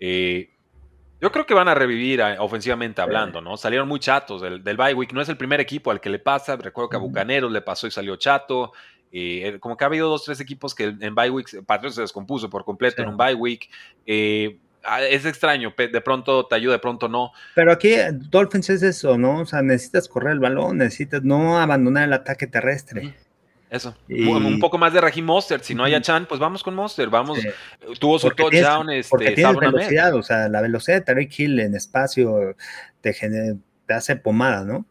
Eh, 0.00 0.50
yo 1.20 1.32
creo 1.32 1.46
que 1.46 1.54
van 1.54 1.68
a 1.68 1.74
revivir 1.74 2.20
eh, 2.20 2.36
ofensivamente 2.38 3.00
hablando, 3.00 3.40
¿no? 3.40 3.56
Salieron 3.56 3.88
muy 3.88 4.00
chatos 4.00 4.42
del, 4.42 4.62
del 4.62 4.76
bye 4.76 4.94
week. 4.94 5.12
No 5.12 5.20
es 5.20 5.28
el 5.28 5.36
primer 5.36 5.60
equipo 5.60 5.90
al 5.90 6.00
que 6.00 6.10
le 6.10 6.18
pasa. 6.18 6.56
Recuerdo 6.56 6.90
que 6.90 6.96
a 6.96 7.00
Bucaneros 7.00 7.50
le 7.50 7.62
pasó 7.62 7.86
y 7.86 7.90
salió 7.90 8.16
chato. 8.16 8.72
Eh, 9.12 9.58
como 9.60 9.76
que 9.76 9.84
ha 9.84 9.86
habido 9.86 10.08
dos, 10.08 10.24
tres 10.24 10.40
equipos 10.40 10.74
que 10.74 10.94
en 11.00 11.14
bye 11.14 11.30
week, 11.30 11.64
Patriots 11.64 11.96
se 11.96 12.02
descompuso 12.02 12.50
por 12.50 12.64
completo 12.64 13.02
en 13.02 13.08
un 13.08 13.16
bye 13.16 13.34
week. 13.34 13.68
Ah, 14.88 15.02
es 15.02 15.26
extraño, 15.26 15.74
de 15.76 16.00
pronto 16.00 16.46
te 16.46 16.54
ayuda, 16.54 16.74
de 16.74 16.78
pronto 16.78 17.08
no. 17.08 17.32
Pero 17.56 17.72
aquí 17.72 17.94
Dolphins 18.30 18.70
es 18.70 18.82
eso, 18.84 19.18
¿no? 19.18 19.40
O 19.40 19.46
sea, 19.46 19.60
necesitas 19.60 20.08
correr 20.08 20.34
el 20.34 20.38
balón, 20.38 20.78
necesitas 20.78 21.24
no 21.24 21.58
abandonar 21.58 22.04
el 22.04 22.12
ataque 22.12 22.46
terrestre. 22.46 23.12
Eso. 23.68 23.94
Un 24.08 24.60
poco 24.60 24.78
más 24.78 24.92
de 24.92 25.00
Raheem 25.00 25.24
Monster. 25.24 25.60
Si 25.60 25.74
no 25.74 25.84
hay 25.84 25.94
a 25.94 26.00
Chan, 26.00 26.26
pues 26.26 26.40
vamos 26.40 26.62
con 26.62 26.74
Monster. 26.74 27.08
Vamos. 27.08 27.38
Tuvo 27.98 28.18
su 28.18 28.30
touchdown. 28.30 28.86
Tienes, 28.86 29.08
porque 29.08 29.28
este, 29.28 29.36
tienes 29.36 29.56
velocidad, 29.56 30.14
o 30.14 30.22
sea, 30.22 30.48
la 30.48 30.60
velocidad 30.60 30.98
de 30.98 31.02
Tarek 31.02 31.38
Hill 31.38 31.60
en 31.60 31.74
espacio 31.74 32.56
te, 33.00 33.12
te 33.86 33.94
hace 33.94 34.16
pomada, 34.16 34.64
¿no? 34.64 34.86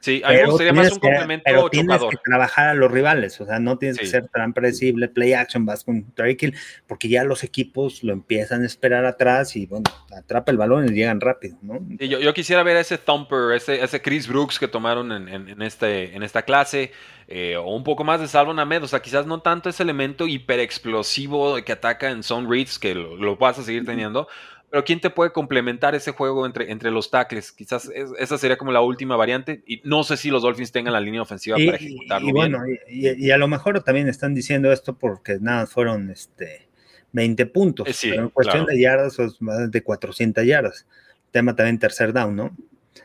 Sí, 0.00 0.22
a 0.24 0.30
mí 0.30 0.36
me 0.36 0.44
gustaría 0.46 0.72
más 0.72 0.92
un 0.92 0.98
complemento 0.98 1.44
pero 1.44 1.68
tienes 1.70 2.00
que 2.02 2.16
trabajar 2.24 2.68
a 2.68 2.74
los 2.74 2.90
rivales, 2.90 3.40
o 3.40 3.46
sea, 3.46 3.58
no 3.58 3.78
tienes 3.78 3.98
que 3.98 4.06
ser 4.06 4.28
tan 4.28 4.52
predecible, 4.52 5.08
play 5.08 5.32
action, 5.32 5.66
vas 5.66 5.84
con 5.84 6.12
Kill, 6.38 6.54
porque 6.86 7.08
ya 7.08 7.24
los 7.24 7.44
equipos 7.44 8.02
lo 8.02 8.12
empiezan 8.12 8.62
a 8.62 8.66
esperar 8.66 9.04
atrás 9.04 9.56
y, 9.56 9.66
bueno, 9.66 9.84
atrapa 10.16 10.52
el 10.52 10.58
balón 10.58 10.88
y 10.88 10.92
llegan 10.92 11.20
rápido, 11.20 11.56
¿no? 11.62 11.80
yo, 11.98 12.34
quisiera 12.34 12.62
ver 12.62 12.76
a 12.76 12.80
ese 12.80 12.98
Thumper, 12.98 13.56
ese, 13.56 13.82
ese 13.82 14.00
Chris 14.00 14.28
Brooks 14.28 14.58
que 14.58 14.68
tomaron 14.68 15.10
en, 15.12 15.62
este, 15.62 16.14
en 16.14 16.22
esta 16.22 16.42
clase, 16.42 16.92
eh, 17.26 17.56
o 17.56 17.74
un 17.74 17.84
poco 17.84 18.04
más 18.04 18.20
de 18.20 18.28
Salvo 18.28 18.54
Named, 18.54 18.84
o 18.84 18.88
sea, 18.88 19.00
quizás 19.00 19.26
no 19.26 19.40
tanto 19.40 19.68
ese 19.68 19.82
elemento 19.82 20.26
hiper 20.26 20.60
explosivo 20.60 21.62
que 21.62 21.72
ataca 21.72 22.10
en 22.10 22.22
zone 22.22 22.48
reads, 22.48 22.78
que 22.78 22.94
lo, 22.94 23.16
lo 23.16 23.36
vas 23.36 23.58
a 23.58 23.62
seguir 23.62 23.84
teniendo, 23.84 24.28
pero 24.70 24.84
¿quién 24.84 25.00
te 25.00 25.08
puede 25.08 25.32
complementar 25.32 25.94
ese 25.94 26.12
juego 26.12 26.44
entre, 26.44 26.70
entre 26.70 26.90
los 26.90 27.10
tackles? 27.10 27.52
Quizás 27.52 27.90
esa 28.18 28.36
sería 28.36 28.58
como 28.58 28.70
la 28.70 28.82
última 28.82 29.16
variante. 29.16 29.62
Y 29.66 29.80
no 29.84 30.04
sé 30.04 30.16
si 30.18 30.30
los 30.30 30.42
Dolphins 30.42 30.72
tengan 30.72 30.92
la 30.92 31.00
línea 31.00 31.22
ofensiva 31.22 31.56
para 31.56 31.76
ejecutarlo. 31.76 32.28
Y, 32.28 32.32
bueno, 32.32 32.58
y, 32.86 33.30
a 33.30 33.38
lo 33.38 33.48
mejor 33.48 33.82
también 33.82 34.08
están 34.08 34.34
diciendo 34.34 34.70
esto 34.70 34.94
porque 34.98 35.38
nada, 35.40 35.66
fueron 35.66 36.10
este 36.10 36.68
20 37.12 37.46
puntos. 37.46 37.88
Eh, 37.88 38.10
pero 38.10 38.22
en 38.24 38.28
cuestión 38.28 38.66
de 38.66 38.78
yardas, 38.78 39.16
pues 39.16 39.40
más 39.40 39.70
de 39.70 39.82
400 39.82 40.44
yardas. 40.44 40.86
Tema 41.30 41.56
también 41.56 41.78
tercer 41.78 42.12
down, 42.12 42.36
¿no? 42.36 42.54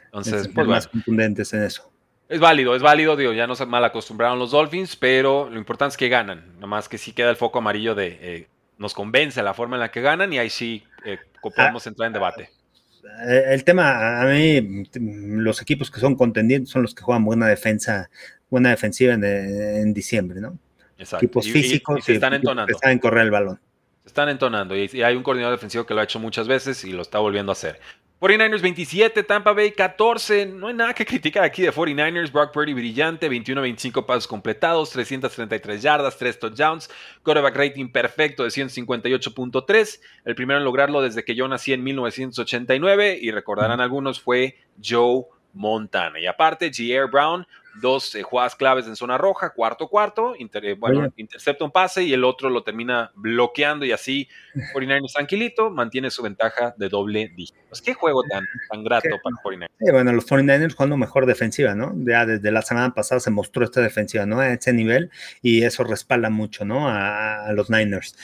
Entonces, 0.05 0.49
pues, 0.53 0.67
más 0.67 0.87
contundentes 0.87 1.53
en 1.53 1.63
eso. 1.63 1.89
Es 2.27 2.39
válido, 2.39 2.75
es 2.75 2.81
válido, 2.81 3.15
digo, 3.15 3.31
ya 3.31 3.47
no 3.47 3.55
se 3.55 3.65
mal 3.65 3.83
acostumbraron 3.85 4.39
los 4.39 4.51
Dolphins, 4.51 4.95
pero 4.95 5.49
lo 5.49 5.57
importante 5.57 5.93
es 5.93 5.97
que 5.97 6.09
ganan. 6.09 6.59
Nomás 6.59 6.89
que 6.89 6.97
sí 6.97 7.13
queda 7.13 7.29
el 7.29 7.35
foco 7.35 7.59
amarillo 7.59 7.95
de 7.95 8.17
eh, 8.21 8.47
nos 8.77 8.93
convence 8.93 9.41
la 9.43 9.53
forma 9.53 9.75
en 9.75 9.81
la 9.81 9.91
que 9.91 10.01
ganan 10.01 10.33
y 10.33 10.39
ahí 10.39 10.49
sí 10.49 10.83
eh, 11.05 11.19
podemos 11.41 11.85
entrar 11.87 12.07
en 12.07 12.13
debate. 12.13 12.49
Eh, 13.27 13.43
el 13.49 13.63
tema, 13.63 14.21
a 14.21 14.25
mí, 14.25 14.85
los 14.99 15.61
equipos 15.61 15.91
que 15.91 15.99
son 15.99 16.15
contendientes 16.15 16.69
son 16.69 16.83
los 16.83 16.95
que 16.95 17.03
juegan 17.03 17.25
buena 17.25 17.47
defensa, 17.47 18.09
buena 18.49 18.69
defensiva 18.69 19.13
en, 19.13 19.93
diciembre, 19.93 20.39
¿no? 20.39 20.57
Exacto. 20.97 21.25
Equipos 21.25 21.49
físicos 21.49 21.99
y, 21.99 22.01
se 22.01 22.13
están 22.13 22.33
entonando. 22.33 22.73
Que 22.73 22.79
saben 22.79 22.99
correr 22.99 23.25
el 23.25 23.31
balón. 23.31 23.59
Se 24.03 24.07
están 24.07 24.29
entonando 24.29 24.75
y, 24.75 25.01
hay 25.01 25.15
un 25.15 25.23
coordinador 25.23 25.55
defensivo 25.55 25.85
que 25.85 25.93
lo 25.93 26.01
ha 26.01 26.03
hecho 26.03 26.19
muchas 26.19 26.47
veces 26.47 26.83
y 26.85 26.91
lo 26.91 27.01
está 27.01 27.19
volviendo 27.19 27.51
a 27.51 27.53
hacer. 27.53 27.79
49ers 28.23 28.61
27, 28.61 29.21
Tampa 29.23 29.51
Bay 29.51 29.73
14. 29.73 30.45
No 30.45 30.67
hay 30.69 30.73
nada 30.73 30.93
que 30.93 31.05
criticar 31.05 31.43
aquí 31.43 31.61
de 31.61 31.73
49ers. 31.73 32.31
Brock 32.31 32.53
Purdy 32.53 32.73
brillante, 32.73 33.29
21-25 33.29 34.05
pasos 34.05 34.27
completados, 34.27 34.91
333 34.91 35.81
yardas, 35.81 36.17
3 36.17 36.39
touchdowns, 36.39 36.89
quarterback 37.21 37.53
rating 37.53 37.89
perfecto 37.89 38.43
de 38.45 38.49
158.3. 38.49 39.99
El 40.23 40.35
primero 40.35 40.57
en 40.57 40.63
lograrlo 40.63 41.01
desde 41.01 41.25
que 41.25 41.35
yo 41.35 41.49
nací 41.49 41.73
en 41.73 41.83
1989 41.83 43.19
y 43.21 43.29
recordarán 43.31 43.81
algunos 43.81 44.21
fue 44.21 44.57
Joe 44.81 45.25
Montana. 45.51 46.17
Y 46.17 46.25
aparte, 46.25 46.71
G.R. 46.71 47.07
Brown, 47.11 47.45
dos 47.81 48.15
eh, 48.15 48.23
jugadas 48.23 48.55
claves 48.55 48.87
en 48.87 48.95
zona 48.95 49.17
roja, 49.17 49.51
cuarto 49.51 49.87
cuarto, 49.87 50.35
eh, 50.35 50.75
bueno, 50.77 51.11
intercepta 51.17 51.65
un 51.65 51.71
pase 51.71 52.03
y 52.03 52.13
el 52.13 52.23
otro 52.23 52.49
lo 52.49 52.63
termina 52.63 53.11
bloqueando 53.15 53.85
y 53.85 53.91
así 53.91 54.27
49ers 54.73 55.13
tranquilito 55.13 55.69
mantiene 55.69 56.11
su 56.11 56.21
ventaja 56.21 56.73
de 56.77 56.89
doble 56.89 57.31
dígito. 57.35 57.59
Pues, 57.69 57.81
qué 57.81 57.93
juego 57.93 58.23
tan, 58.23 58.43
tan 58.69 58.83
grato 58.83 59.09
para 59.23 59.35
49ers. 59.43 59.91
bueno, 59.91 60.13
los 60.13 60.27
49ers 60.27 60.75
jugando 60.75 60.97
mejor 60.97 61.25
defensiva, 61.25 61.75
¿no? 61.75 61.93
Ya 61.97 62.25
desde 62.25 62.51
la 62.51 62.61
semana 62.61 62.93
pasada 62.93 63.19
se 63.19 63.31
mostró 63.31 63.63
esta 63.63 63.81
defensiva, 63.81 64.25
¿no? 64.25 64.39
A 64.39 64.53
ese 64.53 64.73
nivel 64.73 65.09
y 65.41 65.63
eso 65.63 65.83
respalda 65.83 66.29
mucho, 66.29 66.65
¿no? 66.65 66.87
A, 66.87 67.47
a 67.47 67.53
los 67.53 67.69
Niners 67.69 68.15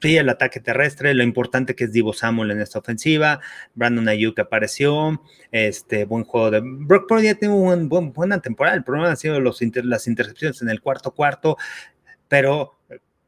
sí, 0.00 0.16
el 0.16 0.28
ataque 0.28 0.60
terrestre, 0.60 1.14
lo 1.14 1.22
importante 1.22 1.74
que 1.74 1.84
es 1.84 1.92
Divo 1.92 2.12
Samuel 2.12 2.50
en 2.50 2.60
esta 2.60 2.78
ofensiva, 2.78 3.40
Brandon 3.74 4.08
Ayuk 4.08 4.38
apareció, 4.38 5.22
este 5.50 6.04
buen 6.04 6.24
juego 6.24 6.50
de 6.50 6.60
Brock 6.62 7.08
Purdy 7.08 7.24
ya 7.24 7.34
tiene 7.34 7.54
una 7.54 7.76
buena 7.76 8.40
temporada, 8.40 8.76
el 8.76 8.84
problema 8.84 9.12
ha 9.12 9.16
sido 9.16 9.40
los 9.40 9.60
las 9.60 10.06
intercepciones 10.06 10.62
en 10.62 10.70
el 10.70 10.80
cuarto 10.80 11.14
cuarto, 11.14 11.56
pero 12.28 12.78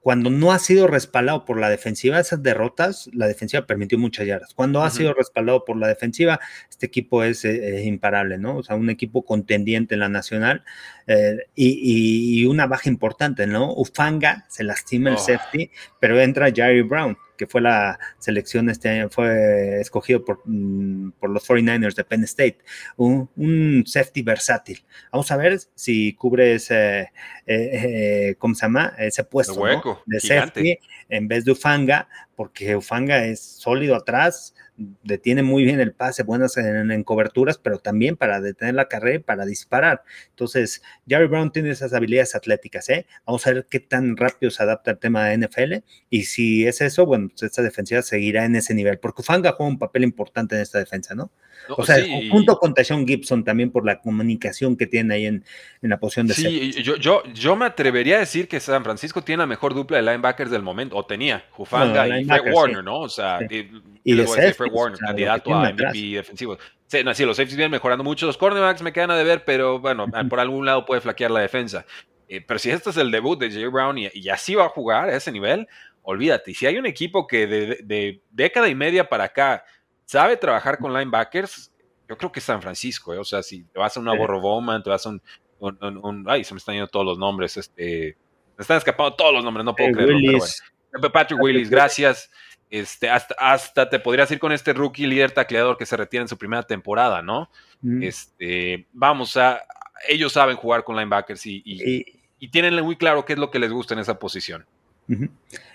cuando 0.00 0.30
no 0.30 0.50
ha 0.52 0.58
sido 0.58 0.86
respaldado 0.86 1.44
por 1.44 1.60
la 1.60 1.68
defensiva, 1.68 2.18
esas 2.18 2.42
derrotas, 2.42 3.10
la 3.12 3.26
defensiva 3.26 3.66
permitió 3.66 3.98
muchas 3.98 4.26
yardas. 4.26 4.54
Cuando 4.54 4.82
ha 4.82 4.88
sido 4.88 5.12
respaldado 5.12 5.66
por 5.66 5.76
la 5.76 5.88
defensiva, 5.88 6.40
este 6.70 6.86
equipo 6.86 7.22
es, 7.22 7.44
eh, 7.44 7.82
imparable, 7.84 8.38
¿no? 8.38 8.56
O 8.56 8.62
sea, 8.62 8.76
un 8.76 8.88
equipo 8.88 9.26
contendiente 9.26 9.94
en 9.94 10.00
la 10.00 10.08
nacional 10.08 10.64
eh, 11.12 11.48
y, 11.56 12.44
una 12.46 12.68
baja 12.68 12.88
importante, 12.88 13.44
¿no? 13.44 13.72
Ufanga 13.74 14.46
se 14.48 14.62
lastima 14.62 15.10
el 15.10 15.16
oh. 15.16 15.18
safety, 15.18 15.68
pero 15.98 16.20
entra 16.20 16.52
Jerry 16.52 16.82
Brown 16.82 17.16
que 17.40 17.46
fue 17.46 17.62
la 17.62 17.98
selección 18.18 18.68
este 18.68 18.90
año, 18.90 19.08
fue 19.08 19.80
escogido 19.80 20.22
por, 20.22 20.42
mm, 20.44 21.12
por 21.12 21.30
los 21.30 21.42
49ers 21.48 21.94
de 21.94 22.04
Penn 22.04 22.22
State, 22.24 22.58
un, 22.98 23.82
safety 23.86 24.20
versátil. 24.20 24.84
Vamos 25.10 25.30
a 25.30 25.38
ver 25.38 25.58
si 25.74 26.12
cubre 26.12 26.56
ese, 26.56 27.00
eh, 27.00 27.08
eh, 27.46 28.34
¿cómo 28.38 28.54
se 28.54 28.66
llama? 28.66 28.92
Ese 28.98 29.24
puesto 29.24 30.02
de 30.04 30.20
safety 30.20 30.78
en 31.08 31.28
vez 31.28 31.46
de 31.46 31.52
Ufanga, 31.52 32.10
porque 32.40 32.74
Ufanga 32.74 33.26
es 33.26 33.38
sólido 33.38 33.94
atrás, 33.94 34.54
detiene 35.02 35.42
muy 35.42 35.62
bien 35.62 35.78
el 35.78 35.92
pase, 35.92 36.22
buenas 36.22 36.56
en, 36.56 37.04
coberturas, 37.04 37.58
pero 37.58 37.80
también 37.80 38.16
para 38.16 38.40
detener 38.40 38.76
la 38.76 38.88
carrera 38.88 39.16
y 39.16 39.18
para 39.18 39.44
disparar. 39.44 40.04
Entonces, 40.30 40.80
Jerry 41.06 41.26
Brown 41.26 41.52
tiene 41.52 41.68
esas 41.68 41.92
habilidades 41.92 42.34
atléticas, 42.34 42.88
¿eh? 42.88 43.06
Vamos 43.26 43.46
a 43.46 43.52
ver 43.52 43.66
qué 43.68 43.78
tan 43.78 44.16
rápido 44.16 44.50
se 44.50 44.62
adapta 44.62 44.90
al 44.90 44.98
tema 44.98 45.26
de 45.26 45.36
NFL 45.36 45.84
y 46.08 46.22
si 46.22 46.66
es 46.66 46.80
eso, 46.80 47.04
bueno, 47.04 47.28
pues 47.28 47.42
esta 47.42 47.60
defensiva 47.60 48.00
seguirá 48.00 48.46
en 48.46 48.56
ese 48.56 48.72
nivel, 48.72 48.98
porque 48.98 49.20
Ufanga 49.20 49.52
juega 49.52 49.72
un 49.72 49.78
papel 49.78 50.04
importante 50.04 50.54
en 50.54 50.62
esta 50.62 50.78
defensa, 50.78 51.14
¿no? 51.14 51.30
O 51.68 51.84
sea, 51.84 51.96
junto 52.30 52.58
con 52.58 52.74
Tashon 52.74 53.06
Gibson 53.06 53.44
también 53.44 53.70
por 53.70 53.84
la 53.84 54.00
comunicación 54.00 54.76
que 54.76 54.86
tiene 54.86 55.14
ahí 55.14 55.26
en, 55.26 55.44
la 55.82 55.98
posición 55.98 56.26
de 56.26 56.34
Sí, 56.34 56.72
yo, 56.82 56.96
yo, 56.96 57.22
yo 57.32 57.56
me 57.56 57.66
atrevería 57.66 58.16
a 58.16 58.20
decir 58.20 58.48
que 58.48 58.60
San 58.60 58.82
Francisco 58.84 59.22
tiene 59.22 59.42
la 59.42 59.46
mejor 59.46 59.74
dupla 59.74 59.98
de 59.98 60.02
linebackers 60.02 60.50
del 60.50 60.62
momento, 60.62 60.96
o 60.96 61.04
tenía, 61.04 61.44
Ufanga 61.56 62.20
y 62.20 62.24
Fred 62.24 62.52
Warner, 62.52 62.84
¿no? 62.84 63.00
O 63.00 63.08
sea, 63.08 63.38
y, 63.48 64.14
de 64.14 64.26
Fred 64.54 64.70
Warner, 64.72 64.98
candidato 64.98 65.54
a 65.54 65.72
MVP 65.72 65.98
defensivo. 66.16 66.58
Sí, 66.86 67.04
no, 67.04 67.14
sí, 67.14 67.24
los 67.24 67.36
safeties 67.36 67.56
vienen 67.56 67.70
mejorando 67.70 68.02
mucho, 68.02 68.26
los 68.26 68.36
cornerbacks 68.36 68.82
me 68.82 68.92
quedan 68.92 69.12
a 69.12 69.16
deber, 69.16 69.44
pero 69.44 69.78
bueno, 69.78 70.06
por 70.28 70.40
algún 70.40 70.66
lado 70.66 70.84
puede 70.84 71.00
flaquear 71.00 71.30
la 71.30 71.40
defensa. 71.40 71.86
Eh, 72.28 72.40
pero 72.40 72.58
si 72.58 72.70
este 72.70 72.90
es 72.90 72.96
el 72.96 73.10
debut 73.10 73.38
de 73.38 73.50
Jay 73.50 73.66
Brown 73.66 73.98
y, 73.98 74.28
así 74.28 74.54
va 74.54 74.66
a 74.66 74.68
jugar 74.68 75.08
a 75.08 75.16
ese 75.16 75.32
nivel, 75.32 75.68
olvídate. 76.02 76.52
Y 76.52 76.54
si 76.54 76.66
hay 76.66 76.78
un 76.78 76.86
equipo 76.86 77.26
que 77.26 77.46
de, 77.46 77.78
de 77.82 78.22
década 78.30 78.68
y 78.68 78.74
media 78.74 79.08
para 79.08 79.24
acá 79.24 79.64
sabe 80.10 80.36
trabajar 80.36 80.76
con 80.78 80.92
linebackers, 80.92 81.70
yo 82.08 82.18
creo 82.18 82.32
que 82.32 82.40
es 82.40 82.44
San 82.44 82.60
Francisco, 82.60 83.14
¿eh? 83.14 83.18
o 83.18 83.24
sea, 83.24 83.44
si 83.44 83.62
te 83.62 83.78
vas 83.78 83.96
a 83.96 84.00
una 84.00 84.12
Borro 84.12 84.40
Bowman, 84.40 84.82
te 84.82 84.90
vas 84.90 85.06
a 85.06 85.10
un, 85.10 86.24
ay, 86.26 86.42
se 86.42 86.52
me 86.52 86.58
están 86.58 86.74
yendo 86.74 86.88
todos 86.88 87.06
los 87.06 87.16
nombres, 87.16 87.56
este, 87.56 88.16
me 88.56 88.62
están 88.62 88.78
escapando 88.78 89.14
todos 89.14 89.32
los 89.32 89.44
nombres, 89.44 89.64
no 89.64 89.72
puedo 89.72 89.92
creerlo, 89.92 90.38
Patrick 91.12 91.40
Willis, 91.40 91.70
gracias. 91.70 92.28
Este, 92.68 93.08
hasta, 93.08 93.34
hasta 93.38 93.88
te 93.88 94.00
podrías 94.00 94.28
ir 94.32 94.40
con 94.40 94.50
este 94.50 94.72
rookie 94.72 95.06
líder 95.06 95.30
tacleador 95.30 95.76
que 95.76 95.86
se 95.86 95.96
retira 95.96 96.22
en 96.22 96.28
su 96.28 96.36
primera 96.36 96.64
temporada, 96.64 97.22
¿no? 97.22 97.48
Este, 98.00 98.88
vamos 98.92 99.36
a, 99.36 99.62
ellos 100.08 100.32
saben 100.32 100.56
jugar 100.56 100.82
con 100.82 100.96
linebackers 100.96 101.46
y, 101.46 101.62
y, 101.64 102.48
tienen 102.48 102.74
muy 102.82 102.96
claro 102.96 103.24
qué 103.24 103.34
es 103.34 103.38
lo 103.38 103.52
que 103.52 103.60
les 103.60 103.70
gusta 103.70 103.94
en 103.94 104.00
esa 104.00 104.18
posición. 104.18 104.66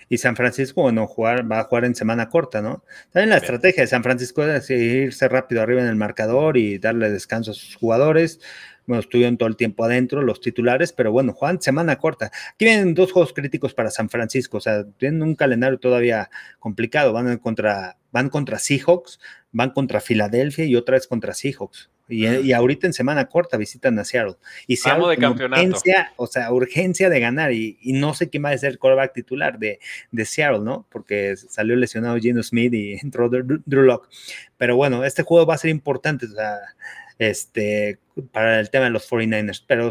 Y 0.08 0.18
San 0.18 0.36
Francisco, 0.36 0.82
bueno, 0.82 1.06
jugar, 1.06 1.50
va 1.50 1.60
a 1.60 1.64
jugar 1.64 1.84
en 1.84 1.94
semana 1.94 2.28
corta, 2.28 2.62
¿no? 2.62 2.84
También 3.10 3.30
la 3.30 3.38
estrategia 3.38 3.82
de 3.82 3.88
San 3.88 4.02
Francisco 4.02 4.44
es 4.44 4.70
irse 4.70 5.28
rápido 5.28 5.62
arriba 5.62 5.82
en 5.82 5.88
el 5.88 5.96
marcador 5.96 6.56
y 6.56 6.78
darle 6.78 7.10
descanso 7.10 7.50
a 7.50 7.54
sus 7.54 7.74
jugadores. 7.74 8.40
Bueno, 8.86 9.00
estuvieron 9.00 9.36
todo 9.36 9.48
el 9.48 9.56
tiempo 9.56 9.84
adentro 9.84 10.22
los 10.22 10.40
titulares, 10.40 10.92
pero 10.92 11.10
bueno, 11.10 11.32
Juan, 11.32 11.60
semana 11.60 11.96
corta. 11.96 12.30
Aquí 12.54 12.66
vienen 12.66 12.94
dos 12.94 13.10
juegos 13.10 13.32
críticos 13.32 13.74
para 13.74 13.90
San 13.90 14.08
Francisco, 14.08 14.58
o 14.58 14.60
sea, 14.60 14.84
tienen 14.96 15.22
un 15.22 15.34
calendario 15.34 15.78
todavía 15.80 16.30
complicado. 16.60 17.12
Van 17.12 17.36
contra, 17.38 17.96
van 18.12 18.30
contra 18.30 18.60
Seahawks, 18.60 19.18
van 19.50 19.70
contra 19.70 20.00
Filadelfia 20.00 20.66
y 20.66 20.76
otra 20.76 20.94
vez 20.94 21.08
contra 21.08 21.34
Seahawks. 21.34 21.90
Y, 22.08 22.52
ahorita 22.52 22.86
en 22.86 22.92
semana 22.92 23.26
corta 23.26 23.56
visitan 23.56 23.98
a 23.98 24.04
Seattle. 24.04 24.36
Y 24.66 24.76
Seattle 24.76 25.08
de 25.08 25.16
campeonato. 25.16 25.60
Urgencia, 25.60 26.12
o 26.16 26.26
sea, 26.26 26.52
urgencia 26.52 27.10
de 27.10 27.20
ganar. 27.20 27.52
Y, 27.52 27.78
no 27.84 28.14
sé 28.14 28.28
quién 28.28 28.44
va 28.44 28.50
a 28.50 28.58
ser 28.58 28.72
el 28.72 28.78
quarterback 28.78 29.12
titular 29.12 29.58
de, 29.58 29.80
de, 30.12 30.24
Seattle, 30.24 30.60
¿no? 30.60 30.86
Porque 30.90 31.36
salió 31.36 31.74
lesionado 31.74 32.16
Gino 32.18 32.42
Smith 32.42 32.72
y 32.74 32.92
entró 33.02 33.28
Drew, 33.28 33.62
Locke. 33.66 34.08
Pero 34.56 34.76
bueno, 34.76 35.04
este 35.04 35.22
juego 35.22 35.46
va 35.46 35.54
a 35.54 35.58
ser 35.58 35.70
importante 35.70 36.26
o 36.26 36.30
sea, 36.30 36.58
este, 37.18 37.98
para 38.32 38.60
el 38.60 38.70
tema 38.70 38.84
de 38.84 38.90
los 38.90 39.10
49ers. 39.10 39.64
Pero 39.66 39.90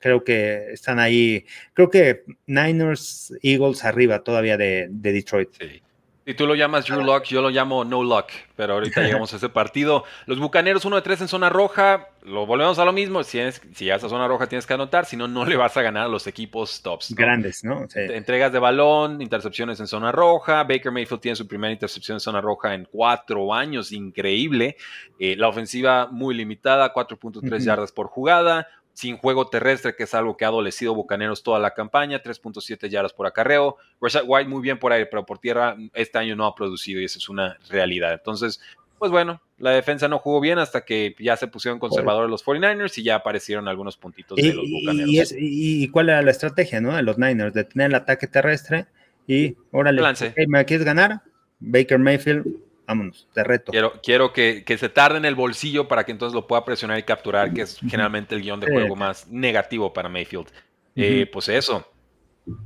creo 0.00 0.24
que 0.24 0.72
están 0.72 0.98
ahí. 0.98 1.46
Creo 1.72 1.88
que 1.88 2.24
Niners, 2.46 3.32
Eagles 3.42 3.84
arriba 3.84 4.24
todavía 4.24 4.56
de, 4.56 4.88
de 4.90 5.12
Detroit. 5.12 5.50
Sí. 5.58 5.82
Y 6.26 6.34
tú 6.34 6.46
lo 6.46 6.54
llamas 6.54 6.86
Drew 6.86 7.02
Luck, 7.02 7.24
yo 7.24 7.42
lo 7.42 7.50
llamo 7.50 7.84
No 7.84 8.02
Luck, 8.02 8.28
pero 8.56 8.74
ahorita 8.74 9.02
llegamos 9.02 9.32
a 9.34 9.36
ese 9.36 9.50
partido. 9.50 10.04
Los 10.26 10.38
Bucaneros 10.38 10.84
1 10.84 10.96
de 10.96 11.02
3 11.02 11.22
en 11.22 11.28
zona 11.28 11.50
roja, 11.50 12.08
lo 12.22 12.46
volvemos 12.46 12.78
a 12.78 12.84
lo 12.86 12.92
mismo, 12.94 13.22
si, 13.24 13.38
es, 13.40 13.60
si 13.74 13.84
llegas 13.84 14.04
a 14.04 14.08
zona 14.08 14.26
roja 14.26 14.46
tienes 14.46 14.66
que 14.66 14.72
anotar, 14.72 15.04
si 15.04 15.18
no, 15.18 15.28
no 15.28 15.44
le 15.44 15.56
vas 15.56 15.76
a 15.76 15.82
ganar 15.82 16.04
a 16.04 16.08
los 16.08 16.26
equipos 16.26 16.80
tops. 16.80 17.14
Grandes, 17.14 17.62
¿no? 17.62 17.86
Entregas 17.94 18.52
de 18.52 18.58
balón, 18.58 19.20
intercepciones 19.20 19.78
en 19.80 19.86
zona 19.86 20.12
roja, 20.12 20.64
Baker 20.64 20.92
Mayfield 20.92 21.20
tiene 21.20 21.36
su 21.36 21.46
primera 21.46 21.72
intercepción 21.72 22.16
en 22.16 22.20
zona 22.20 22.40
roja 22.40 22.74
en 22.74 22.88
cuatro 22.90 23.52
años, 23.52 23.92
increíble. 23.92 24.76
Eh, 25.18 25.36
la 25.36 25.48
ofensiva 25.48 26.08
muy 26.10 26.34
limitada, 26.34 26.94
4.3 26.94 27.58
yardas 27.58 27.92
por 27.92 28.06
jugada, 28.06 28.66
sin 28.94 29.18
juego 29.18 29.48
terrestre, 29.48 29.94
que 29.94 30.04
es 30.04 30.14
algo 30.14 30.36
que 30.36 30.44
ha 30.44 30.48
adolecido 30.48 30.94
Bucaneros 30.94 31.42
toda 31.42 31.58
la 31.58 31.74
campaña, 31.74 32.22
3.7 32.22 32.88
yardas 32.88 33.12
por 33.12 33.26
acarreo. 33.26 33.76
Rashad 34.00 34.22
White 34.26 34.48
muy 34.48 34.62
bien 34.62 34.78
por 34.78 34.92
aire, 34.92 35.06
pero 35.06 35.26
por 35.26 35.38
tierra 35.38 35.76
este 35.92 36.16
año 36.18 36.36
no 36.36 36.46
ha 36.46 36.54
producido 36.54 37.00
y 37.00 37.04
esa 37.04 37.18
es 37.18 37.28
una 37.28 37.58
realidad. 37.68 38.12
Entonces, 38.12 38.60
pues 38.98 39.10
bueno, 39.10 39.42
la 39.58 39.72
defensa 39.72 40.06
no 40.06 40.20
jugó 40.20 40.40
bien 40.40 40.58
hasta 40.58 40.84
que 40.84 41.14
ya 41.18 41.36
se 41.36 41.48
pusieron 41.48 41.80
conservadores 41.80 42.30
los 42.30 42.44
49ers 42.44 42.96
y 42.96 43.02
ya 43.02 43.16
aparecieron 43.16 43.66
algunos 43.66 43.96
puntitos 43.96 44.36
de 44.36 44.54
los 44.54 44.64
Bucaneros. 44.70 45.34
Y, 45.36 45.88
cuál 45.88 46.08
era 46.10 46.22
la 46.22 46.30
estrategia 46.30 46.80
¿no? 46.80 46.94
de 46.94 47.02
los 47.02 47.18
Niners? 47.18 47.52
De 47.52 47.64
tener 47.64 47.88
el 47.88 47.96
ataque 47.96 48.28
terrestre 48.28 48.86
y, 49.26 49.56
órale, 49.72 50.02
¿me 50.46 50.64
quieres 50.64 50.86
ganar? 50.86 51.22
Baker 51.58 51.98
Mayfield 51.98 52.46
vámonos, 52.86 53.28
te 53.32 53.44
reto. 53.44 53.72
Quiero, 53.72 54.00
quiero 54.02 54.32
que, 54.32 54.64
se 54.78 54.88
tarde 54.88 55.18
en 55.18 55.24
el 55.24 55.34
bolsillo 55.34 55.88
para 55.88 56.04
que 56.04 56.12
entonces 56.12 56.34
lo 56.34 56.46
pueda 56.46 56.64
presionar 56.64 56.98
y 56.98 57.02
capturar, 57.02 57.52
que 57.52 57.62
es 57.62 57.78
generalmente 57.78 58.34
el 58.34 58.42
guion 58.42 58.60
de 58.60 58.70
juego 58.70 58.96
más 58.96 59.28
negativo 59.28 59.92
para 59.92 60.08
Mayfield. 60.08 60.48
Eh, 60.96 61.28
pues 61.32 61.48
eso. 61.48 61.90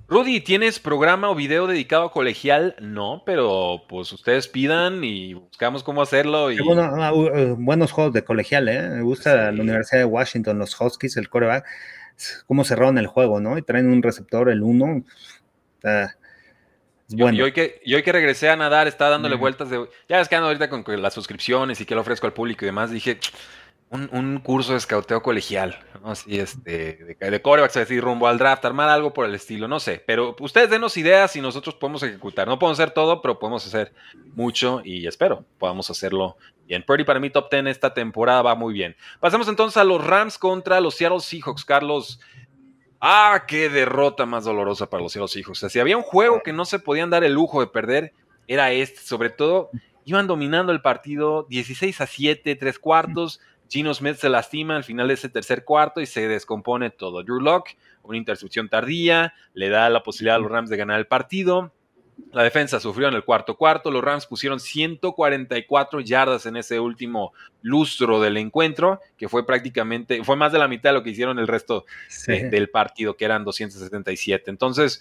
Rudy, 0.08 0.40
¿tienes 0.40 0.80
programa 0.80 1.30
o 1.30 1.36
video 1.36 1.68
dedicado 1.68 2.06
a 2.06 2.12
colegial? 2.12 2.74
No, 2.80 3.22
pero 3.24 3.84
pues 3.88 4.12
ustedes 4.12 4.48
pidan 4.48 5.04
y 5.04 5.34
buscamos 5.34 5.84
cómo 5.84 6.02
hacerlo. 6.02 6.50
Y... 6.50 6.58
Ah, 6.76 7.12
uh, 7.14 7.54
buenos 7.56 7.92
juegos 7.92 8.12
de 8.12 8.24
colegial, 8.24 8.68
¿eh? 8.68 8.82
Me 8.82 9.02
gusta 9.02 9.52
la 9.52 9.62
Universidad 9.62 10.00
de 10.00 10.06
Washington, 10.06 10.58
los 10.58 10.78
Huskies, 10.80 11.16
el 11.16 11.28
coreback, 11.28 11.64
cómo 12.46 12.64
cerraron 12.64 12.98
el 12.98 13.06
juego, 13.06 13.40
¿no? 13.40 13.56
Y 13.56 13.62
traen 13.62 13.88
un 13.88 14.02
receptor, 14.02 14.50
el 14.50 14.62
1. 14.62 15.04
Yo, 17.08 17.26
hoy 17.26 17.52
que, 17.52 17.80
yo 17.86 18.02
que 18.02 18.12
regresé 18.12 18.50
a 18.50 18.56
nadar, 18.56 18.86
estaba 18.86 19.10
dándole 19.10 19.36
vueltas 19.36 19.70
de. 19.70 19.88
Ya 20.08 20.20
es 20.20 20.28
que 20.28 20.36
ando 20.36 20.48
ahorita 20.48 20.68
con 20.68 20.84
las 21.00 21.14
suscripciones 21.14 21.80
y 21.80 21.86
que 21.86 21.94
lo 21.94 22.02
ofrezco 22.02 22.26
al 22.26 22.34
público 22.34 22.64
y 22.64 22.66
demás. 22.66 22.90
Dije, 22.90 23.18
un, 23.90 24.38
curso 24.40 24.72
de 24.72 24.78
escauteo 24.78 25.22
colegial, 25.22 25.78
¿no? 26.02 26.10
Así, 26.10 26.38
este, 26.38 27.16
de, 27.18 27.30
de 27.30 27.42
corebacks, 27.42 27.74
decir, 27.74 28.02
rumbo 28.02 28.28
al 28.28 28.36
draft, 28.36 28.64
armar 28.64 28.90
algo 28.90 29.14
por 29.14 29.24
el 29.24 29.34
estilo, 29.34 29.66
no 29.68 29.80
sé. 29.80 30.02
Pero 30.06 30.36
ustedes 30.40 30.68
denos 30.68 30.98
ideas 30.98 31.34
y 31.36 31.40
nosotros 31.40 31.74
podemos 31.74 32.02
ejecutar. 32.02 32.46
No 32.46 32.58
podemos 32.58 32.78
hacer 32.78 32.92
todo, 32.92 33.22
pero 33.22 33.38
podemos 33.38 33.66
hacer 33.66 33.92
mucho 34.34 34.82
y 34.84 35.06
espero 35.06 35.44
podamos 35.58 35.90
hacerlo 35.90 36.36
bien. 36.66 36.84
Purdy 36.86 37.04
para 37.04 37.20
mí, 37.20 37.30
top 37.30 37.50
10 37.50 37.66
esta 37.66 37.94
temporada 37.94 38.42
va 38.42 38.54
muy 38.54 38.74
bien. 38.74 38.94
Pasemos 39.20 39.48
entonces 39.48 39.78
a 39.78 39.84
los 39.84 40.06
Rams 40.06 40.36
contra 40.36 40.80
los 40.80 40.94
Seattle 40.94 41.20
Seahawks. 41.20 41.64
Carlos, 41.64 42.20
Ah, 43.00 43.44
qué 43.46 43.68
derrota 43.68 44.26
más 44.26 44.44
dolorosa 44.44 44.90
para 44.90 45.02
los 45.02 45.12
cielos 45.12 45.36
hijos. 45.36 45.58
O 45.58 45.60
sea, 45.60 45.68
si 45.68 45.78
había 45.78 45.96
un 45.96 46.02
juego 46.02 46.42
que 46.42 46.52
no 46.52 46.64
se 46.64 46.80
podían 46.80 47.10
dar 47.10 47.22
el 47.22 47.32
lujo 47.32 47.60
de 47.60 47.68
perder, 47.68 48.12
era 48.48 48.72
este. 48.72 49.00
Sobre 49.00 49.30
todo, 49.30 49.70
iban 50.04 50.26
dominando 50.26 50.72
el 50.72 50.82
partido 50.82 51.46
16 51.48 52.00
a 52.00 52.06
7, 52.06 52.56
tres 52.56 52.78
cuartos. 52.78 53.40
Gino 53.68 53.94
Smith 53.94 54.16
se 54.16 54.28
lastima 54.28 54.76
al 54.76 54.84
final 54.84 55.08
de 55.08 55.14
ese 55.14 55.28
tercer 55.28 55.64
cuarto 55.64 56.00
y 56.00 56.06
se 56.06 56.26
descompone 56.26 56.90
todo. 56.90 57.22
Drew 57.22 57.40
Locke, 57.40 57.76
una 58.02 58.16
intercepción 58.16 58.68
tardía, 58.68 59.34
le 59.52 59.68
da 59.68 59.90
la 59.90 60.02
posibilidad 60.02 60.36
a 60.36 60.38
los 60.40 60.50
Rams 60.50 60.70
de 60.70 60.76
ganar 60.78 60.98
el 60.98 61.06
partido. 61.06 61.72
La 62.32 62.42
defensa 62.42 62.78
sufrió 62.78 63.08
en 63.08 63.14
el 63.14 63.24
cuarto 63.24 63.56
cuarto. 63.56 63.90
Los 63.90 64.04
Rams 64.04 64.26
pusieron 64.26 64.60
144 64.60 66.00
yardas 66.00 66.46
en 66.46 66.56
ese 66.56 66.78
último 66.78 67.32
lustro 67.62 68.20
del 68.20 68.36
encuentro, 68.36 69.00
que 69.16 69.28
fue 69.28 69.46
prácticamente, 69.46 70.22
fue 70.24 70.36
más 70.36 70.52
de 70.52 70.58
la 70.58 70.68
mitad 70.68 70.90
de 70.90 70.94
lo 70.94 71.02
que 71.02 71.10
hicieron 71.10 71.38
el 71.38 71.48
resto 71.48 71.84
del 72.26 72.68
partido, 72.70 73.16
que 73.16 73.24
eran 73.24 73.44
277. 73.44 74.50
Entonces, 74.50 75.00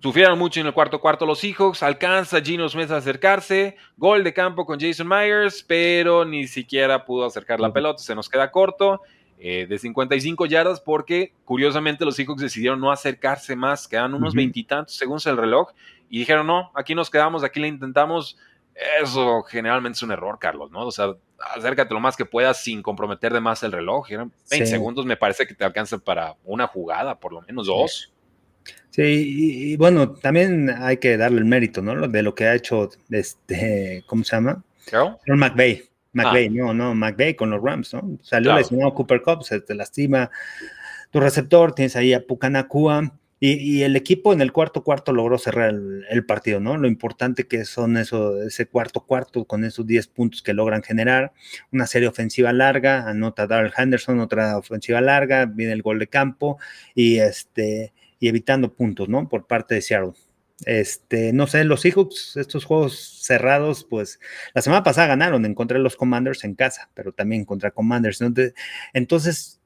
sufrieron 0.00 0.38
mucho 0.38 0.60
en 0.60 0.66
el 0.66 0.72
cuarto 0.72 1.00
cuarto 1.00 1.26
los 1.26 1.38
Seahawks. 1.38 1.82
Alcanza 1.82 2.40
Gino 2.40 2.68
Smith 2.68 2.90
a 2.90 2.96
acercarse. 2.96 3.76
Gol 3.96 4.24
de 4.24 4.32
campo 4.32 4.66
con 4.66 4.80
Jason 4.80 5.06
Myers, 5.06 5.62
pero 5.62 6.24
ni 6.24 6.48
siquiera 6.48 7.04
pudo 7.04 7.24
acercar 7.24 7.60
la 7.60 7.72
pelota. 7.72 8.02
Se 8.02 8.14
nos 8.14 8.28
queda 8.28 8.50
corto. 8.50 9.02
Eh, 9.40 9.66
de 9.68 9.78
55 9.78 10.46
yardas 10.46 10.80
porque 10.80 11.32
curiosamente 11.44 12.04
los 12.04 12.16
Seahawks 12.16 12.42
decidieron 12.42 12.80
no 12.80 12.90
acercarse 12.90 13.54
más, 13.54 13.86
quedan 13.86 14.14
unos 14.14 14.34
veintitantos 14.34 14.96
según 14.96 15.20
el 15.24 15.36
reloj 15.36 15.70
y 16.08 16.20
dijeron, 16.20 16.46
no, 16.46 16.70
aquí 16.74 16.94
nos 16.94 17.10
quedamos, 17.10 17.44
aquí 17.44 17.60
le 17.60 17.68
intentamos. 17.68 18.38
Eso 19.02 19.42
generalmente 19.42 19.96
es 19.96 20.02
un 20.02 20.12
error, 20.12 20.38
Carlos, 20.38 20.70
¿no? 20.70 20.86
O 20.86 20.92
sea, 20.92 21.14
acércate 21.54 21.92
lo 21.92 22.00
más 22.00 22.16
que 22.16 22.24
puedas 22.24 22.62
sin 22.62 22.82
comprometer 22.82 23.32
de 23.32 23.40
más 23.40 23.62
el 23.62 23.72
reloj. 23.72 24.08
20 24.08 24.66
segundos 24.66 25.04
me 25.04 25.16
parece 25.16 25.46
que 25.46 25.54
te 25.54 25.64
alcanza 25.64 25.98
para 25.98 26.36
una 26.44 26.66
jugada, 26.68 27.18
por 27.18 27.32
lo 27.32 27.42
menos 27.42 27.66
dos. 27.66 28.12
Sí, 28.90 29.72
y, 29.72 29.76
bueno, 29.76 30.12
también 30.12 30.70
hay 30.70 30.98
que 30.98 31.16
darle 31.16 31.38
el 31.38 31.44
mérito, 31.44 31.82
¿no? 31.82 32.06
De 32.08 32.22
lo 32.22 32.34
que 32.34 32.46
ha 32.46 32.54
hecho, 32.54 32.88
este, 33.10 34.04
¿cómo 34.06 34.24
se 34.24 34.36
llama? 34.36 34.62
¿Carol? 34.86 35.18
McVeigh. 35.26 35.84
McVeigh, 36.12 36.48
ah. 36.48 36.52
no, 36.52 36.74
no, 36.74 36.94
McVeigh 36.94 37.36
con 37.36 37.50
los 37.50 37.62
Rams, 37.62 37.94
¿no? 37.94 38.18
Salió 38.22 38.54
lesionado 38.54 38.94
Cooper 38.94 39.22
Cup, 39.22 39.42
se 39.42 39.60
te 39.60 39.74
lastima 39.74 40.30
tu 41.10 41.20
receptor, 41.20 41.74
tienes 41.74 41.96
ahí 41.96 42.12
a 42.12 42.26
Pucanacua 42.26 43.12
y, 43.40 43.82
el 43.82 43.94
equipo 43.96 44.32
en 44.32 44.40
el 44.40 44.52
cuarto 44.52 44.82
cuarto 44.82 45.12
logró 45.12 45.38
cerrar 45.38 45.70
el, 45.70 46.26
partido, 46.26 46.60
¿no? 46.60 46.76
Lo 46.76 46.88
importante 46.88 47.46
que 47.46 47.64
son 47.64 47.96
eso, 47.96 48.42
ese 48.42 48.66
cuarto 48.66 49.06
cuarto 49.06 49.44
con 49.44 49.64
esos 49.64 49.86
10 49.86 50.08
puntos 50.08 50.42
que 50.42 50.54
logran 50.54 50.82
generar, 50.82 51.32
una 51.72 51.86
serie 51.86 52.08
ofensiva 52.08 52.52
larga, 52.52 53.08
anota 53.08 53.46
Darrell 53.46 53.72
Henderson, 53.76 54.20
otra 54.20 54.58
ofensiva 54.58 55.00
larga, 55.00 55.46
viene 55.46 55.72
el 55.72 55.82
gol 55.82 55.98
de 55.98 56.08
campo 56.08 56.58
y 56.94 57.18
este 57.18 57.92
y 58.20 58.28
evitando 58.28 58.74
puntos, 58.74 59.08
¿no? 59.08 59.28
Por 59.28 59.46
parte 59.46 59.76
de 59.76 59.82
Seattle. 59.82 60.14
Este, 60.66 61.32
no 61.32 61.46
sé, 61.46 61.62
los 61.64 61.82
Seahawks, 61.82 62.36
estos 62.36 62.64
juegos 62.64 63.20
cerrados, 63.22 63.84
pues 63.84 64.18
la 64.54 64.62
semana 64.62 64.82
pasada 64.82 65.06
ganaron, 65.06 65.44
encontré 65.44 65.78
los 65.78 65.94
Commanders 65.94 66.42
en 66.42 66.54
casa, 66.54 66.90
pero 66.94 67.12
también 67.12 67.44
contra 67.44 67.70
Commanders. 67.70 68.20
Entonces, 68.92 69.60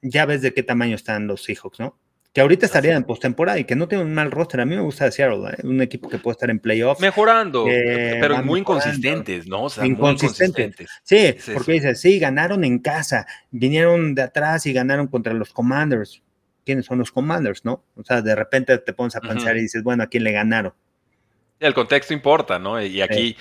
ya 0.00 0.24
ves 0.26 0.40
de 0.42 0.54
qué 0.54 0.62
tamaño 0.62 0.96
están 0.96 1.26
los 1.26 1.44
Seahawks, 1.44 1.80
¿no? 1.80 1.98
Que 2.32 2.40
ahorita 2.40 2.64
estaría 2.64 2.96
en 2.96 3.04
postemporada 3.04 3.58
y 3.58 3.64
que 3.64 3.76
no 3.76 3.88
tiene 3.88 4.04
un 4.04 4.14
mal 4.14 4.30
roster. 4.30 4.60
A 4.60 4.64
mí 4.64 4.74
me 4.74 4.80
gusta 4.80 5.10
Seattle, 5.10 5.50
¿eh? 5.50 5.66
un 5.66 5.82
equipo 5.82 6.08
que 6.08 6.18
puede 6.18 6.32
estar 6.32 6.48
en 6.48 6.58
playoffs. 6.58 7.00
Mejorando, 7.00 7.66
pero 7.66 8.42
muy 8.42 8.60
inconsistentes, 8.60 9.46
¿no? 9.46 9.64
O 9.64 9.70
sea, 9.70 9.84
inconsistentes. 9.84 10.88
Sí, 11.02 11.34
porque 11.52 11.72
dices, 11.72 12.00
sí, 12.00 12.18
ganaron 12.18 12.64
en 12.64 12.78
casa, 12.78 13.26
vinieron 13.50 14.14
de 14.14 14.22
atrás 14.22 14.64
y 14.66 14.72
ganaron 14.72 15.08
contra 15.08 15.34
los 15.34 15.52
Commanders. 15.52 16.22
¿Quiénes 16.64 16.86
son 16.86 16.98
los 16.98 17.10
Commanders, 17.10 17.64
no? 17.64 17.84
O 17.96 18.04
sea, 18.04 18.22
de 18.22 18.34
repente 18.34 18.78
te 18.78 18.92
pones 18.92 19.16
a 19.16 19.20
pensar 19.20 19.56
y 19.56 19.62
dices, 19.62 19.82
bueno, 19.82 20.04
¿a 20.04 20.06
quién 20.06 20.24
le 20.24 20.32
ganaron? 20.32 20.72
El 21.58 21.74
contexto 21.74 22.14
importa, 22.14 22.58
¿no? 22.58 22.80
Y 22.80 23.02
aquí, 23.02 23.36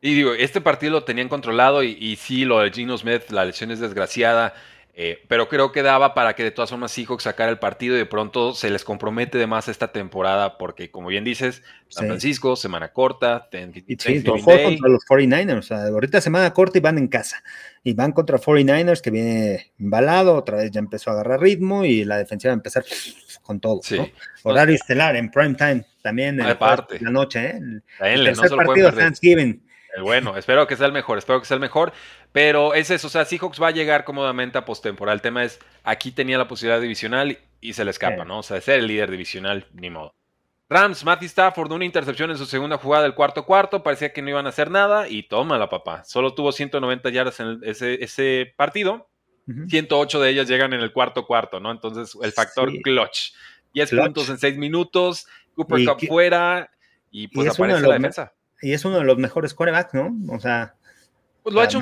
y 0.00 0.14
digo, 0.14 0.34
este 0.34 0.60
partido 0.60 0.92
lo 0.92 1.04
tenían 1.04 1.28
controlado 1.28 1.82
y, 1.82 1.96
y 1.98 2.16
sí, 2.16 2.44
lo 2.44 2.60
de 2.60 2.70
Gino 2.70 2.96
Smith, 2.96 3.30
la 3.30 3.44
lesión 3.44 3.70
es 3.70 3.80
desgraciada. 3.80 4.54
Eh, 4.98 5.22
pero 5.28 5.46
creo 5.50 5.72
que 5.72 5.82
daba 5.82 6.14
para 6.14 6.34
que 6.34 6.42
de 6.42 6.50
todas 6.50 6.70
formas 6.70 6.90
Seahawks 6.90 7.24
sacara 7.24 7.50
el 7.50 7.58
partido 7.58 7.94
y 7.96 7.98
de 7.98 8.06
pronto 8.06 8.54
se 8.54 8.70
les 8.70 8.82
compromete 8.82 9.36
de 9.36 9.46
más 9.46 9.68
esta 9.68 9.92
temporada 9.92 10.56
porque, 10.56 10.90
como 10.90 11.08
bien 11.08 11.22
dices, 11.22 11.62
San 11.88 12.06
Francisco, 12.06 12.56
semana 12.56 12.94
corta, 12.94 13.46
y 13.52 13.96
sí, 13.96 14.24
contra 14.24 14.88
los 14.88 15.04
49ers. 15.04 15.58
O 15.58 15.62
sea, 15.62 15.84
ahorita 15.84 16.22
semana 16.22 16.54
corta 16.54 16.78
y 16.78 16.80
van 16.80 16.96
en 16.96 17.08
casa. 17.08 17.42
Y 17.84 17.92
van 17.92 18.12
contra 18.12 18.38
49ers 18.38 19.02
que 19.02 19.10
viene 19.10 19.74
embalado, 19.78 20.34
otra 20.34 20.56
vez 20.56 20.70
ya 20.70 20.80
empezó 20.80 21.10
a 21.10 21.12
agarrar 21.12 21.42
ritmo 21.42 21.84
y 21.84 22.06
la 22.06 22.16
defensiva 22.16 22.52
va 22.52 22.54
a 22.54 22.56
empezar 22.56 22.82
con 23.42 23.60
todo. 23.60 23.82
Horario 24.44 24.74
estelar 24.74 25.14
en 25.16 25.30
prime 25.30 25.56
time 25.56 25.84
también 26.00 26.40
en 26.40 26.46
la 26.46 27.10
noche. 27.10 27.48
¿eh? 27.48 27.60
El, 28.00 28.24
tercer 28.24 28.50
partido 28.56 28.90
Thanksgiving. 28.92 29.62
Bueno, 30.02 30.36
espero 30.36 30.66
que 30.66 30.76
sea 30.76 30.86
el 30.86 30.92
mejor, 30.92 31.18
espero 31.18 31.40
que 31.40 31.46
sea 31.46 31.54
el 31.54 31.60
mejor. 31.60 31.92
Pero 32.36 32.74
es 32.74 32.90
eso, 32.90 33.06
o 33.06 33.10
sea, 33.10 33.24
Seahawks 33.24 33.62
va 33.62 33.68
a 33.68 33.70
llegar 33.70 34.04
cómodamente 34.04 34.58
a 34.58 34.66
postemporada. 34.66 35.14
El 35.14 35.22
tema 35.22 35.42
es, 35.42 35.58
aquí 35.82 36.10
tenía 36.10 36.36
la 36.36 36.46
posibilidad 36.46 36.78
divisional 36.78 37.38
y 37.62 37.72
se 37.72 37.82
le 37.82 37.90
escapa, 37.90 38.26
¿no? 38.26 38.40
O 38.40 38.42
sea, 38.42 38.60
ser 38.60 38.80
el 38.80 38.88
líder 38.88 39.10
divisional, 39.10 39.66
ni 39.72 39.88
modo. 39.88 40.12
Rams, 40.68 41.02
Matty 41.02 41.24
Stafford, 41.24 41.72
una 41.72 41.86
intercepción 41.86 42.30
en 42.30 42.36
su 42.36 42.44
segunda 42.44 42.76
jugada 42.76 43.04
del 43.04 43.14
cuarto 43.14 43.46
cuarto, 43.46 43.82
parecía 43.82 44.12
que 44.12 44.20
no 44.20 44.28
iban 44.28 44.44
a 44.44 44.50
hacer 44.50 44.70
nada 44.70 45.08
y 45.08 45.22
toma 45.22 45.56
la 45.56 45.70
papá. 45.70 46.04
Solo 46.04 46.34
tuvo 46.34 46.52
190 46.52 47.08
yardas 47.08 47.40
en 47.40 47.58
ese, 47.62 48.04
ese, 48.04 48.52
partido, 48.54 49.08
108 49.68 50.20
de 50.20 50.28
ellas 50.28 50.46
llegan 50.46 50.74
en 50.74 50.80
el 50.80 50.92
cuarto 50.92 51.26
cuarto, 51.26 51.58
¿no? 51.58 51.70
Entonces, 51.70 52.18
el 52.22 52.32
factor 52.32 52.70
clutch. 52.82 53.32
10 53.72 53.90
puntos 53.92 54.28
en 54.28 54.36
6 54.36 54.58
minutos, 54.58 55.26
Cooper 55.54 55.86
Cup 55.86 56.06
fuera 56.06 56.70
y 57.10 57.28
pues 57.28 57.48
aparece 57.48 57.80
la 57.80 57.94
defensa 57.94 58.34
y 58.62 58.72
es 58.72 58.84
uno 58.84 58.98
de 58.98 59.04
los 59.04 59.18
mejores 59.18 59.54
corebacks, 59.54 59.94
¿no? 59.94 60.14
O 60.34 60.40
sea. 60.40 60.75
Pues 61.46 61.54
lo 61.54 61.60
ha 61.60 61.64
hecho, 61.64 61.78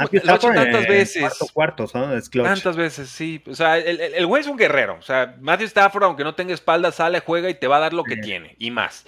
tantas 0.53 0.87
veces. 0.87 1.23
Cuarto, 1.23 1.47
cuartos, 1.55 1.95
¿no? 1.95 2.15
Es 2.15 2.29
Tantas 2.29 2.77
veces, 2.77 3.09
sí. 3.09 3.43
O 3.47 3.55
sea, 3.55 3.79
el, 3.79 3.99
el, 3.99 4.27
güey 4.27 4.43
es 4.43 4.47
un 4.47 4.59
guerrero. 4.59 4.97
O 4.99 5.01
sea, 5.01 5.37
Matthew 5.41 5.69
Stafford, 5.69 6.05
aunque 6.05 6.23
no 6.23 6.35
tenga 6.35 6.53
espalda, 6.53 6.93
sale, 6.93 7.21
juega 7.21 7.49
y 7.49 7.55
te 7.55 7.67
va 7.67 7.79
a 7.79 7.81
dar 7.81 7.95
lo 7.95 8.05
que 8.05 8.19
tiene 8.19 8.57
y 8.59 8.71
más. 8.71 9.07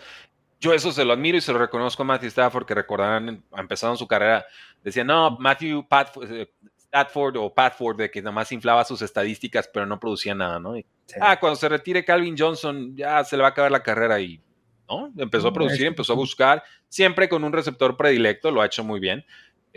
Yo 0.59 0.73
eso 0.73 0.93
se 0.93 1.05
lo 1.05 1.13
admiro 1.13 1.37
y 1.37 1.43
se 1.43 1.53
lo 1.53 1.59
reconozco 1.59 2.05
a 2.05 2.07
Matthew 2.07 2.29
Stafford, 2.29 2.65
que 2.65 2.75
recordarán, 2.75 3.45
empezando 3.55 3.99
su 3.99 4.09
carrera, 4.09 4.47
decía, 4.83 5.05
no, 5.05 5.37
Matthew 5.39 5.87
eh, 6.23 6.51
Stafford 6.87 7.37
o 7.37 7.53
Patford, 7.53 7.99
de 7.99 8.11
que 8.11 8.23
nada 8.23 8.33
más 8.33 8.51
inflaba 8.51 8.83
sus 8.87 9.03
estadísticas, 9.03 9.69
pero 9.71 9.85
no 9.85 10.01
producía 10.01 10.35
nada, 10.35 10.59
¿no? 10.59 10.73
Ah, 11.21 11.39
cuando 11.39 11.57
se 11.57 11.69
retire 11.69 12.03
Calvin 12.03 12.35
Johnson, 12.35 12.97
ya 12.97 13.23
se 13.25 13.37
le 13.37 13.43
va 13.43 13.49
a 13.49 13.51
acabar 13.51 13.71
la 13.71 13.83
carrera 13.83 14.19
y, 14.21 14.41
¿no? 14.89 15.13
Empezó 15.19 15.49
a 15.49 15.53
producir, 15.53 15.85
empezó 15.85 16.15
a 16.15 16.17
buscar, 16.17 16.63
siempre 16.89 17.29
con 17.29 17.45
un 17.45 17.53
receptor 17.53 17.99
predilecto, 17.99 18.51
lo 18.51 18.63
ha 18.63 18.67
hecho 18.67 18.83
muy 18.83 19.01
bien, 19.01 19.27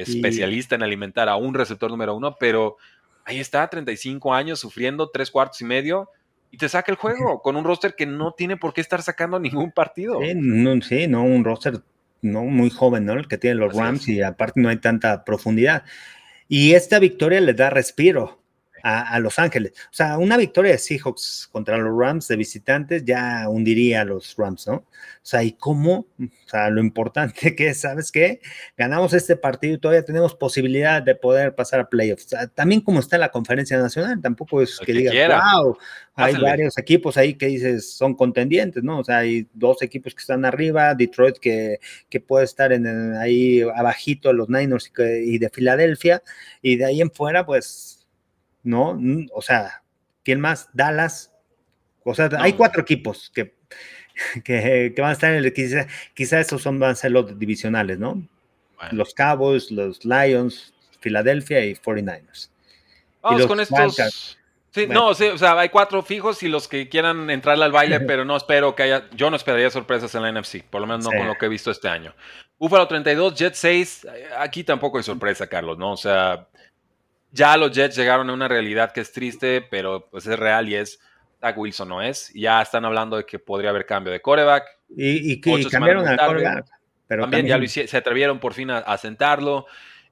especialista 0.02 0.76
en 0.76 0.84
alimentar 0.84 1.30
a 1.30 1.36
un 1.36 1.54
receptor 1.54 1.89
número 1.91 2.16
uno, 2.16 2.36
pero 2.39 2.78
ahí 3.26 3.39
está, 3.39 3.70
35 3.70 4.34
años, 4.34 4.60
sufriendo 4.60 5.10
tres 5.10 5.32
cuartos 5.32 5.62
y 5.62 5.66
medio, 5.66 6.10
y 6.52 6.58
te 6.58 6.70
saca 6.70 6.91
el 6.91 6.97
juego 7.00 7.41
con 7.41 7.56
un 7.56 7.64
roster 7.64 7.95
que 7.95 8.06
no 8.06 8.34
tiene 8.34 8.58
por 8.58 8.74
qué 8.74 8.82
estar 8.82 9.02
sacando 9.02 9.39
ningún 9.39 9.72
partido. 9.72 10.20
Sí, 10.22 10.34
no, 10.36 10.82
sí, 10.82 11.08
no 11.08 11.24
un 11.24 11.43
roster 11.43 11.82
no 12.22 12.43
muy 12.43 12.70
joven, 12.70 13.06
¿no? 13.06 13.14
El 13.14 13.28
que 13.28 13.38
tiene 13.38 13.56
los 13.56 13.74
Rams 13.74 14.08
y 14.10 14.22
aparte 14.22 14.60
no 14.60 14.70
hay 14.70 14.78
tanta 14.78 15.24
profundidad. 15.24 15.84
Y 16.47 16.74
esta 16.74 17.00
victoria 17.00 17.39
le 17.39 17.54
da 17.54 17.70
respiro 17.70 18.38
a, 18.84 19.19
Los 19.19 19.39
Ángeles. 19.39 19.73
O 19.86 19.93
sea, 19.93 20.17
una 20.17 20.38
victoria 20.38 20.71
de 20.71 20.77
Seahawks 20.77 21.49
contra 21.51 21.77
los 21.77 21.97
Rams 21.97 22.27
de 22.27 22.36
visitantes 22.36 23.03
ya 23.05 23.47
hundiría 23.49 24.01
a 24.01 24.05
los 24.05 24.36
Rams, 24.38 24.67
¿no? 24.67 24.73
O 24.75 24.86
sea, 25.30 25.43
¿y 25.43 25.51
cómo? 25.53 26.07
O 26.19 26.49
sea, 26.49 26.69
lo 26.69 26.82
importante 26.82 27.55
que 27.55 27.67
es, 27.67 27.82
¿sabes 27.82 28.11
qué? 28.11 28.41
Ganamos 28.77 29.13
este 29.13 29.36
partido 29.36 29.75
y 29.75 29.77
todavía 29.77 30.03
tenemos 30.03 30.34
posibilidad 30.36 31.01
de 31.01 31.15
poder 31.15 31.55
pasar 31.55 31.80
a 31.82 31.89
playoffs. 31.89 32.25
O 32.25 32.30
sea, 32.30 32.47
también 32.47 32.82
como 32.82 32.99
está 32.99 33.17
la 33.17 33.30
conferencia 33.30 33.77
nacional, 33.77 34.21
tampoco 34.21 34.61
es 34.61 34.80
que, 34.80 34.93
digas, 34.93 35.13
wow, 35.13 35.77
hay 36.15 36.36
varios 36.36 36.77
equipos 36.77 37.17
ahí 37.17 37.36
que 37.36 37.47
dices 37.47 37.93
son 37.93 38.15
contendientes, 38.15 38.84
¿no? 38.84 38.99
O 38.99 39.03
sea, 39.03 39.19
hay 39.19 39.47
dos 39.53 39.82
equipos 39.82 40.13
que 40.13 40.21
están 40.21 40.45
arriba, 40.45 40.95
Detroit 40.95 41.38
que, 41.38 41.80
que 42.09 42.19
puede 42.19 42.45
estar 42.45 42.73
en, 42.73 43.15
ahí 43.15 43.61
abajito, 43.61 44.34
los 44.34 44.49
Niners 44.49 44.91
y 44.97 45.38
de 45.38 45.49
Filadelfia, 45.49 46.23
y 46.61 46.75
de 46.75 46.86
ahí 46.86 47.01
en 47.01 47.11
fuera, 47.11 47.45
pues 47.45 47.99
¿no? 48.64 48.99
O 49.34 49.41
sea, 49.41 49.84
¿quién 50.24 50.39
más? 50.39 50.70
Dallas. 50.74 51.34
O 52.03 52.14
sea, 52.14 52.30
hay 52.39 52.53
cuatro 52.53 52.82
equipos 52.82 53.32
que, 53.34 53.53
que, 54.43 54.93
van 54.97 55.10
a 55.10 55.14
estar 55.14 55.32
en 55.32 55.43
el. 55.43 55.53
Quizá, 55.53 55.88
quizá 56.14 56.39
esos 56.39 56.62
son, 56.62 56.80
van 56.80 56.91
a 56.91 56.95
ser 56.95 57.12
los 57.12 57.38
divisionales, 57.38 57.99
¿no? 57.99 58.22
Los 58.91 59.14
Cowboys, 59.14 59.72
los 59.72 60.05
Lions, 60.05 60.74
Filadelfia 61.01 61.66
y 61.66 61.76
49ers. 61.76 62.49
Vamos 63.22 63.45
con 63.45 63.60
estos. 63.60 64.38
Sí, 64.72 64.86
no, 64.88 65.07
o 65.07 65.16
sea, 65.16 65.60
hay 65.60 65.70
cuatro 65.70 66.03
fijos 66.03 66.43
y 66.43 66.47
los 66.47 66.68
que 66.68 66.89
quieran 66.89 67.30
entrarle 67.32 67.66
al 67.66 67.72
baile, 67.72 67.99
pero 68.07 68.24
no 68.24 68.38
espero 68.38 68.76
que 68.76 68.84
haya. 68.84 69.10
Yo 69.12 69.30
no 69.30 69.36
esperaría 69.36 69.70
sorpresas 69.70 70.14
en 70.16 70.22
la 70.22 70.32
NFC, 70.32 70.64
por 70.64 70.82
lo 70.82 70.88
menos 70.88 71.05
no 71.05 71.12
con 71.12 71.28
lo 71.28 71.36
que 71.36 71.47
he 71.47 71.49
visto 71.49 71.72
este 71.72 71.89
año. 71.89 72.14
Buffalo 72.60 72.88
32, 72.88 73.36
Jet 73.36 73.53
6. 73.55 74.07
Aquí 74.38 74.64
tampoco 74.64 74.97
hay 74.97 75.03
sorpresa, 75.03 75.47
Carlos, 75.47 75.78
¿no? 75.78 75.93
O 75.93 75.97
sea, 75.97 76.47
ya 77.32 77.57
los 77.57 77.71
Jets 77.71 77.95
llegaron 77.95 78.30
a 78.30 78.34
una 78.34 78.47
realidad 78.47 78.91
que 78.91 79.01
es 79.01 79.11
triste, 79.11 79.61
pero 79.61 80.07
pues 80.09 80.25
es 80.27 80.38
real 80.38 80.67
y 80.69 80.75
es 80.75 80.99
Zach 81.39 81.57
Wilson 81.57 81.89
no 81.89 82.01
es. 82.01 82.32
Ya 82.34 82.61
están 82.61 82.86
hablando 82.86 83.17
de 83.17 83.25
que 83.25 83.39
podría 83.39 83.69
haber 83.69 83.86
cambio 83.86 84.11
de 84.11 84.21
coreback. 84.21 84.65
Y, 84.95 85.39
que 85.39 85.65
cambiaron 85.69 86.07
al 86.07 86.17
coreback. 86.17 86.65
Pero 87.07 87.23
también, 87.23 87.47
ya 87.47 87.88
se 87.88 87.97
atrevieron 87.97 88.39
por 88.39 88.53
fin 88.53 88.69
a, 88.69 88.97
sentarlo. 88.97 89.65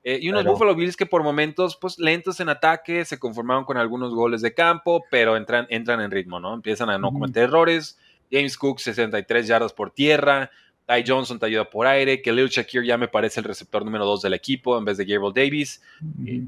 Eh, 0.03 0.20
y 0.22 0.30
unos 0.30 0.45
Buffalo 0.45 0.74
Bills 0.74 0.95
que 0.95 1.05
por 1.05 1.22
momentos, 1.22 1.78
pues 1.80 1.99
lentos 1.99 2.39
en 2.39 2.49
ataque, 2.49 3.03
se 3.05 3.20
conformaron 3.20 3.65
con 3.65 3.78
algunos 3.78 4.15
goles 4.15 4.41
de 4.41 4.53
campo, 4.53 5.03
pero 5.11 5.36
entran, 5.38 5.68
entran 5.70 6.01
en 6.01 6.09
ritmo, 6.09 6.39
¿no? 6.39 6.53
Empiezan 6.53 6.89
a 6.89 6.97
no 6.97 7.11
cometer 7.11 7.43
errores. 7.43 7.99
James 8.32 8.57
Cook, 8.57 8.80
63 8.80 9.47
yardas 9.47 9.74
por 9.74 9.91
tierra. 9.91 10.49
Ty 10.88 11.04
Johnson 11.06 11.38
te 11.38 11.46
ayuda 11.46 11.70
por 11.70 11.86
aire, 11.86 12.22
que 12.22 12.32
Lil 12.32 12.48
Shakir 12.48 12.82
ya 12.84 12.98
me 12.98 13.10
parece 13.10 13.42
el 13.42 13.44
receptor 13.44 13.84
número 13.84 14.06
dos 14.06 14.22
del 14.22 14.34
equipo 14.34 14.78
en 14.78 14.86
vez 14.86 14.96
de 14.96 15.04
Gabriel 15.04 15.34
Davis. 15.36 15.84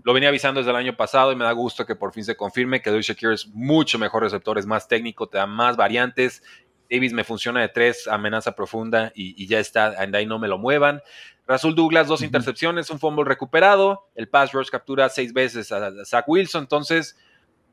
Lo 0.03 0.13
venía 0.13 0.29
avisando 0.29 0.61
desde 0.61 0.71
el 0.71 0.77
año 0.77 0.95
pasado 0.95 1.33
y 1.33 1.35
me 1.35 1.43
da 1.43 1.51
gusto 1.51 1.85
que 1.85 1.95
por 1.95 2.13
fin 2.13 2.23
se 2.23 2.37
confirme 2.37 2.81
que 2.81 2.89
Lil 2.89 3.01
Shakir 3.01 3.31
es 3.31 3.47
mucho 3.47 3.99
mejor 3.99 4.23
receptor, 4.23 4.57
es 4.57 4.65
más 4.65 4.87
técnico, 4.87 5.27
te 5.27 5.37
da 5.37 5.45
más 5.45 5.75
variantes. 5.75 6.41
Davis 6.89 7.11
me 7.11 7.25
funciona 7.25 7.59
de 7.59 7.67
tres, 7.67 8.07
amenaza 8.07 8.55
profunda 8.55 9.11
y, 9.13 9.45
ya 9.45 9.59
está, 9.59 9.91
de 9.91 10.17
ahí 10.17 10.25
no 10.25 10.39
me 10.39 10.47
lo 10.47 10.57
muevan. 10.57 11.01
Rasul 11.45 11.75
Douglas, 11.75 12.07
dos 12.07 12.21
intercepciones, 12.21 12.89
un 12.89 12.99
fumble 12.99 13.25
recuperado. 13.25 14.07
El 14.15 14.29
pass 14.29 14.53
rush 14.53 14.69
captura 14.69 15.09
seis 15.09 15.33
veces 15.33 15.71
a, 15.73 16.05
Zach 16.05 16.23
Wilson. 16.27 16.63
Entonces, 16.63 17.17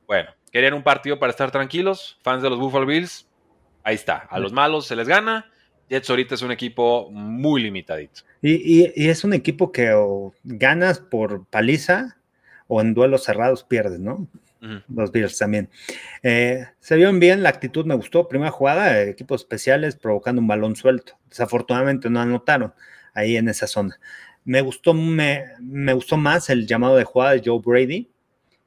bueno, 0.09 0.31
querían 0.51 0.75
un 0.75 0.83
partido 0.83 1.21
para 1.21 1.31
estar 1.31 1.53
tranquilos. 1.53 2.19
Fans 2.23 2.43
de 2.43 2.51
los 2.51 2.59
Buffalo 2.59 2.87
Bills, 2.87 3.29
ahí 3.85 3.95
está. 3.95 4.17
A 4.17 4.41
los 4.41 4.53
malos 4.53 4.87
se 4.87 4.97
les 4.97 5.07
gana 5.07 5.53
Jets 5.89 6.11
ahorita 6.11 6.34
es 6.34 6.43
un 6.43 6.51
equipo 6.51 7.11
muy 7.11 7.62
limitadito. 7.62 8.22
Y, 8.43 8.84
es 9.09 9.24
un 9.24 9.32
equipo 9.32 9.72
que 9.72 9.93
o 9.93 10.34
ganas 10.45 10.99
por 10.99 11.47
paliza 11.47 12.16
o 12.66 12.80
en 12.80 12.95
duelos 12.95 13.24
cerrados 13.24 13.64
pierdes, 13.64 14.01
¿no? 14.01 14.26
Los 14.89 15.12
Bills 15.12 15.39
también. 15.39 15.68
Eh, 16.24 16.66
se 16.80 16.97
vio 16.97 17.12
bien, 17.12 17.43
la 17.45 17.51
actitud 17.51 17.87
me 17.87 17.95
gustó. 17.95 18.26
Primera 18.26 18.51
jugada, 18.51 19.03
equipos 19.03 19.43
especiales 19.43 19.95
provocando 19.95 20.41
un 20.41 20.49
balón 20.49 20.74
suelto. 20.74 21.16
Desafortunadamente 21.28 22.11
no 22.11 22.20
anotaron 22.20 22.74
ahí 23.14 23.37
en 23.37 23.49
esa 23.49 23.68
zona. 23.68 23.99
Me 24.45 24.62
gustó, 24.62 24.93
me, 24.93 25.45
me 25.61 25.93
gustó 25.93 26.16
más 26.16 26.51
el 26.51 26.66
llamado 26.66 26.97
de 26.97 27.05
jugada 27.05 27.32
de 27.32 27.43
Joe 27.45 27.61
Brady, 27.64 28.11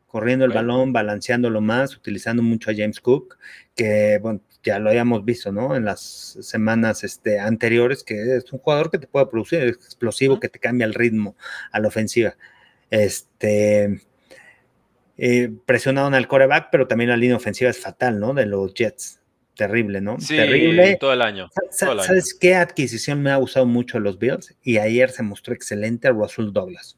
corriendo 0.08 0.46
el 0.46 0.52
balón, 0.52 0.94
balanceándolo 0.94 1.60
más, 1.62 1.96
utilizando 1.96 2.44
mucho 2.44 2.72
a 2.72 2.74
James 2.76 3.00
Cook, 3.00 3.38
que 3.76 4.20
bueno, 4.22 4.42
ya 4.64 4.80
lo 4.80 4.90
habíamos 4.90 5.24
visto, 5.24 5.52
¿no? 5.52 5.76
En 5.76 5.86
las 5.86 6.38
semanas 6.42 7.04
este, 7.04 7.40
anteriores, 7.40 8.04
que 8.04 8.38
es 8.38 8.52
un 8.52 8.60
jugador 8.60 8.92
que 8.92 8.98
te 8.98 9.08
puede 9.08 9.28
producir, 9.28 9.64
explosivo, 9.64 10.40
que 10.40 10.50
te 10.50 10.60
cambia 10.60 10.86
el 10.86 10.94
ritmo 10.94 11.36
a 11.72 11.80
la 11.80 11.88
ofensiva. 11.88 12.36
Este, 12.90 14.02
eh, 15.18 15.52
presionaron 15.66 16.14
al 16.14 16.28
coreback, 16.28 16.70
pero 16.72 16.88
también 16.88 17.10
la 17.10 17.18
línea 17.18 17.38
ofensiva 17.38 17.70
es 17.70 17.80
fatal, 17.80 18.20
¿no? 18.20 18.34
De 18.34 18.46
los 18.46 18.74
Jets. 18.74 19.20
Terrible, 19.56 20.00
¿no? 20.00 20.22
Sí, 20.22 20.38
Terrible. 20.38 20.96
Todo 20.98 21.12
el 21.12 21.22
año. 21.22 21.50
¿Sabes, 21.70 22.34
qué 22.34 22.56
adquisición 22.56 23.22
me 23.22 23.32
ha 23.32 23.36
gustado 23.36 23.66
mucho 23.66 24.00
los 24.00 24.18
Bills? 24.18 24.56
Y 24.64 24.78
ayer 24.78 25.10
se 25.10 25.22
mostró 25.22 25.54
excelente 25.54 26.10
Russell 26.12 26.54
Douglas 26.54 26.98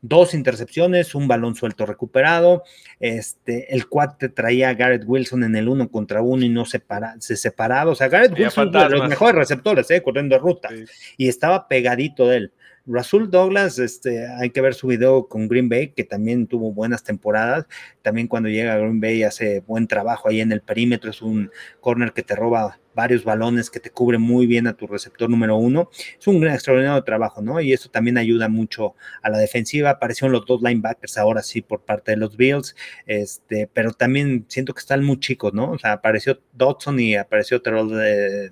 dos 0.00 0.34
intercepciones, 0.34 1.14
un 1.14 1.28
balón 1.28 1.54
suelto 1.54 1.86
recuperado. 1.86 2.62
Este, 3.00 3.74
el 3.74 3.88
cuate 3.88 4.28
traía 4.28 4.70
a 4.70 4.74
Garrett 4.74 5.04
Wilson 5.06 5.44
en 5.44 5.56
el 5.56 5.68
uno 5.68 5.90
contra 5.90 6.22
uno 6.22 6.44
y 6.44 6.48
no 6.48 6.64
se 6.64 7.36
separaba. 7.36 7.90
O 7.90 7.94
sea, 7.94 8.08
Garrett 8.08 8.38
Wilson 8.38 8.70
de 8.70 8.88
los 8.88 9.08
mejores 9.08 9.34
receptores, 9.34 9.90
eh, 9.90 10.02
corriendo 10.02 10.38
ruta. 10.38 10.68
Y 11.16 11.28
estaba 11.28 11.68
pegadito 11.68 12.28
de 12.28 12.36
él. 12.36 12.52
Rasul 12.90 13.30
Douglas, 13.30 13.78
este, 13.78 14.26
hay 14.26 14.48
que 14.48 14.62
ver 14.62 14.72
su 14.72 14.86
video 14.86 15.28
con 15.28 15.46
Green 15.46 15.68
Bay, 15.68 15.88
que 15.88 16.04
también 16.04 16.46
tuvo 16.46 16.72
buenas 16.72 17.04
temporadas. 17.04 17.66
También 18.00 18.28
cuando 18.28 18.48
llega 18.48 18.72
a 18.72 18.78
Green 18.78 19.00
Bay 19.00 19.22
hace 19.24 19.60
buen 19.60 19.86
trabajo 19.86 20.28
ahí 20.28 20.40
en 20.40 20.52
el 20.52 20.62
perímetro. 20.62 21.10
Es 21.10 21.20
un 21.20 21.50
corner 21.80 22.12
que 22.14 22.22
te 22.22 22.34
roba 22.34 22.78
varios 22.98 23.22
balones, 23.22 23.70
que 23.70 23.78
te 23.78 23.90
cubre 23.90 24.18
muy 24.18 24.48
bien 24.48 24.66
a 24.66 24.72
tu 24.72 24.88
receptor 24.88 25.30
número 25.30 25.56
uno. 25.56 25.88
Es 26.18 26.26
un 26.26 26.44
extraordinario 26.44 27.00
trabajo, 27.04 27.40
¿no? 27.40 27.60
Y 27.60 27.72
eso 27.72 27.88
también 27.88 28.18
ayuda 28.18 28.48
mucho 28.48 28.96
a 29.22 29.30
la 29.30 29.38
defensiva. 29.38 29.90
Aparecieron 29.90 30.32
los 30.32 30.44
dos 30.46 30.60
linebackers 30.62 31.16
ahora 31.16 31.42
sí 31.44 31.62
por 31.62 31.82
parte 31.82 32.10
de 32.10 32.16
los 32.16 32.36
Bills, 32.36 32.74
este, 33.06 33.68
pero 33.72 33.92
también 33.92 34.46
siento 34.48 34.74
que 34.74 34.80
están 34.80 35.04
muy 35.04 35.20
chicos, 35.20 35.54
¿no? 35.54 35.70
O 35.70 35.78
sea, 35.78 35.92
apareció 35.92 36.40
Dodson 36.54 36.98
y 36.98 37.14
apareció 37.14 37.62
Terrell 37.62 37.88
de 37.88 38.50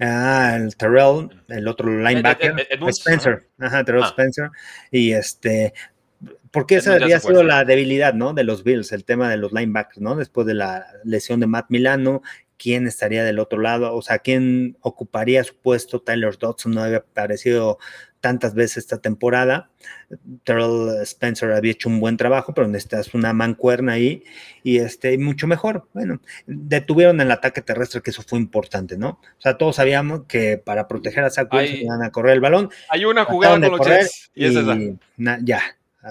Ah, 0.00 0.56
el 0.58 0.74
Terrell, 0.74 1.28
el 1.48 1.68
otro 1.68 1.90
linebacker, 1.90 2.54
Spencer, 2.88 3.46
ajá, 3.58 3.84
Terrell 3.84 4.04
ah. 4.04 4.08
Spencer, 4.08 4.50
y 4.90 5.12
este, 5.12 5.74
porque 6.52 6.76
esa 6.76 6.94
había 6.94 7.18
sido 7.18 7.42
la 7.42 7.64
debilidad, 7.64 8.12
¿no? 8.12 8.34
De 8.34 8.44
los 8.44 8.62
Bills, 8.62 8.92
el 8.92 9.04
tema 9.04 9.30
de 9.30 9.38
los 9.38 9.52
linebackers, 9.52 10.00
¿no? 10.00 10.16
Después 10.16 10.46
de 10.46 10.54
la 10.54 10.86
lesión 11.02 11.40
de 11.40 11.46
Matt 11.46 11.66
Milano, 11.70 12.22
¿quién 12.62 12.86
estaría 12.86 13.24
del 13.24 13.40
otro 13.40 13.60
lado? 13.60 13.92
O 13.94 14.02
sea, 14.02 14.20
¿quién 14.20 14.76
ocuparía 14.82 15.42
su 15.42 15.56
puesto? 15.56 16.00
Tyler 16.00 16.38
Dodson 16.38 16.72
no 16.72 16.82
había 16.82 16.98
aparecido 16.98 17.78
tantas 18.20 18.54
veces 18.54 18.76
esta 18.78 18.98
temporada. 18.98 19.68
Terrell 20.44 21.02
Spencer 21.02 21.50
había 21.50 21.72
hecho 21.72 21.88
un 21.88 21.98
buen 21.98 22.16
trabajo, 22.16 22.54
pero 22.54 22.68
necesitas 22.68 23.14
una 23.14 23.32
mancuerna 23.32 23.94
ahí 23.94 24.22
y 24.62 24.78
este, 24.78 25.18
mucho 25.18 25.48
mejor. 25.48 25.88
Bueno, 25.92 26.20
detuvieron 26.46 27.20
el 27.20 27.32
ataque 27.32 27.62
terrestre, 27.62 28.00
que 28.00 28.10
eso 28.10 28.22
fue 28.22 28.38
importante, 28.38 28.96
¿no? 28.96 29.08
O 29.08 29.40
sea, 29.40 29.58
todos 29.58 29.74
sabíamos 29.76 30.22
que 30.28 30.56
para 30.56 30.86
proteger 30.86 31.24
a 31.24 31.30
Zach 31.30 31.52
Wilson 31.52 31.78
iban 31.78 32.04
a 32.04 32.12
correr 32.12 32.34
el 32.34 32.40
balón. 32.40 32.70
Hay 32.90 33.04
una 33.04 33.24
jugada 33.24 33.60
con 33.60 33.76
los 33.76 33.86
Jets 33.86 34.30
y, 34.36 34.44
es 34.44 34.54
esa. 34.54 34.78
ya. 35.42 35.62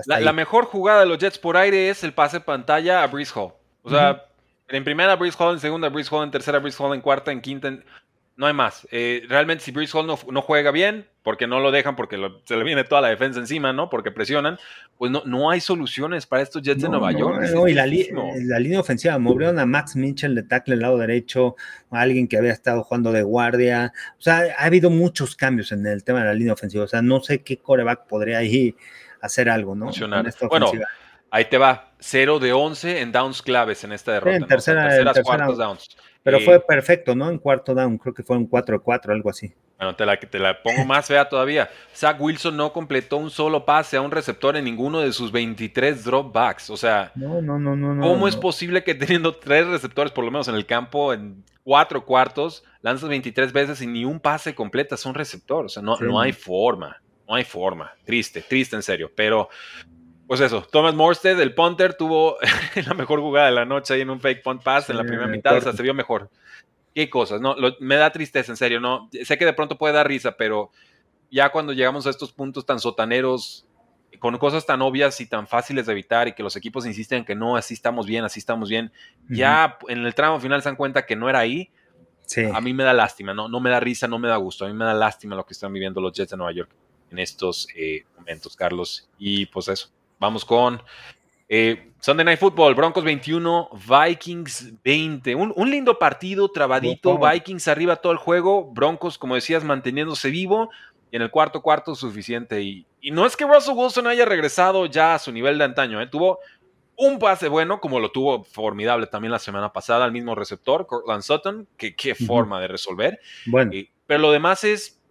La, 0.05 0.33
mejor 0.33 0.65
jugada 0.65 1.01
de 1.01 1.05
los 1.05 1.17
Jets 1.17 1.39
por 1.39 1.55
aire 1.55 1.89
es 1.89 2.03
el 2.03 2.13
pase 2.13 2.41
pantalla 2.41 3.03
a 3.03 3.07
Breeze 3.07 3.31
Hall. 3.35 3.53
O 3.83 3.89
sea, 3.89 4.25
en 4.71 4.83
primera 4.83 5.15
Breeze 5.15 5.37
Hall, 5.39 5.53
en 5.53 5.59
segunda 5.59 5.89
Breeze 5.89 6.09
Hall, 6.13 6.23
en 6.23 6.31
tercera 6.31 6.59
Breeze 6.59 6.81
Hall, 6.81 6.95
en 6.95 7.01
cuarta, 7.01 7.31
en 7.31 7.41
quinta. 7.41 7.71
no 8.35 8.47
hay 8.47 8.53
más. 8.53 8.87
Eh, 8.91 9.23
realmente 9.27 9.63
si 9.63 9.71
Bruce 9.71 9.95
Hall 9.97 10.07
no, 10.07 10.41
juega 10.41 10.71
bien, 10.71 11.07
porque 11.23 11.45
no 11.45 11.59
lo 11.59 11.71
dejan, 11.71 11.95
porque 11.95 12.17
se 12.45 12.55
le 12.55 12.63
viene 12.63 12.83
toda 12.83 13.01
la 13.01 13.09
defensa 13.09 13.39
encima, 13.39 13.73
¿no? 13.73 13.89
Porque 13.89 14.11
presionan, 14.11 14.57
pues 14.97 15.11
no, 15.11 15.21
no 15.25 15.51
hay 15.51 15.61
soluciones 15.61 16.25
para 16.25 16.41
estos 16.41 16.61
Jets 16.61 16.81
de 16.81 16.89
Nueva 16.89 17.11
York. 17.11 17.41
No, 17.53 17.67
y 17.67 17.73
la, 17.73 17.85
línea 17.85 18.79
ofensiva, 18.79 19.19
movieron 19.19 19.59
a 19.59 19.65
Max 19.65 19.95
Mitchell 19.95 20.33
de 20.33 20.43
tackle 20.43 20.75
del 20.75 20.81
lado 20.81 20.97
derecho, 20.97 21.55
a 21.91 22.01
alguien 22.01 22.27
que 22.27 22.37
había 22.37 22.53
estado 22.53 22.83
jugando 22.83 23.11
de 23.11 23.21
guardia. 23.21 23.93
O 24.17 24.21
sea, 24.21 24.43
ha 24.57 24.65
habido 24.65 24.89
muchos 24.89 25.35
cambios 25.35 25.71
en 25.71 25.85
el 25.85 26.03
tema 26.03 26.19
de 26.19 26.25
la 26.25 26.33
línea 26.33 26.53
ofensiva. 26.53 26.85
O 26.85 26.87
sea, 26.87 27.01
no 27.01 27.21
sé 27.21 27.43
qué 27.43 27.57
coreback 27.57 28.07
podría 28.07 28.39
ahí 28.39 28.75
hacer 29.21 29.49
algo, 29.49 29.75
¿no? 29.75 29.91
Bueno, 30.49 30.71
ahí 31.31 31.45
te 31.45 31.57
va. 31.57 31.87
0 32.03 32.39
de 32.39 32.51
11 32.51 33.01
en 33.01 33.11
downs 33.11 33.41
claves 33.41 33.83
en 33.83 33.91
esta 33.91 34.13
derrota. 34.13 34.37
en 34.37 34.47
terceras, 34.47 35.19
cuartos 35.23 35.57
downs. 35.57 35.87
Pero 36.23 36.39
fue 36.39 36.59
perfecto, 36.59 37.15
¿no? 37.15 37.29
En 37.29 37.39
cuarto 37.39 37.73
down, 37.73 37.97
creo 37.97 38.13
que 38.13 38.23
fue 38.23 38.37
un 38.37 38.49
4-4, 38.49 39.11
algo 39.11 39.29
así. 39.29 39.53
Bueno, 39.77 39.95
te 39.95 40.05
la, 40.05 40.19
te 40.19 40.37
la 40.37 40.61
pongo 40.61 40.85
más 40.85 41.07
fea 41.07 41.27
todavía. 41.27 41.69
Zach 41.95 42.19
Wilson 42.19 42.55
no 42.55 42.71
completó 42.71 43.17
un 43.17 43.31
solo 43.31 43.65
pase 43.65 43.97
a 43.97 44.01
un 44.01 44.11
receptor 44.11 44.55
en 44.55 44.65
ninguno 44.65 44.99
de 44.99 45.11
sus 45.11 45.31
23 45.31 46.03
dropbacks. 46.03 46.69
O 46.69 46.77
sea, 46.77 47.11
no, 47.15 47.41
no, 47.41 47.57
no, 47.57 47.75
no. 47.75 48.01
¿cómo 48.01 48.27
es 48.27 48.35
posible 48.35 48.83
que 48.83 48.93
teniendo 48.93 49.35
tres 49.35 49.65
receptores, 49.65 50.11
por 50.11 50.23
lo 50.23 50.29
menos 50.29 50.47
en 50.47 50.55
el 50.55 50.67
campo, 50.67 51.13
en 51.13 51.43
cuatro 51.63 52.05
cuartos, 52.05 52.63
lanzas 52.81 53.09
23 53.09 53.51
veces 53.53 53.81
y 53.81 53.87
ni 53.87 54.05
un 54.05 54.19
pase 54.19 54.53
completa? 54.53 54.97
Son 54.97 55.15
receptor. 55.15 55.65
O 55.65 55.69
sea, 55.69 55.81
no, 55.81 55.97
no 55.97 56.19
hay 56.19 56.33
forma. 56.33 57.01
No 57.27 57.33
hay 57.33 57.43
forma. 57.43 57.91
Triste, 58.05 58.41
triste 58.41 58.75
en 58.75 58.83
serio. 58.83 59.11
Pero 59.15 59.49
pues 60.31 60.39
eso, 60.39 60.61
Thomas 60.61 60.95
Morstead, 60.95 61.41
el 61.41 61.53
punter, 61.53 61.93
tuvo 61.93 62.37
la 62.87 62.93
mejor 62.93 63.19
jugada 63.19 63.47
de 63.47 63.51
la 63.51 63.65
noche 63.65 63.93
ahí 63.93 63.99
en 63.99 64.09
un 64.09 64.21
fake 64.21 64.41
punt 64.41 64.63
pass 64.63 64.89
en 64.89 64.95
la 64.95 65.03
primera 65.03 65.27
mitad, 65.27 65.57
o 65.57 65.59
sea, 65.59 65.73
se 65.73 65.83
vio 65.83 65.93
mejor. 65.93 66.29
Qué 66.95 67.09
cosas, 67.09 67.41
¿no? 67.41 67.53
me 67.81 67.97
da 67.97 68.13
tristeza, 68.13 68.49
en 68.49 68.55
serio, 68.55 68.79
¿no? 68.79 69.09
Sé 69.25 69.37
que 69.37 69.43
de 69.43 69.51
pronto 69.51 69.77
puede 69.77 69.93
dar 69.93 70.07
risa, 70.07 70.37
pero 70.37 70.71
ya 71.29 71.49
cuando 71.49 71.73
llegamos 71.73 72.07
a 72.07 72.11
estos 72.11 72.31
puntos 72.31 72.65
tan 72.65 72.79
sotaneros, 72.79 73.67
con 74.19 74.37
cosas 74.37 74.65
tan 74.65 74.81
obvias 74.81 75.19
y 75.19 75.25
tan 75.25 75.47
fáciles 75.47 75.85
de 75.85 75.91
evitar 75.91 76.29
y 76.29 76.31
que 76.31 76.43
los 76.43 76.55
equipos 76.55 76.85
insisten 76.85 77.17
en 77.17 77.25
que 77.25 77.35
no, 77.35 77.57
así 77.57 77.73
estamos 77.73 78.07
bien, 78.07 78.23
así 78.23 78.39
estamos 78.39 78.69
bien, 78.69 78.93
ya 79.27 79.79
en 79.89 80.05
el 80.05 80.15
tramo 80.15 80.39
final 80.39 80.61
se 80.61 80.69
dan 80.69 80.77
cuenta 80.77 81.05
que 81.05 81.17
no 81.17 81.27
era 81.27 81.39
ahí. 81.39 81.71
Sí. 82.25 82.45
A 82.53 82.61
mí 82.61 82.73
me 82.73 82.85
da 82.85 82.93
lástima, 82.93 83.33
¿no? 83.33 83.49
no 83.49 83.59
me 83.59 83.69
da 83.69 83.81
risa, 83.81 84.07
no 84.07 84.17
me 84.17 84.29
da 84.29 84.37
gusto, 84.37 84.63
a 84.63 84.69
mí 84.69 84.73
me 84.73 84.85
da 84.85 84.93
lástima 84.93 85.35
lo 85.35 85.45
que 85.45 85.51
están 85.51 85.73
viviendo 85.73 85.99
los 85.99 86.13
Jets 86.13 86.31
de 86.31 86.37
Nueva 86.37 86.53
York 86.53 86.71
en 87.11 87.19
estos 87.19 87.67
eh, 87.75 88.05
momentos, 88.17 88.55
Carlos. 88.55 89.09
Y 89.19 89.47
pues 89.47 89.67
eso. 89.67 89.91
Vamos 90.21 90.45
con 90.45 90.79
eh, 91.49 91.93
Sunday 91.99 92.23
Night 92.23 92.39
Football, 92.39 92.75
Broncos 92.75 93.03
21, 93.03 93.69
Vikings 93.73 94.83
20. 94.83 95.33
Un, 95.33 95.71
lindo 95.71 95.97
partido, 95.97 96.47
trabadito, 96.47 97.17
Vikings 97.17 97.67
arriba 97.67 97.95
todo 97.95 98.11
el 98.11 98.19
juego, 98.19 98.71
Broncos, 98.71 99.17
como 99.17 99.33
decías, 99.33 99.63
manteniéndose 99.63 100.29
vivo. 100.29 100.69
Y 101.11 101.15
en 101.15 101.23
el 101.23 101.31
cuarto 101.31 101.63
cuarto 101.63 101.95
suficiente. 101.95 102.61
Y, 102.61 102.85
no 103.11 103.25
es 103.25 103.35
que 103.35 103.45
Russell 103.45 103.73
Wilson 103.75 104.05
haya 104.05 104.23
regresado 104.25 104.85
ya 104.85 105.15
a 105.15 105.19
su 105.19 105.31
nivel 105.31 105.57
de 105.57 105.63
antaño. 105.63 105.99
¿eh? 105.99 106.05
Tuvo 106.05 106.37
un 106.95 107.17
pase 107.17 107.47
bueno, 107.47 107.81
como 107.81 107.99
lo 107.99 108.11
tuvo 108.11 108.43
formidable 108.43 109.07
también 109.07 109.31
la 109.31 109.39
semana 109.39 109.73
pasada, 109.73 110.05
al 110.05 110.11
mismo 110.11 110.35
receptor, 110.35 110.85
Cortland 110.85 111.23
Sutton. 111.23 111.67
Que, 111.75 111.95
qué 111.95 112.13
forma 112.13 112.61
de 112.61 112.67
resolver. 112.67 113.19
Bueno. 113.47 113.71
Eh, 113.73 113.89
pero 114.05 114.19
lo 114.19 114.31
demás 114.31 114.63
es 114.65 115.01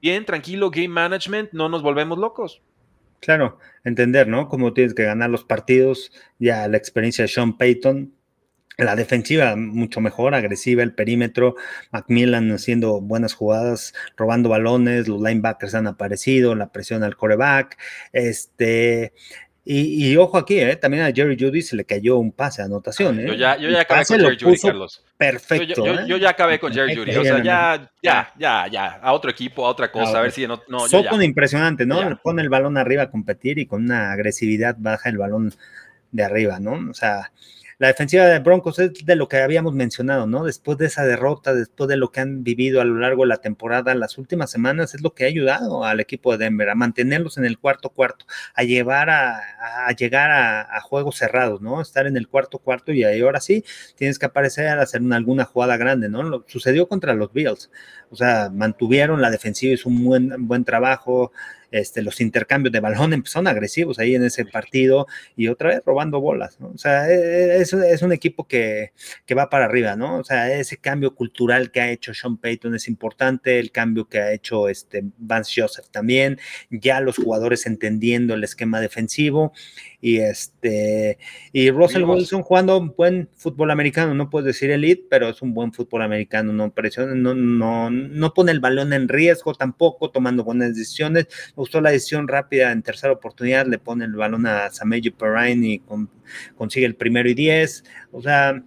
bien, 0.00 0.24
tranquilo, 0.24 0.70
game 0.70 0.88
management, 0.88 1.52
no 1.52 1.68
nos 1.68 1.82
volvemos 1.82 2.16
locos. 2.16 2.62
Claro, 3.24 3.58
entender, 3.84 4.28
¿no? 4.28 4.50
Cómo 4.50 4.74
tienes 4.74 4.92
que 4.92 5.04
ganar 5.04 5.30
los 5.30 5.44
partidos, 5.44 6.12
ya 6.38 6.68
la 6.68 6.76
experiencia 6.76 7.22
de 7.22 7.28
Sean 7.28 7.56
Payton, 7.56 8.12
la 8.76 8.96
defensiva 8.96 9.56
mucho 9.56 10.02
mejor, 10.02 10.34
agresiva, 10.34 10.82
el 10.82 10.94
perímetro, 10.94 11.54
Macmillan 11.90 12.52
haciendo 12.52 13.00
buenas 13.00 13.32
jugadas, 13.32 13.94
robando 14.18 14.50
balones, 14.50 15.08
los 15.08 15.22
linebackers 15.22 15.74
han 15.74 15.86
aparecido, 15.86 16.54
la 16.54 16.70
presión 16.70 17.02
al 17.02 17.16
coreback, 17.16 17.78
este, 18.12 19.14
y, 19.66 20.14
ojo 20.18 20.36
aquí, 20.36 20.58
¿eh? 20.60 20.76
también 20.76 21.04
a 21.04 21.12
Jerry 21.12 21.38
Judy 21.40 21.62
se 21.62 21.74
le 21.74 21.86
cayó 21.86 22.18
un 22.18 22.32
pase 22.32 22.60
de 22.60 22.66
anotación. 22.66 23.18
¿eh? 23.18 23.28
Yo 23.28 23.34
ya, 23.34 23.56
yo 23.56 23.70
ya 23.70 23.80
acabé 23.80 24.04
con 24.04 24.20
Jerry 24.20 24.38
Judy, 24.38 24.58
Carlos. 24.58 25.04
Perfecto. 25.16 25.86
¿eh? 25.86 26.04
Yo, 26.06 26.16
ya 26.18 26.30
acabé 26.30 26.58
con 26.58 26.70
Jerry 26.70 26.94
Judy. 26.94 27.16
O 27.16 27.24
sea, 27.24 27.42
ya, 27.42 27.90
ya, 28.02 28.30
ya, 28.38 28.66
ya. 28.68 28.86
A 29.02 29.14
otro 29.14 29.30
equipo, 29.30 29.64
a 29.64 29.70
otra 29.70 29.90
cosa. 29.90 30.18
a 30.18 30.22
ver 30.22 30.32
si 30.32 30.46
no. 30.46 30.60
no 30.68 31.22
impresionante, 31.22 31.86
¿no? 31.86 32.20
Pone 32.22 32.42
el 32.42 32.50
balón 32.50 32.76
arriba 32.76 33.04
a 33.04 33.10
competir 33.10 33.58
y 33.58 33.64
con 33.64 33.84
una 33.84 34.12
agresividad 34.12 34.76
baja 34.78 35.08
el 35.08 35.16
balón 35.16 35.54
de 36.12 36.22
arriba, 36.22 36.60
¿no? 36.60 36.90
O 36.90 36.94
sea, 36.94 37.32
la 37.78 37.88
defensiva 37.88 38.24
de 38.24 38.38
Broncos 38.38 38.78
es 38.78 39.04
de 39.04 39.16
lo 39.16 39.28
que 39.28 39.38
habíamos 39.38 39.74
mencionado, 39.74 40.26
¿no? 40.26 40.44
Después 40.44 40.78
de 40.78 40.86
esa 40.86 41.04
derrota, 41.04 41.54
después 41.54 41.88
de 41.88 41.96
lo 41.96 42.10
que 42.10 42.20
han 42.20 42.44
vivido 42.44 42.80
a 42.80 42.84
lo 42.84 42.98
largo 42.98 43.22
de 43.22 43.28
la 43.28 43.38
temporada, 43.38 43.94
las 43.94 44.18
últimas 44.18 44.50
semanas, 44.50 44.94
es 44.94 45.02
lo 45.02 45.14
que 45.14 45.24
ha 45.24 45.26
ayudado 45.26 45.84
al 45.84 46.00
equipo 46.00 46.32
de 46.32 46.44
Denver 46.44 46.68
a 46.70 46.74
mantenerlos 46.74 47.38
en 47.38 47.44
el 47.44 47.58
cuarto 47.58 47.90
cuarto, 47.90 48.26
a 48.54 48.62
llevar 48.62 49.10
a, 49.10 49.90
llegar 49.98 50.30
a, 50.30 50.80
juegos 50.82 51.16
cerrados, 51.16 51.60
¿no? 51.60 51.80
Estar 51.80 52.06
en 52.06 52.16
el 52.16 52.28
cuarto 52.28 52.58
cuarto 52.58 52.92
y 52.92 53.04
ahí 53.04 53.20
ahora 53.20 53.40
sí 53.40 53.64
tienes 53.96 54.18
que 54.18 54.26
aparecer 54.26 54.68
a 54.68 54.82
hacer 54.82 55.00
alguna 55.12 55.44
jugada 55.44 55.76
grande, 55.76 56.08
¿no? 56.08 56.22
Lo, 56.22 56.44
sucedió 56.46 56.88
contra 56.88 57.14
los 57.14 57.32
Bills, 57.32 57.70
o 58.10 58.16
sea, 58.16 58.50
mantuvieron 58.52 59.20
la 59.20 59.30
defensiva, 59.30 59.74
hizo 59.74 59.88
un 59.88 60.04
buen, 60.04 60.46
buen 60.46 60.64
trabajo, 60.64 61.32
este, 61.74 62.02
los 62.02 62.20
intercambios 62.20 62.72
de 62.72 62.78
balón 62.78 63.12
empezaron 63.12 63.48
agresivos 63.48 63.98
ahí 63.98 64.14
en 64.14 64.24
ese 64.24 64.44
partido 64.44 65.08
y 65.34 65.48
otra 65.48 65.70
vez 65.70 65.82
robando 65.84 66.20
bolas, 66.20 66.60
¿no? 66.60 66.68
O 66.68 66.78
sea, 66.78 67.10
e, 67.10 67.14
e, 67.14 67.56
es, 67.56 67.72
es 67.72 68.02
un 68.02 68.12
equipo 68.12 68.46
que, 68.46 68.92
que, 69.26 69.34
va 69.34 69.50
para 69.50 69.64
arriba, 69.64 69.96
¿no? 69.96 70.18
O 70.18 70.24
sea, 70.24 70.54
ese 70.54 70.76
cambio 70.76 71.16
cultural 71.16 71.72
que 71.72 71.80
ha 71.80 71.90
hecho 71.90 72.14
Sean 72.14 72.36
Payton 72.36 72.76
es 72.76 72.86
importante, 72.86 73.58
el 73.58 73.72
cambio 73.72 74.08
que 74.08 74.20
ha 74.20 74.32
hecho 74.32 74.68
este 74.68 75.02
Vance 75.18 75.60
Joseph 75.60 75.86
también, 75.90 76.38
ya 76.70 77.00
los 77.00 77.16
jugadores 77.16 77.66
entendiendo 77.66 78.34
el 78.34 78.44
esquema 78.44 78.80
defensivo 78.80 79.52
y 80.04 80.18
este 80.18 81.16
y 81.50 81.70
Russell 81.70 82.04
Wilson 82.04 82.42
jugando 82.42 82.76
un 82.76 82.94
buen 82.94 83.30
fútbol 83.36 83.70
americano, 83.70 84.12
no 84.12 84.28
puedo 84.28 84.44
decir 84.44 84.70
elite, 84.70 85.06
pero 85.08 85.30
es 85.30 85.40
un 85.40 85.54
buen 85.54 85.72
fútbol 85.72 86.02
americano, 86.02 86.52
no 86.52 86.70
presiona, 86.74 87.14
no, 87.14 87.34
no, 87.34 87.88
no 87.88 88.34
pone 88.34 88.52
el 88.52 88.60
balón 88.60 88.92
en 88.92 89.08
riesgo 89.08 89.54
tampoco, 89.54 90.10
tomando 90.10 90.44
buenas 90.44 90.76
decisiones. 90.76 91.26
Me 91.48 91.54
gustó 91.62 91.80
la 91.80 91.90
decisión 91.90 92.28
rápida 92.28 92.70
en 92.70 92.82
tercera 92.82 93.14
oportunidad, 93.14 93.66
le 93.66 93.78
pone 93.78 94.04
el 94.04 94.12
balón 94.12 94.46
a 94.46 94.70
Sameji 94.70 95.10
Perrine 95.10 95.66
y 95.66 95.82
consigue 96.54 96.84
el 96.84 96.96
primero 96.96 97.30
y 97.30 97.34
diez. 97.34 97.82
O 98.12 98.20
sea, 98.20 98.62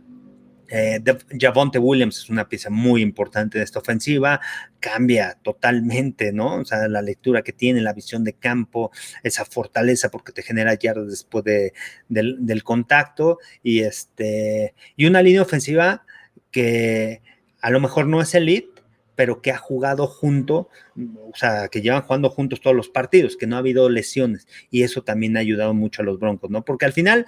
eh, 0.69 1.01
Javonte 1.39 1.79
Williams 1.79 2.17
es 2.17 2.29
una 2.29 2.49
pieza 2.49 2.69
muy 2.69 3.01
importante 3.01 3.57
de 3.57 3.63
esta 3.63 3.79
ofensiva, 3.79 4.41
cambia 4.79 5.37
totalmente, 5.41 6.33
¿no? 6.33 6.55
O 6.55 6.65
sea, 6.65 6.87
la 6.87 7.01
lectura 7.01 7.41
que 7.41 7.53
tiene, 7.53 7.81
la 7.81 7.93
visión 7.93 8.23
de 8.23 8.33
campo, 8.33 8.91
esa 9.23 9.45
fortaleza 9.45 10.09
porque 10.09 10.31
te 10.31 10.43
genera 10.43 10.73
yardas 10.73 11.09
después 11.09 11.43
de, 11.43 11.73
del, 12.09 12.63
contacto 12.63 13.39
y, 13.63 13.81
este, 13.81 14.73
y 14.95 15.05
una 15.05 15.21
línea 15.21 15.41
ofensiva 15.41 16.05
que 16.51 17.21
a 17.61 17.69
lo 17.69 17.79
mejor 17.79 18.07
no 18.07 18.21
es 18.21 18.33
elite, 18.35 18.81
pero 19.15 19.41
que 19.41 19.51
ha 19.51 19.57
jugado 19.57 20.05
junto, 20.05 20.69
o 20.95 21.35
sea, 21.35 21.69
que 21.69 21.81
llevan 21.81 22.03
jugando 22.03 22.29
juntos 22.29 22.61
todos 22.61 22.75
los 22.75 22.89
partidos, 22.89 23.35
que 23.35 23.47
no 23.47 23.55
ha 23.55 23.59
habido 23.59 23.89
lesiones 23.89 24.47
y 24.69 24.83
eso 24.83 25.01
también 25.03 25.37
ha 25.37 25.39
ayudado 25.39 25.73
mucho 25.73 26.01
a 26.01 26.05
los 26.05 26.19
Broncos, 26.19 26.51
¿no? 26.51 26.63
Porque 26.63 26.85
al 26.85 26.93
final 26.93 27.25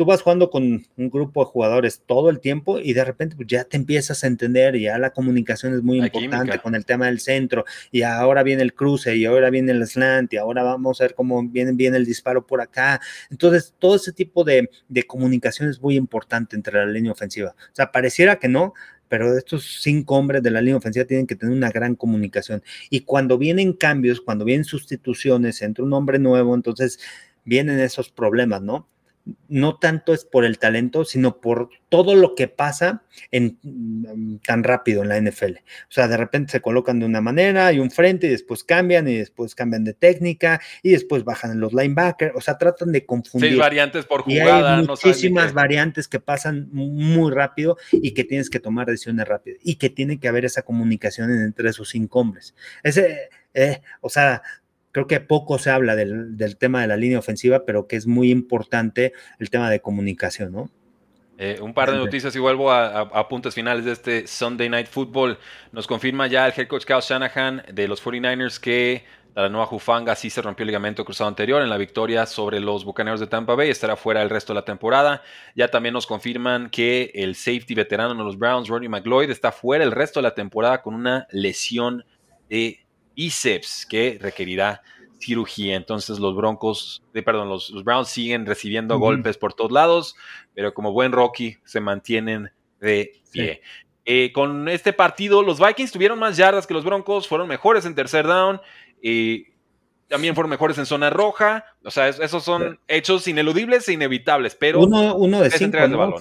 tú 0.00 0.06
vas 0.06 0.22
jugando 0.22 0.48
con 0.48 0.82
un 0.96 1.10
grupo 1.10 1.44
de 1.44 1.50
jugadores 1.50 2.04
todo 2.06 2.30
el 2.30 2.40
tiempo 2.40 2.78
y 2.78 2.94
de 2.94 3.04
repente 3.04 3.36
pues, 3.36 3.46
ya 3.48 3.64
te 3.64 3.76
empiezas 3.76 4.24
a 4.24 4.28
entender, 4.28 4.78
ya 4.78 4.96
la 4.96 5.10
comunicación 5.10 5.74
es 5.74 5.82
muy 5.82 5.98
importante 5.98 6.58
con 6.58 6.74
el 6.74 6.86
tema 6.86 7.04
del 7.04 7.20
centro 7.20 7.66
y 7.92 8.00
ahora 8.00 8.42
viene 8.42 8.62
el 8.62 8.72
cruce 8.72 9.14
y 9.14 9.26
ahora 9.26 9.50
viene 9.50 9.72
el 9.72 9.86
slant 9.86 10.32
y 10.32 10.38
ahora 10.38 10.62
vamos 10.62 11.02
a 11.02 11.04
ver 11.04 11.14
cómo 11.14 11.46
viene, 11.46 11.72
viene 11.72 11.98
el 11.98 12.06
disparo 12.06 12.46
por 12.46 12.62
acá. 12.62 12.98
Entonces, 13.30 13.74
todo 13.78 13.96
ese 13.96 14.14
tipo 14.14 14.42
de, 14.42 14.70
de 14.88 15.02
comunicación 15.02 15.68
es 15.68 15.82
muy 15.82 15.96
importante 15.96 16.56
entre 16.56 16.78
la 16.78 16.90
línea 16.90 17.12
ofensiva. 17.12 17.50
O 17.50 17.74
sea, 17.74 17.92
pareciera 17.92 18.36
que 18.36 18.48
no, 18.48 18.72
pero 19.08 19.36
estos 19.36 19.82
cinco 19.82 20.16
hombres 20.16 20.42
de 20.42 20.50
la 20.50 20.62
línea 20.62 20.78
ofensiva 20.78 21.04
tienen 21.04 21.26
que 21.26 21.36
tener 21.36 21.54
una 21.54 21.68
gran 21.68 21.94
comunicación. 21.94 22.62
Y 22.88 23.00
cuando 23.00 23.36
vienen 23.36 23.74
cambios, 23.74 24.22
cuando 24.22 24.46
vienen 24.46 24.64
sustituciones, 24.64 25.60
entre 25.60 25.84
un 25.84 25.92
hombre 25.92 26.18
nuevo, 26.18 26.54
entonces 26.54 26.98
vienen 27.44 27.80
esos 27.80 28.08
problemas, 28.08 28.62
¿no? 28.62 28.88
No 29.48 29.76
tanto 29.76 30.14
es 30.14 30.24
por 30.24 30.44
el 30.44 30.58
talento, 30.58 31.04
sino 31.04 31.40
por 31.40 31.70
todo 31.88 32.14
lo 32.14 32.34
que 32.34 32.48
pasa 32.48 33.02
en, 33.30 33.58
mm, 33.62 34.36
tan 34.46 34.64
rápido 34.64 35.02
en 35.02 35.08
la 35.08 35.16
NFL. 35.16 35.58
O 35.88 35.92
sea, 35.92 36.08
de 36.08 36.16
repente 36.16 36.52
se 36.52 36.60
colocan 36.60 37.00
de 37.00 37.06
una 37.06 37.20
manera 37.20 37.72
y 37.72 37.80
un 37.80 37.90
frente 37.90 38.26
y 38.26 38.30
después 38.30 38.64
cambian 38.64 39.08
y 39.08 39.16
después 39.16 39.54
cambian 39.54 39.84
de 39.84 39.94
técnica 39.94 40.60
y 40.82 40.90
después 40.90 41.24
bajan 41.24 41.58
los 41.60 41.72
linebackers. 41.72 42.34
O 42.36 42.40
sea, 42.40 42.58
tratan 42.58 42.92
de 42.92 43.04
confundir. 43.04 43.50
Seis 43.50 43.60
variantes 43.60 44.04
por 44.06 44.22
jugada. 44.22 44.78
hay 44.78 44.86
muchísimas 44.86 45.52
variantes 45.52 46.08
que 46.08 46.20
pasan 46.20 46.68
muy 46.72 47.32
rápido 47.32 47.76
y 47.92 48.12
que 48.12 48.24
tienes 48.24 48.50
que 48.50 48.60
tomar 48.60 48.86
decisiones 48.86 49.26
rápidas 49.26 49.60
y 49.62 49.76
que 49.76 49.90
tiene 49.90 50.18
que 50.18 50.28
haber 50.28 50.44
esa 50.44 50.62
comunicación 50.62 51.30
entre 51.30 51.70
esos 51.70 51.88
cinco 51.90 52.20
hombres. 52.20 52.54
Ese, 52.82 53.30
eh, 53.54 53.82
o 54.00 54.08
sea, 54.08 54.42
creo 54.92 55.06
que 55.06 55.20
poco 55.20 55.58
se 55.58 55.70
habla 55.70 55.96
del, 55.96 56.56
tema 56.58 56.82
de 56.82 56.88
la 56.88 56.96
línea 56.96 57.18
ofensiva, 57.18 57.64
pero 57.64 57.86
que 57.86 57.96
es 57.96 58.06
muy 58.06 58.30
importante 58.30 59.12
el 59.38 59.50
tema 59.50 59.70
de 59.70 59.80
comunicación, 59.80 60.52
¿no? 60.52 60.70
Eh, 61.38 61.58
un 61.62 61.72
par 61.72 61.90
de 61.90 61.96
noticias 61.96 62.36
y 62.36 62.38
vuelvo 62.38 62.70
a, 62.70 63.28
puntos 63.28 63.54
finales 63.54 63.86
de 63.86 63.92
este 63.92 64.26
Sunday 64.26 64.68
Night 64.68 64.88
Football. 64.88 65.38
Nos 65.72 65.86
confirma 65.86 66.26
ya 66.26 66.46
el 66.46 66.52
head 66.54 66.68
coach 66.68 66.84
Kyle 66.84 67.00
Shanahan 67.00 67.62
de 67.72 67.88
los 67.88 68.04
49ers 68.04 68.60
que 68.60 69.04
la 69.34 69.48
nueva 69.48 69.64
Jufanga 69.64 70.14
sí 70.16 70.28
se 70.28 70.42
rompió 70.42 70.64
el 70.64 70.66
ligamento 70.66 71.02
cruzado 71.02 71.28
anterior 71.28 71.62
en 71.62 71.70
la 71.70 71.78
victoria 71.78 72.26
sobre 72.26 72.60
los 72.60 72.84
Bucaneros 72.84 73.20
de 73.20 73.26
Tampa 73.26 73.54
Bay. 73.54 73.70
Estará 73.70 73.96
fuera 73.96 74.20
el 74.20 74.28
resto 74.28 74.52
de 74.52 74.56
la 74.56 74.66
temporada. 74.66 75.22
Ya 75.54 75.68
también 75.68 75.94
nos 75.94 76.06
confirman 76.06 76.68
que 76.68 77.10
el 77.14 77.34
safety 77.34 77.74
veterano 77.74 78.14
de 78.14 78.22
los 78.22 78.38
Browns, 78.38 78.68
Ronnie 78.68 78.90
McLeod, 78.90 79.30
está 79.30 79.50
fuera 79.50 79.82
el 79.82 79.92
resto 79.92 80.20
de 80.20 80.24
la 80.24 80.34
temporada 80.34 80.82
con 80.82 80.94
una 80.94 81.26
lesión 81.30 82.04
de 82.50 82.84
bíceps 83.20 83.84
que 83.84 84.18
requerirá 84.18 84.82
cirugía. 85.18 85.76
Entonces 85.76 86.18
los 86.18 86.34
Broncos, 86.34 87.02
de, 87.12 87.22
perdón, 87.22 87.50
los, 87.50 87.84
Browns 87.84 88.08
siguen 88.08 88.46
recibiendo 88.46 88.98
golpes 88.98 89.36
por 89.36 89.52
todos 89.52 89.70
lados, 89.70 90.16
pero 90.54 90.72
como 90.72 90.92
buen 90.92 91.12
Rocky 91.12 91.58
se 91.64 91.80
mantienen 91.80 92.50
de 92.80 93.12
pie. 93.30 93.60
Eh, 94.06 94.32
con 94.32 94.68
este 94.68 94.94
partido, 94.94 95.42
los 95.42 95.60
Vikings 95.60 95.92
tuvieron 95.92 96.18
más 96.18 96.38
yardas 96.38 96.66
que 96.66 96.72
los 96.72 96.84
Broncos, 96.84 97.28
fueron 97.28 97.46
mejores 97.46 97.84
en 97.84 97.94
tercer 97.94 98.26
down. 98.26 98.58
y 99.02 99.49
también 100.10 100.34
fueron 100.34 100.50
mejores 100.50 100.76
en 100.76 100.86
zona 100.86 101.08
roja. 101.08 101.64
O 101.84 101.90
sea, 101.90 102.08
esos 102.08 102.42
son 102.42 102.80
hechos 102.88 103.28
ineludibles 103.28 103.88
e 103.88 103.92
inevitables, 103.92 104.56
pero... 104.56 104.80
Uno, 104.80 105.14
uno 105.14 105.40
de 105.40 105.50
cinco, 105.50 105.86
¿no? 105.86 106.16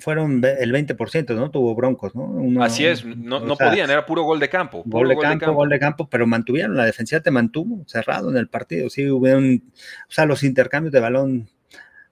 fueron 0.00 0.42
el 0.42 0.72
20%, 0.72 1.34
¿no? 1.34 1.50
Tuvo 1.50 1.74
Broncos, 1.74 2.14
¿no? 2.14 2.64
Así 2.64 2.86
es, 2.86 3.04
no, 3.04 3.40
no 3.40 3.56
podían, 3.56 3.90
era 3.90 4.06
puro 4.06 4.22
gol 4.22 4.40
de 4.40 4.48
campo. 4.48 4.82
Gol 4.86 5.08
de, 5.08 5.18
campo, 5.18 5.52
gol 5.52 5.68
de 5.68 5.78
campo, 5.78 6.08
pero 6.08 6.26
mantuvieron, 6.26 6.74
la 6.74 6.86
defensiva 6.86 7.20
te 7.20 7.30
mantuvo 7.30 7.84
cerrado 7.86 8.30
en 8.30 8.38
el 8.38 8.48
partido. 8.48 8.88
Sí, 8.88 9.08
hubo 9.10 9.26
un... 9.36 9.62
O 10.08 10.12
sea, 10.12 10.24
los 10.24 10.42
intercambios 10.42 10.92
de 10.92 11.00
balón 11.00 11.48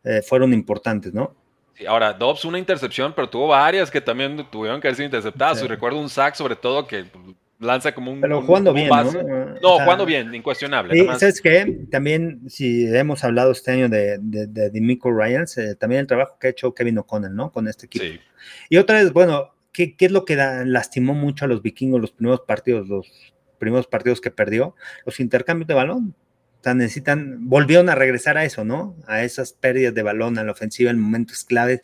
eh, 0.05 0.21
fueron 0.21 0.53
importantes, 0.53 1.15
¿no? 1.15 1.35
Sí, 1.75 1.87
ahora, 1.87 2.13
Dobbs 2.13 2.45
una 2.45 2.59
intercepción, 2.59 3.15
pero 3.17 3.31
tuvo 3.31 3.49
varias 3.49 3.91
que 3.91 4.03
también 4.03 4.47
tuvieron 4.51 4.83
que 4.83 4.89
haber 4.89 4.97
sido 4.97 5.07
interceptadas. 5.07 5.63
Y 5.63 5.67
recuerdo 5.67 5.99
un 5.99 6.11
sack 6.11 6.35
sobre 6.35 6.57
todo 6.57 6.87
que 6.87 7.07
lanza 7.63 7.93
como 7.93 8.13
un. 8.13 8.21
Pero 8.21 8.43
jugando 8.43 8.73
bien, 8.73 8.89
¿no? 8.89 9.13
No, 9.63 9.79
jugando 9.79 10.05
bien, 10.05 10.35
incuestionable. 10.35 10.99
Y 10.99 11.07
¿Sabes 11.19 11.41
qué? 11.41 11.87
También, 11.91 12.43
si 12.49 12.87
hemos 12.95 13.25
hablado 13.25 13.53
este 13.53 13.71
año 13.71 13.89
de, 13.89 14.19
de, 14.21 14.47
de 14.47 14.71
Dimico 14.71 15.11
Ryans, 15.11 15.57
eh, 15.59 15.77
también 15.77 16.01
el 16.01 16.07
trabajo 16.07 16.37
que 16.39 16.49
ha 16.49 16.51
hecho 16.51 16.75
Kevin 16.75 16.99
O'Connell, 16.99 17.35
¿no? 17.35 17.53
Con 17.53 17.69
este 17.69 17.87
equipo. 17.87 18.05
Sí. 18.05 18.21
Y 18.69 18.77
otra 18.77 19.03
vez, 19.03 19.13
bueno, 19.13 19.55
¿qué, 19.73 19.97
¿qué, 19.97 20.07
es 20.07 20.13
lo 20.13 20.25
que 20.25 20.37
lastimó 20.37 21.15
mucho 21.15 21.45
a 21.45 21.49
los 21.49 21.63
vikingos 21.63 22.01
los 22.01 22.13
primeros 22.13 22.41
partidos, 22.41 22.89
los 22.89 23.33
primeros 23.59 23.87
partidos 23.87 24.21
que 24.21 24.31
perdió? 24.31 24.75
Los 25.07 25.21
intercambios 25.21 25.69
de 25.69 25.75
balón. 25.75 26.15
O 26.61 26.63
sea, 26.63 26.75
necesitan, 26.75 27.49
volvieron 27.49 27.89
a 27.89 27.95
regresar 27.95 28.39
a 28.39 28.45
eso, 28.45 28.65
¿no? 28.65 28.97
A 29.07 29.23
esas 29.25 29.53
pérdidas 29.53 29.95
de 29.95 30.03
balón 30.03 30.39
a 30.39 30.45
la 30.45 30.53
ofensiva 30.53 30.91
en 30.91 30.99
momentos 30.99 31.45
claves 31.45 31.81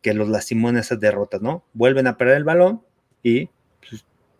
que 0.00 0.14
los 0.14 0.28
lastimó 0.28 0.68
en 0.68 0.76
esas 0.76 1.00
derrotas, 1.00 1.42
¿no? 1.42 1.64
Vuelven 1.72 2.06
a 2.06 2.16
perder 2.16 2.36
el 2.36 2.44
balón 2.44 2.82
y 3.22 3.50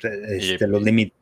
este, 0.09 0.67
los 0.67 0.83
límites. 0.83 1.17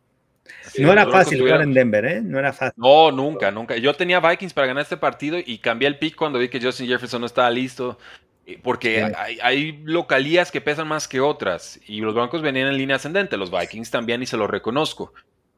No 0.78 0.92
era 0.92 1.06
fácil 1.06 1.40
jugar 1.40 1.62
en 1.62 1.72
Denver, 1.72 2.04
¿eh? 2.04 2.20
No 2.22 2.38
era 2.38 2.52
fácil. 2.52 2.74
No, 2.76 3.10
nunca, 3.10 3.50
nunca. 3.50 3.76
Yo 3.76 3.94
tenía 3.94 4.20
Vikings 4.20 4.52
para 4.52 4.68
ganar 4.68 4.82
este 4.82 4.96
partido 4.96 5.38
y 5.44 5.58
cambié 5.58 5.88
el 5.88 5.98
pick 5.98 6.14
cuando 6.14 6.38
vi 6.38 6.48
que 6.48 6.60
Justin 6.60 6.86
Jefferson 6.86 7.20
no 7.20 7.26
estaba 7.26 7.50
listo. 7.50 7.98
Eh, 8.46 8.58
porque 8.62 9.12
hay, 9.42 9.80
localías 9.84 10.50
que 10.50 10.60
pesan 10.60 10.88
más 10.88 11.08
que 11.08 11.20
otras. 11.20 11.80
Y 11.86 12.00
los 12.00 12.14
Broncos 12.14 12.42
venían 12.42 12.68
en 12.68 12.76
línea 12.76 12.96
ascendente. 12.96 13.36
Los 13.36 13.50
Vikings 13.50 13.90
también, 13.90 14.22
y 14.22 14.26
se 14.26 14.36
los 14.36 14.48
reconozco. 14.48 15.12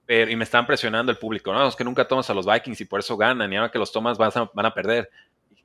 Pero, 0.06 0.30
y 0.30 0.36
me 0.36 0.44
están 0.44 0.66
presionando 0.66 1.12
el 1.12 1.18
público. 1.18 1.52
No, 1.52 1.66
es 1.66 1.76
que 1.76 1.84
nunca 1.84 2.06
tomas 2.06 2.28
a 2.30 2.34
los 2.34 2.46
Vikings 2.46 2.80
y 2.80 2.84
por 2.84 3.00
eso 3.00 3.16
ganan. 3.16 3.52
Y 3.52 3.56
ahora 3.56 3.70
que 3.70 3.78
los 3.78 3.92
tomas 3.92 4.18
van 4.18 4.30
a, 4.34 4.50
van 4.52 4.66
a 4.66 4.74
perder. 4.74 5.10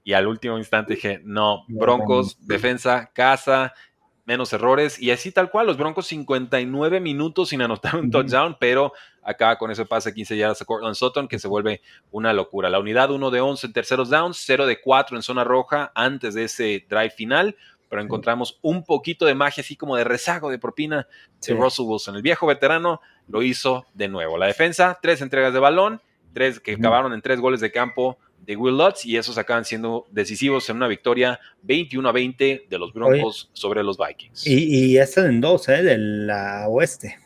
Y 0.04 0.14
al 0.14 0.28
último 0.28 0.58
instante 0.58 0.96
dije, 0.96 1.20
no, 1.24 1.66
Broncos, 1.68 2.38
defensa, 2.48 3.12
casa, 3.14 3.74
menos 4.28 4.52
errores. 4.54 5.02
Y 5.02 5.10
así 5.10 5.32
tal 5.32 5.50
cual, 5.50 5.66
los 5.66 5.78
Broncos 5.78 6.06
59 6.08 7.00
minutos 7.00 7.50
sin 7.50 7.62
anotar 7.62 7.96
un 7.96 8.12
touchdown, 8.12 8.58
pero 8.60 8.92
acaba 9.24 9.58
con 9.58 9.72
ese 9.72 9.86
pase 9.86 10.14
15 10.14 10.38
yardas 10.38 10.62
a 10.62 10.66
Cortland 10.66 10.96
Sutton 10.96 11.28
que 11.28 11.40
se 11.40 11.48
vuelve 11.48 11.82
una 12.12 12.34
locura. 12.34 12.70
La 12.70 12.80
unidad 12.80 13.10
1 13.10 13.32
de 13.32 13.42
11 13.42 13.68
en 13.68 13.74
terceros 13.74 14.10
downs, 14.10 14.44
0 14.46 14.68
de 14.68 14.82
4 14.82 15.16
en 15.16 15.24
zona 15.24 15.44
roja 15.44 15.92
antes 15.96 16.36
de 16.36 16.44
ese 16.44 16.86
drive 16.88 17.10
final. 17.10 17.56
Pero 17.90 18.02
encontramos 18.02 18.60
un 18.62 18.84
poquito 18.84 19.26
de 19.26 19.34
magia, 19.34 19.62
así 19.62 19.78
como 19.78 19.96
de 19.96 20.04
rezago 20.04 20.50
de 20.52 20.60
propina 20.60 21.08
de 21.42 21.54
Russell 21.54 21.86
Wilson. 21.86 22.18
El 22.18 22.22
viejo 22.22 22.46
veterano 22.46 23.00
lo 23.30 23.42
hizo 23.42 23.86
de 23.94 24.10
nuevo. 24.10 24.38
La 24.38 24.48
defensa, 24.48 25.00
tres 25.02 25.22
entregas 25.22 25.54
de 25.54 25.60
balón, 25.60 26.02
tres 26.34 26.60
que 26.60 26.74
acabaron 26.74 27.14
en 27.14 27.22
tres 27.22 27.40
goles 27.40 27.62
de 27.62 27.72
campo 27.72 28.18
de 28.48 28.56
Will 28.56 28.78
Lutz 28.78 29.06
y 29.06 29.18
esos 29.18 29.38
acaban 29.38 29.66
siendo 29.66 30.08
decisivos 30.10 30.70
en 30.70 30.78
una 30.78 30.88
victoria 30.88 31.38
21 31.64 32.08
a 32.08 32.12
20 32.14 32.66
de 32.70 32.80
los 32.80 32.94
Broncos 32.94 33.50
sobre 33.52 33.84
los 33.84 33.98
Vikings. 33.98 34.48
Y, 34.48 34.94
ya 34.94 35.04
están 35.04 35.26
en 35.26 35.42
dos, 35.42 35.68
¿eh? 35.68 35.84
De 35.84 35.98
la 35.98 36.66
oeste. 36.70 37.20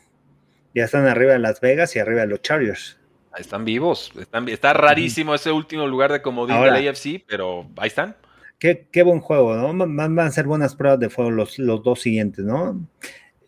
Ya 0.74 0.84
están 0.84 1.06
arriba 1.06 1.34
de 1.34 1.38
Las 1.38 1.60
Vegas 1.60 1.94
y 1.94 2.00
arriba 2.00 2.22
de 2.22 2.26
los 2.26 2.42
Chargers. 2.42 2.98
Están 3.38 3.64
vivos. 3.64 4.12
Están, 4.18 4.48
está 4.48 4.72
rarísimo 4.72 5.32
ese 5.34 5.52
último 5.52 5.86
lugar 5.86 6.12
de 6.12 6.20
comodín 6.20 6.60
de 6.60 6.70
la 6.70 6.90
AFC, 6.90 7.24
pero 7.26 7.70
ahí 7.76 7.86
están. 7.86 8.16
Qué, 8.58 9.02
buen 9.04 9.20
juego, 9.20 9.54
¿no? 9.54 9.72
Van, 9.86 10.18
a 10.18 10.30
ser 10.30 10.46
buenas 10.46 10.74
pruebas 10.74 10.98
de 10.98 11.08
fuego 11.08 11.30
los, 11.30 11.58
los 11.58 11.82
dos 11.84 12.00
siguientes, 12.00 12.44
¿no? 12.44 12.84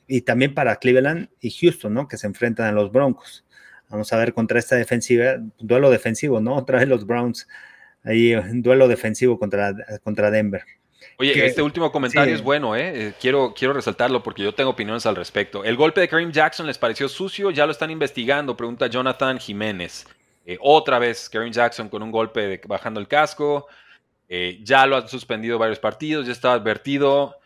Y 0.06 0.20
también 0.20 0.54
para 0.54 0.76
Cleveland 0.76 1.28
y 1.40 1.50
Houston, 1.50 1.92
¿no? 1.92 2.06
Que 2.06 2.18
se 2.18 2.26
enfrentan 2.28 2.66
a 2.66 2.72
los 2.72 2.92
Broncos. 2.92 3.43
Vamos 3.88 4.12
a 4.12 4.16
ver 4.16 4.34
contra 4.34 4.58
esta 4.58 4.76
defensiva, 4.76 5.36
duelo 5.58 5.90
defensivo, 5.90 6.40
¿no? 6.40 6.56
Otra 6.56 6.78
vez 6.78 6.88
los 6.88 7.06
Browns, 7.06 7.46
ahí 8.02 8.34
un 8.34 8.62
duelo 8.62 8.88
defensivo 8.88 9.38
contra, 9.38 9.74
contra 10.02 10.30
Denver. 10.30 10.64
Oye, 11.16 11.46
este 11.46 11.62
último 11.62 11.92
comentario 11.92 12.34
es 12.34 12.42
bueno, 12.42 12.74
¿eh? 12.74 13.08
¿eh? 13.08 13.14
Quiero, 13.20 13.54
quiero 13.56 13.72
resaltarlo 13.72 14.22
porque 14.22 14.42
yo 14.42 14.54
tengo 14.54 14.70
opiniones 14.70 15.06
al 15.06 15.14
respecto. 15.14 15.62
El 15.62 15.76
golpe 15.76 16.00
de 16.00 16.08
Kareem 16.08 16.32
Jackson 16.32 16.66
les 16.66 16.78
pareció 16.78 17.08
sucio, 17.08 17.50
ya 17.50 17.66
lo 17.66 17.72
están 17.72 17.90
investigando, 17.90 18.56
pregunta 18.56 18.88
Jonathan 18.88 19.38
Jiménez. 19.38 20.06
Eh, 20.44 20.58
otra 20.60 20.98
vez 20.98 21.28
Kareem 21.28 21.52
Jackson 21.52 21.88
con 21.88 22.02
un 22.02 22.10
golpe 22.10 22.40
de, 22.40 22.60
bajando 22.66 22.98
el 22.98 23.06
casco. 23.06 23.68
Eh, 24.28 24.58
ya 24.62 24.86
lo 24.86 24.96
han 24.96 25.08
suspendido 25.08 25.58
varios 25.58 25.78
partidos, 25.78 26.26
ya 26.26 26.32
estaba 26.32 26.54
advertido. 26.54 27.36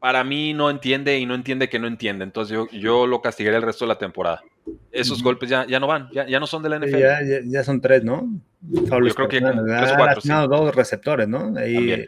para 0.00 0.24
mí 0.24 0.52
no 0.52 0.70
entiende 0.70 1.18
y 1.18 1.26
no 1.26 1.34
entiende 1.34 1.68
que 1.68 1.78
no 1.78 1.86
entiende. 1.86 2.24
Entonces 2.24 2.52
yo, 2.52 2.68
yo 2.72 3.06
lo 3.06 3.22
castigaré 3.22 3.58
el 3.58 3.62
resto 3.62 3.84
de 3.84 3.90
la 3.90 3.98
temporada 3.98 4.42
esos 4.92 5.22
golpes 5.22 5.48
ya, 5.48 5.66
ya 5.66 5.80
no 5.80 5.86
van, 5.86 6.08
ya, 6.12 6.26
ya, 6.26 6.40
no 6.40 6.46
son 6.46 6.62
de 6.62 6.68
la 6.68 6.78
NFL. 6.78 6.98
Ya, 6.98 7.20
ya, 7.44 7.64
son 7.64 7.80
tres, 7.80 8.04
¿no? 8.04 8.28
Yo 8.60 8.84
creo 9.14 9.28
que 9.28 9.40
tres 9.40 9.92
o 9.92 9.96
cuatro. 9.96 10.48
dos 10.48 10.74
receptores, 10.74 11.28
¿no? 11.28 11.56
Ahí 11.56 12.06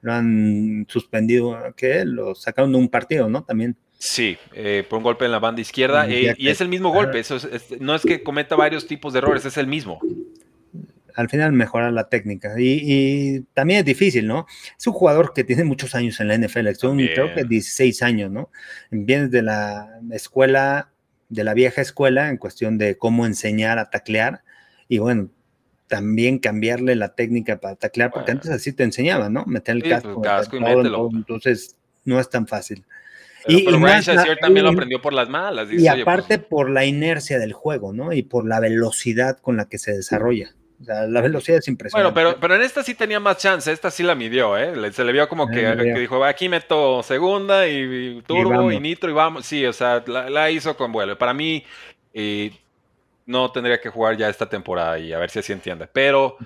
lo 0.00 0.12
han 0.12 0.86
suspendido, 0.88 1.56
que 1.76 2.04
lo 2.04 2.34
sacaron 2.34 2.72
de 2.72 2.78
un 2.78 2.88
partido, 2.88 3.28
¿no? 3.28 3.44
También. 3.44 3.76
Sí, 3.98 4.38
eh, 4.52 4.84
por 4.88 4.98
un 4.98 5.02
golpe 5.02 5.24
en 5.24 5.32
la 5.32 5.40
banda 5.40 5.60
izquierda. 5.60 6.08
Eh, 6.08 6.34
y 6.38 6.48
es 6.48 6.60
el 6.60 6.68
mismo 6.68 6.90
golpe. 6.90 7.18
Eso 7.18 7.36
no 7.80 7.94
es 7.94 8.02
que 8.02 8.22
cometa 8.22 8.54
varios 8.54 8.86
tipos 8.86 9.12
de 9.12 9.18
errores, 9.18 9.44
es 9.44 9.56
el 9.56 9.66
mismo. 9.66 9.98
Al 11.16 11.28
final 11.28 11.52
mejorar 11.52 11.92
la 11.92 12.08
técnica. 12.08 12.54
Y, 12.56 13.40
también 13.54 13.80
es 13.80 13.84
difícil, 13.84 14.28
¿no? 14.28 14.46
Es 14.78 14.86
un 14.86 14.92
jugador 14.92 15.32
que 15.34 15.42
tiene 15.42 15.64
muchos 15.64 15.96
años 15.96 16.20
en 16.20 16.28
la 16.28 16.38
NFL. 16.38 16.68
Son, 16.74 16.96
creo 16.96 17.34
que 17.34 17.42
16 17.42 18.02
años, 18.02 18.30
¿no? 18.30 18.50
Vienes 18.92 19.32
de 19.32 19.42
la 19.42 19.98
escuela 20.12 20.92
de 21.28 21.44
la 21.44 21.54
vieja 21.54 21.82
escuela 21.82 22.28
en 22.28 22.36
cuestión 22.36 22.78
de 22.78 22.96
cómo 22.96 23.26
enseñar 23.26 23.78
a 23.78 23.90
taclear 23.90 24.42
y 24.88 24.98
bueno, 24.98 25.28
también 25.88 26.38
cambiarle 26.38 26.94
la 26.94 27.14
técnica 27.14 27.60
para 27.60 27.74
taclear, 27.74 28.10
porque 28.10 28.30
antes 28.30 28.50
así 28.50 28.72
te 28.72 28.84
enseñaban, 28.84 29.32
¿no? 29.32 29.44
Meter 29.46 29.76
el 29.76 29.82
pues, 29.82 30.04
casco, 30.22 30.56
y 30.56 30.60
mételo. 30.60 31.10
entonces 31.12 31.76
no 32.04 32.20
es 32.20 32.28
tan 32.30 32.46
fácil. 32.46 32.84
y, 33.46 33.64
también 34.40 34.64
lo 34.64 34.70
aprendió 34.70 35.00
por 35.00 35.12
las 35.12 35.28
malas. 35.28 35.68
y 35.70 35.78
pues 35.78 35.88
aparte 35.88 36.38
por 36.38 36.70
la 36.70 36.84
inercia 36.84 37.38
del 37.38 37.52
juego, 37.52 37.92
¿no? 37.92 38.12
Y 38.12 38.22
por 38.22 38.46
la 38.46 38.60
velocidad 38.60 39.38
con 39.38 39.56
la 39.56 39.66
que 39.68 39.78
se 39.78 39.92
desarrolla. 39.92 40.54
O 40.80 40.84
sea, 40.84 41.06
la 41.06 41.20
velocidad 41.20 41.58
es 41.58 41.68
impresionante. 41.68 42.12
Bueno, 42.12 42.32
pero, 42.32 42.40
pero 42.40 42.54
en 42.54 42.62
esta 42.62 42.82
sí 42.82 42.94
tenía 42.94 43.18
más 43.18 43.38
chance, 43.38 43.70
esta 43.70 43.90
sí 43.90 44.02
la 44.02 44.14
midió, 44.14 44.56
¿eh? 44.56 44.92
Se 44.92 45.02
le 45.02 45.12
vio 45.12 45.28
como 45.28 45.48
que, 45.48 45.74
dijo, 45.98 46.24
aquí 46.24 46.48
meto 46.48 47.02
segunda 47.02 47.66
y, 47.66 48.22
turbo 48.26 48.70
y, 48.70 48.78
nitro 48.78 49.10
y 49.10 49.12
vamos. 49.12 49.44
Sí, 49.44 49.66
o 49.66 49.72
sea, 49.72 50.04
la, 50.06 50.50
hizo 50.50 50.76
con 50.76 50.92
vuelo. 50.92 51.18
Para 51.18 51.34
mí, 51.34 51.64
eh, 52.14 52.52
no 53.26 53.50
tendría 53.50 53.80
que 53.80 53.90
jugar 53.90 54.16
ya 54.16 54.28
esta 54.28 54.48
temporada 54.48 54.98
y 54.98 55.12
a 55.12 55.18
ver 55.18 55.30
si 55.30 55.40
así 55.40 55.52
entiende. 55.52 55.88
Pero 55.92 56.38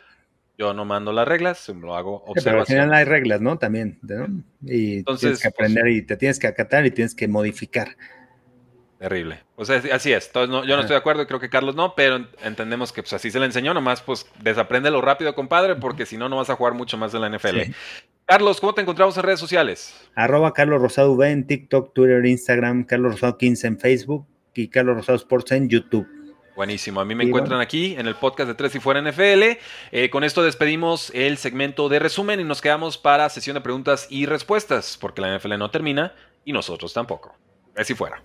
yo 0.59 0.73
no 0.73 0.85
mando 0.85 1.13
las 1.13 1.29
reglas, 1.29 1.69
lo 1.69 1.95
hago 1.95 2.25
observación. 2.27 2.45
pero 2.45 2.61
al 2.61 2.67
final 2.67 2.95
hay 2.95 3.05
reglas, 3.05 3.41
¿no? 3.41 3.59
También, 3.59 3.99
¿no? 4.03 4.29
Y 4.65 4.99
Entonces, 4.99 5.21
tienes 5.21 5.43
que 5.43 5.51
pues 5.51 5.71
aprender 5.71 5.89
y 5.89 6.03
te 6.03 6.17
tienes 6.17 6.39
que 6.39 6.47
acatar 6.47 6.87
y 6.87 6.91
tienes 6.91 7.15
que 7.15 7.29
modificar. 7.29 7.97
Terrible. 9.03 9.41
Pues 9.57 9.69
así 9.69 10.13
es. 10.13 10.31
yo 10.33 10.47
no 10.47 10.63
estoy 10.63 10.91
de 10.91 10.95
acuerdo, 10.95 11.27
creo 11.27 11.41
que 11.41 11.51
Carlos 11.51 11.75
no, 11.75 11.97
pero 11.97 12.25
entendemos 12.45 12.93
que 12.93 13.03
pues, 13.03 13.13
así 13.13 13.33
se 13.33 13.41
le 13.41 13.47
enseñó, 13.47 13.75
nomás 13.75 14.01
pues 14.01 14.31
lo 14.45 15.01
rápido, 15.01 15.35
compadre, 15.35 15.75
porque 15.75 16.07
si 16.07 16.17
no, 16.17 16.29
no 16.29 16.37
vas 16.37 16.51
a 16.51 16.55
jugar 16.55 16.75
mucho 16.75 16.97
más 16.97 17.13
en 17.13 17.23
la 17.23 17.29
NFL. 17.29 17.73
Carlos, 18.27 18.61
¿cómo 18.61 18.75
te 18.75 18.81
encontramos 18.81 19.17
en 19.17 19.25
redes 19.25 19.41
sociales? 19.41 19.93
Arroba 20.15 20.53
Carlos 20.53 20.81
Rosado 20.81 21.15
V 21.15 21.29
en 21.29 21.49
TikTok, 21.49 21.93
Twitter, 21.93 22.25
Instagram, 22.25 22.85
Carlos 22.85 23.15
Rosado 23.15 23.39
15 23.39 23.67
en 23.67 23.81
Facebook 23.81 24.25
y 24.55 24.69
Carlos 24.69 24.95
Rosado 24.95 25.17
Sports 25.17 25.51
en 25.51 25.69
YouTube. 25.69 26.07
Buenísimo. 26.55 27.01
A 27.01 27.05
mí 27.05 27.17
me 27.17 27.25
encuentran 27.25 27.61
aquí 27.61 27.97
en 27.99 28.07
el 28.07 28.15
podcast 28.15 28.47
de 28.47 28.55
Tres 28.55 28.73
y 28.77 28.79
Fuera 28.79 29.03
NFL. 29.03 29.59
Eh, 29.91 30.11
con 30.11 30.23
esto 30.23 30.45
despedimos 30.45 31.11
el 31.13 31.39
segmento 31.39 31.89
de 31.89 31.99
resumen 31.99 32.39
y 32.39 32.45
nos 32.45 32.61
quedamos 32.61 32.99
para 32.99 33.29
sesión 33.31 33.55
de 33.55 33.63
preguntas 33.63 34.07
y 34.11 34.27
respuestas, 34.27 34.97
porque 35.01 35.23
la 35.23 35.37
NFL 35.37 35.59
no 35.59 35.73
termina 35.73 36.15
y 36.45 36.53
nosotros 36.53 36.93
tampoco. 36.93 37.35
Tres 37.75 37.91
y 37.91 37.95
Fuera. 37.95 38.21